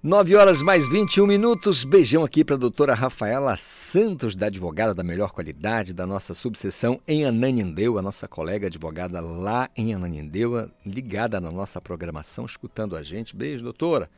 9 0.00 0.36
horas 0.36 0.62
mais 0.62 0.88
21 0.88 1.26
minutos. 1.26 1.82
Beijão 1.82 2.22
aqui 2.22 2.44
para 2.44 2.54
a 2.54 2.58
doutora 2.58 2.94
Rafaela 2.94 3.56
Santos, 3.56 4.36
da 4.36 4.46
advogada 4.46 4.94
da 4.94 5.02
melhor 5.02 5.32
qualidade 5.32 5.92
da 5.92 6.06
nossa 6.06 6.34
subseção 6.34 7.00
em 7.04 7.24
Ananindeua, 7.24 8.00
nossa 8.00 8.28
colega 8.28 8.68
advogada 8.68 9.20
lá 9.20 9.68
em 9.76 9.92
Ananindeua, 9.92 10.70
ligada 10.86 11.40
na 11.40 11.50
nossa 11.50 11.80
programação, 11.80 12.46
escutando 12.46 12.96
a 12.96 13.02
gente. 13.02 13.34
Beijo, 13.34 13.64
doutora. 13.64 14.08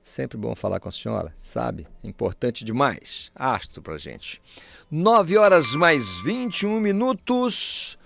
Sempre 0.00 0.38
bom 0.38 0.54
falar 0.54 0.80
com 0.80 0.88
a 0.88 0.92
senhora, 0.92 1.34
sabe? 1.36 1.86
Importante 2.02 2.64
demais. 2.64 3.30
Astro 3.34 3.82
para 3.82 3.98
gente. 3.98 4.40
9 4.90 5.36
horas 5.36 5.74
mais 5.74 6.22
21 6.24 6.80
minutos. 6.80 7.98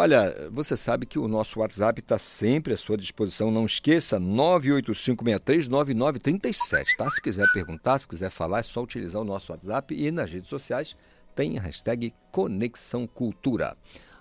Olha, 0.00 0.48
você 0.52 0.76
sabe 0.76 1.06
que 1.06 1.18
o 1.18 1.26
nosso 1.26 1.58
WhatsApp 1.58 2.00
está 2.00 2.20
sempre 2.20 2.72
à 2.72 2.76
sua 2.76 2.96
disposição. 2.96 3.50
Não 3.50 3.66
esqueça, 3.66 4.20
985639937, 4.20 6.84
tá? 6.96 7.10
Se 7.10 7.20
quiser 7.20 7.52
perguntar, 7.52 7.98
se 7.98 8.06
quiser 8.06 8.30
falar, 8.30 8.60
é 8.60 8.62
só 8.62 8.80
utilizar 8.80 9.20
o 9.20 9.24
nosso 9.24 9.50
WhatsApp 9.50 9.92
e 9.92 10.12
nas 10.12 10.30
redes 10.30 10.48
sociais 10.48 10.96
tem 11.34 11.58
a 11.58 11.62
hashtag 11.62 12.14
Conexão 12.30 13.08
Cultura. 13.08 13.76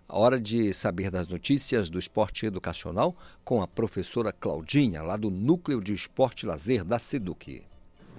Hora 0.10 0.41
de 0.41 0.74
saber 0.74 1.12
das 1.12 1.28
notícias 1.28 1.91
do 1.91 1.99
esporte 1.99 2.48
educacional 2.48 3.16
com 3.45 3.62
a 3.62 3.68
professora 3.68 4.34
Claudinha, 4.34 5.04
lá 5.04 5.16
do 5.16 5.30
Núcleo 5.30 5.80
de 5.80 5.94
Esporte 5.94 6.41
e 6.41 6.48
Lazer 6.48 6.84
da 6.84 6.98
SEDUC. 6.98 7.62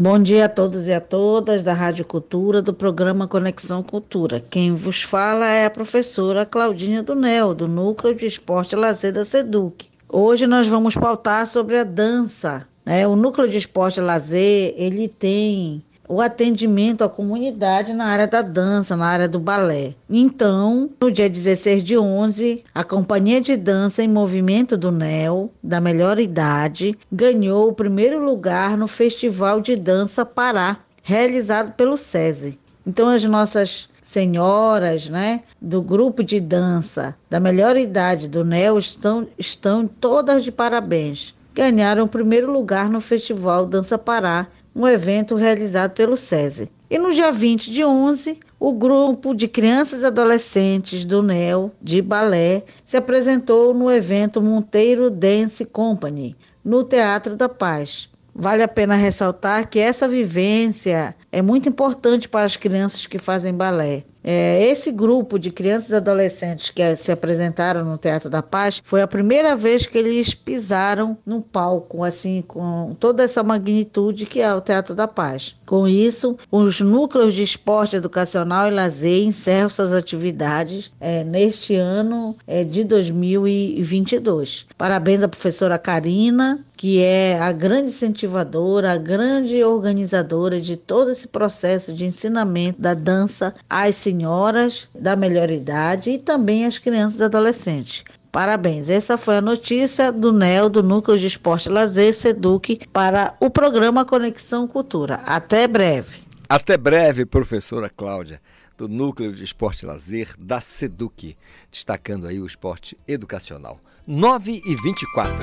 Bom 0.01 0.17
dia 0.17 0.45
a 0.45 0.49
todos 0.49 0.87
e 0.87 0.93
a 0.93 1.01
todas 1.01 1.65
da 1.65 1.73
Rádio 1.73 2.05
Cultura, 2.05 2.63
do 2.63 2.73
programa 2.73 3.27
Conexão 3.27 3.83
Cultura. 3.83 4.39
Quem 4.49 4.73
vos 4.73 5.03
fala 5.03 5.49
é 5.49 5.67
a 5.67 5.71
professora 5.71 6.47
Claudinha 6.47 7.03
do 7.03 7.17
NEL, 7.17 7.53
do 7.53 7.67
Núcleo 7.67 8.15
de 8.15 8.25
Esporte 8.25 8.77
Lazer 8.77 9.13
da 9.13 9.25
SEDUC. 9.25 9.91
Hoje 10.09 10.47
nós 10.47 10.69
vamos 10.69 10.95
pautar 10.95 11.49
sobre 11.49 11.77
a 11.77 11.83
dança. 11.83 12.65
Né? 12.87 13.09
O 13.09 13.17
Núcleo 13.17 13.49
de 13.49 13.59
Esporte 13.59 14.01
Lazer, 14.01 14.73
ele 14.77 15.09
tem 15.09 15.83
o 16.09 16.21
atendimento 16.21 17.05
à 17.05 17.09
comunidade 17.09 17.93
na 17.93 18.07
área 18.07 18.27
da 18.27 18.41
dança, 18.41 18.97
na 18.97 19.07
área 19.07 19.29
do 19.29 19.39
balé. 19.39 19.95
Então, 20.09 20.91
no 21.01 21.13
dia 21.13 21.29
16 21.29 21.85
de 21.85 21.99
11, 21.99 22.65
a 22.75 22.83
Companhia 22.83 23.41
de 23.41 23.57
Dança 23.57 24.03
em 24.03 24.09
Movimento 24.09 24.77
do 24.77 24.91
NEL, 24.91 25.53
da 25.63 25.81
melhor 25.81 26.19
idade, 26.19 26.99
ganhou 27.13 27.69
o 27.69 27.75
primeiro 27.75 28.25
lugar 28.25 28.77
no 28.77 28.89
Festival 28.89 29.61
de 29.61 29.77
Dança 29.77 30.25
Pará, 30.25 30.79
realizado 31.03 31.73
pelo 31.75 31.97
SESI. 31.97 32.59
Então, 32.87 33.09
as 33.09 33.23
nossas 33.25 33.91
senhoras, 34.01 35.11
né, 35.11 35.43
do 35.61 35.83
grupo 35.83 36.25
de 36.25 36.41
dança 36.41 37.15
da 37.29 37.39
melhor 37.39 37.77
idade 37.77 38.27
do 38.27 38.43
NEL 38.43 38.79
estão, 38.79 39.27
estão 39.39 39.87
todas 39.87 40.43
de 40.43 40.51
parabéns. 40.51 41.35
Ganharam 41.55 42.05
o 42.05 42.09
primeiro 42.09 42.51
lugar 42.51 42.89
no 42.89 43.03
Festival 43.03 43.67
Dança 43.67 43.99
Pará 43.99 44.47
um 44.75 44.87
evento 44.87 45.35
realizado 45.35 45.93
pelo 45.93 46.17
SESI. 46.17 46.71
E 46.91 46.99
no 46.99 47.13
dia 47.13 47.31
20 47.31 47.71
de 47.71 47.85
11, 47.85 48.39
o 48.59 48.73
grupo 48.73 49.35
de 49.35 49.47
crianças 49.47 50.03
e 50.03 50.07
adolescentes 50.07 51.05
do 51.05 51.23
NEL 51.23 51.71
de 51.83 52.01
balé 52.01 52.65
se 52.85 52.97
apresentou 52.97 53.75
no 53.75 53.91
evento 53.91 54.41
Monteiro 54.41 55.11
Dance 55.11 55.65
Company, 55.65 56.37
no 56.65 56.83
Teatro 56.83 57.37
da 57.37 57.49
Paz. 57.49 58.09
Vale 58.35 58.63
a 58.63 58.69
pena 58.69 58.95
ressaltar 58.95 59.69
que 59.69 59.79
essa 59.79 60.07
vivência 60.07 61.15
é 61.33 61.43
muito 61.43 61.69
importante 61.69 62.29
para 62.29 62.47
as 62.47 62.57
crianças 62.57 63.07
que 63.07 63.19
fazem 63.19 63.53
balé. 63.53 64.05
É, 64.23 64.65
esse 64.67 64.91
grupo 64.91 65.39
de 65.39 65.51
crianças 65.51 65.91
e 65.91 65.97
adolescentes 65.97 66.71
que 66.71 66.97
se 66.97 67.13
apresentaram 67.13 67.85
no 67.85 67.97
Teatro 67.97 68.29
da 68.29 68.43
Paz 68.43 68.83
foi 68.85 69.01
a 69.01 69.07
primeira 69.07 69.57
vez 69.57 69.87
que 69.87 69.97
eles 69.97 70.35
pisaram 70.35 71.17
no 71.25 71.41
palco, 71.41 72.03
assim, 72.03 72.43
com 72.47 72.97
toda 72.99 73.23
essa 73.23 73.43
magnitude 73.43 74.27
que 74.27 74.41
é 74.41 74.53
o 74.53 74.61
Teatro 74.61 74.95
da 74.95 75.07
Paz. 75.07 75.57
Com 75.65 75.87
isso, 75.87 76.37
os 76.51 76.81
núcleos 76.81 77.35
de 77.35 77.43
esporte 77.43 77.97
educacional 77.97 78.69
e 78.69 78.71
lazer 78.71 79.23
encerram 79.23 79.69
suas 79.69 79.93
atividades 79.93 80.91
é, 81.01 81.23
neste 81.23 81.75
ano 81.75 82.37
é, 82.47 82.65
de 82.65 82.85
2022. 82.85 84.67
Parabéns 84.77 85.23
à 85.23 85.29
professora 85.29 85.79
Karina, 85.79 86.65
que 86.77 87.03
é 87.03 87.39
a 87.39 87.51
grande 87.51 87.89
incentivadora, 87.89 88.93
a 88.93 88.97
grande 88.97 89.63
organizadora 89.65 90.61
de 90.61 90.77
todo 90.77 91.11
esse 91.11 91.27
processo 91.27 91.93
de 91.93 92.07
ensinamento 92.07 92.81
da 92.81 92.95
dança 92.95 93.53
às 93.69 93.97
senhoras 94.09 94.89
da 94.95 95.15
melhor 95.15 95.51
idade 95.51 96.11
e 96.11 96.19
também 96.19 96.65
às 96.65 96.79
crianças 96.79 97.21
e 97.21 97.25
adolescentes. 97.25 98.05
Parabéns. 98.33 98.89
Essa 98.89 99.19
foi 99.19 99.37
a 99.37 99.41
notícia 99.41 100.11
do 100.11 100.33
NEL, 100.33 100.69
do 100.71 100.83
Núcleo 100.83 101.19
de 101.19 101.27
Esporte 101.27 101.69
Lazer, 101.69 102.15
SEDUC, 102.15 102.89
para 102.93 103.35
o 103.39 103.51
programa 103.51 104.05
Conexão 104.05 104.67
Cultura. 104.67 105.21
Até 105.27 105.67
breve. 105.69 106.23
Até 106.49 106.79
breve, 106.79 107.27
professora 107.27 107.91
Cláudia, 107.91 108.41
do 108.77 108.89
Núcleo 108.89 109.33
de 109.33 109.45
Esporte 109.45 109.85
Lazer 109.85 110.35
da 110.39 110.61
SEDUC, 110.61 111.37
destacando 111.71 112.27
aí 112.27 112.41
o 112.41 112.47
esporte 112.47 112.97
educacional. 113.07 113.79
9 114.07 114.63
e 114.65 114.75
24. 114.83 115.35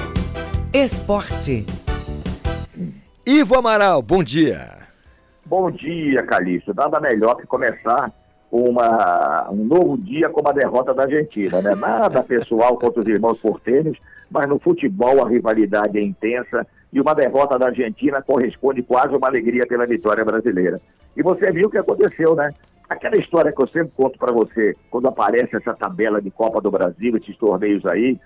Esporte. 0.74 1.66
Ivo 3.26 3.58
Amaral, 3.58 4.02
bom 4.02 4.24
dia. 4.24 4.80
Bom 5.46 5.70
dia, 5.70 6.24
Calixto. 6.24 6.74
Nada 6.76 7.00
melhor 7.00 7.36
que 7.36 7.46
começar 7.46 8.12
uma, 8.52 9.50
um 9.52 9.66
novo 9.66 9.98
dia 9.98 10.30
com 10.30 10.48
a 10.48 10.52
derrota 10.52 10.94
da 10.94 11.04
Argentina. 11.04 11.62
Né? 11.62 11.76
Nada 11.76 12.24
pessoal 12.24 12.78
contra 12.78 13.02
os 13.02 13.08
irmãos 13.08 13.38
portenhos, 13.40 13.98
mas 14.30 14.48
no 14.48 14.60
futebol 14.60 15.24
a 15.24 15.30
rivalidade 15.30 15.98
é 15.98 16.02
intensa 16.02 16.66
e 16.92 17.02
uma 17.02 17.14
derrota 17.14 17.60
da 17.60 17.68
Argentina 17.68 18.22
corresponde 18.22 18.82
quase 18.82 19.14
a 19.14 19.18
uma 19.18 19.28
alegria 19.28 19.66
pela 19.68 19.86
vitória 19.86 20.24
brasileira. 20.24 20.80
E 21.16 21.22
você 21.22 21.52
viu 21.52 21.68
o 21.68 21.70
que 21.70 21.78
aconteceu, 21.78 22.36
né? 22.36 22.54
Aquela 22.90 23.18
história 23.18 23.52
que 23.52 23.62
eu 23.62 23.68
sempre 23.68 23.92
conto 23.96 24.18
para 24.18 24.32
você, 24.32 24.76
quando 24.92 25.08
aparece 25.08 25.56
essa 25.56 25.74
tabela 25.74 26.22
de 26.22 26.30
Copa 26.30 26.62
do 26.62 26.70
Brasil, 26.70 27.18
esses 27.18 27.36
torneios 27.38 27.86
aí, 27.86 28.20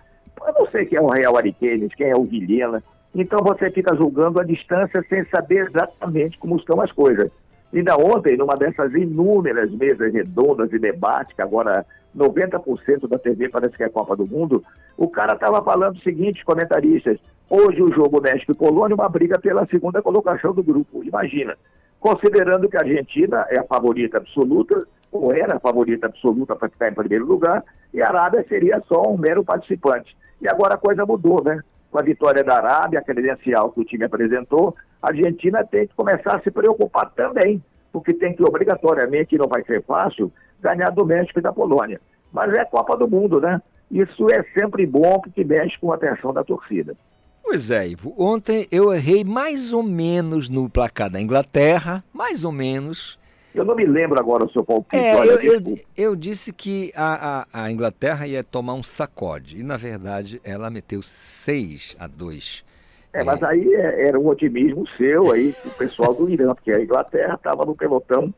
eu 0.45 0.53
não 0.53 0.67
sei 0.69 0.85
quem 0.85 0.97
é 0.97 1.01
o 1.01 1.07
Real 1.07 1.37
Ariquemes, 1.37 1.95
quem 1.95 2.09
é 2.09 2.15
o 2.15 2.25
Vilhena, 2.25 2.83
então 3.15 3.39
você 3.39 3.69
fica 3.71 3.95
julgando 3.95 4.39
a 4.39 4.43
distância 4.43 5.03
sem 5.09 5.25
saber 5.25 5.67
exatamente 5.67 6.37
como 6.37 6.57
estão 6.57 6.79
as 6.81 6.91
coisas. 6.91 7.31
Ainda 7.73 7.95
ontem, 7.97 8.35
numa 8.35 8.55
dessas 8.55 8.93
inúmeras 8.93 9.71
mesas 9.71 10.11
redondas 10.11 10.69
de 10.69 10.79
debate, 10.79 11.35
que 11.35 11.41
agora 11.41 11.85
90% 12.15 13.07
da 13.07 13.19
TV 13.19 13.49
parece 13.49 13.77
que 13.77 13.83
é 13.83 13.89
Copa 13.89 14.15
do 14.15 14.25
Mundo, 14.25 14.63
o 14.97 15.07
cara 15.07 15.33
estava 15.33 15.63
falando 15.63 15.95
o 15.95 16.01
seguinte, 16.01 16.43
comentaristas, 16.43 17.19
hoje 17.49 17.81
o 17.81 17.93
jogo 17.93 18.21
México 18.21 18.51
e 18.51 18.57
Polônia, 18.57 18.95
uma 18.95 19.07
briga 19.07 19.39
pela 19.39 19.67
segunda 19.67 20.01
colocação 20.01 20.53
do 20.53 20.63
grupo. 20.63 21.03
Imagina, 21.03 21.55
considerando 21.99 22.67
que 22.67 22.77
a 22.77 22.81
Argentina 22.81 23.45
é 23.49 23.59
a 23.59 23.63
favorita 23.63 24.17
absoluta, 24.17 24.79
ou 25.11 25.31
era 25.31 25.57
a 25.57 25.59
favorita 25.59 26.07
absoluta 26.07 26.55
para 26.55 26.69
ficar 26.69 26.89
em 26.89 26.93
primeiro 26.93 27.25
lugar, 27.25 27.63
e 27.93 28.01
a 28.01 28.07
Arábia 28.07 28.45
seria 28.47 28.81
só 28.87 29.03
um 29.07 29.17
mero 29.17 29.43
participante. 29.43 30.15
E 30.41 30.47
agora 30.47 30.75
a 30.75 30.77
coisa 30.77 31.05
mudou, 31.05 31.43
né? 31.43 31.61
Com 31.91 31.99
a 31.99 32.03
vitória 32.03 32.43
da 32.43 32.57
Arábia, 32.57 32.99
a 32.99 33.03
credencial 33.03 33.71
que 33.71 33.81
o 33.81 33.85
time 33.85 34.05
apresentou, 34.05 34.75
a 35.01 35.09
Argentina 35.09 35.63
tem 35.65 35.87
que 35.87 35.95
começar 35.95 36.35
a 36.35 36.41
se 36.41 36.51
preocupar 36.51 37.11
também, 37.11 37.63
porque 37.91 38.13
tem 38.13 38.33
que 38.35 38.43
obrigatoriamente, 38.43 39.37
não 39.37 39.47
vai 39.47 39.63
ser 39.63 39.83
fácil, 39.83 40.31
ganhar 40.61 40.89
do 40.91 41.05
México 41.05 41.39
e 41.39 41.41
da 41.41 41.53
Polônia. 41.53 41.99
Mas 42.31 42.53
é 42.53 42.65
Copa 42.65 42.97
do 42.97 43.07
Mundo, 43.07 43.39
né? 43.39 43.61
Isso 43.89 44.27
é 44.29 44.43
sempre 44.59 44.85
bom 44.85 45.19
porque 45.19 45.43
mexe 45.43 45.79
com 45.79 45.91
a 45.91 45.95
atenção 45.95 46.33
da 46.33 46.43
torcida. 46.43 46.95
Pois 47.43 47.71
é, 47.71 47.87
Ivo. 47.87 48.13
Ontem 48.17 48.67
eu 48.71 48.93
errei 48.93 49.23
mais 49.23 49.73
ou 49.73 49.81
menos 49.81 50.49
no 50.49 50.69
placar 50.69 51.09
da 51.09 51.19
Inglaterra, 51.19 52.03
mais 52.13 52.43
ou 52.43 52.51
menos. 52.51 53.17
Eu 53.55 53.65
não 53.65 53.75
me 53.75 53.85
lembro 53.85 54.19
agora 54.19 54.45
o 54.45 54.51
seu 54.51 54.63
palpite. 54.63 54.95
É, 54.95 55.15
olha, 55.15 55.31
eu, 55.31 55.53
eu, 55.53 55.79
eu 55.97 56.15
disse 56.15 56.53
que 56.53 56.91
a, 56.95 57.47
a, 57.51 57.63
a 57.63 57.71
Inglaterra 57.71 58.27
ia 58.27 58.43
tomar 58.43 58.75
um 58.75 58.83
sacode. 58.83 59.59
E, 59.59 59.63
na 59.63 59.77
verdade, 59.77 60.39
ela 60.43 60.69
meteu 60.69 61.01
6 61.01 61.95
a 61.99 62.05
2. 62.05 62.63
É, 63.11 63.23
mas 63.23 63.41
aí 63.43 63.73
é- 63.73 64.07
era 64.07 64.19
um 64.19 64.27
otimismo 64.27 64.87
seu 64.97 65.31
aí, 65.31 65.51
do 65.63 65.71
pessoal 65.71 66.13
do 66.13 66.29
Irã, 66.29 66.53
porque 66.53 66.71
a 66.71 66.81
Inglaterra 66.81 67.33
estava 67.35 67.65
no 67.65 67.75
pelotão, 67.75 68.33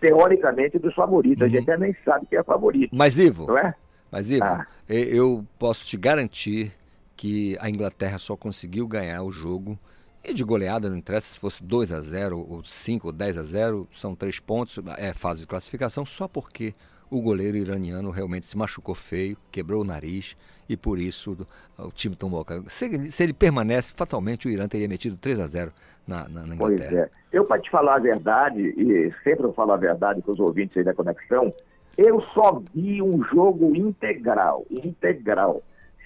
teoricamente, 0.00 0.78
dos 0.78 0.94
favoritos. 0.94 1.42
A 1.44 1.48
gente 1.48 1.66
nem 1.76 1.94
sabe 2.04 2.26
quem 2.26 2.38
é 2.38 2.42
favorito. 2.42 2.94
Mas, 2.94 3.18
Ivo, 3.18 3.46
Não 3.46 3.58
é? 3.58 3.74
mas, 4.10 4.30
Ivo 4.30 4.44
Ah. 4.44 4.66
eu 4.88 5.44
posso 5.58 5.86
te 5.86 5.96
garantir 5.96 6.72
que 7.16 7.56
a 7.60 7.68
Inglaterra 7.68 8.18
só 8.18 8.36
conseguiu 8.36 8.86
ganhar 8.86 9.22
o 9.22 9.30
jogo. 9.30 9.78
E 10.22 10.34
de 10.34 10.44
goleada, 10.44 10.90
não 10.90 10.96
interessa 10.96 11.32
se 11.32 11.38
fosse 11.38 11.62
2 11.62 11.90
a 11.92 12.00
0 12.00 12.38
ou 12.46 12.62
5 12.64 13.06
ou 13.06 13.12
10 13.12 13.38
a 13.38 13.42
0 13.42 13.88
são 13.90 14.14
três 14.14 14.38
pontos, 14.38 14.78
é 14.98 15.14
fase 15.14 15.40
de 15.40 15.46
classificação, 15.46 16.04
só 16.04 16.28
porque 16.28 16.74
o 17.10 17.20
goleiro 17.20 17.56
iraniano 17.56 18.10
realmente 18.10 18.46
se 18.46 18.56
machucou 18.56 18.94
feio, 18.94 19.36
quebrou 19.50 19.82
o 19.82 19.84
nariz 19.84 20.36
e 20.68 20.76
por 20.76 20.98
isso 20.98 21.36
o 21.76 21.90
time 21.90 22.14
tomou. 22.14 22.46
Se 22.68 22.84
ele, 22.86 23.10
se 23.10 23.22
ele 23.24 23.32
permanece, 23.32 23.92
fatalmente 23.96 24.46
o 24.46 24.50
Irã 24.50 24.68
teria 24.68 24.86
metido 24.88 25.16
3 25.16 25.40
a 25.40 25.46
0 25.46 25.72
na, 26.06 26.28
na, 26.28 26.46
na 26.46 26.56
Pois 26.56 26.74
Inglaterra. 26.74 27.02
é. 27.02 27.10
Eu, 27.32 27.44
para 27.44 27.60
te 27.60 27.70
falar 27.70 27.96
a 27.96 28.00
verdade, 28.00 28.60
e 28.60 29.12
sempre 29.24 29.44
eu 29.46 29.52
falo 29.52 29.72
a 29.72 29.76
verdade 29.76 30.22
com 30.22 30.32
os 30.32 30.40
ouvintes 30.40 30.76
aí 30.76 30.84
da 30.84 30.94
Conexão, 30.94 31.52
eu 31.98 32.20
só 32.34 32.62
vi 32.74 33.02
um 33.02 33.22
jogo 33.24 33.74
integral, 33.76 34.64
integral. 34.70 35.62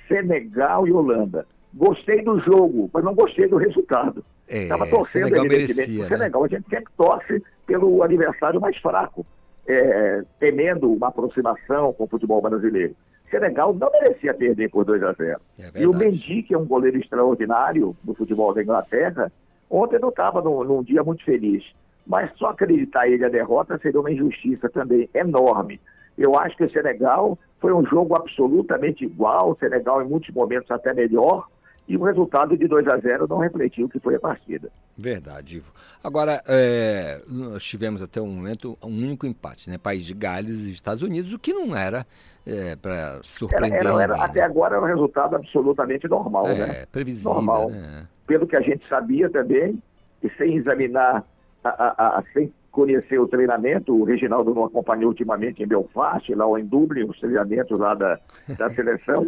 Senegal 0.08 0.86
e 0.86 0.92
Holanda. 0.92 1.46
Gostei 1.72 2.22
do 2.22 2.38
jogo, 2.40 2.90
mas 2.92 3.02
não 3.04 3.14
gostei 3.14 3.48
do 3.48 3.56
resultado. 3.56 4.24
É, 4.46 4.62
Estava 4.64 4.86
torcendo, 4.86 5.24
Senegal 5.24 5.46
merecia, 5.46 6.02
né? 6.02 6.08
Senegal. 6.08 6.44
A 6.44 6.48
gente 6.48 6.68
sempre 6.68 6.92
torce 6.96 7.42
pelo 7.66 8.02
adversário 8.02 8.60
mais 8.60 8.76
fraco, 8.76 9.26
é, 9.66 10.22
temendo 10.38 10.92
uma 10.92 11.08
aproximação 11.08 11.92
com 11.92 12.04
o 12.04 12.08
futebol 12.08 12.40
brasileiro. 12.40 12.94
Senegal 13.30 13.74
não 13.74 13.90
merecia 13.90 14.34
perder 14.34 14.70
por 14.70 14.84
2 14.84 15.02
a 15.02 15.12
0. 15.12 15.40
e 15.74 15.86
o 15.86 15.92
Mendy, 15.92 16.42
que 16.42 16.54
é 16.54 16.58
um 16.58 16.66
goleiro 16.66 16.98
extraordinário 16.98 17.96
do 18.02 18.14
futebol 18.14 18.54
da 18.54 18.62
Inglaterra, 18.62 19.32
ontem 19.68 19.98
não 19.98 20.10
estava 20.10 20.40
num, 20.40 20.62
num 20.62 20.82
dia 20.82 21.02
muito 21.02 21.24
feliz. 21.24 21.64
Mas 22.06 22.30
só 22.36 22.48
acreditar 22.48 23.08
ele 23.08 23.24
a 23.24 23.30
derrota 23.30 23.78
seria 23.78 23.98
uma 23.98 24.12
injustiça 24.12 24.68
também 24.68 25.08
enorme. 25.14 25.80
Eu 26.16 26.38
acho 26.38 26.56
que 26.56 26.64
o 26.64 26.70
Senegal 26.70 27.38
foi 27.60 27.72
um 27.72 27.84
jogo 27.84 28.14
absolutamente 28.14 29.04
igual, 29.04 29.50
o 29.50 29.56
Senegal 29.56 30.02
em 30.02 30.08
muitos 30.08 30.32
momentos 30.34 30.70
até 30.70 30.92
melhor, 30.92 31.48
e 31.86 31.96
o 31.96 32.02
resultado 32.04 32.56
de 32.56 32.66
2 32.66 32.86
a 32.88 32.98
0 32.98 33.26
não 33.28 33.38
refletiu 33.38 33.86
o 33.86 33.88
que 33.88 33.98
foi 34.00 34.14
a 34.14 34.20
partida. 34.20 34.70
Verdade, 34.96 35.56
Ivo. 35.56 35.72
Agora, 36.02 36.42
é, 36.46 37.20
nós 37.28 37.62
tivemos 37.64 38.00
até 38.00 38.20
o 38.20 38.26
momento 38.26 38.78
um 38.82 38.88
único 38.88 39.26
empate, 39.26 39.68
né? 39.68 39.76
País 39.76 40.04
de 40.04 40.14
Gales 40.14 40.62
e 40.64 40.70
Estados 40.70 41.02
Unidos, 41.02 41.32
o 41.32 41.38
que 41.38 41.52
não 41.52 41.76
era 41.76 42.06
é, 42.46 42.76
para 42.76 42.92
Era, 42.92 43.20
surpreender 43.22 43.80
era- 43.80 43.88
era- 44.02 44.06
ninguém, 44.14 44.24
até 44.30 44.40
né? 44.40 44.46
agora 44.46 44.76
era 44.76 44.84
um 44.84 44.88
resultado 44.88 45.36
absolutamente 45.36 46.06
normal, 46.08 46.46
É, 46.46 46.54
né? 46.54 46.86
previsível, 46.92 47.34
Normal. 47.34 47.70
né? 47.70 48.06
Pelo 48.26 48.46
que 48.46 48.56
a 48.56 48.60
gente 48.60 48.86
sabia 48.88 49.28
também, 49.30 49.82
e 50.22 50.30
sem 50.38 50.56
examinar, 50.56 51.24
a- 51.62 51.68
a- 51.68 52.18
a- 52.18 52.24
sem 52.32 52.52
conhecer 52.70 53.18
o 53.20 53.26
treinamento, 53.28 53.94
o 53.94 54.04
Reginaldo 54.04 54.54
não 54.54 54.64
acompanhou 54.64 55.08
ultimamente 55.08 55.62
em 55.62 55.66
Belfast, 55.66 56.34
lá 56.34 56.44
ou 56.46 56.58
em 56.58 56.64
Dublin, 56.64 57.04
os 57.08 57.18
treinamentos 57.20 57.78
lá 57.78 57.94
da, 57.94 58.18
da 58.58 58.68
seleção. 58.74 59.26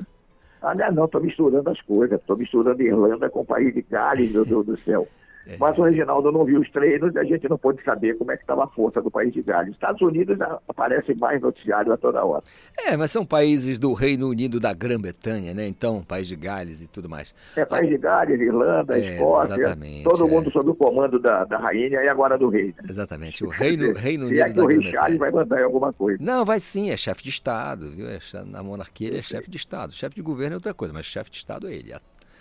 Ah, 0.66 0.90
não, 0.90 1.04
estou 1.04 1.20
misturando 1.20 1.70
as 1.70 1.80
coisas, 1.80 2.18
estou 2.18 2.36
misturando 2.36 2.82
Irlanda 2.82 3.30
com 3.30 3.42
o 3.42 3.44
país 3.44 3.72
de 3.72 3.82
Gales, 3.82 4.32
meu 4.32 4.44
Deus 4.44 4.66
do 4.66 4.76
céu. 4.78 5.06
É. 5.46 5.56
Mas 5.58 5.78
o 5.78 5.82
Reginaldo 5.82 6.32
não 6.32 6.44
viu 6.44 6.60
os 6.60 6.70
treinos 6.70 7.14
e 7.14 7.18
a 7.18 7.24
gente 7.24 7.48
não 7.48 7.56
pôde 7.56 7.80
saber 7.88 8.16
como 8.18 8.32
é 8.32 8.36
que 8.36 8.42
estava 8.42 8.64
a 8.64 8.68
força 8.68 9.00
do 9.00 9.10
país 9.10 9.32
de 9.32 9.42
Gales. 9.42 9.72
Estados 9.74 10.02
Unidos 10.02 10.36
aparece 10.68 11.14
mais 11.20 11.40
noticiário 11.40 11.92
a 11.92 11.96
toda 11.96 12.24
hora. 12.24 12.42
É, 12.76 12.96
mas 12.96 13.10
são 13.12 13.24
países 13.24 13.78
do 13.78 13.92
Reino 13.92 14.28
Unido 14.28 14.58
da 14.58 14.72
Grã-Bretanha, 14.72 15.54
né? 15.54 15.66
Então, 15.68 16.02
País 16.02 16.26
de 16.26 16.34
Gales 16.36 16.80
e 16.80 16.86
tudo 16.88 17.08
mais. 17.08 17.32
É 17.54 17.64
país 17.64 17.88
de 17.88 17.96
Gales, 17.96 18.40
Irlanda, 18.40 18.98
É, 18.98 19.14
Escócia, 19.14 19.54
exatamente, 19.54 20.04
todo 20.04 20.26
é. 20.26 20.30
mundo 20.30 20.50
sob 20.50 20.70
o 20.70 20.74
comando 20.74 21.18
da, 21.20 21.44
da 21.44 21.58
rainha 21.58 22.02
e 22.02 22.08
agora 22.08 22.36
do 22.36 22.48
rei. 22.48 22.66
né? 22.68 22.84
Exatamente. 22.88 23.44
O 23.44 23.48
Reino, 23.48 23.92
Reino 23.94 24.28
Se 24.28 24.34
Unido 24.34 24.40
é 24.42 24.52
da 24.52 24.64
o 24.64 24.66
rei. 24.66 24.82
Charles 24.90 25.18
vai 25.18 25.30
mandar 25.30 25.60
em 25.60 25.64
alguma 25.64 25.92
coisa. 25.92 26.18
Não, 26.20 26.44
vai 26.44 26.58
sim, 26.58 26.90
é 26.90 26.96
chefe 26.96 27.22
de 27.22 27.30
Estado, 27.30 27.90
viu? 27.92 28.08
É 28.08 28.18
na 28.46 28.62
monarquia 28.62 29.08
ele 29.08 29.18
é 29.18 29.22
chefe 29.22 29.48
de 29.50 29.56
Estado. 29.56 29.92
Chefe 29.92 30.16
de 30.16 30.22
governo 30.22 30.54
é 30.54 30.56
outra 30.56 30.74
coisa, 30.74 30.92
mas 30.92 31.06
chefe 31.06 31.30
de 31.30 31.36
Estado 31.36 31.68
é 31.68 31.74
ele. 31.74 31.92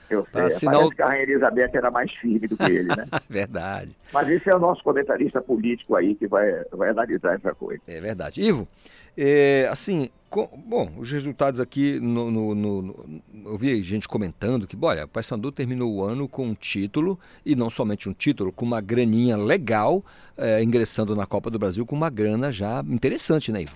Eu 0.09 0.21
sei, 0.23 0.31
Pra 0.31 0.45
assinar 0.45 0.73
parece 0.75 0.91
o- 0.93 0.95
que 0.95 1.01
a 1.01 1.07
Rainha 1.07 1.23
Elizabeth 1.23 1.69
era 1.73 1.89
mais 1.91 2.11
firme 2.13 2.47
do 2.47 2.55
que 2.57 2.63
ele, 2.63 2.95
né? 2.95 3.05
Verdade. 3.29 3.95
Mas 4.13 4.29
esse 4.29 4.49
é 4.49 4.55
o 4.55 4.59
nosso 4.59 4.83
comentarista 4.83 5.41
político 5.41 5.95
aí 5.95 6.15
que 6.15 6.27
vai, 6.27 6.63
vai 6.71 6.89
analisar 6.89 7.35
essa 7.35 7.53
coisa. 7.55 7.81
É 7.87 7.99
verdade. 7.99 8.41
Ivo, 8.41 8.67
é, 9.17 9.67
assim, 9.71 10.09
co- 10.29 10.49
bom, 10.55 10.91
os 10.99 11.09
resultados 11.11 11.59
aqui, 11.59 11.99
no, 11.99 12.29
no- 12.29 12.53
no- 12.55 13.21
eu 13.45 13.57
vi 13.57 13.81
gente 13.81 14.07
comentando 14.07 14.67
que, 14.67 14.77
olha, 14.79 15.05
o 15.05 15.07
Paysandu 15.07 15.51
terminou 15.51 15.91
o 15.91 16.03
ano 16.03 16.27
com 16.27 16.45
um 16.47 16.53
título, 16.53 17.19
e 17.45 17.55
não 17.55 17.69
somente 17.69 18.07
um 18.07 18.13
título, 18.13 18.51
com 18.51 18.63
uma 18.65 18.81
graninha 18.81 19.35
legal, 19.35 20.03
é, 20.37 20.61
ingressando 20.61 21.15
na 21.15 21.25
Copa 21.25 21.49
do 21.49 21.57
Brasil 21.57 21.85
com 21.85 21.95
uma 21.95 22.09
grana 22.11 22.51
já 22.51 22.83
interessante, 22.87 23.51
né, 23.51 23.63
Ivo? 23.63 23.73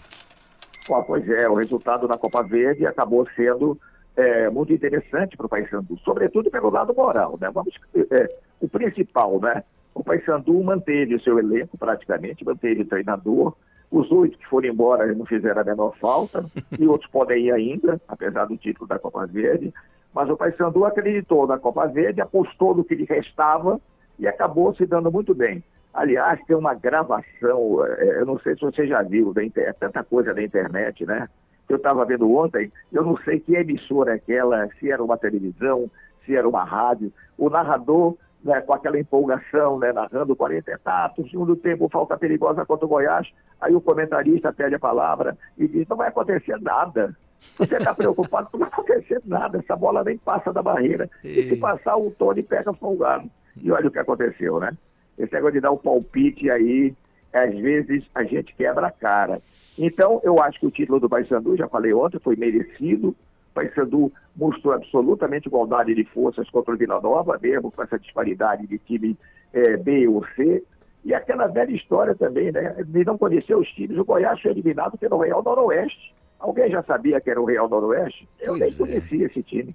Pô, 0.85 1.03
pois 1.03 1.27
é, 1.29 1.47
o 1.47 1.55
resultado 1.55 2.07
na 2.07 2.17
Copa 2.17 2.41
Verde 2.43 2.85
acabou 2.85 3.27
sendo 3.35 3.79
é, 4.19 4.49
muito 4.49 4.73
interessante 4.73 5.37
para 5.37 5.45
o 5.45 5.49
Paysandu, 5.49 5.97
sobretudo 5.99 6.51
pelo 6.51 6.69
lado 6.69 6.93
moral, 6.93 7.37
né? 7.39 7.49
Vamos, 7.53 7.73
é, 7.95 8.29
o 8.59 8.67
principal, 8.67 9.39
né? 9.39 9.63
O 9.93 10.03
Paysandu 10.03 10.61
manteve 10.63 11.15
o 11.15 11.21
seu 11.21 11.39
elenco 11.39 11.77
praticamente, 11.77 12.45
manteve 12.45 12.81
o 12.81 12.85
treinador, 12.85 13.55
os 13.91 14.11
oito 14.11 14.37
que 14.37 14.47
foram 14.47 14.69
embora 14.69 15.11
não 15.13 15.25
fizeram 15.25 15.61
a 15.61 15.65
menor 15.65 15.95
falta, 15.99 16.45
e 16.77 16.85
outros 16.87 17.09
podem 17.09 17.47
ir 17.47 17.51
ainda, 17.51 17.99
apesar 18.07 18.45
do 18.45 18.57
título 18.57 18.87
da 18.87 18.99
Copa 18.99 19.25
Verde, 19.25 19.73
mas 20.13 20.29
o 20.29 20.37
Paysandu 20.37 20.85
acreditou 20.85 21.47
na 21.47 21.57
Copa 21.57 21.87
Verde, 21.87 22.21
apostou 22.21 22.75
no 22.75 22.83
que 22.83 22.95
lhe 22.95 23.05
restava 23.05 23.79
e 24.17 24.27
acabou 24.27 24.75
se 24.75 24.85
dando 24.85 25.11
muito 25.11 25.33
bem. 25.33 25.63
Aliás, 25.93 26.39
tem 26.45 26.55
uma 26.55 26.75
gravação, 26.75 27.83
eh, 27.85 28.19
eu 28.19 28.25
não 28.25 28.37
sei 28.39 28.53
se 28.55 28.61
você 28.61 28.85
já 28.85 29.01
viu, 29.01 29.33
inter- 29.41 29.73
tanta 29.79 30.03
coisa 30.03 30.33
da 30.33 30.43
internet, 30.43 31.05
né? 31.05 31.27
Eu 31.69 31.77
estava 31.77 32.03
vendo 32.03 32.29
ontem, 32.35 32.71
eu 32.91 33.03
não 33.03 33.15
sei 33.17 33.39
que 33.39 33.55
emissora 33.55 34.13
é 34.13 34.15
aquela, 34.15 34.67
se 34.79 34.91
era 34.91 35.03
uma 35.03 35.17
televisão, 35.17 35.89
se 36.25 36.35
era 36.35 36.49
uma 36.49 36.63
rádio, 36.63 37.13
o 37.37 37.49
narrador, 37.49 38.17
né, 38.43 38.59
com 38.61 38.73
aquela 38.73 38.99
empolgação, 38.99 39.77
né, 39.77 39.93
narrando 39.93 40.35
40 40.35 40.71
etapas, 40.71 41.29
segundo 41.29 41.55
tempo, 41.55 41.89
falta 41.89 42.17
perigosa 42.17 42.65
contra 42.65 42.85
o 42.85 42.89
Goiás, 42.89 43.27
aí 43.61 43.75
o 43.75 43.81
comentarista 43.81 44.51
pede 44.51 44.75
a 44.75 44.79
palavra 44.79 45.37
e 45.57 45.67
diz, 45.67 45.87
não 45.87 45.97
vai 45.97 46.07
acontecer 46.07 46.59
nada. 46.59 47.15
Você 47.57 47.77
está 47.77 47.93
preocupado, 47.93 48.49
não 48.51 48.59
vai 48.61 48.69
acontecer 48.69 49.21
nada, 49.25 49.59
essa 49.59 49.75
bola 49.75 50.03
nem 50.03 50.17
passa 50.17 50.51
da 50.51 50.61
barreira. 50.61 51.09
E 51.23 51.43
se 51.43 51.57
passar, 51.57 51.95
o 51.97 52.11
Tony 52.11 52.43
pega 52.43 52.73
folgado. 52.73 53.29
E 53.61 53.71
olha 53.71 53.87
o 53.87 53.91
que 53.91 53.99
aconteceu, 53.99 54.59
né? 54.59 54.75
Esse 55.17 55.33
negócio 55.33 55.53
de 55.53 55.61
dar 55.61 55.71
o 55.71 55.77
palpite 55.77 56.49
aí, 56.49 56.93
às 57.33 57.53
vezes 57.57 58.03
a 58.15 58.23
gente 58.23 58.55
quebra 58.55 58.87
a 58.87 58.91
cara. 58.91 59.41
Então, 59.81 60.19
eu 60.25 60.41
acho 60.43 60.59
que 60.59 60.65
o 60.67 60.71
título 60.71 60.99
do 60.99 61.07
Paysandu, 61.07 61.55
já 61.55 61.65
falei 61.69 61.93
ontem, 61.93 62.19
foi 62.19 62.35
merecido. 62.35 63.09
O 63.09 63.53
Paysandu 63.53 64.11
mostrou 64.35 64.73
absolutamente 64.73 65.47
igualdade 65.47 65.95
de 65.95 66.03
forças 66.03 66.49
contra 66.49 66.73
o 66.73 66.77
Vila 66.77 66.99
Nova, 66.99 67.39
mesmo 67.41 67.71
com 67.71 67.81
essa 67.81 67.97
disparidade 67.97 68.67
de 68.67 68.77
time 68.77 69.17
eh, 69.53 69.77
B 69.77 70.05
ou 70.09 70.25
C. 70.35 70.61
E 71.05 71.13
aquela 71.13 71.47
velha 71.47 71.71
história 71.71 72.13
também, 72.13 72.51
né? 72.51 72.75
De 72.85 73.05
não 73.05 73.17
conhecer 73.17 73.55
os 73.55 73.69
times. 73.69 73.97
O 73.97 74.03
Goiás 74.03 74.41
foi 74.41 74.51
eliminado 74.51 74.97
pelo 74.97 75.17
Real 75.17 75.41
Noroeste. 75.41 76.13
Alguém 76.37 76.69
já 76.69 76.83
sabia 76.83 77.21
que 77.21 77.29
era 77.29 77.41
o 77.41 77.45
Real 77.45 77.69
Noroeste? 77.69 78.27
Eu 78.41 78.57
Pois 78.57 78.59
nem 78.59 78.69
é. 78.69 78.73
conhecia 78.73 79.25
esse 79.27 79.41
time. 79.43 79.73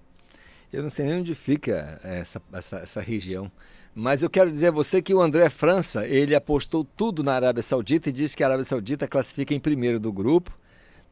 Eu 0.74 0.82
não 0.82 0.90
sei 0.90 1.06
nem 1.06 1.20
onde 1.20 1.34
fica 1.34 1.98
essa, 2.02 2.42
essa, 2.52 2.78
essa 2.78 3.00
região. 3.00 3.50
Mas 3.94 4.24
eu 4.24 4.30
quero 4.30 4.50
dizer 4.50 4.68
a 4.68 4.72
você 4.72 5.00
que 5.00 5.14
o 5.14 5.20
André 5.20 5.48
França, 5.48 6.04
ele 6.04 6.34
apostou 6.34 6.84
tudo 6.84 7.22
na 7.22 7.34
Arábia 7.34 7.62
Saudita 7.62 8.08
e 8.08 8.12
disse 8.12 8.36
que 8.36 8.42
a 8.42 8.48
Arábia 8.48 8.64
Saudita 8.64 9.06
classifica 9.06 9.54
em 9.54 9.60
primeiro 9.60 10.00
do 10.00 10.12
grupo, 10.12 10.50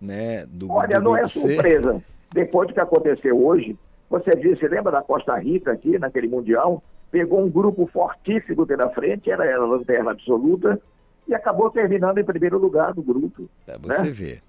né? 0.00 0.44
Do, 0.46 0.70
Olha, 0.70 0.98
do 0.98 1.04
não 1.04 1.16
é 1.16 1.20
grupo 1.20 1.34
C. 1.34 1.54
surpresa. 1.54 2.02
Depois 2.34 2.68
do 2.68 2.74
que 2.74 2.80
aconteceu 2.80 3.40
hoje, 3.40 3.78
você 4.10 4.34
você 4.34 4.66
lembra 4.66 4.90
da 4.90 5.02
Costa 5.02 5.38
Rica 5.38 5.70
aqui, 5.70 5.96
naquele 5.96 6.26
Mundial? 6.26 6.82
Pegou 7.12 7.44
um 7.44 7.48
grupo 7.48 7.88
fortíssimo 7.92 8.66
pela 8.66 8.90
frente, 8.90 9.30
era 9.30 9.54
a 9.54 9.64
lanterna 9.64 10.10
absoluta, 10.10 10.80
e 11.28 11.34
acabou 11.34 11.70
terminando 11.70 12.18
em 12.18 12.24
primeiro 12.24 12.58
lugar 12.58 12.92
do 12.94 13.02
grupo. 13.02 13.48
Pra 13.64 13.78
você 13.78 14.02
né? 14.02 14.10
ver. 14.10 14.42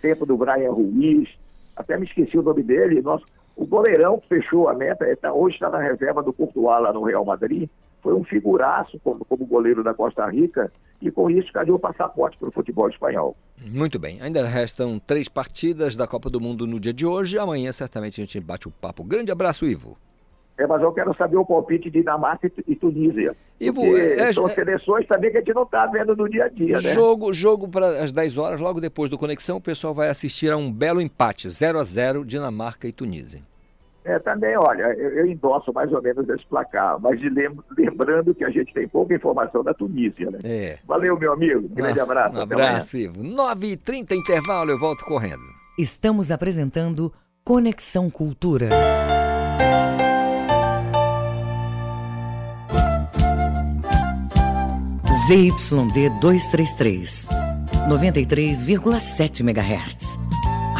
Tempo 0.00 0.24
do 0.24 0.36
Brian 0.36 0.70
Ruiz, 0.70 1.28
até 1.76 1.98
me 1.98 2.06
esqueci 2.06 2.38
o 2.38 2.42
nome 2.42 2.62
dele, 2.62 3.00
nosso, 3.02 3.24
o 3.62 3.66
goleirão 3.66 4.18
que 4.18 4.28
fechou 4.28 4.68
a 4.68 4.74
meta, 4.74 5.04
ele 5.04 5.16
tá- 5.16 5.32
hoje 5.32 5.54
está 5.54 5.70
na 5.70 5.78
reserva 5.78 6.22
do 6.22 6.32
Courtois 6.32 6.82
lá 6.82 6.92
no 6.92 7.02
Real 7.04 7.24
Madrid, 7.24 7.68
foi 8.02 8.12
um 8.14 8.24
figuraço 8.24 8.98
como, 9.04 9.24
como 9.24 9.46
goleiro 9.46 9.84
da 9.84 9.94
Costa 9.94 10.26
Rica, 10.28 10.72
e 11.00 11.10
com 11.10 11.30
isso 11.30 11.52
caiu 11.52 11.76
o 11.76 11.78
passaporte 11.78 12.36
para 12.36 12.48
o 12.48 12.52
futebol 12.52 12.88
espanhol. 12.88 13.36
Muito 13.64 13.98
bem. 13.98 14.20
Ainda 14.20 14.44
restam 14.44 14.98
três 14.98 15.28
partidas 15.28 15.96
da 15.96 16.06
Copa 16.06 16.28
do 16.28 16.40
Mundo 16.40 16.66
no 16.66 16.80
dia 16.80 16.92
de 16.92 17.06
hoje. 17.06 17.38
Amanhã, 17.38 17.70
certamente, 17.72 18.20
a 18.20 18.24
gente 18.24 18.40
bate 18.40 18.68
um 18.68 18.72
papo. 18.72 19.04
Grande 19.04 19.30
abraço, 19.30 19.64
Ivo. 19.66 19.96
É, 20.58 20.66
mas 20.66 20.82
eu 20.82 20.92
quero 20.92 21.16
saber 21.16 21.36
o 21.38 21.46
palpite 21.46 21.90
de 21.90 22.00
Dinamarca 22.00 22.50
e, 22.68 22.76
Tunísia. 22.76 23.34
Ivo, 23.58 23.80
Porque 23.80 24.00
é- 24.00 24.32
são 24.32 24.48
é- 24.48 24.54
seleções 24.54 25.06
também 25.08 25.30
que 25.30 25.38
a 25.38 25.40
gente 25.40 25.54
não 25.54 25.62
está 25.62 25.86
vendo 25.86 26.14
no 26.14 26.28
dia 26.28 26.44
a 26.44 26.48
dia, 26.48 26.80
né? 26.80 26.92
Jogo, 26.92 27.32
jogo 27.32 27.68
para 27.68 28.02
as 28.02 28.12
10 28.12 28.36
horas, 28.36 28.60
logo 28.60 28.80
depois 28.80 29.08
do 29.10 29.16
Conexão, 29.16 29.56
o 29.56 29.60
pessoal 29.62 29.94
vai 29.94 30.08
assistir 30.08 30.52
a 30.52 30.56
um 30.56 30.70
belo 30.70 31.00
empate, 31.00 31.48
0 31.48 31.78
a 31.78 31.82
0 31.82 32.24
Dinamarca 32.24 32.86
e 32.86 32.92
Tunísia. 32.92 33.40
É, 34.04 34.18
também, 34.18 34.56
olha, 34.56 34.82
eu, 34.98 35.10
eu 35.18 35.26
endosso 35.26 35.72
mais 35.72 35.92
ou 35.92 36.02
menos 36.02 36.28
esse 36.28 36.44
placar, 36.46 36.98
mas 37.00 37.20
de 37.20 37.28
lem- 37.30 37.52
lembrando 37.78 38.34
que 38.34 38.44
a 38.44 38.50
gente 38.50 38.74
tem 38.74 38.88
pouca 38.88 39.14
informação 39.14 39.62
da 39.62 39.72
Tunísia, 39.72 40.28
né? 40.30 40.38
É. 40.42 40.78
Valeu, 40.86 41.16
meu 41.18 41.32
amigo. 41.32 41.68
Grande 41.68 42.00
Ah, 42.00 42.02
abraço. 42.02 42.36
Um 42.36 42.40
abraço, 42.42 42.96
Ivo. 42.96 43.22
9h30 43.22 44.12
intervalo, 44.12 44.70
eu 44.70 44.78
volto 44.80 45.04
correndo. 45.04 45.40
Estamos 45.78 46.30
apresentando 46.32 47.12
Conexão 47.44 48.10
Cultura. 48.10 48.68
ZYD 55.28 56.10
233, 56.20 57.28
93,7 57.88 59.40
MHz. 59.42 60.18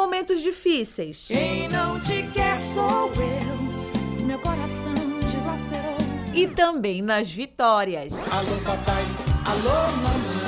momentos 0.00 0.40
difíceis. 0.40 1.26
Quem 1.28 1.68
não 1.68 2.00
te 2.00 2.22
quer 2.32 2.58
sou 2.58 3.12
eu, 3.16 4.24
meu 4.24 4.38
coração 4.38 4.94
dilacerou. 5.28 5.98
E 6.32 6.46
também 6.48 7.02
nas 7.02 7.30
vitórias. 7.30 8.14
Alô 8.32 8.56
papai, 8.64 9.04
alô 9.44 9.92
mamãe, 9.98 10.39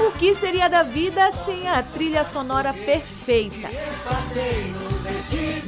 O 0.00 0.12
que 0.12 0.34
seria 0.34 0.68
da 0.68 0.82
vida 0.82 1.30
sem 1.32 1.68
a 1.68 1.82
trilha 1.82 2.24
sonora 2.24 2.72
perfeita? 2.72 3.68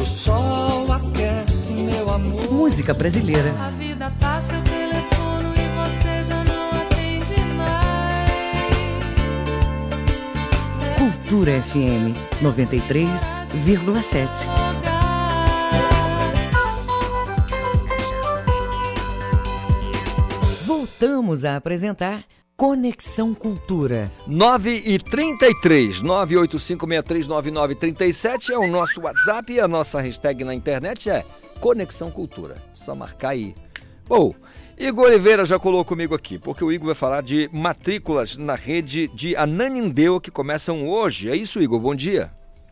o 0.00 0.06
sol 0.06 0.90
aquece 0.90 1.72
meu 1.72 2.08
amor. 2.08 2.50
Música 2.50 2.94
brasileira. 2.94 3.54
A 3.60 3.68
vida 3.68 4.10
passa 4.18 4.58
o 4.58 4.62
telefone 4.62 5.58
e 5.58 5.68
você 5.76 6.24
já 6.24 6.42
não 6.44 6.70
atende 6.70 7.38
mais. 7.54 8.70
Cultura 10.96 11.60
FM 11.60 12.16
93,7. 12.42 14.48
Voltamos 20.84 21.46
a 21.46 21.56
apresentar 21.56 22.26
Conexão 22.58 23.32
Cultura. 23.32 24.12
9 24.26 24.82
e 24.84 24.98
33 24.98 26.02
985639937 26.02 28.50
é 28.50 28.58
o 28.58 28.66
nosso 28.66 29.00
WhatsApp 29.00 29.50
e 29.50 29.60
a 29.60 29.66
nossa 29.66 29.98
hashtag 29.98 30.44
na 30.44 30.54
internet 30.54 31.08
é 31.08 31.24
Conexão 31.58 32.10
Cultura. 32.10 32.62
Só 32.74 32.94
marcar 32.94 33.30
aí. 33.30 33.54
Bom, 34.06 34.34
Igor 34.76 35.06
Oliveira 35.06 35.46
já 35.46 35.58
colou 35.58 35.86
comigo 35.86 36.14
aqui, 36.14 36.38
porque 36.38 36.62
o 36.62 36.70
Igor 36.70 36.88
vai 36.88 36.94
falar 36.94 37.22
de 37.22 37.48
matrículas 37.50 38.36
na 38.36 38.54
rede 38.54 39.08
de 39.08 39.34
Ananindeu 39.34 40.20
que 40.20 40.30
começam 40.30 40.86
hoje. 40.86 41.30
É 41.30 41.36
isso, 41.36 41.62
Igor? 41.62 41.80
Bom 41.80 41.94
dia. 41.94 42.30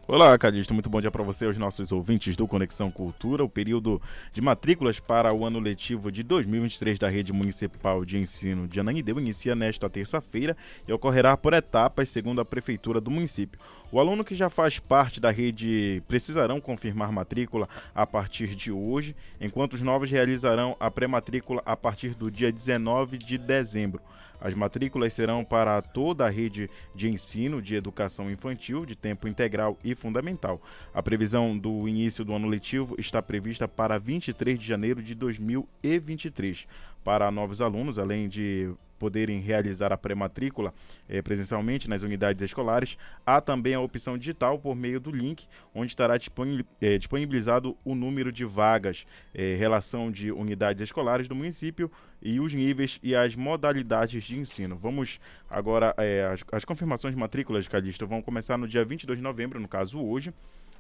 Olá, 0.09 0.37
Calixto, 0.37 0.75
muito 0.75 0.91
bom 0.91 1.01
dia 1.01 1.13
para 1.13 1.23
você 1.23 1.47
aos 1.47 1.57
nossos 1.57 1.93
ouvintes 1.93 2.35
do 2.35 2.49
Conexão 2.49 2.91
Cultura. 2.91 3.45
O 3.45 3.49
período 3.49 4.03
de 4.33 4.43
matrículas 4.43 4.99
para 4.99 5.33
o 5.33 5.47
ano 5.47 5.61
letivo 5.61 6.11
de 6.11 6.25
2023 6.25 6.99
da 6.99 7.09
Rede 7.09 7.33
Municipal 7.33 8.05
de 8.05 8.19
Ensino 8.19 8.67
de 8.67 8.81
Ananideu 8.81 9.21
inicia 9.21 9.55
nesta 9.55 9.89
terça-feira 9.89 10.57
e 10.89 10.93
ocorrerá 10.93 11.37
por 11.37 11.53
etapas, 11.53 12.09
segundo 12.09 12.41
a 12.41 12.45
Prefeitura 12.45 13.01
do 13.01 13.13
município. 13.13 13.61
O 13.93 14.01
aluno 14.01 14.25
que 14.25 14.35
já 14.35 14.51
faz 14.51 14.81
parte 14.81 15.21
da 15.21 15.31
rede 15.31 16.03
precisarão 16.09 16.61
confirmar 16.61 17.13
matrícula 17.13 17.69
a 17.95 18.05
partir 18.05 18.57
de 18.57 18.73
hoje, 18.73 19.15
enquanto 19.41 19.75
os 19.75 19.83
novos 19.83 20.11
realizarão 20.11 20.77
a 20.81 20.91
pré-matrícula 20.91 21.63
a 21.65 21.77
partir 21.77 22.17
do 22.17 22.29
dia 22.29 22.51
19 22.51 23.19
de 23.19 23.39
dezembro. 23.39 24.03
As 24.43 24.55
matrículas 24.55 25.15
serão 25.15 25.45
para 25.45 25.81
toda 25.81 26.27
a 26.27 26.31
rede 26.31 26.69
de 26.95 27.09
ensino 27.09 27.63
de 27.63 27.77
educação 27.77 28.29
infantil 28.31 28.85
de 28.85 28.97
tempo 28.97 29.29
integral 29.29 29.79
e 29.85 29.95
fundamental. 29.95 30.61
A 30.93 31.03
previsão 31.03 31.57
do 31.57 31.89
início 31.89 32.25
do 32.25 32.35
ano 32.35 32.49
letivo 32.49 32.97
está 32.99 33.23
prevista 33.23 33.69
para 33.69 33.99
23 33.99 34.59
de 34.59 34.67
janeiro 34.67 35.01
de 35.01 35.15
2023. 35.15 36.67
Para 37.05 37.31
novos 37.31 37.61
alunos, 37.61 37.99
além 37.99 38.29
de 38.29 38.73
poderem 39.03 39.41
realizar 39.41 39.93
a 39.93 39.97
pré-matrícula 39.97 40.73
eh, 41.09 41.21
presencialmente 41.21 41.91
nas 41.91 42.05
unidades 42.05 42.41
escolares, 42.41 42.97
há 43.27 43.41
também 43.41 43.75
a 43.75 43.81
opção 43.81 44.17
digital 44.17 44.61
por 44.61 44.77
meio 44.77 45.01
do 45.01 45.11
link, 45.11 45.49
onde 45.75 45.89
estará 45.89 46.15
eh, 46.15 46.99
disponibilizado 46.99 47.77
o 47.85 47.97
número 47.97 48.31
de 48.31 48.45
vagas, 48.45 49.05
eh, 49.35 49.57
relação 49.59 50.09
de 50.09 50.31
unidades 50.31 50.81
escolares 50.81 51.27
do 51.27 51.35
município 51.35 51.91
e 52.23 52.39
os 52.39 52.55
níveis 52.55 53.01
e 53.03 53.13
as 53.13 53.35
modalidades 53.35 54.23
de 54.23 54.39
ensino. 54.39 54.77
Vamos 54.77 55.19
agora, 55.51 55.93
eh, 55.99 56.31
as, 56.33 56.45
as 56.53 56.65
confirmações 56.65 57.13
de 57.13 57.19
matrículas, 57.21 57.67
Calixto, 57.67 58.07
vão 58.07 58.23
começar 58.23 58.57
no 58.57 58.69
dia 58.69 58.85
22 58.85 59.19
de 59.19 59.23
novembro, 59.25 59.59
no 59.59 59.67
caso 59.67 60.01
hoje, 60.01 60.33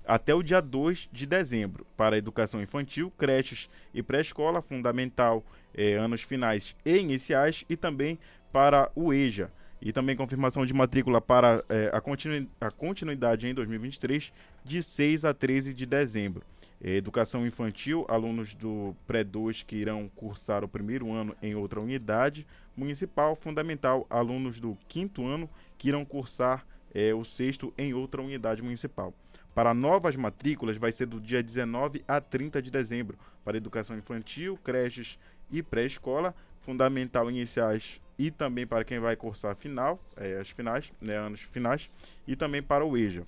até 0.04 0.32
o 0.32 0.42
dia 0.42 0.60
2 0.60 1.08
de 1.12 1.26
dezembro, 1.26 1.84
para 1.96 2.16
educação 2.16 2.62
infantil, 2.62 3.12
creches 3.18 3.68
e 3.92 4.02
pré-escola, 4.02 4.62
fundamental, 4.62 5.44
eh, 5.74 5.94
anos 5.94 6.22
finais 6.22 6.74
e 6.84 6.96
iniciais, 6.96 7.64
e 7.68 7.76
também 7.76 8.18
para 8.52 8.90
o 8.94 9.12
EJA. 9.12 9.50
E 9.80 9.92
também 9.92 10.14
confirmação 10.14 10.64
de 10.64 10.72
matrícula 10.72 11.20
para 11.20 11.64
é, 11.68 11.90
a, 11.92 12.00
continu, 12.00 12.48
a 12.60 12.70
continuidade 12.70 13.48
em 13.48 13.54
2023, 13.54 14.32
de 14.64 14.80
6 14.80 15.24
a 15.24 15.34
13 15.34 15.74
de 15.74 15.84
dezembro. 15.84 16.44
É, 16.80 16.96
educação 16.96 17.46
infantil, 17.46 18.06
alunos 18.08 18.54
do 18.54 18.94
pré-2 19.06 19.64
que 19.64 19.76
irão 19.76 20.08
cursar 20.14 20.62
o 20.62 20.68
primeiro 20.68 21.12
ano 21.12 21.34
em 21.42 21.54
outra 21.54 21.80
unidade 21.80 22.46
municipal. 22.76 23.34
Fundamental, 23.34 24.06
alunos 24.08 24.60
do 24.60 24.76
quinto 24.88 25.26
ano 25.26 25.50
que 25.78 25.88
irão 25.88 26.04
cursar 26.04 26.64
é, 26.94 27.12
o 27.14 27.24
sexto 27.24 27.72
em 27.76 27.94
outra 27.94 28.22
unidade 28.22 28.62
municipal. 28.62 29.12
Para 29.54 29.74
novas 29.74 30.16
matrículas, 30.16 30.76
vai 30.76 30.90
ser 30.92 31.06
do 31.06 31.20
dia 31.20 31.42
19 31.42 32.02
a 32.08 32.20
30 32.20 32.62
de 32.62 32.70
dezembro. 32.70 33.18
Para 33.44 33.56
educação 33.56 33.96
infantil, 33.98 34.58
creches 34.64 35.18
e 35.52 35.62
pré-escola, 35.62 36.34
fundamental 36.62 37.30
iniciais 37.30 38.00
e 38.18 38.30
também 38.30 38.66
para 38.66 38.84
quem 38.84 38.98
vai 38.98 39.16
cursar 39.16 39.56
final, 39.56 39.98
é, 40.16 40.38
as 40.38 40.50
finais, 40.50 40.92
né, 41.00 41.16
anos 41.16 41.40
finais, 41.40 41.88
e 42.26 42.36
também 42.36 42.62
para 42.62 42.84
o 42.84 42.94
EJA. 42.96 43.26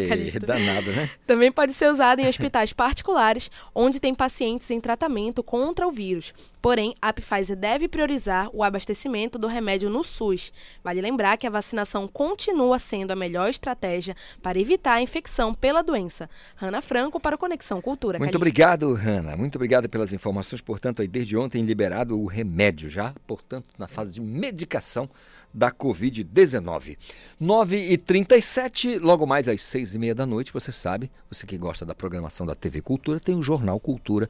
Calixto? 0.07 0.45
danado, 0.45 0.91
né? 0.91 1.09
Também 1.25 1.51
pode 1.51 1.73
ser 1.73 1.89
usado 1.89 2.19
em 2.19 2.27
hospitais 2.27 2.71
particulares, 2.71 3.49
onde 3.73 3.99
tem 3.99 4.13
pacientes 4.13 4.69
em 4.69 4.79
tratamento 4.79 5.41
contra 5.41 5.87
o 5.87 5.91
vírus. 5.91 6.35
Porém, 6.61 6.93
a 7.01 7.11
Pfizer 7.11 7.57
deve 7.57 7.87
priorizar 7.87 8.47
o 8.53 8.63
abastecimento 8.63 9.39
do 9.39 9.47
remédio 9.47 9.89
no 9.89 10.03
SUS. 10.03 10.53
Vale 10.83 11.01
lembrar 11.01 11.35
que 11.35 11.47
a 11.47 11.49
vacinação 11.49 12.07
continua 12.07 12.77
sendo 12.77 13.09
a 13.09 13.15
melhor 13.15 13.49
estratégia 13.49 14.15
para 14.43 14.59
evitar 14.59 14.93
a 14.93 15.01
infecção 15.01 15.51
pela 15.51 15.81
doença. 15.81 16.29
Rana 16.55 16.79
Franco 16.79 17.19
para 17.19 17.35
o 17.35 17.39
Conexão 17.39 17.81
Cultura. 17.81 18.19
Muito 18.19 18.33
Calixto. 18.33 18.37
obrigado, 18.37 18.93
Rana. 18.93 19.35
Muito 19.35 19.55
obrigado 19.55 19.89
pelas 19.89 20.13
informações. 20.13 20.61
Portanto, 20.61 21.01
aí 21.01 21.07
desde 21.07 21.35
ontem 21.35 21.63
liberado 21.63 22.19
o 22.19 22.27
remédio 22.27 22.87
já, 22.87 23.15
portanto, 23.25 23.67
na 23.79 23.87
fase 23.87 24.13
de 24.13 24.21
medicação 24.21 25.09
da 25.53 25.71
Covid-19. 25.71 26.97
9h37, 27.41 28.99
logo 28.99 29.25
mais 29.25 29.47
às 29.47 29.61
6h30 29.61 30.13
da 30.13 30.25
noite, 30.25 30.53
você 30.53 30.71
sabe, 30.71 31.11
você 31.29 31.45
que 31.45 31.57
gosta 31.57 31.85
da 31.85 31.95
programação 31.95 32.45
da 32.45 32.55
TV 32.55 32.81
Cultura, 32.81 33.19
tem 33.19 33.35
o 33.35 33.43
Jornal 33.43 33.79
Cultura. 33.79 34.29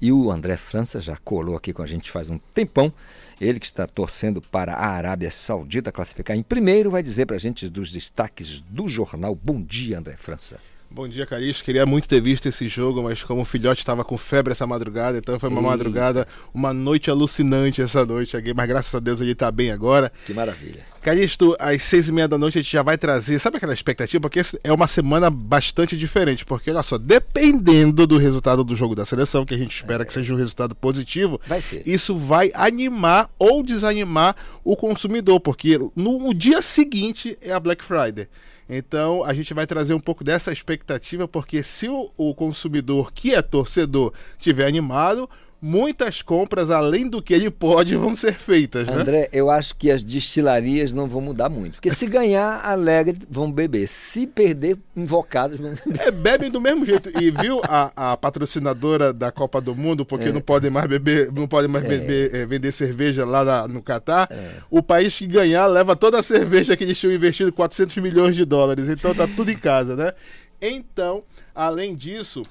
E 0.00 0.12
o 0.12 0.30
André 0.30 0.56
França 0.56 1.00
já 1.00 1.16
colou 1.16 1.56
aqui 1.56 1.72
com 1.72 1.82
a 1.82 1.86
gente 1.86 2.10
faz 2.10 2.30
um 2.30 2.38
tempão. 2.54 2.92
Ele 3.40 3.58
que 3.58 3.66
está 3.66 3.84
torcendo 3.86 4.40
para 4.40 4.74
a 4.74 4.86
Arábia 4.86 5.30
Saudita 5.30 5.90
classificar 5.90 6.36
em 6.36 6.42
primeiro, 6.42 6.90
vai 6.90 7.02
dizer 7.02 7.26
para 7.26 7.36
a 7.36 7.40
gente 7.40 7.68
dos 7.68 7.90
destaques 7.90 8.60
do 8.60 8.86
jornal. 8.86 9.34
Bom 9.34 9.60
dia, 9.60 9.98
André 9.98 10.16
França. 10.16 10.60
Bom 10.90 11.06
dia, 11.06 11.26
Caris. 11.26 11.60
Queria 11.60 11.84
muito 11.84 12.08
ter 12.08 12.18
visto 12.18 12.48
esse 12.48 12.66
jogo, 12.66 13.02
mas 13.02 13.22
como 13.22 13.42
o 13.42 13.44
filhote 13.44 13.82
estava 13.82 14.02
com 14.02 14.16
febre 14.16 14.52
essa 14.52 14.66
madrugada, 14.66 15.18
então 15.18 15.38
foi 15.38 15.50
uma 15.50 15.60
madrugada, 15.60 16.26
uma 16.52 16.72
noite 16.72 17.10
alucinante 17.10 17.82
essa 17.82 18.06
noite 18.06 18.34
aqui, 18.34 18.54
mas 18.54 18.66
graças 18.66 18.94
a 18.94 18.98
Deus 18.98 19.20
ele 19.20 19.32
está 19.32 19.50
bem 19.52 19.70
agora. 19.70 20.10
Que 20.24 20.32
maravilha. 20.32 20.82
Calixto, 21.02 21.54
às 21.58 21.82
seis 21.82 22.08
e 22.08 22.12
meia 22.12 22.26
da 22.26 22.38
noite 22.38 22.58
a 22.58 22.62
gente 22.62 22.72
já 22.72 22.82
vai 22.82 22.96
trazer, 22.96 23.38
sabe 23.38 23.58
aquela 23.58 23.74
expectativa? 23.74 24.20
Porque 24.20 24.40
é 24.64 24.72
uma 24.72 24.88
semana 24.88 25.28
bastante 25.28 25.94
diferente, 25.94 26.44
porque 26.46 26.70
olha 26.70 26.82
só, 26.82 26.96
dependendo 26.96 28.06
do 28.06 28.16
resultado 28.16 28.64
do 28.64 28.74
jogo 28.74 28.94
da 28.94 29.04
seleção, 29.04 29.44
que 29.44 29.54
a 29.54 29.58
gente 29.58 29.76
espera 29.76 30.04
é. 30.04 30.06
que 30.06 30.12
seja 30.12 30.32
um 30.32 30.38
resultado 30.38 30.74
positivo, 30.74 31.38
vai 31.46 31.60
ser. 31.60 31.82
isso 31.86 32.16
vai 32.16 32.50
animar 32.54 33.30
ou 33.38 33.62
desanimar 33.62 34.34
o 34.64 34.74
consumidor, 34.74 35.38
porque 35.38 35.76
no, 35.94 36.18
no 36.18 36.32
dia 36.32 36.62
seguinte 36.62 37.36
é 37.42 37.52
a 37.52 37.60
Black 37.60 37.84
Friday. 37.84 38.26
Então 38.68 39.24
a 39.24 39.32
gente 39.32 39.54
vai 39.54 39.66
trazer 39.66 39.94
um 39.94 40.00
pouco 40.00 40.22
dessa 40.22 40.52
expectativa, 40.52 41.26
porque 41.26 41.62
se 41.62 41.88
o, 41.88 42.10
o 42.16 42.34
consumidor 42.34 43.12
que 43.12 43.34
é 43.34 43.40
torcedor 43.40 44.12
estiver 44.36 44.66
animado, 44.66 45.28
muitas 45.60 46.22
compras 46.22 46.70
além 46.70 47.08
do 47.08 47.20
que 47.20 47.34
ele 47.34 47.50
pode 47.50 47.96
vão 47.96 48.14
ser 48.16 48.34
feitas, 48.34 48.86
né? 48.86 48.94
André, 48.94 49.28
eu 49.32 49.50
acho 49.50 49.74
que 49.74 49.90
as 49.90 50.04
destilarias 50.04 50.92
não 50.92 51.08
vão 51.08 51.20
mudar 51.20 51.48
muito. 51.48 51.74
Porque 51.74 51.90
se 51.90 52.06
ganhar, 52.06 52.64
alegre 52.64 53.18
vão 53.28 53.50
beber. 53.50 53.88
Se 53.88 54.26
perder, 54.26 54.78
invocados 54.96 55.58
vão 55.58 55.74
beber. 55.74 56.00
É, 56.06 56.10
bebem 56.10 56.50
do 56.50 56.60
mesmo 56.60 56.84
jeito. 56.84 57.10
E 57.20 57.30
viu 57.30 57.60
a, 57.64 58.12
a 58.12 58.16
patrocinadora 58.16 59.12
da 59.12 59.32
Copa 59.32 59.60
do 59.60 59.74
Mundo, 59.74 60.04
porque 60.04 60.28
é. 60.28 60.32
não 60.32 60.40
podem 60.40 60.70
mais 60.70 60.86
beber, 60.86 61.32
não 61.32 61.48
podem 61.48 61.68
mais 61.68 61.84
é. 61.84 61.88
beber, 61.88 62.34
é, 62.34 62.46
vender 62.46 62.72
cerveja 62.72 63.24
lá 63.24 63.44
na, 63.44 63.68
no 63.68 63.82
Catar. 63.82 64.28
É. 64.30 64.50
O 64.70 64.82
país 64.82 65.16
que 65.16 65.26
ganhar 65.26 65.66
leva 65.66 65.96
toda 65.96 66.20
a 66.20 66.22
cerveja 66.22 66.76
que 66.76 66.84
eles 66.84 66.98
tinham 66.98 67.12
investido 67.12 67.52
400 67.52 67.96
milhões 67.98 68.36
de 68.36 68.44
dólares. 68.44 68.88
Então 68.88 69.14
tá 69.14 69.26
tudo 69.26 69.50
em 69.50 69.56
casa, 69.56 69.96
né? 69.96 70.12
Então, 70.60 71.22
além 71.54 71.94
disso, 71.94 72.42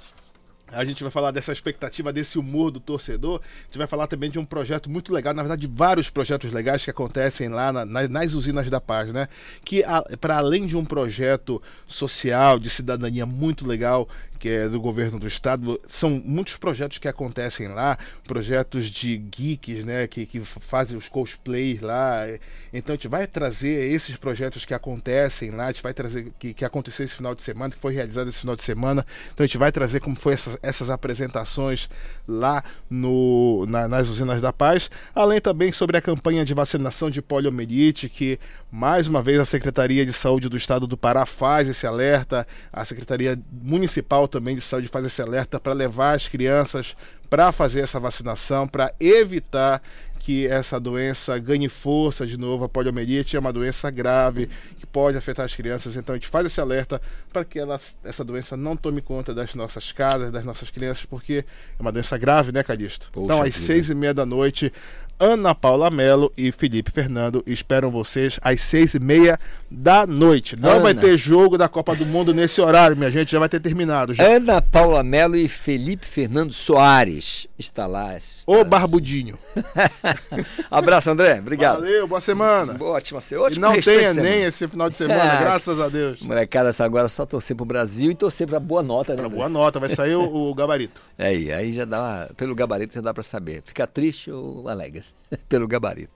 a 0.71 0.83
gente 0.83 1.01
vai 1.01 1.11
falar 1.11 1.31
dessa 1.31 1.51
expectativa, 1.51 2.11
desse 2.11 2.37
humor 2.37 2.71
do 2.71 2.79
torcedor. 2.79 3.39
A 3.41 3.65
gente 3.65 3.77
vai 3.77 3.87
falar 3.87 4.07
também 4.07 4.29
de 4.29 4.37
um 4.37 4.45
projeto 4.45 4.89
muito 4.89 5.13
legal, 5.13 5.33
na 5.33 5.41
verdade, 5.41 5.61
de 5.61 5.67
vários 5.67 6.09
projetos 6.09 6.51
legais 6.51 6.83
que 6.83 6.89
acontecem 6.89 7.49
lá 7.49 7.71
na, 7.71 7.85
nas, 7.85 8.09
nas, 8.09 8.33
usinas 8.33 8.69
da 8.69 8.81
paz, 8.81 9.11
né? 9.13 9.29
Que, 9.63 9.83
para 10.19 10.37
além 10.37 10.67
de 10.67 10.75
um 10.75 10.83
projeto 10.83 11.61
social, 11.87 12.59
de 12.59 12.69
cidadania 12.69 13.25
muito 13.25 13.65
legal, 13.65 14.07
que 14.37 14.49
é 14.49 14.69
do 14.69 14.79
governo 14.79 15.19
do 15.19 15.27
estado, 15.27 15.79
são 15.87 16.09
muitos 16.09 16.55
projetos 16.55 16.97
que 16.97 17.07
acontecem 17.07 17.67
lá, 17.67 17.97
projetos 18.23 18.85
de 18.85 19.17
geeks, 19.17 19.83
né, 19.83 20.07
que, 20.07 20.25
que 20.25 20.39
fazem 20.41 20.97
os 20.97 21.09
cosplays 21.09 21.81
lá. 21.81 22.25
Então 22.73 22.93
a 22.93 22.95
gente 22.95 23.07
vai 23.07 23.27
trazer 23.27 23.91
esses 23.91 24.15
projetos 24.15 24.65
que 24.65 24.73
acontecem 24.73 25.51
lá, 25.51 25.65
a 25.65 25.71
gente 25.71 25.83
vai 25.83 25.93
trazer 25.93 26.31
que, 26.39 26.53
que 26.53 26.65
aconteceu 26.65 27.05
esse 27.05 27.15
final 27.15 27.33
de 27.33 27.43
semana, 27.43 27.73
que 27.73 27.79
foi 27.79 27.93
realizado 27.93 28.29
esse 28.29 28.39
final 28.39 28.55
de 28.55 28.63
semana. 28.63 29.05
Então 29.33 29.43
a 29.43 29.47
gente 29.47 29.57
vai 29.57 29.71
trazer 29.71 29.99
como 29.99 30.15
foi 30.15 30.33
essas, 30.33 30.57
essas 30.61 30.89
apresentações 30.89 31.89
lá 32.27 32.63
no, 32.89 33.65
na, 33.67 33.87
nas 33.87 34.09
usinas 34.09 34.41
da 34.41 34.53
paz, 34.53 34.89
além 35.15 35.39
também 35.41 35.71
sobre 35.71 35.97
a 35.97 36.01
campanha 36.01 36.45
de 36.45 36.53
vacinação 36.53 37.09
de 37.09 37.21
poliomielite, 37.21 38.09
que 38.09 38.39
mais 38.71 39.07
uma 39.07 39.21
vez 39.23 39.39
a 39.39 39.45
Secretaria 39.45 40.05
de 40.05 40.13
Saúde 40.13 40.49
do 40.49 40.57
Estado 40.57 40.85
do 40.85 40.97
Pará 40.97 41.25
faz 41.25 41.67
esse 41.67 41.87
alerta, 41.87 42.45
a 42.71 42.83
Secretaria 42.83 43.39
Municipal 43.51 44.26
também 44.27 44.55
de 44.55 44.61
Saúde 44.61 44.87
faz 44.87 45.05
esse 45.05 45.21
alerta 45.21 45.59
para 45.59 45.73
levar 45.73 46.15
as 46.15 46.27
crianças 46.27 46.95
para 47.29 47.51
fazer 47.51 47.81
essa 47.81 47.99
vacinação, 47.99 48.67
para 48.67 48.93
evitar 48.99 49.81
que 50.19 50.45
essa 50.45 50.77
doença 50.77 51.37
ganhe 51.39 51.69
força 51.69 52.27
de 52.27 52.35
novo. 52.37 52.65
A 52.65 52.69
poliomielite 52.69 53.37
é 53.37 53.39
uma 53.39 53.53
doença 53.53 53.89
grave 53.89 54.49
que 54.77 54.85
pode 54.85 55.17
afetar 55.17 55.45
as 55.45 55.55
crianças, 55.55 55.95
então 55.95 56.13
a 56.13 56.17
gente 56.17 56.27
faz 56.27 56.45
esse 56.45 56.59
alerta 56.59 57.01
para 57.31 57.45
que 57.45 57.59
essa 58.03 58.23
doença 58.25 58.57
não 58.57 58.75
tome 58.75 59.01
conta 59.01 59.33
das 59.33 59.55
nossas 59.55 59.91
casas, 59.91 60.31
das 60.31 60.43
nossas 60.43 60.69
crianças, 60.69 61.05
porque 61.05 61.45
é 61.79 61.81
uma 61.81 61.91
doença 61.91 62.17
grave, 62.17 62.51
né, 62.51 62.61
Calixto? 62.61 63.09
Poxa 63.11 63.25
então, 63.25 63.41
às 63.41 63.53
vida. 63.53 63.65
seis 63.65 63.89
e 63.89 63.95
meia 63.95 64.13
da 64.13 64.25
noite, 64.25 64.71
Ana 65.19 65.55
Paula 65.55 65.89
Melo 65.89 66.31
e 66.37 66.51
Felipe 66.51 66.91
Fernando 66.91 67.43
esperam 67.47 67.89
vocês 67.89 68.39
às 68.41 68.61
seis 68.61 68.93
e 68.93 68.99
meia 68.99 69.39
da 69.69 70.05
noite. 70.05 70.55
Não 70.59 70.71
Ana. 70.73 70.79
vai 70.81 70.93
ter 70.93 71.17
jogo 71.17 71.57
da 71.57 71.67
Copa 71.67 71.95
do 71.95 72.05
Mundo 72.05 72.33
nesse 72.33 72.61
horário, 72.61 72.95
minha 72.95 73.09
gente, 73.09 73.31
já 73.31 73.39
vai 73.39 73.49
ter 73.49 73.59
terminado. 73.59 74.13
Já. 74.13 74.23
Ana 74.23 74.61
Paula 74.61 75.01
Melo 75.01 75.35
e 75.35 75.47
Felipe 75.49 76.05
Fernando 76.05 76.53
Soares 76.53 77.47
está 77.57 77.87
lá. 77.87 78.15
Está... 78.15 78.51
Ô 78.51 78.63
Barbudinho. 78.63 79.37
Abraço, 80.69 81.09
André. 81.09 81.39
Obrigado. 81.39 81.81
Valeu, 81.81 82.07
boa 82.07 82.21
semana. 82.21 82.73
Boa, 82.73 82.91
ótima 82.91 83.19
semana. 83.21 83.55
E 83.55 83.59
não 83.59 83.79
tem 83.81 84.03
Enem 84.05 84.43
esse 84.43 84.67
final 84.67 84.89
de 84.89 84.95
semana, 84.97 85.23
É. 85.33 85.39
graças 85.39 85.81
a 85.81 85.89
Deus. 85.89 86.21
Molecada, 86.21 86.71
agora 86.79 87.05
é 87.05 87.09
só 87.09 87.25
torcer 87.25 87.55
pro 87.55 87.65
Brasil 87.65 88.11
e 88.11 88.15
torcer 88.15 88.47
pra 88.47 88.59
boa 88.59 88.83
nota, 88.83 89.13
né? 89.13 89.19
Pra 89.19 89.29
boa 89.29 89.49
nota, 89.49 89.79
vai 89.79 89.89
sair 89.89 90.15
o, 90.15 90.49
o 90.49 90.53
gabarito. 90.53 91.01
É, 91.19 91.29
aí, 91.29 91.51
aí 91.51 91.73
já 91.73 91.83
dá, 91.83 92.29
pelo 92.37 92.53
gabarito 92.53 92.93
já 92.93 93.01
dá 93.01 93.11
pra 93.11 93.23
saber. 93.23 93.63
Fica 93.65 93.87
triste 93.87 94.29
ou 94.29 94.69
alegre, 94.69 95.03
pelo 95.49 95.67
gabarito. 95.67 96.11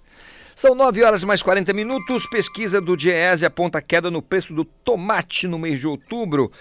São 0.56 0.76
9 0.76 1.04
horas 1.04 1.24
mais 1.24 1.42
40 1.42 1.74
minutos. 1.74 2.26
Pesquisa 2.30 2.82
do 2.82 2.96
Diese 2.96 3.46
aponta 3.46 3.82
queda 3.82 4.12
no 4.12 4.22
preço 4.22 4.54
do 4.54 4.66
tomate 4.66 5.48
no 5.48 5.58
mês 5.58 5.80
de 5.80 5.88
outubro. 5.88 6.52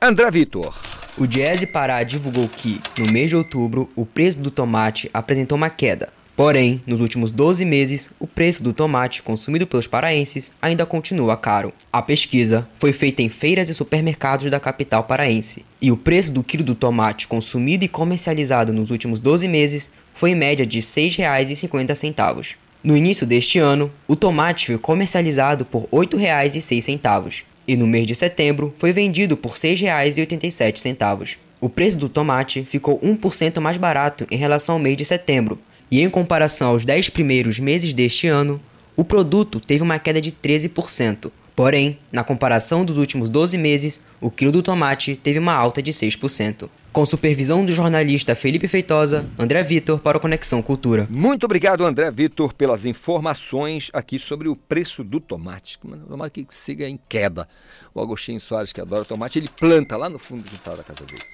André 0.00 0.30
Vitor. 0.30 0.74
O 1.16 1.26
Diese 1.26 1.66
Pará 1.66 2.02
divulgou 2.02 2.48
que, 2.48 2.80
no 2.98 3.12
mês 3.12 3.30
de 3.30 3.36
outubro, 3.36 3.88
o 3.94 4.04
preço 4.04 4.38
do 4.38 4.50
tomate 4.50 5.08
apresentou 5.14 5.56
uma 5.56 5.70
queda. 5.70 6.12
Porém, 6.36 6.82
nos 6.84 7.00
últimos 7.00 7.30
12 7.30 7.64
meses, 7.64 8.10
o 8.18 8.26
preço 8.26 8.60
do 8.60 8.72
tomate 8.72 9.22
consumido 9.22 9.68
pelos 9.68 9.86
paraenses 9.86 10.50
ainda 10.60 10.84
continua 10.84 11.36
caro. 11.36 11.72
A 11.92 12.02
pesquisa 12.02 12.66
foi 12.76 12.92
feita 12.92 13.22
em 13.22 13.28
feiras 13.28 13.68
e 13.68 13.74
supermercados 13.74 14.50
da 14.50 14.58
capital 14.58 15.04
paraense, 15.04 15.64
e 15.80 15.92
o 15.92 15.96
preço 15.96 16.32
do 16.32 16.42
quilo 16.42 16.64
do 16.64 16.74
tomate 16.74 17.28
consumido 17.28 17.84
e 17.84 17.88
comercializado 17.88 18.72
nos 18.72 18.90
últimos 18.90 19.20
12 19.20 19.46
meses 19.46 19.88
foi 20.14 20.30
em 20.30 20.34
média 20.34 20.64
de 20.64 20.78
R$ 20.78 20.84
6,50. 20.84 22.54
No 22.82 22.96
início 22.96 23.26
deste 23.26 23.58
ano, 23.58 23.90
o 24.08 24.14
tomate 24.14 24.66
foi 24.66 24.78
comercializado 24.78 25.64
por 25.64 25.82
R$ 25.82 26.06
8,06 26.06 27.42
e 27.66 27.76
no 27.76 27.86
mês 27.86 28.06
de 28.06 28.14
setembro 28.14 28.74
foi 28.78 28.92
vendido 28.92 29.36
por 29.36 29.52
R$ 29.52 29.58
6,87. 29.58 31.36
O 31.60 31.68
preço 31.68 31.96
do 31.96 32.08
tomate 32.08 32.64
ficou 32.64 33.00
1% 33.00 33.60
mais 33.60 33.76
barato 33.76 34.26
em 34.30 34.36
relação 34.36 34.74
ao 34.74 34.78
mês 34.78 34.96
de 34.96 35.04
setembro, 35.04 35.58
e 35.90 36.02
em 36.02 36.10
comparação 36.10 36.70
aos 36.70 36.84
10 36.84 37.08
primeiros 37.10 37.58
meses 37.58 37.94
deste 37.94 38.26
ano, 38.26 38.60
o 38.96 39.04
produto 39.04 39.60
teve 39.60 39.82
uma 39.82 39.98
queda 39.98 40.20
de 40.20 40.30
13%. 40.30 41.30
Porém, 41.56 41.98
na 42.10 42.24
comparação 42.24 42.84
dos 42.84 42.96
últimos 42.96 43.30
12 43.30 43.56
meses, 43.56 44.00
o 44.20 44.30
quilo 44.30 44.52
do 44.52 44.62
tomate 44.62 45.14
teve 45.16 45.38
uma 45.38 45.54
alta 45.54 45.80
de 45.80 45.92
6%. 45.92 46.68
Com 46.94 47.04
supervisão 47.04 47.66
do 47.66 47.72
jornalista 47.72 48.36
Felipe 48.36 48.68
Feitosa, 48.68 49.28
André 49.36 49.64
Vitor 49.64 49.98
para 49.98 50.16
o 50.16 50.20
Conexão 50.20 50.62
Cultura. 50.62 51.08
Muito 51.10 51.42
obrigado, 51.42 51.84
André 51.84 52.08
Vitor, 52.08 52.54
pelas 52.54 52.84
informações 52.84 53.90
aqui 53.92 54.16
sobre 54.16 54.48
o 54.48 54.54
preço 54.54 55.02
do 55.02 55.18
tomate. 55.18 55.76
Tomara 55.76 56.30
que 56.30 56.46
siga 56.50 56.88
em 56.88 56.96
queda. 57.08 57.48
O 57.92 58.00
Agostinho 58.00 58.40
Soares, 58.40 58.72
que 58.72 58.80
adora 58.80 59.04
tomate, 59.04 59.40
ele 59.40 59.48
planta 59.48 59.96
lá 59.96 60.08
no 60.08 60.20
fundo 60.20 60.44
do 60.44 60.48
quintal 60.48 60.76
da 60.76 60.84
casa 60.84 61.04
dele. 61.04 61.24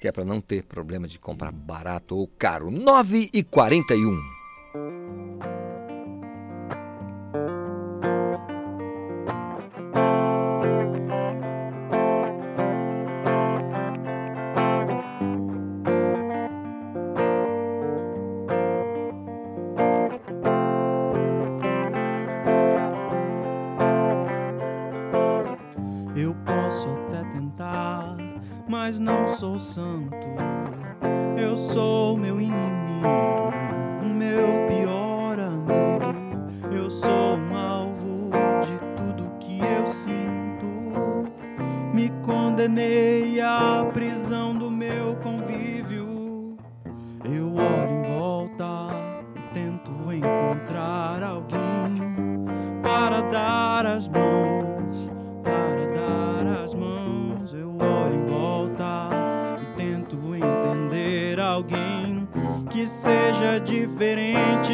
Que 0.00 0.06
é 0.06 0.12
para 0.12 0.24
não 0.24 0.40
ter 0.40 0.62
problema 0.62 1.08
de 1.08 1.18
comprar 1.18 1.50
barato 1.50 2.16
ou 2.16 2.28
caro. 2.38 2.70
9 2.70 3.28
e 3.34 3.42
41. 3.42 5.77
Mas 28.88 28.98
não 28.98 29.28
sou 29.28 29.58
santo. 29.58 30.16
Eu 31.36 31.58
sou 31.58 32.16
meu 32.16 32.40
inimigo, 32.40 33.52
meu 34.02 34.66
pior 34.66 35.38
amigo. 35.38 36.74
Eu 36.74 36.90
sou 36.90 37.36
um 37.36 37.54
alvo 37.54 38.30
de 38.62 38.78
tudo 38.96 39.30
que 39.38 39.60
eu 39.60 39.86
sinto. 39.86 41.28
Me 41.92 42.08
condenei 42.22 43.38
à 43.42 43.84
prisão 43.92 44.56
do 44.56 44.70
meu 44.70 45.16
convívio. 45.16 46.56
Eu 47.26 47.56
olho 47.56 47.90
em 47.90 48.18
volta 48.18 48.88
e 49.36 49.52
tento 49.52 49.90
encontrar 50.10 51.22
alguém 51.22 52.00
para 52.82 53.20
dar 53.20 53.84
as 53.84 54.08
mãos, 54.08 54.57
seja 62.88 63.60
diferente, 63.60 64.72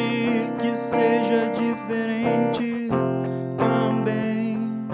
que 0.59 0.75
seja 0.75 1.51
diferente 1.51 2.89
também, 3.59 4.89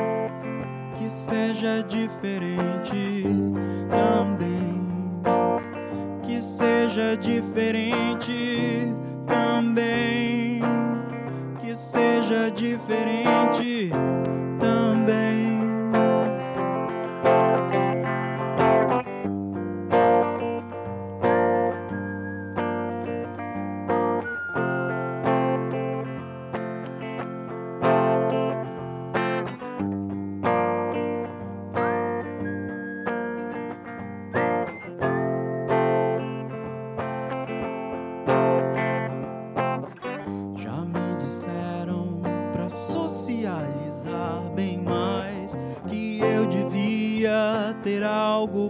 que 0.94 1.10
seja 1.10 1.82
diferente 1.82 3.26
também, 3.90 4.86
que 6.22 6.40
seja 6.40 7.16
diferente 7.16 8.94
também. 9.26 10.60
Que 11.60 11.76
seja 11.76 12.51
diferente 12.51 13.90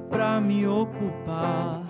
pra 0.09 0.41
me 0.41 0.67
ocupar. 0.67 1.83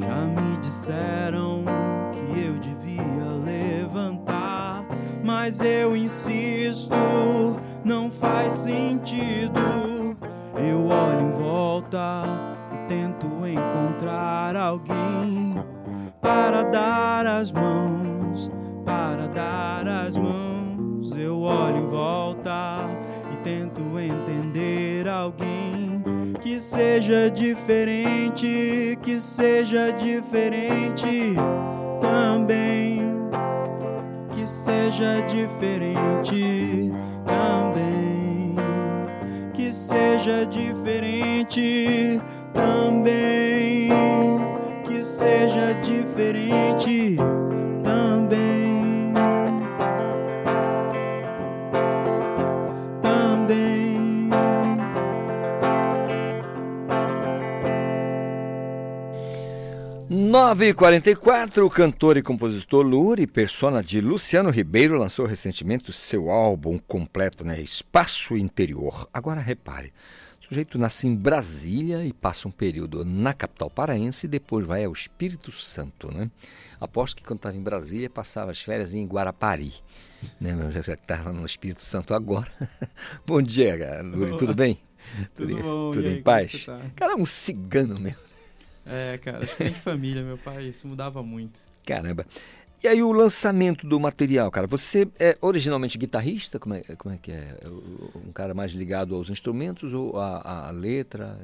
Já 0.00 0.26
me 0.26 0.56
disseram 0.60 1.64
que 2.12 2.40
eu 2.40 2.54
devia 2.54 3.26
levantar, 3.44 4.84
mas 5.24 5.60
eu 5.60 5.96
insisto, 5.96 6.96
não 7.84 8.10
faz 8.10 8.54
sentido. 8.54 9.60
Eu 10.56 10.86
olho 10.86 11.28
em 11.28 11.30
volta 11.30 12.24
e 12.72 12.88
tento 12.88 13.26
encontrar 13.46 14.56
alguém 14.56 15.54
para 16.20 16.62
dar 16.64 17.26
as 17.26 17.50
mãos, 17.50 18.50
para 18.84 19.26
dar 19.28 19.86
as 19.86 20.16
mãos. 20.16 21.16
Eu 21.16 21.40
olho 21.40 21.78
em 21.78 21.86
volta 21.86 22.88
e 23.32 23.36
tento 23.38 23.98
entender 23.98 25.08
alguém 25.08 25.61
que 26.42 26.58
seja 26.58 27.30
diferente, 27.30 28.98
que 29.00 29.20
seja 29.20 29.92
diferente 29.92 31.34
também, 32.00 33.00
que 34.32 34.44
seja 34.48 35.22
diferente 35.28 36.92
também, 37.24 38.56
que 39.54 39.70
seja 39.70 40.44
diferente 40.44 42.20
também, 42.52 43.88
que 44.84 45.00
seja 45.00 45.74
diferente 45.80 47.16
também, 47.84 48.41
9h44, 60.42 61.64
o 61.64 61.70
cantor 61.70 62.16
e 62.16 62.22
compositor 62.22 62.84
Luri, 62.84 63.28
persona 63.28 63.80
de 63.80 64.00
Luciano 64.00 64.50
Ribeiro, 64.50 64.98
lançou 64.98 65.24
recentemente 65.24 65.88
o 65.88 65.92
seu 65.92 66.30
álbum 66.32 66.78
completo, 66.78 67.44
né? 67.44 67.60
Espaço 67.60 68.36
Interior. 68.36 69.08
Agora 69.14 69.40
repare, 69.40 69.92
o 70.40 70.44
sujeito 70.48 70.76
nasce 70.80 71.06
em 71.06 71.14
Brasília 71.14 72.04
e 72.04 72.12
passa 72.12 72.48
um 72.48 72.50
período 72.50 73.04
na 73.04 73.32
capital 73.32 73.70
paraense 73.70 74.26
e 74.26 74.28
depois 74.28 74.66
vai 74.66 74.84
ao 74.84 74.92
Espírito 74.92 75.52
Santo, 75.52 76.12
né? 76.12 76.28
Aposto 76.80 77.18
que 77.18 77.22
quando 77.22 77.38
estava 77.38 77.56
em 77.56 77.62
Brasília 77.62 78.10
passava 78.10 78.50
as 78.50 78.60
férias 78.60 78.92
em 78.94 79.06
Guarapari, 79.06 79.72
né? 80.40 80.56
Mas 80.56 80.74
Já 80.84 80.94
estava 80.94 81.32
no 81.32 81.46
Espírito 81.46 81.82
Santo 81.82 82.14
agora. 82.14 82.48
bom 83.24 83.40
dia, 83.40 84.02
Luri, 84.02 84.36
tudo 84.36 84.56
bem? 84.56 84.80
Tudo 85.36 85.52
em- 85.52 85.62
bom, 85.62 85.92
Tudo 85.92 86.08
aí, 86.08 86.18
em 86.18 86.22
como 86.22 86.36
é 86.36 86.40
paz? 86.40 86.64
tá? 86.64 86.80
Cara, 86.96 87.12
é 87.12 87.16
um 87.16 87.24
cigano 87.24 88.00
mesmo. 88.00 88.31
É, 88.84 89.18
cara, 89.18 89.44
acho 89.44 89.56
que 89.56 89.64
nem 89.64 89.72
de 89.72 89.78
família, 89.78 90.22
meu 90.22 90.38
pai, 90.38 90.64
isso 90.64 90.86
mudava 90.86 91.22
muito. 91.22 91.58
Caramba. 91.86 92.26
E 92.82 92.88
aí 92.88 93.00
o 93.00 93.12
lançamento 93.12 93.86
do 93.86 94.00
material, 94.00 94.50
cara, 94.50 94.66
você 94.66 95.06
é 95.18 95.38
originalmente 95.40 95.96
guitarrista? 95.96 96.58
Como 96.58 96.74
é, 96.74 96.80
como 96.96 97.14
é 97.14 97.18
que 97.18 97.30
é? 97.30 97.56
É 97.62 97.68
Um 97.68 98.32
cara 98.32 98.54
mais 98.54 98.72
ligado 98.72 99.14
aos 99.14 99.30
instrumentos 99.30 99.94
ou 99.94 100.18
à, 100.18 100.66
à 100.68 100.70
letra? 100.72 101.38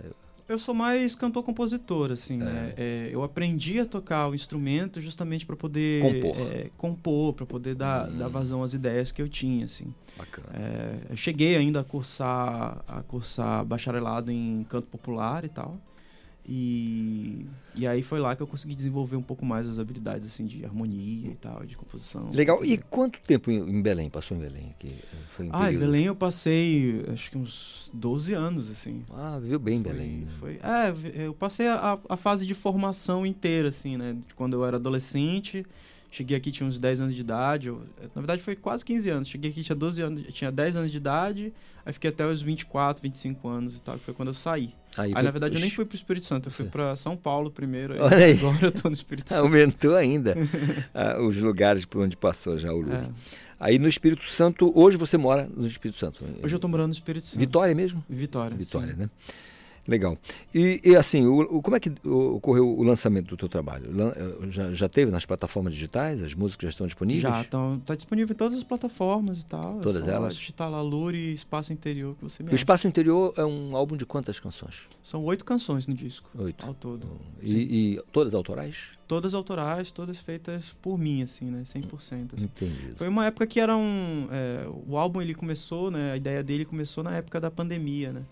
Eu 0.49 0.59
sou 0.59 0.75
mais 0.75 1.15
cantor-compositor, 1.15 2.11
assim, 2.11 2.39
né? 2.39 2.73
É, 2.77 3.11
eu 3.13 3.23
aprendi 3.23 3.79
a 3.79 3.85
tocar 3.85 4.29
o 4.29 4.35
instrumento 4.35 4.99
justamente 4.99 5.45
para 5.45 5.55
poder 5.55 6.01
Compor. 6.03 6.53
é, 6.53 6.71
compor, 6.77 7.35
para 7.35 7.47
poder 7.47 7.75
dar, 7.75 8.11
dar 8.11 8.29
vazão 8.29 8.63
às 8.63 8.73
ideias 8.73 9.13
que 9.13 9.21
eu 9.21 9.29
tinha, 9.29 9.67
assim. 9.67 9.93
Bacana. 10.17 10.49
É, 10.55 10.99
eu 11.11 11.17
cheguei 11.17 11.55
ainda 11.55 11.81
a 11.81 11.85
cursar, 11.85 12.83
a 12.89 13.03
cursar 13.03 13.63
bacharelado 13.65 14.33
em 14.33 14.65
canto 14.69 14.89
popular 14.89 15.45
e 15.45 15.51
tal. 15.51 15.79
E, 16.51 17.45
e 17.77 17.87
aí 17.87 18.03
foi 18.03 18.19
lá 18.19 18.35
que 18.35 18.43
eu 18.43 18.47
consegui 18.47 18.75
desenvolver 18.75 19.17
um 19.17 19.23
pouco 19.23 19.45
mais 19.45 19.69
as 19.69 19.79
habilidades 19.79 20.27
assim 20.33 20.47
de 20.47 20.65
harmonia 20.65 21.31
e 21.31 21.35
tal, 21.35 21.65
de 21.67 21.77
composição. 21.77 22.31
Legal. 22.33 22.65
E 22.65 22.79
quanto 22.79 23.21
tempo 23.21 23.51
em 23.51 23.59
em 23.69 23.83
Belém? 23.83 24.09
Passou 24.09 24.35
em 24.35 24.41
Belém? 24.41 24.75
Que 24.79 24.95
foi 25.29 25.47
um 25.47 25.51
Ah, 25.53 25.65
em 25.65 25.65
período- 25.75 25.81
Belém 25.85 26.05
eu 26.07 26.17
passei 26.17 27.05
acho 27.13 27.31
que 27.31 27.37
uns 27.37 27.91
12 27.93 28.33
anos, 28.33 28.71
assim. 28.71 29.03
Ah, 29.11 29.39
viu 29.39 29.59
bem 29.59 29.83
Belém. 29.83 30.21
né? 30.21 30.27
Foi, 30.41 30.55
é, 30.63 31.25
eu 31.27 31.35
passei 31.35 31.67
a, 31.69 31.99
a 32.09 32.17
fase 32.17 32.47
de 32.47 32.55
formação 32.55 33.27
inteira, 33.27 33.69
assim, 33.69 33.99
né? 33.99 34.17
Quando 34.35 34.55
eu 34.55 34.65
era 34.65 34.77
adolescente, 34.77 35.67
cheguei 36.11 36.35
aqui, 36.37 36.51
tinha 36.51 36.67
uns 36.67 36.79
10 36.79 37.01
anos 37.03 37.15
de 37.15 37.21
idade. 37.21 37.69
eu- 37.69 37.83
na 38.15 38.23
verdade, 38.23 38.41
foi 38.41 38.57
quase 38.57 38.83
15 38.87 39.11
anos. 39.11 39.29
Cheguei 39.29 39.51
aqui, 39.51 39.63
tinha 39.63 39.77
12 39.77 40.01
anos, 40.01 40.25
tinha 40.33 40.51
10 40.51 40.77
anos 40.77 40.91
de 40.91 40.97
idade, 40.97 41.53
aí 41.89 41.93
fiquei 41.95 42.11
até 42.11 42.27
os 42.27 42.43
24, 42.43 43.03
25 43.03 43.49
anos 43.49 43.77
e 43.77 43.81
tal, 43.81 43.97
que 43.97 44.05
foi 44.05 44.13
quando 44.15 44.29
eu 44.29 44.35
saí. 44.35 44.75
Aí 44.97 45.07
Aí, 45.09 45.13
foi- 45.13 45.23
na 45.23 45.31
verdade, 45.31 45.55
eu 45.57 45.61
nem 45.61 45.71
fui 45.71 45.85
pro 45.85 45.97
Espírito 45.97 46.27
Santo, 46.27 46.49
eu 46.49 46.53
fui 46.53 46.67
pra 46.67 46.95
São 46.97 47.17
Paulo 47.17 47.51
primeiro. 47.51 47.95
aí 47.95 48.01
Olha 48.01 48.17
aí. 48.27 48.39
Agora 48.39 48.67
eu 48.67 48.73
tô 48.73 48.89
no 48.89 48.95
Espírito 48.95 49.29
Santo. 49.31 49.41
Aumentou 49.41 49.97
ainda 49.97 50.35
ah, 50.95 51.21
os 51.23 51.37
lugares 51.39 51.85
por 51.85 52.03
onde 52.03 52.17
passou 52.17 52.59
já 52.59 52.73
o 52.73 52.81
Lula. 52.81 53.09
É. 53.09 53.39
Aí 53.61 53.79
no 53.79 53.89
Espírito 53.89 54.25
Santo, 54.31 54.71
hoje 54.79 54.97
você 54.97 55.17
mora 55.17 55.49
no 55.49 55.67
Espírito 55.67 55.99
Santo? 55.99 56.25
Hoje 56.43 56.55
eu 56.55 56.59
tô 56.61 56.69
morando 56.69 56.89
no 56.89 56.93
Espírito 56.93 57.27
Santo. 57.27 57.41
Vitória 57.41 57.75
mesmo? 57.75 58.05
Vitória. 58.09 58.57
Vitória, 58.57 58.95
sim. 58.95 59.01
né? 59.01 59.11
Legal. 59.89 60.19
E, 60.55 60.81
e, 60.85 60.95
assim, 60.95 61.25
o, 61.27 61.41
o- 61.57 61.63
como 61.63 61.75
é 61.77 61.81
que 61.81 61.91
ocorreu 62.07 62.69
o 62.69 62.83
lançamento 62.83 63.29
do 63.29 63.37
teu 63.39 63.49
trabalho? 63.49 63.91
Lan- 63.91 64.13
eh, 64.15 64.51
Já, 64.51 64.73
já 64.75 64.89
teve 64.89 65.11
nas 65.11 65.25
plataformas 65.25 65.73
digitais? 65.73 66.23
As 66.23 66.35
músicas 66.35 66.65
já 66.65 66.69
estão 66.71 66.87
disponíveis? 66.87 67.23
Já, 67.23 67.41
então, 67.41 67.81
tá 67.87 67.95
disponível 67.95 68.35
em 68.35 68.37
todas 68.37 68.59
as 68.59 68.63
plataformas 68.63 69.41
e 69.41 69.47
tal. 69.47 69.79
é 69.79 69.83
Todas 69.83 70.05
só 70.05 70.11
elas? 70.11 70.37
Digitar 70.37 70.71
lá 70.71 70.83
Lure 70.83 71.33
Espaço 71.33 71.73
Interior 71.73 72.15
que 72.17 72.23
você 72.23 72.43
me 72.43 72.51
O. 72.51 72.55
Espaço 72.55 72.87
Interior 72.87 73.33
é 73.39 73.45
um 73.47 73.75
álbum 73.75 73.97
de 73.97 74.05
quantas 74.05 74.39
canções? 74.39 74.75
São 75.03 75.25
oito 75.25 75.43
canções 75.45 75.87
no 75.87 75.95
disco. 75.95 76.29
Oito. 76.39 76.67
Ao 76.67 76.75
todo. 76.75 77.07
Sim. 77.43 77.57
E, 77.57 77.95
e 77.95 78.03
todas 78.13 78.35
autorais? 78.35 78.77
Todas 79.09 79.33
autorais, 79.33 79.91
todas 79.91 80.19
feitas 80.19 80.77
por 80.83 80.99
mim, 80.99 81.23
assim, 81.23 81.47
né? 81.47 81.63
100%. 81.65 82.35
Assim. 82.35 82.45
Entendido. 82.45 82.97
Foi 82.97 83.09
uma 83.09 83.25
época 83.25 83.47
que 83.47 83.59
era 83.59 83.75
um... 83.75 84.29
é, 84.31 84.69
o 84.87 84.99
álbum, 84.99 85.23
ele 85.23 85.35
começou, 85.35 85.91
né? 85.91 86.13
A 86.13 86.17
ideia 86.19 86.43
dele 86.43 86.67
começou 86.67 87.03
na 87.03 87.17
época 87.17 87.41
da 87.41 87.51
pandemia, 87.51 88.13
né? 88.13 88.23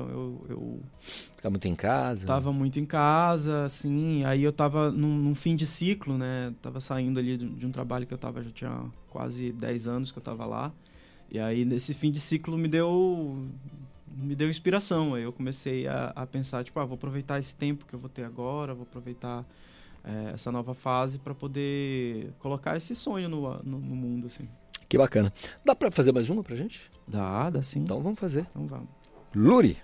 Então 0.00 0.08
eu... 0.08 0.46
eu 0.48 0.82
Ficar 1.00 1.50
muito 1.50 1.68
em 1.68 1.74
casa? 1.74 2.26
Tava 2.26 2.52
muito 2.52 2.78
em 2.78 2.84
casa, 2.84 3.64
assim, 3.64 4.24
aí 4.24 4.42
eu 4.42 4.52
tava 4.52 4.90
num, 4.90 5.16
num 5.16 5.34
fim 5.34 5.56
de 5.56 5.66
ciclo, 5.66 6.16
né? 6.16 6.54
Tava 6.60 6.80
saindo 6.80 7.18
ali 7.18 7.36
de, 7.36 7.48
de 7.48 7.66
um 7.66 7.70
trabalho 7.70 8.06
que 8.06 8.14
eu 8.14 8.18
tava, 8.18 8.42
já 8.42 8.50
tinha 8.50 8.84
quase 9.08 9.52
10 9.52 9.88
anos 9.88 10.10
que 10.10 10.18
eu 10.18 10.22
tava 10.22 10.44
lá. 10.46 10.72
E 11.30 11.38
aí 11.38 11.64
nesse 11.64 11.94
fim 11.94 12.10
de 12.10 12.20
ciclo 12.20 12.58
me 12.58 12.68
deu 12.68 13.46
me 14.16 14.34
deu 14.34 14.50
inspiração. 14.50 15.14
Aí 15.14 15.22
eu 15.22 15.32
comecei 15.32 15.86
a, 15.86 16.12
a 16.14 16.26
pensar, 16.26 16.64
tipo, 16.64 16.78
ah, 16.80 16.84
vou 16.84 16.96
aproveitar 16.96 17.38
esse 17.38 17.56
tempo 17.56 17.86
que 17.86 17.94
eu 17.94 17.98
vou 17.98 18.10
ter 18.10 18.24
agora, 18.24 18.74
vou 18.74 18.82
aproveitar 18.82 19.46
eh, 20.04 20.32
essa 20.34 20.52
nova 20.52 20.74
fase 20.74 21.18
para 21.18 21.34
poder 21.34 22.32
colocar 22.38 22.76
esse 22.76 22.94
sonho 22.94 23.28
no, 23.28 23.62
no, 23.62 23.78
no 23.78 23.96
mundo, 23.96 24.26
assim. 24.26 24.48
Que 24.88 24.98
bacana. 24.98 25.32
Dá 25.64 25.74
pra 25.74 25.90
fazer 25.90 26.12
mais 26.12 26.28
uma 26.28 26.42
pra 26.42 26.56
gente? 26.56 26.90
Dá, 27.06 27.48
dá 27.48 27.62
sim. 27.62 27.80
Então 27.80 28.02
vamos 28.02 28.18
fazer. 28.18 28.46
Então 28.50 28.66
vamos. 28.66 28.88
Luri. 29.34 29.78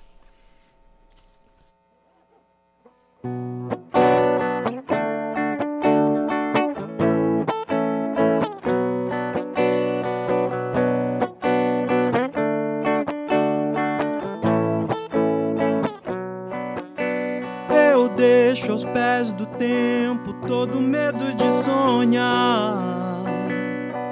Eu 17.68 18.08
deixo 18.10 18.72
aos 18.72 18.84
pés 18.84 19.32
do 19.32 19.46
tempo 19.46 20.32
todo 20.46 20.80
medo 20.80 21.34
de 21.34 21.50
sonhar 21.62 23.22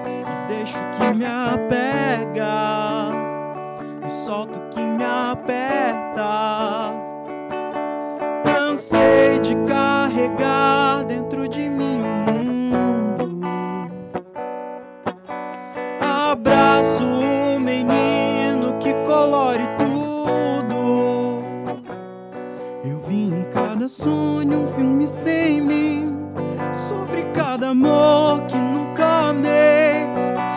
e 0.06 0.48
deixo 0.48 0.78
que 0.96 1.14
me 1.14 1.24
apega 1.26 2.44
e 4.04 4.10
solto 4.10 4.58
que 4.70 4.80
me 4.80 5.04
aperta. 5.04 6.24
Amor 27.74 28.42
que 28.46 28.56
nunca 28.56 29.30
amei. 29.30 30.08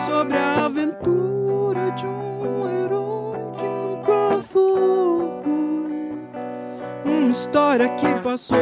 Sobre 0.06 0.36
a 0.36 0.66
aventura 0.66 1.90
de 1.90 2.06
um 2.06 2.84
herói 2.84 3.50
que 3.58 3.64
nunca 3.64 4.40
foi. 4.42 6.12
Uma 7.04 7.30
história 7.30 7.88
que 7.90 8.14
passou. 8.20 8.58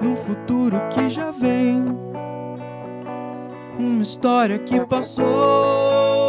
Num 0.00 0.14
futuro 0.14 0.80
que 0.90 1.08
já 1.08 1.30
vem. 1.30 1.86
Uma 3.78 4.02
história 4.02 4.58
que 4.58 4.78
passou. 4.80 6.25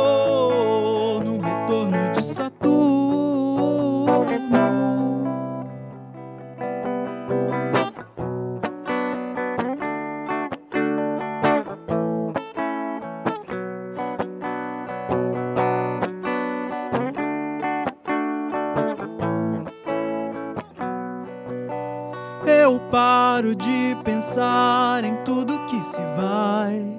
Paro 22.92 23.56
de 23.56 23.98
pensar 24.04 25.04
em 25.04 25.16
tudo 25.24 25.60
que 25.66 25.82
se 25.82 26.02
vai 26.16 26.98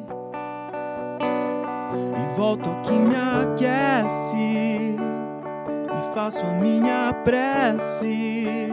e 2.17 2.37
volto 2.37 2.69
ao 2.69 2.77
que 2.83 2.93
me 2.93 3.17
aquece 3.17 4.37
e 4.37 6.15
faço 6.15 6.45
a 6.45 6.51
minha 6.53 7.13
prece. 7.25 8.71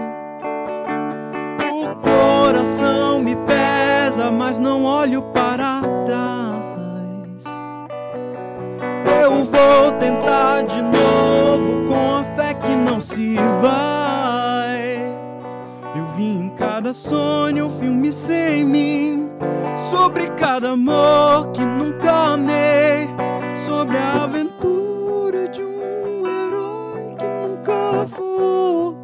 O 1.71 1.95
coração 2.01 3.19
me 3.19 3.35
pesa, 3.35 4.31
mas 4.31 4.59
não 4.59 4.83
olho 4.83 5.21
para 5.33 5.81
trás. 6.05 7.43
Eu 9.21 9.43
vou 9.43 9.91
tentar 9.99 10.63
de 10.63 10.81
novo 10.81 11.87
com 11.87 12.15
a 12.15 12.23
fé 12.35 12.53
que 12.53 12.75
não 12.75 12.99
se 12.99 13.35
vai. 13.61 13.94
Cada 16.85 16.93
sonho 16.93 17.65
um 17.65 17.71
filme 17.79 18.11
sem 18.11 18.63
mim. 18.63 19.27
Sobre 19.75 20.27
cada 20.37 20.73
amor 20.73 21.47
que 21.51 21.61
nunca 21.61 22.33
amei. 22.33 23.09
Sobre 23.65 23.97
a 23.97 24.25
aventura 24.25 25.47
de 25.47 25.63
um 25.63 26.27
herói 26.27 27.15
que 27.17 27.25
nunca 27.25 28.05
foi. 28.07 28.95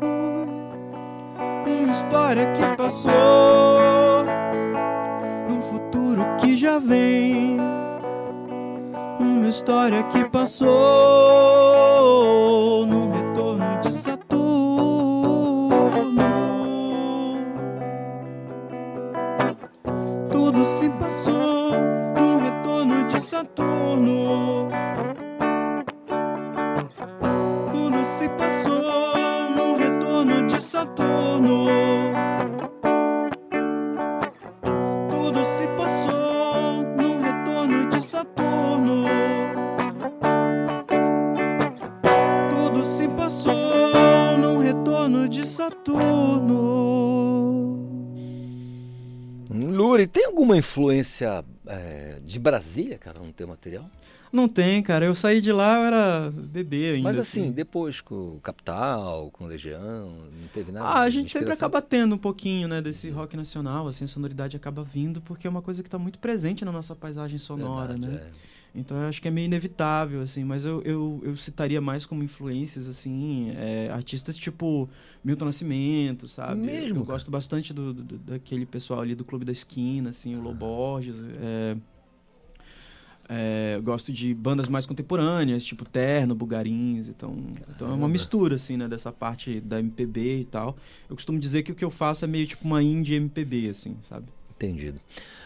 Uma 1.66 1.90
história 1.90 2.52
que 2.52 2.78
passou, 2.78 4.26
num 5.50 5.62
futuro 5.64 6.24
que 6.40 6.56
já 6.56 6.78
vem. 6.78 7.58
Uma 9.20 9.50
história 9.50 10.04
que 10.04 10.24
passou, 10.26 10.70
Alguma 50.52 50.58
influência 50.58 51.46
é, 51.66 52.20
de 52.26 52.38
Brasília, 52.38 52.98
cara, 52.98 53.20
no 53.20 53.32
teu 53.32 53.48
material? 53.48 53.90
Não 54.34 54.50
tem, 54.50 54.84
cara. 54.84 55.06
Eu 55.06 55.16
saí 55.16 55.40
de 55.40 55.52
lá, 55.52 55.78
eu 55.78 55.84
era 55.86 56.32
bebê 56.32 56.92
ainda. 56.92 57.04
Mas 57.04 57.18
assim, 57.18 57.52
depois 57.52 58.02
com 58.02 58.36
o 58.36 58.40
Capital, 58.42 59.30
com 59.32 59.46
Legião, 59.46 60.10
não 60.10 60.48
teve 60.54 60.72
nada? 60.72 60.86
Ah, 60.86 61.02
a 61.02 61.10
gente 61.10 61.30
sempre 61.30 61.54
acaba 61.54 61.82
tendo 61.82 62.16
um 62.16 62.18
pouquinho, 62.18 62.68
né, 62.68 62.82
desse 62.82 63.10
rock 63.10 63.38
nacional, 63.38 63.88
assim, 63.88 64.04
a 64.04 64.08
sonoridade 64.08 64.58
acaba 64.58 64.84
vindo, 64.84 65.22
porque 65.22 65.48
é 65.48 65.50
uma 65.50 65.62
coisa 65.62 65.82
que 65.82 65.88
está 65.88 65.98
muito 65.98 66.20
presente 66.20 66.66
na 66.66 66.72
nossa 66.72 66.96
paisagem 66.96 67.40
sonora, 67.40 67.94
Verdade, 67.94 68.14
né? 68.14 68.22
é. 68.28 68.32
Então 68.74 68.96
eu 69.02 69.08
acho 69.10 69.22
que 69.22 69.28
é 69.28 69.32
meio 69.32 69.46
inevitável, 69.46 70.22
assim, 70.22 70.46
mas 70.46 70.64
eu, 70.64 70.82
eu, 70.84 71.20
eu 71.24 71.36
citaria 71.36 71.82
mais 71.82 72.06
como 72.06 72.24
influências, 72.24 72.88
assim, 72.88 73.52
é, 73.58 73.90
artistas 73.92 74.38
tipo 74.38 74.90
Milton 75.24 75.44
Nascimento, 75.46 76.26
sabe? 76.28 76.62
Mesmo, 76.62 77.00
Eu 77.00 77.06
cara? 77.06 77.06
gosto 77.18 77.30
bastante 77.30 77.74
do, 77.74 77.94
do- 77.94 78.18
daquele 78.20 78.66
pessoal 78.66 79.02
ali 79.02 79.14
do 79.14 79.26
Clube 79.26 79.44
da 79.44 79.52
Esquina, 79.52 80.12
assim, 80.12 80.36
o 80.36 80.42
Loborges, 80.42 81.16
é, 81.42 81.76
é, 83.30 83.76
eu 83.76 83.82
gosto 83.84 84.12
de 84.12 84.34
bandas 84.34 84.68
mais 84.68 84.86
contemporâneas, 84.86 85.64
tipo 85.64 85.86
Terno, 85.88 86.36
Bugarins, 86.36 87.08
então, 87.08 87.36
então 87.76 87.90
é 87.90 87.94
uma 87.94 88.08
mistura, 88.08 88.56
assim, 88.56 88.76
né, 88.76 88.88
dessa 88.88 89.12
parte 89.12 89.62
da 89.62 89.80
MPB 89.80 90.40
e 90.42 90.46
tal. 90.46 90.76
Eu 91.10 91.16
costumo 91.16 91.40
dizer 91.40 91.64
que 91.64 91.72
o 91.72 91.76
que 91.76 91.84
eu 91.86 91.92
faço 91.92 92.26
é 92.26 92.28
meio 92.28 92.46
tipo 92.48 92.66
uma 92.66 92.84
indie 92.84 93.16
MPB, 93.16 93.70
assim, 93.70 93.96
sabe? 94.04 94.26
Entendido. 94.56 95.00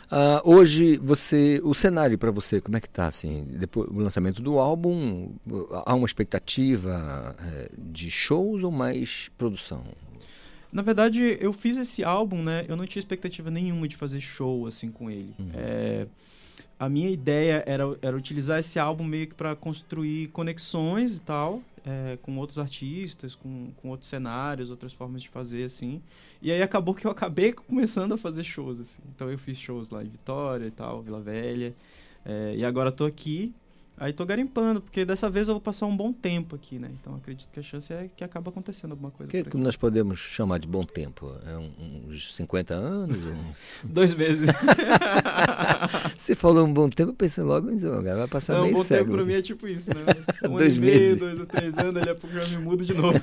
Ah, 0.09 0.41
hoje 0.43 0.97
você, 0.97 1.59
o 1.63 1.73
cenário 1.73 2.17
para 2.17 2.31
você, 2.31 2.61
como 2.61 2.77
é 2.77 2.81
que 2.81 2.89
tá 2.89 3.07
assim? 3.07 3.45
Depois 3.49 3.89
do 3.89 3.99
lançamento 3.99 4.41
do 4.41 4.59
álbum, 4.59 5.31
há 5.85 5.93
uma 5.93 6.05
expectativa 6.05 7.35
eh, 7.39 7.71
de 7.77 8.11
shows 8.11 8.63
ou 8.63 8.71
mais 8.71 9.29
produção? 9.37 9.83
Na 10.71 10.81
verdade, 10.81 11.37
eu 11.39 11.53
fiz 11.53 11.77
esse 11.77 12.03
álbum, 12.03 12.43
né? 12.43 12.65
Eu 12.67 12.75
não 12.75 12.85
tinha 12.85 12.99
expectativa 12.99 13.49
nenhuma 13.49 13.87
de 13.87 13.95
fazer 13.95 14.19
show 14.19 14.67
assim 14.67 14.91
com 14.91 15.09
ele. 15.09 15.33
Uhum. 15.39 15.51
É, 15.53 16.05
a 16.77 16.89
minha 16.89 17.09
ideia 17.09 17.63
era, 17.65 17.83
era 18.01 18.15
utilizar 18.15 18.59
esse 18.59 18.77
álbum 18.77 19.05
meio 19.05 19.27
que 19.27 19.33
para 19.33 19.55
construir 19.55 20.27
conexões 20.27 21.17
e 21.17 21.21
tal, 21.21 21.61
é, 21.85 22.17
com 22.21 22.35
outros 22.37 22.57
artistas, 22.57 23.35
com, 23.35 23.71
com 23.77 23.89
outros 23.89 24.09
cenários, 24.09 24.71
outras 24.71 24.91
formas 24.91 25.21
de 25.21 25.29
fazer 25.29 25.63
assim. 25.63 26.01
E 26.41 26.51
aí 26.51 26.61
acabou 26.61 26.95
que 26.95 27.05
eu 27.05 27.11
acabei 27.11 27.53
começando 27.53 28.13
a 28.13 28.17
fazer 28.17 28.43
shows 28.43 28.79
assim. 28.79 29.03
Então 29.15 29.29
eu 29.29 29.37
fiz 29.37 29.57
shows 29.57 29.89
lá 29.89 30.03
em 30.03 30.09
Vitória 30.09 30.65
e 30.65 30.71
tal, 30.71 31.01
Vila 31.01 31.21
Velha. 31.21 31.75
é, 32.25 32.55
e 32.57 32.65
agora 32.65 32.91
tô 32.91 33.05
aqui. 33.05 33.53
Aí 33.97 34.11
tô 34.11 34.25
garimpando, 34.25 34.81
porque 34.81 35.05
dessa 35.05 35.29
vez 35.29 35.47
eu 35.47 35.53
vou 35.53 35.61
passar 35.61 35.85
um 35.85 35.95
bom 35.95 36.11
tempo 36.11 36.53
aqui, 36.53 36.77
né? 36.77 36.89
Então 36.99 37.15
acredito 37.15 37.49
que 37.53 37.61
a 37.61 37.63
chance 37.63 37.93
é 37.93 38.09
que 38.13 38.25
acaba 38.25 38.49
acontecendo 38.49 38.91
alguma 38.91 39.09
coisa. 39.09 39.29
O 39.29 39.31
que, 39.31 39.43
por 39.43 39.51
que 39.51 39.57
nós 39.57 39.77
podemos 39.77 40.19
chamar 40.19 40.59
de 40.59 40.67
bom 40.67 40.83
tempo? 40.83 41.31
É 41.45 41.57
um- 41.57 41.71
uns 42.09 42.35
50 42.35 42.73
anos? 42.73 43.17
Uns... 43.17 43.63
Dois 43.89 44.13
meses. 44.13 44.49
Você 46.17 46.35
falou 46.35 46.65
um 46.65 46.73
bom 46.73 46.89
tempo, 46.89 47.11
eu 47.11 47.15
pensei 47.15 47.41
logo 47.43 47.71
em 47.71 47.77
jogar, 47.77 48.15
vai 48.17 48.27
passar 48.27 48.55
Não, 48.55 48.63
meio 48.63 48.75
bom 48.75 48.83
século. 48.83 49.05
tempo 49.11 49.17
pra 49.17 49.25
mim 49.25 49.39
é 49.39 49.41
tipo 49.41 49.65
isso, 49.67 49.89
né? 49.93 50.03
Um 50.43 50.47
ano 50.47 50.57
Dois 50.57 50.75
e 50.75 50.79
meio, 50.81 50.99
meses. 50.99 51.19
dois 51.19 51.39
ou 51.39 51.45
três 51.45 51.77
anos, 51.77 51.93
daqui 51.93 52.09
a 52.09 52.15
pouco 52.15 52.35
já 52.35 52.45
me 52.47 52.57
mudo 52.57 52.85
de 52.85 52.93
novo. 52.93 53.17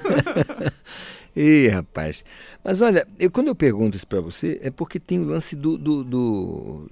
Ih, 1.37 1.69
rapaz. 1.69 2.25
Mas 2.65 2.81
olha, 2.81 3.07
eu, 3.19 3.31
quando 3.31 3.49
eu 3.49 3.55
pergunto 3.55 3.97
isso 3.97 4.07
para 4.07 4.21
você, 4.21 4.59
é 4.63 4.71
porque 4.71 4.99
tem 5.01 5.19
o 5.21 5.25
lance 5.25 5.55
do, 5.57 5.77
do, 5.79 6.03
do- 6.05 6.91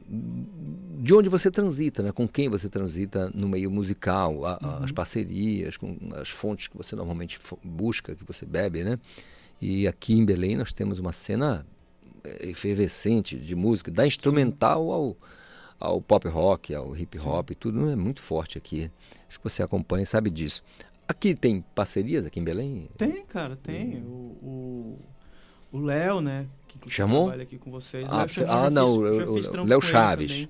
de 1.00 1.14
onde 1.14 1.28
você 1.28 1.50
transita, 1.50 2.02
né? 2.02 2.12
com 2.12 2.28
quem 2.28 2.48
você 2.48 2.68
transita 2.68 3.30
no 3.34 3.48
meio 3.48 3.70
musical, 3.70 4.44
a- 4.44 4.58
a- 4.62 4.84
as 4.84 4.92
parcerias, 4.92 5.76
com 5.76 5.96
as 6.14 6.28
fontes 6.28 6.68
que 6.68 6.76
você 6.76 6.94
normalmente 6.94 7.38
busca, 7.64 8.14
que 8.14 8.24
você 8.24 8.44
bebe, 8.44 8.82
né? 8.84 8.98
E 9.62 9.86
aqui 9.88 10.14
em 10.14 10.24
Belém 10.24 10.56
nós 10.56 10.72
temos 10.72 10.98
uma 10.98 11.12
cena 11.12 11.66
eh, 12.22 12.50
efervescente 12.50 13.36
de 13.36 13.54
música, 13.54 13.90
da 13.90 14.06
instrumental 14.06 14.90
ao, 14.90 15.16
ao 15.78 16.00
pop 16.02 16.28
rock, 16.28 16.74
ao 16.74 16.94
hip 16.96 17.18
hop, 17.18 17.50
tudo 17.58 17.88
é 17.90 17.96
muito 17.96 18.20
forte 18.20 18.58
aqui. 18.58 18.90
Acho 19.28 19.38
que 19.38 19.44
você 19.44 19.62
acompanha 19.62 20.02
e 20.02 20.06
sabe 20.06 20.28
disso. 20.30 20.62
Aqui 21.08 21.34
tem 21.34 21.64
parcerias 21.74 22.26
aqui 22.26 22.38
em 22.38 22.44
Belém? 22.44 22.88
Tem, 22.98 23.24
cara, 23.24 23.56
tem. 23.56 24.02
O- 24.02 24.36
O 24.42 24.98
o 25.72 25.78
Léo, 25.78 26.20
né? 26.20 26.46
Que 26.66 26.76
inclusive 26.76 26.96
Chamou? 26.96 27.22
trabalha 27.26 27.42
aqui 27.44 27.56
com 27.56 27.70
vocês. 27.70 28.04
Ah, 28.08 28.16
Léo 28.18 28.24
ah, 28.24 28.26
já 28.64 28.70
não, 28.70 28.96
o- 28.96 29.40
já 29.40 29.62
Léo 29.62 29.80
Chaves. 29.80 30.30
também. 30.30 30.48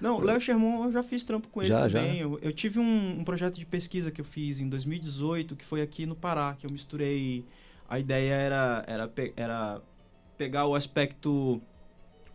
Não, 0.00 0.16
o 0.16 0.20
Léo 0.20 0.40
Sherman 0.40 0.84
eu 0.84 0.92
já 0.92 1.02
fiz 1.02 1.24
trampo 1.24 1.48
com 1.48 1.60
ele 1.60 1.68
Já, 1.68 1.88
já? 1.88 2.00
também. 2.00 2.18
Eu, 2.18 2.38
eu 2.40 2.52
tive 2.52 2.78
um, 2.78 3.20
um 3.20 3.24
projeto 3.24 3.58
de 3.58 3.66
pesquisa 3.66 4.10
que 4.10 4.20
eu 4.20 4.24
fiz 4.24 4.60
em 4.60 4.68
2018, 4.68 5.54
que 5.56 5.64
foi 5.64 5.82
aqui 5.82 6.06
no 6.06 6.16
Pará, 6.16 6.56
que 6.58 6.66
eu 6.66 6.70
misturei. 6.70 7.44
A 7.88 7.98
ideia 7.98 8.32
era, 8.32 8.84
era, 8.86 9.10
era 9.36 9.82
pegar 10.38 10.66
o 10.66 10.74
aspecto 10.74 11.60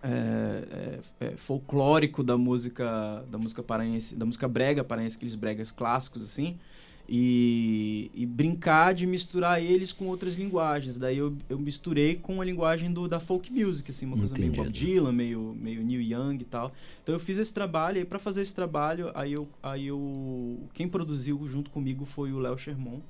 é, 0.04 1.00
é, 1.20 1.26
é, 1.28 1.38
folclórico 1.38 2.24
da 2.24 2.38
música 2.38 3.26
da 3.28 3.40
música 3.40 3.64
paraense, 3.64 4.16
da 4.16 4.26
música 4.26 4.48
brega 4.48 4.84
paraense, 4.84 5.16
aqueles 5.16 5.34
bregas 5.34 5.72
clássicos 5.72 6.24
assim, 6.24 6.60
e, 7.08 8.12
e 8.14 8.26
brincar 8.26 8.94
de 8.94 9.06
misturar 9.06 9.62
eles 9.62 9.92
com 9.92 10.08
outras 10.08 10.36
linguagens. 10.36 10.98
Daí 10.98 11.18
eu, 11.18 11.36
eu 11.50 11.60
misturei 11.60 12.16
com 12.16 12.42
a 12.42 12.46
linguagem 12.46 12.92
do, 12.92 13.08
da 13.08 13.20
folk 13.20 13.52
music, 13.52 13.92
assim, 13.92 14.06
uma 14.06 14.18
coisa 14.18 14.38
meio 14.38 14.54
Bob. 14.54 14.70
Dylan, 14.70 15.12
meio, 15.12 15.56
meio 15.60 15.84
Neil 15.84 16.02
Young 16.02 16.38
e 16.42 16.46
tal. 16.46 16.72
Então 17.02 17.14
eu 17.14 17.20
fiz 17.20 17.38
esse 17.38 17.54
trabalho, 17.54 18.00
e 18.00 18.06
para 18.06 18.20
fazer 18.20 18.42
esse 18.42 18.54
trabalho, 18.54 19.12
aí 19.14 19.34
eu, 19.34 19.48
aí 19.62 19.88
eu 19.88 20.60
quem 20.74 20.88
produziu 20.88 21.48
junto 21.48 21.70
comigo 21.70 22.06
foi 22.06 22.32
o 22.32 22.40
Léo 22.40 22.58
Sherman. 22.58 23.02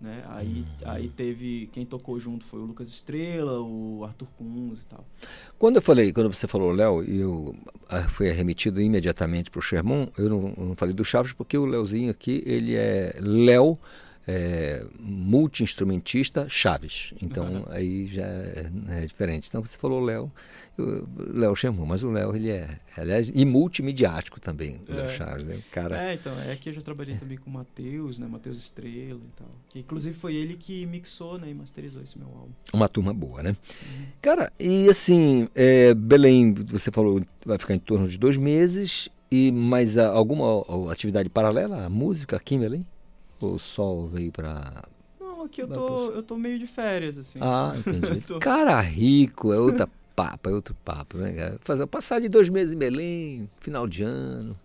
Né? 0.00 0.22
Aí, 0.28 0.64
aí 0.84 1.08
teve. 1.08 1.70
Quem 1.72 1.86
tocou 1.86 2.20
junto 2.20 2.44
foi 2.44 2.60
o 2.60 2.64
Lucas 2.64 2.88
Estrela, 2.88 3.60
o 3.60 4.04
Arthur 4.04 4.28
Kunz 4.36 4.82
e 4.82 4.86
tal. 4.86 5.06
Quando 5.58 5.76
eu 5.76 5.82
falei, 5.82 6.12
quando 6.12 6.32
você 6.32 6.46
falou 6.46 6.70
Léo, 6.70 7.02
e 7.02 7.18
eu 7.18 7.54
ah, 7.88 8.02
fui 8.02 8.30
remetido 8.30 8.80
imediatamente 8.80 9.50
para 9.50 9.58
o 9.58 9.62
Sherman, 9.62 10.08
eu 10.18 10.28
não, 10.28 10.54
não 10.56 10.76
falei 10.76 10.94
do 10.94 11.04
Chaves 11.04 11.32
porque 11.32 11.56
o 11.56 11.64
Léozinho 11.64 12.10
aqui, 12.10 12.42
ele 12.44 12.74
é 12.74 13.16
Léo, 13.18 13.78
é, 14.26 14.84
multi-instrumentista 14.98 16.48
Chaves. 16.48 17.14
Então 17.22 17.64
aí 17.70 18.06
já 18.08 18.24
é, 18.24 18.70
é 18.88 19.00
diferente. 19.06 19.48
Então 19.48 19.64
você 19.64 19.78
falou 19.78 20.00
Léo, 20.00 20.30
Léo 21.32 21.54
Sherman, 21.54 21.86
mas 21.86 22.02
o 22.02 22.10
Léo 22.10 22.34
ele 22.34 22.50
é, 22.50 22.68
aliás, 22.96 23.30
e 23.32 23.44
multimediático 23.44 24.40
também, 24.40 24.80
o 24.88 24.92
Léo 24.92 25.06
É. 25.06 25.08
Chaves, 25.14 25.46
né? 25.46 25.54
O 25.54 25.70
cara. 25.70 26.10
É, 26.10 26.14
então, 26.14 26.38
é 26.40 26.56
que 26.56 26.68
eu 26.68 26.72
já 26.72 26.82
trabalhei 26.82 27.16
também 27.16 27.38
com 27.38 27.48
o 27.48 27.52
Matheus, 27.52 28.18
né? 28.18 28.26
Matheus 28.26 28.58
Estrela 28.58 29.20
e 29.20 29.36
tal. 29.36 29.48
Que 29.68 29.78
inclusive 29.78 30.14
foi 30.16 30.34
ele 30.34 30.56
que 30.56 30.84
mixou, 30.86 31.38
né? 31.38 31.50
E 31.50 31.54
masterizou 31.54 32.02
esse 32.02 32.18
meu 32.18 32.28
álbum. 32.28 32.52
Uma 32.72 32.88
turma 32.88 33.14
boa, 33.14 33.42
né? 33.42 33.56
Cara, 34.20 34.52
e 34.58 34.88
assim, 34.88 35.48
é, 35.54 35.94
Belém, 35.94 36.52
você 36.52 36.90
falou, 36.90 37.22
vai 37.44 37.58
ficar 37.58 37.74
em 37.74 37.78
torno 37.78 38.08
de 38.08 38.18
dois 38.18 38.36
meses, 38.36 39.08
e 39.30 39.50
mais 39.50 39.98
ah, 39.98 40.08
alguma 40.08 40.92
atividade 40.92 41.28
paralela 41.28 41.84
à 41.84 41.88
música 41.88 42.36
aqui 42.36 42.54
em 42.54 42.60
Belém? 42.60 42.86
Ou 43.40 43.58
só 43.58 44.06
veio 44.06 44.32
para. 44.32 44.84
Não, 45.20 45.44
aqui 45.44 45.62
eu 45.62 45.68
tô, 45.68 46.10
eu 46.10 46.22
tô 46.22 46.36
meio 46.36 46.58
de 46.58 46.66
férias, 46.66 47.18
assim. 47.18 47.38
Ah, 47.40 47.74
entendi. 47.76 48.20
Tô- 48.26 48.38
Cara 48.38 48.80
rico, 48.80 49.52
é 49.52 49.58
outra 49.58 49.88
papo, 50.14 50.48
é 50.48 50.52
outro 50.52 50.74
papo, 50.84 51.18
né? 51.18 51.32
cara? 51.32 51.58
Fazer 51.62 51.86
passar 51.86 52.20
de 52.20 52.28
dois 52.28 52.48
meses 52.48 52.72
em 52.72 52.78
Belém, 52.78 53.50
final 53.60 53.86
de 53.86 54.02
ano. 54.02 54.58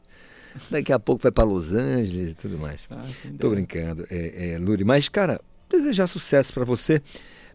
Daqui 0.69 0.91
a 0.93 0.99
pouco 0.99 1.21
vai 1.23 1.31
para 1.31 1.43
Los 1.43 1.73
Angeles 1.73 2.31
e 2.31 2.33
tudo 2.33 2.57
mais. 2.57 2.79
Ah, 2.89 3.05
Tô 3.37 3.49
brincando, 3.49 4.05
é, 4.09 4.51
é, 4.53 4.57
Luri. 4.57 4.83
Mas, 4.83 5.07
cara, 5.09 5.39
desejar 5.69 6.07
sucesso 6.07 6.53
para 6.53 6.63
você, 6.65 7.01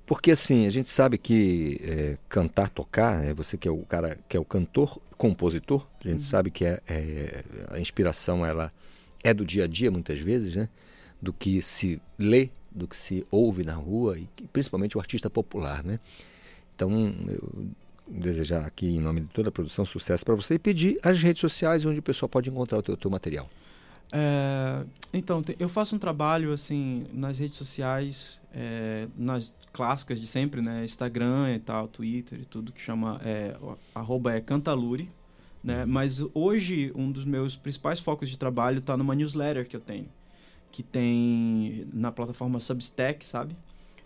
porque 0.06 0.30
assim, 0.30 0.66
a 0.66 0.70
gente 0.70 0.88
sabe 0.88 1.16
que 1.18 1.78
é, 1.82 2.16
cantar, 2.28 2.68
tocar, 2.70 3.18
né, 3.20 3.34
você 3.34 3.56
que 3.56 3.66
é 3.68 3.70
o 3.70 3.78
cara 3.78 4.18
que 4.28 4.36
é 4.36 4.40
o 4.40 4.44
cantor, 4.44 4.98
compositor, 5.16 5.86
a 6.04 6.08
gente 6.08 6.22
sabe 6.22 6.50
que 6.50 6.64
é, 6.64 6.80
é, 6.86 7.44
a 7.70 7.80
inspiração 7.80 8.44
ela 8.44 8.72
é 9.24 9.32
do 9.34 9.44
dia 9.44 9.64
a 9.64 9.66
dia 9.66 9.90
muitas 9.90 10.18
vezes, 10.18 10.54
né? 10.56 10.68
Do 11.20 11.32
que 11.32 11.62
se 11.62 12.00
lê, 12.18 12.50
do 12.70 12.86
que 12.86 12.96
se 12.96 13.26
ouve 13.30 13.64
na 13.64 13.74
rua 13.74 14.18
e 14.18 14.28
principalmente 14.52 14.96
o 14.96 15.00
artista 15.00 15.30
popular, 15.30 15.82
né? 15.82 15.98
Então, 16.74 16.90
eu 17.28 17.68
desejar 18.08 18.64
aqui, 18.64 18.86
em 18.86 19.00
nome 19.00 19.22
de 19.22 19.26
toda 19.28 19.48
a 19.48 19.52
produção, 19.52 19.84
sucesso 19.84 20.24
para 20.24 20.34
você 20.34 20.54
e 20.54 20.58
pedir 20.58 20.98
as 21.02 21.20
redes 21.20 21.40
sociais 21.40 21.84
onde 21.84 21.98
o 21.98 22.02
pessoal 22.02 22.28
pode 22.28 22.48
encontrar 22.48 22.78
o 22.78 22.82
teu, 22.82 22.96
teu 22.96 23.10
material. 23.10 23.48
É, 24.12 24.84
então, 25.12 25.42
eu 25.58 25.68
faço 25.68 25.96
um 25.96 25.98
trabalho 25.98 26.52
assim 26.52 27.06
nas 27.12 27.38
redes 27.38 27.56
sociais, 27.56 28.40
é, 28.54 29.08
nas 29.16 29.56
clássicas 29.72 30.20
de 30.20 30.26
sempre, 30.26 30.60
né? 30.60 30.84
Instagram 30.84 31.54
e 31.54 31.58
tal, 31.58 31.88
Twitter 31.88 32.40
e 32.40 32.44
tudo 32.44 32.72
que 32.72 32.80
chama 32.80 33.20
é, 33.24 33.56
arroba 33.94 34.32
é 34.32 34.40
Cantalure, 34.40 35.10
né? 35.62 35.84
Mas 35.84 36.22
hoje 36.32 36.92
um 36.94 37.10
dos 37.10 37.24
meus 37.24 37.56
principais 37.56 37.98
focos 37.98 38.30
de 38.30 38.38
trabalho 38.38 38.78
está 38.78 38.96
numa 38.96 39.14
newsletter 39.14 39.66
que 39.66 39.74
eu 39.74 39.80
tenho, 39.80 40.08
que 40.76 40.82
tem 40.82 41.88
na 41.90 42.12
plataforma 42.12 42.60
Substack, 42.60 43.24
sabe? 43.24 43.56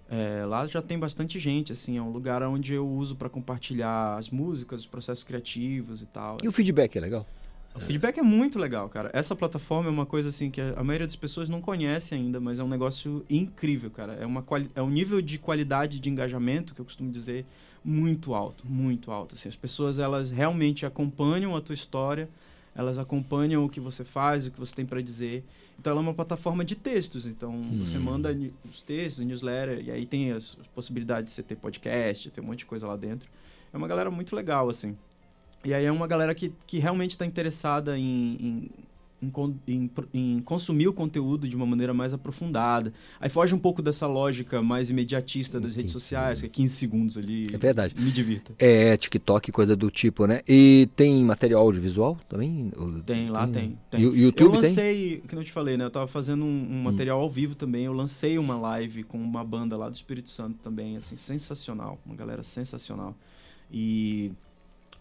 É, 0.09 0.45
lá 0.47 0.69
já 0.69 0.81
tem 0.81 0.97
bastante 0.97 1.37
gente, 1.37 1.73
assim, 1.73 1.99
é 1.99 2.03
um 2.03 2.11
lugar 2.11 2.45
onde 2.45 2.75
eu 2.75 2.89
uso 2.89 3.17
para 3.17 3.29
compartilhar 3.29 4.17
as 4.17 4.31
músicas, 4.31 4.83
os 4.83 4.87
processos 4.87 5.25
criativos 5.25 6.01
e 6.01 6.07
tal. 6.07 6.39
E 6.41 6.47
o 6.47 6.53
feedback 6.53 6.95
é 6.95 7.01
legal? 7.01 7.27
O 7.75 7.81
feedback 7.81 8.21
é 8.21 8.23
muito 8.23 8.57
legal, 8.57 8.89
cara. 8.89 9.11
Essa 9.13 9.35
plataforma 9.35 9.89
é 9.89 9.91
uma 9.91 10.07
coisa 10.07 10.29
assim 10.29 10.49
que 10.49 10.61
a 10.61 10.75
a 10.77 10.85
maioria 10.85 11.09
das 11.09 11.17
pessoas 11.17 11.49
não 11.49 11.61
conhece 11.61 12.15
ainda, 12.15 12.39
mas 12.39 12.61
é 12.61 12.63
um 12.63 12.69
negócio 12.69 13.25
incrível, 13.29 13.91
cara. 13.91 14.13
É, 14.13 14.25
uma 14.25 14.43
quali 14.43 14.71
é 14.73 14.81
um 14.81 14.91
nível 14.91 15.21
de 15.21 15.39
qualidade 15.39 15.99
de 15.99 16.09
engajamento, 16.09 16.73
que 16.73 16.81
eu 16.81 16.85
costumo 16.85 17.11
dizer, 17.11 17.45
muito 17.85 18.33
alto, 18.33 18.65
muito 18.65 19.11
alto. 19.11 19.35
Assim, 19.35 19.49
as 19.49 19.57
pessoas, 19.57 19.99
elas 19.99 20.31
realmente 20.31 20.87
acompanham 20.87 21.57
a 21.57 21.61
tua 21.61 21.75
história, 21.75 22.29
elas 22.75 22.99
acompanham 22.99 23.65
o 23.65 23.69
que 23.69 23.81
você 23.81 24.05
faz, 24.05 24.47
o 24.47 24.51
que 24.51 24.59
você 24.59 24.75
tem 24.75 24.87
para 24.87 25.01
dizer. 25.03 25.45
Então, 25.79 25.91
ela 25.93 26.01
é 26.01 26.03
uma 26.05 26.15
plataforma 26.15 26.65
de 26.65 26.75
textos. 26.77 27.27
Então, 27.27 27.59
você 27.85 27.97
Hum. 27.99 28.03
manda 28.03 28.33
ni- 28.33 28.53
os 28.71 28.83
textos, 28.83 29.25
newsletter, 29.25 29.83
e 29.85 29.91
aí 29.91 30.05
tem 30.07 30.33
as 30.33 30.57
possibilidades 30.75 31.27
de 31.27 31.35
você 31.37 31.43
ter 31.43 31.57
podcast, 31.57 32.31
ter 32.31 32.41
um 32.41 32.45
monte 32.45 32.59
de 32.61 32.67
coisa 32.67 32.87
lá 32.87 32.97
dentro. 32.97 33.29
É 33.73 33.77
uma 33.77 33.89
galera 33.89 34.11
muito 34.11 34.37
legal, 34.37 34.69
assim. 34.69 34.97
E 35.65 35.73
aí 35.75 35.85
é 35.85 35.93
uma 35.93 36.07
galera 36.07 36.35
que, 36.35 36.53
que 36.67 36.79
realmente 36.79 37.13
está 37.13 37.25
interessada 37.27 37.99
em, 37.99 38.37
em, 38.41 38.71
em, 39.23 39.31
em 39.67 39.91
em 40.13 40.41
consumir 40.41 40.89
o 40.89 40.93
conteúdo 40.93 41.49
de 41.49 41.57
uma 41.57 41.67
maneira 41.67 41.93
mais 41.95 42.13
aprofundada. 42.13 42.93
Aí 43.21 43.29
foge 43.29 43.55
um 43.55 43.59
pouco 43.59 43.83
dessa 43.83 44.07
lógica 44.07 44.63
mais 44.63 44.91
imediatista 44.91 45.61
das 45.61 45.75
redes 45.75 45.93
sociais, 45.93 46.41
que 46.41 46.47
é 46.47 46.49
15 46.49 46.75
segundos 46.75 47.17
ali. 47.17 47.47
É 47.53 47.59
verdade. 47.59 47.95
Me 47.99 48.11
divirta. 48.11 48.53
É, 48.59 48.97
TikTok, 48.97 49.51
coisa 49.53 49.77
do 49.77 49.91
tipo, 49.91 50.27
né? 50.27 50.43
E 50.49 50.89
tem 50.97 51.25
material 51.25 51.63
audiovisual 51.63 52.19
também? 52.29 52.71
Tem, 53.05 53.31
lá 53.31 53.47
tem. 53.47 53.79
tem. 53.91 54.07
O 54.07 54.17
YouTube 54.17 54.57
eu 54.57 54.61
tem? 54.61 54.71
lancei, 54.71 55.23
que 55.27 55.35
não 55.35 55.45
te 55.45 55.53
falei, 55.53 55.77
né? 55.77 55.85
Eu 55.85 55.91
tava 55.91 56.07
fazendo 56.07 56.45
um, 56.45 56.69
um 56.71 56.83
material 56.83 57.21
ao 57.21 57.31
vivo 57.31 57.55
também. 57.55 57.85
Eu 57.85 57.93
lancei 57.93 58.39
uma 58.39 58.59
live 58.59 59.03
com 59.05 59.19
uma 59.19 59.45
banda 59.45 59.77
lá 59.77 59.89
do 59.89 59.95
Espírito 59.95 60.29
Santo 60.29 60.59
também, 60.63 60.97
assim, 60.97 61.17
sensacional. 61.17 61.99
Uma 62.05 62.15
galera 62.15 62.43
sensacional. 62.43 63.15
E 63.73 64.33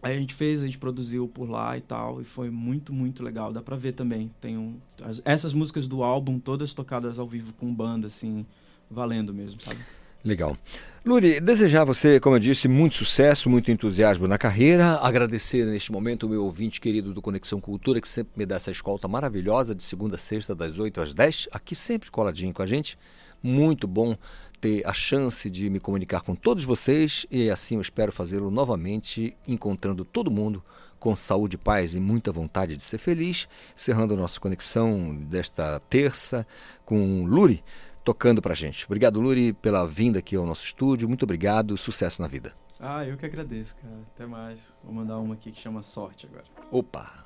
aí 0.01 0.15
a 0.15 0.19
gente 0.19 0.33
fez, 0.33 0.61
a 0.61 0.65
gente 0.65 0.77
produziu 0.77 1.27
por 1.27 1.49
lá 1.49 1.77
e 1.77 1.81
tal. 1.81 2.21
E 2.21 2.23
foi 2.23 2.49
muito, 2.49 2.93
muito 2.93 3.23
legal. 3.23 3.51
Dá 3.53 3.61
pra 3.61 3.75
ver 3.75 3.93
também. 3.93 4.31
Tem 4.41 4.57
um, 4.57 4.75
as- 5.03 5.21
essas 5.25 5.53
músicas 5.53 5.87
do 5.87 6.03
álbum, 6.03 6.39
todas 6.39 6.73
tocadas 6.73 7.19
ao 7.19 7.27
vivo 7.27 7.53
com 7.53 7.73
banda, 7.73 8.07
assim, 8.07 8.45
valendo 8.89 9.33
mesmo, 9.33 9.61
sabe? 9.61 9.79
Legal. 10.23 10.57
Luri, 11.05 11.39
desejar 11.39 11.83
a 11.83 11.85
você, 11.85 12.19
como 12.19 12.35
eu 12.35 12.39
disse, 12.41 12.67
muito 12.67 12.95
sucesso, 12.95 13.49
muito 13.49 13.71
entusiasmo 13.71 14.27
na 14.27 14.37
carreira. 14.37 14.97
Agradecer 15.01 15.65
neste 15.65 15.93
momento 15.93 16.23
o 16.25 16.29
meu 16.29 16.43
ouvinte 16.43 16.81
querido 16.81 17.13
do 17.13 17.21
Conexão 17.21 17.61
Cultura, 17.61 18.01
que 18.01 18.07
sempre 18.07 18.33
me 18.35 18.45
dá 18.45 18.55
essa 18.57 18.69
escolta 18.69 19.07
maravilhosa 19.07 19.73
de 19.73 19.81
segunda 19.81 20.15
a 20.15 20.19
sexta, 20.19 20.53
das 20.53 20.77
8 20.77 20.99
às 20.99 21.13
10, 21.13 21.47
aqui 21.53 21.73
sempre 21.73 22.11
coladinho 22.11 22.53
com 22.53 22.61
a 22.61 22.65
gente. 22.65 22.97
Muito 23.41 23.87
bom 23.87 24.15
ter 24.59 24.85
a 24.85 24.93
chance 24.93 25.49
de 25.49 25.69
me 25.69 25.79
comunicar 25.79 26.21
com 26.21 26.35
todos 26.35 26.63
vocês 26.63 27.25
e 27.31 27.49
assim 27.49 27.75
eu 27.75 27.81
espero 27.81 28.11
fazê-lo 28.11 28.51
novamente, 28.51 29.35
encontrando 29.47 30.03
todo 30.03 30.29
mundo 30.29 30.63
com 30.99 31.15
saúde, 31.15 31.57
paz 31.57 31.95
e 31.95 31.99
muita 31.99 32.31
vontade 32.31 32.75
de 32.75 32.83
ser 32.83 32.97
feliz. 32.97 33.47
Encerrando 33.75 34.13
a 34.13 34.17
nossa 34.17 34.39
conexão 34.39 35.15
desta 35.15 35.79
terça 35.89 36.45
com 36.85 37.25
Luri 37.25 37.63
tocando 38.03 38.41
pra 38.41 38.55
gente. 38.55 38.85
Obrigado, 38.85 39.19
Luri, 39.19 39.53
pela 39.53 39.85
vinda 39.85 40.19
aqui 40.19 40.35
ao 40.35 40.45
nosso 40.45 40.65
estúdio. 40.65 41.07
Muito 41.07 41.23
obrigado. 41.23 41.77
Sucesso 41.77 42.21
na 42.21 42.27
vida. 42.27 42.53
Ah, 42.79 43.05
eu 43.05 43.17
que 43.17 43.25
agradeço, 43.25 43.75
cara. 43.75 44.01
Até 44.15 44.25
mais. 44.25 44.73
Vou 44.83 44.93
mandar 44.93 45.19
uma 45.19 45.33
aqui 45.35 45.51
que 45.51 45.59
chama 45.61 45.83
Sorte 45.83 46.27
agora. 46.27 46.45
Opa! 46.71 47.25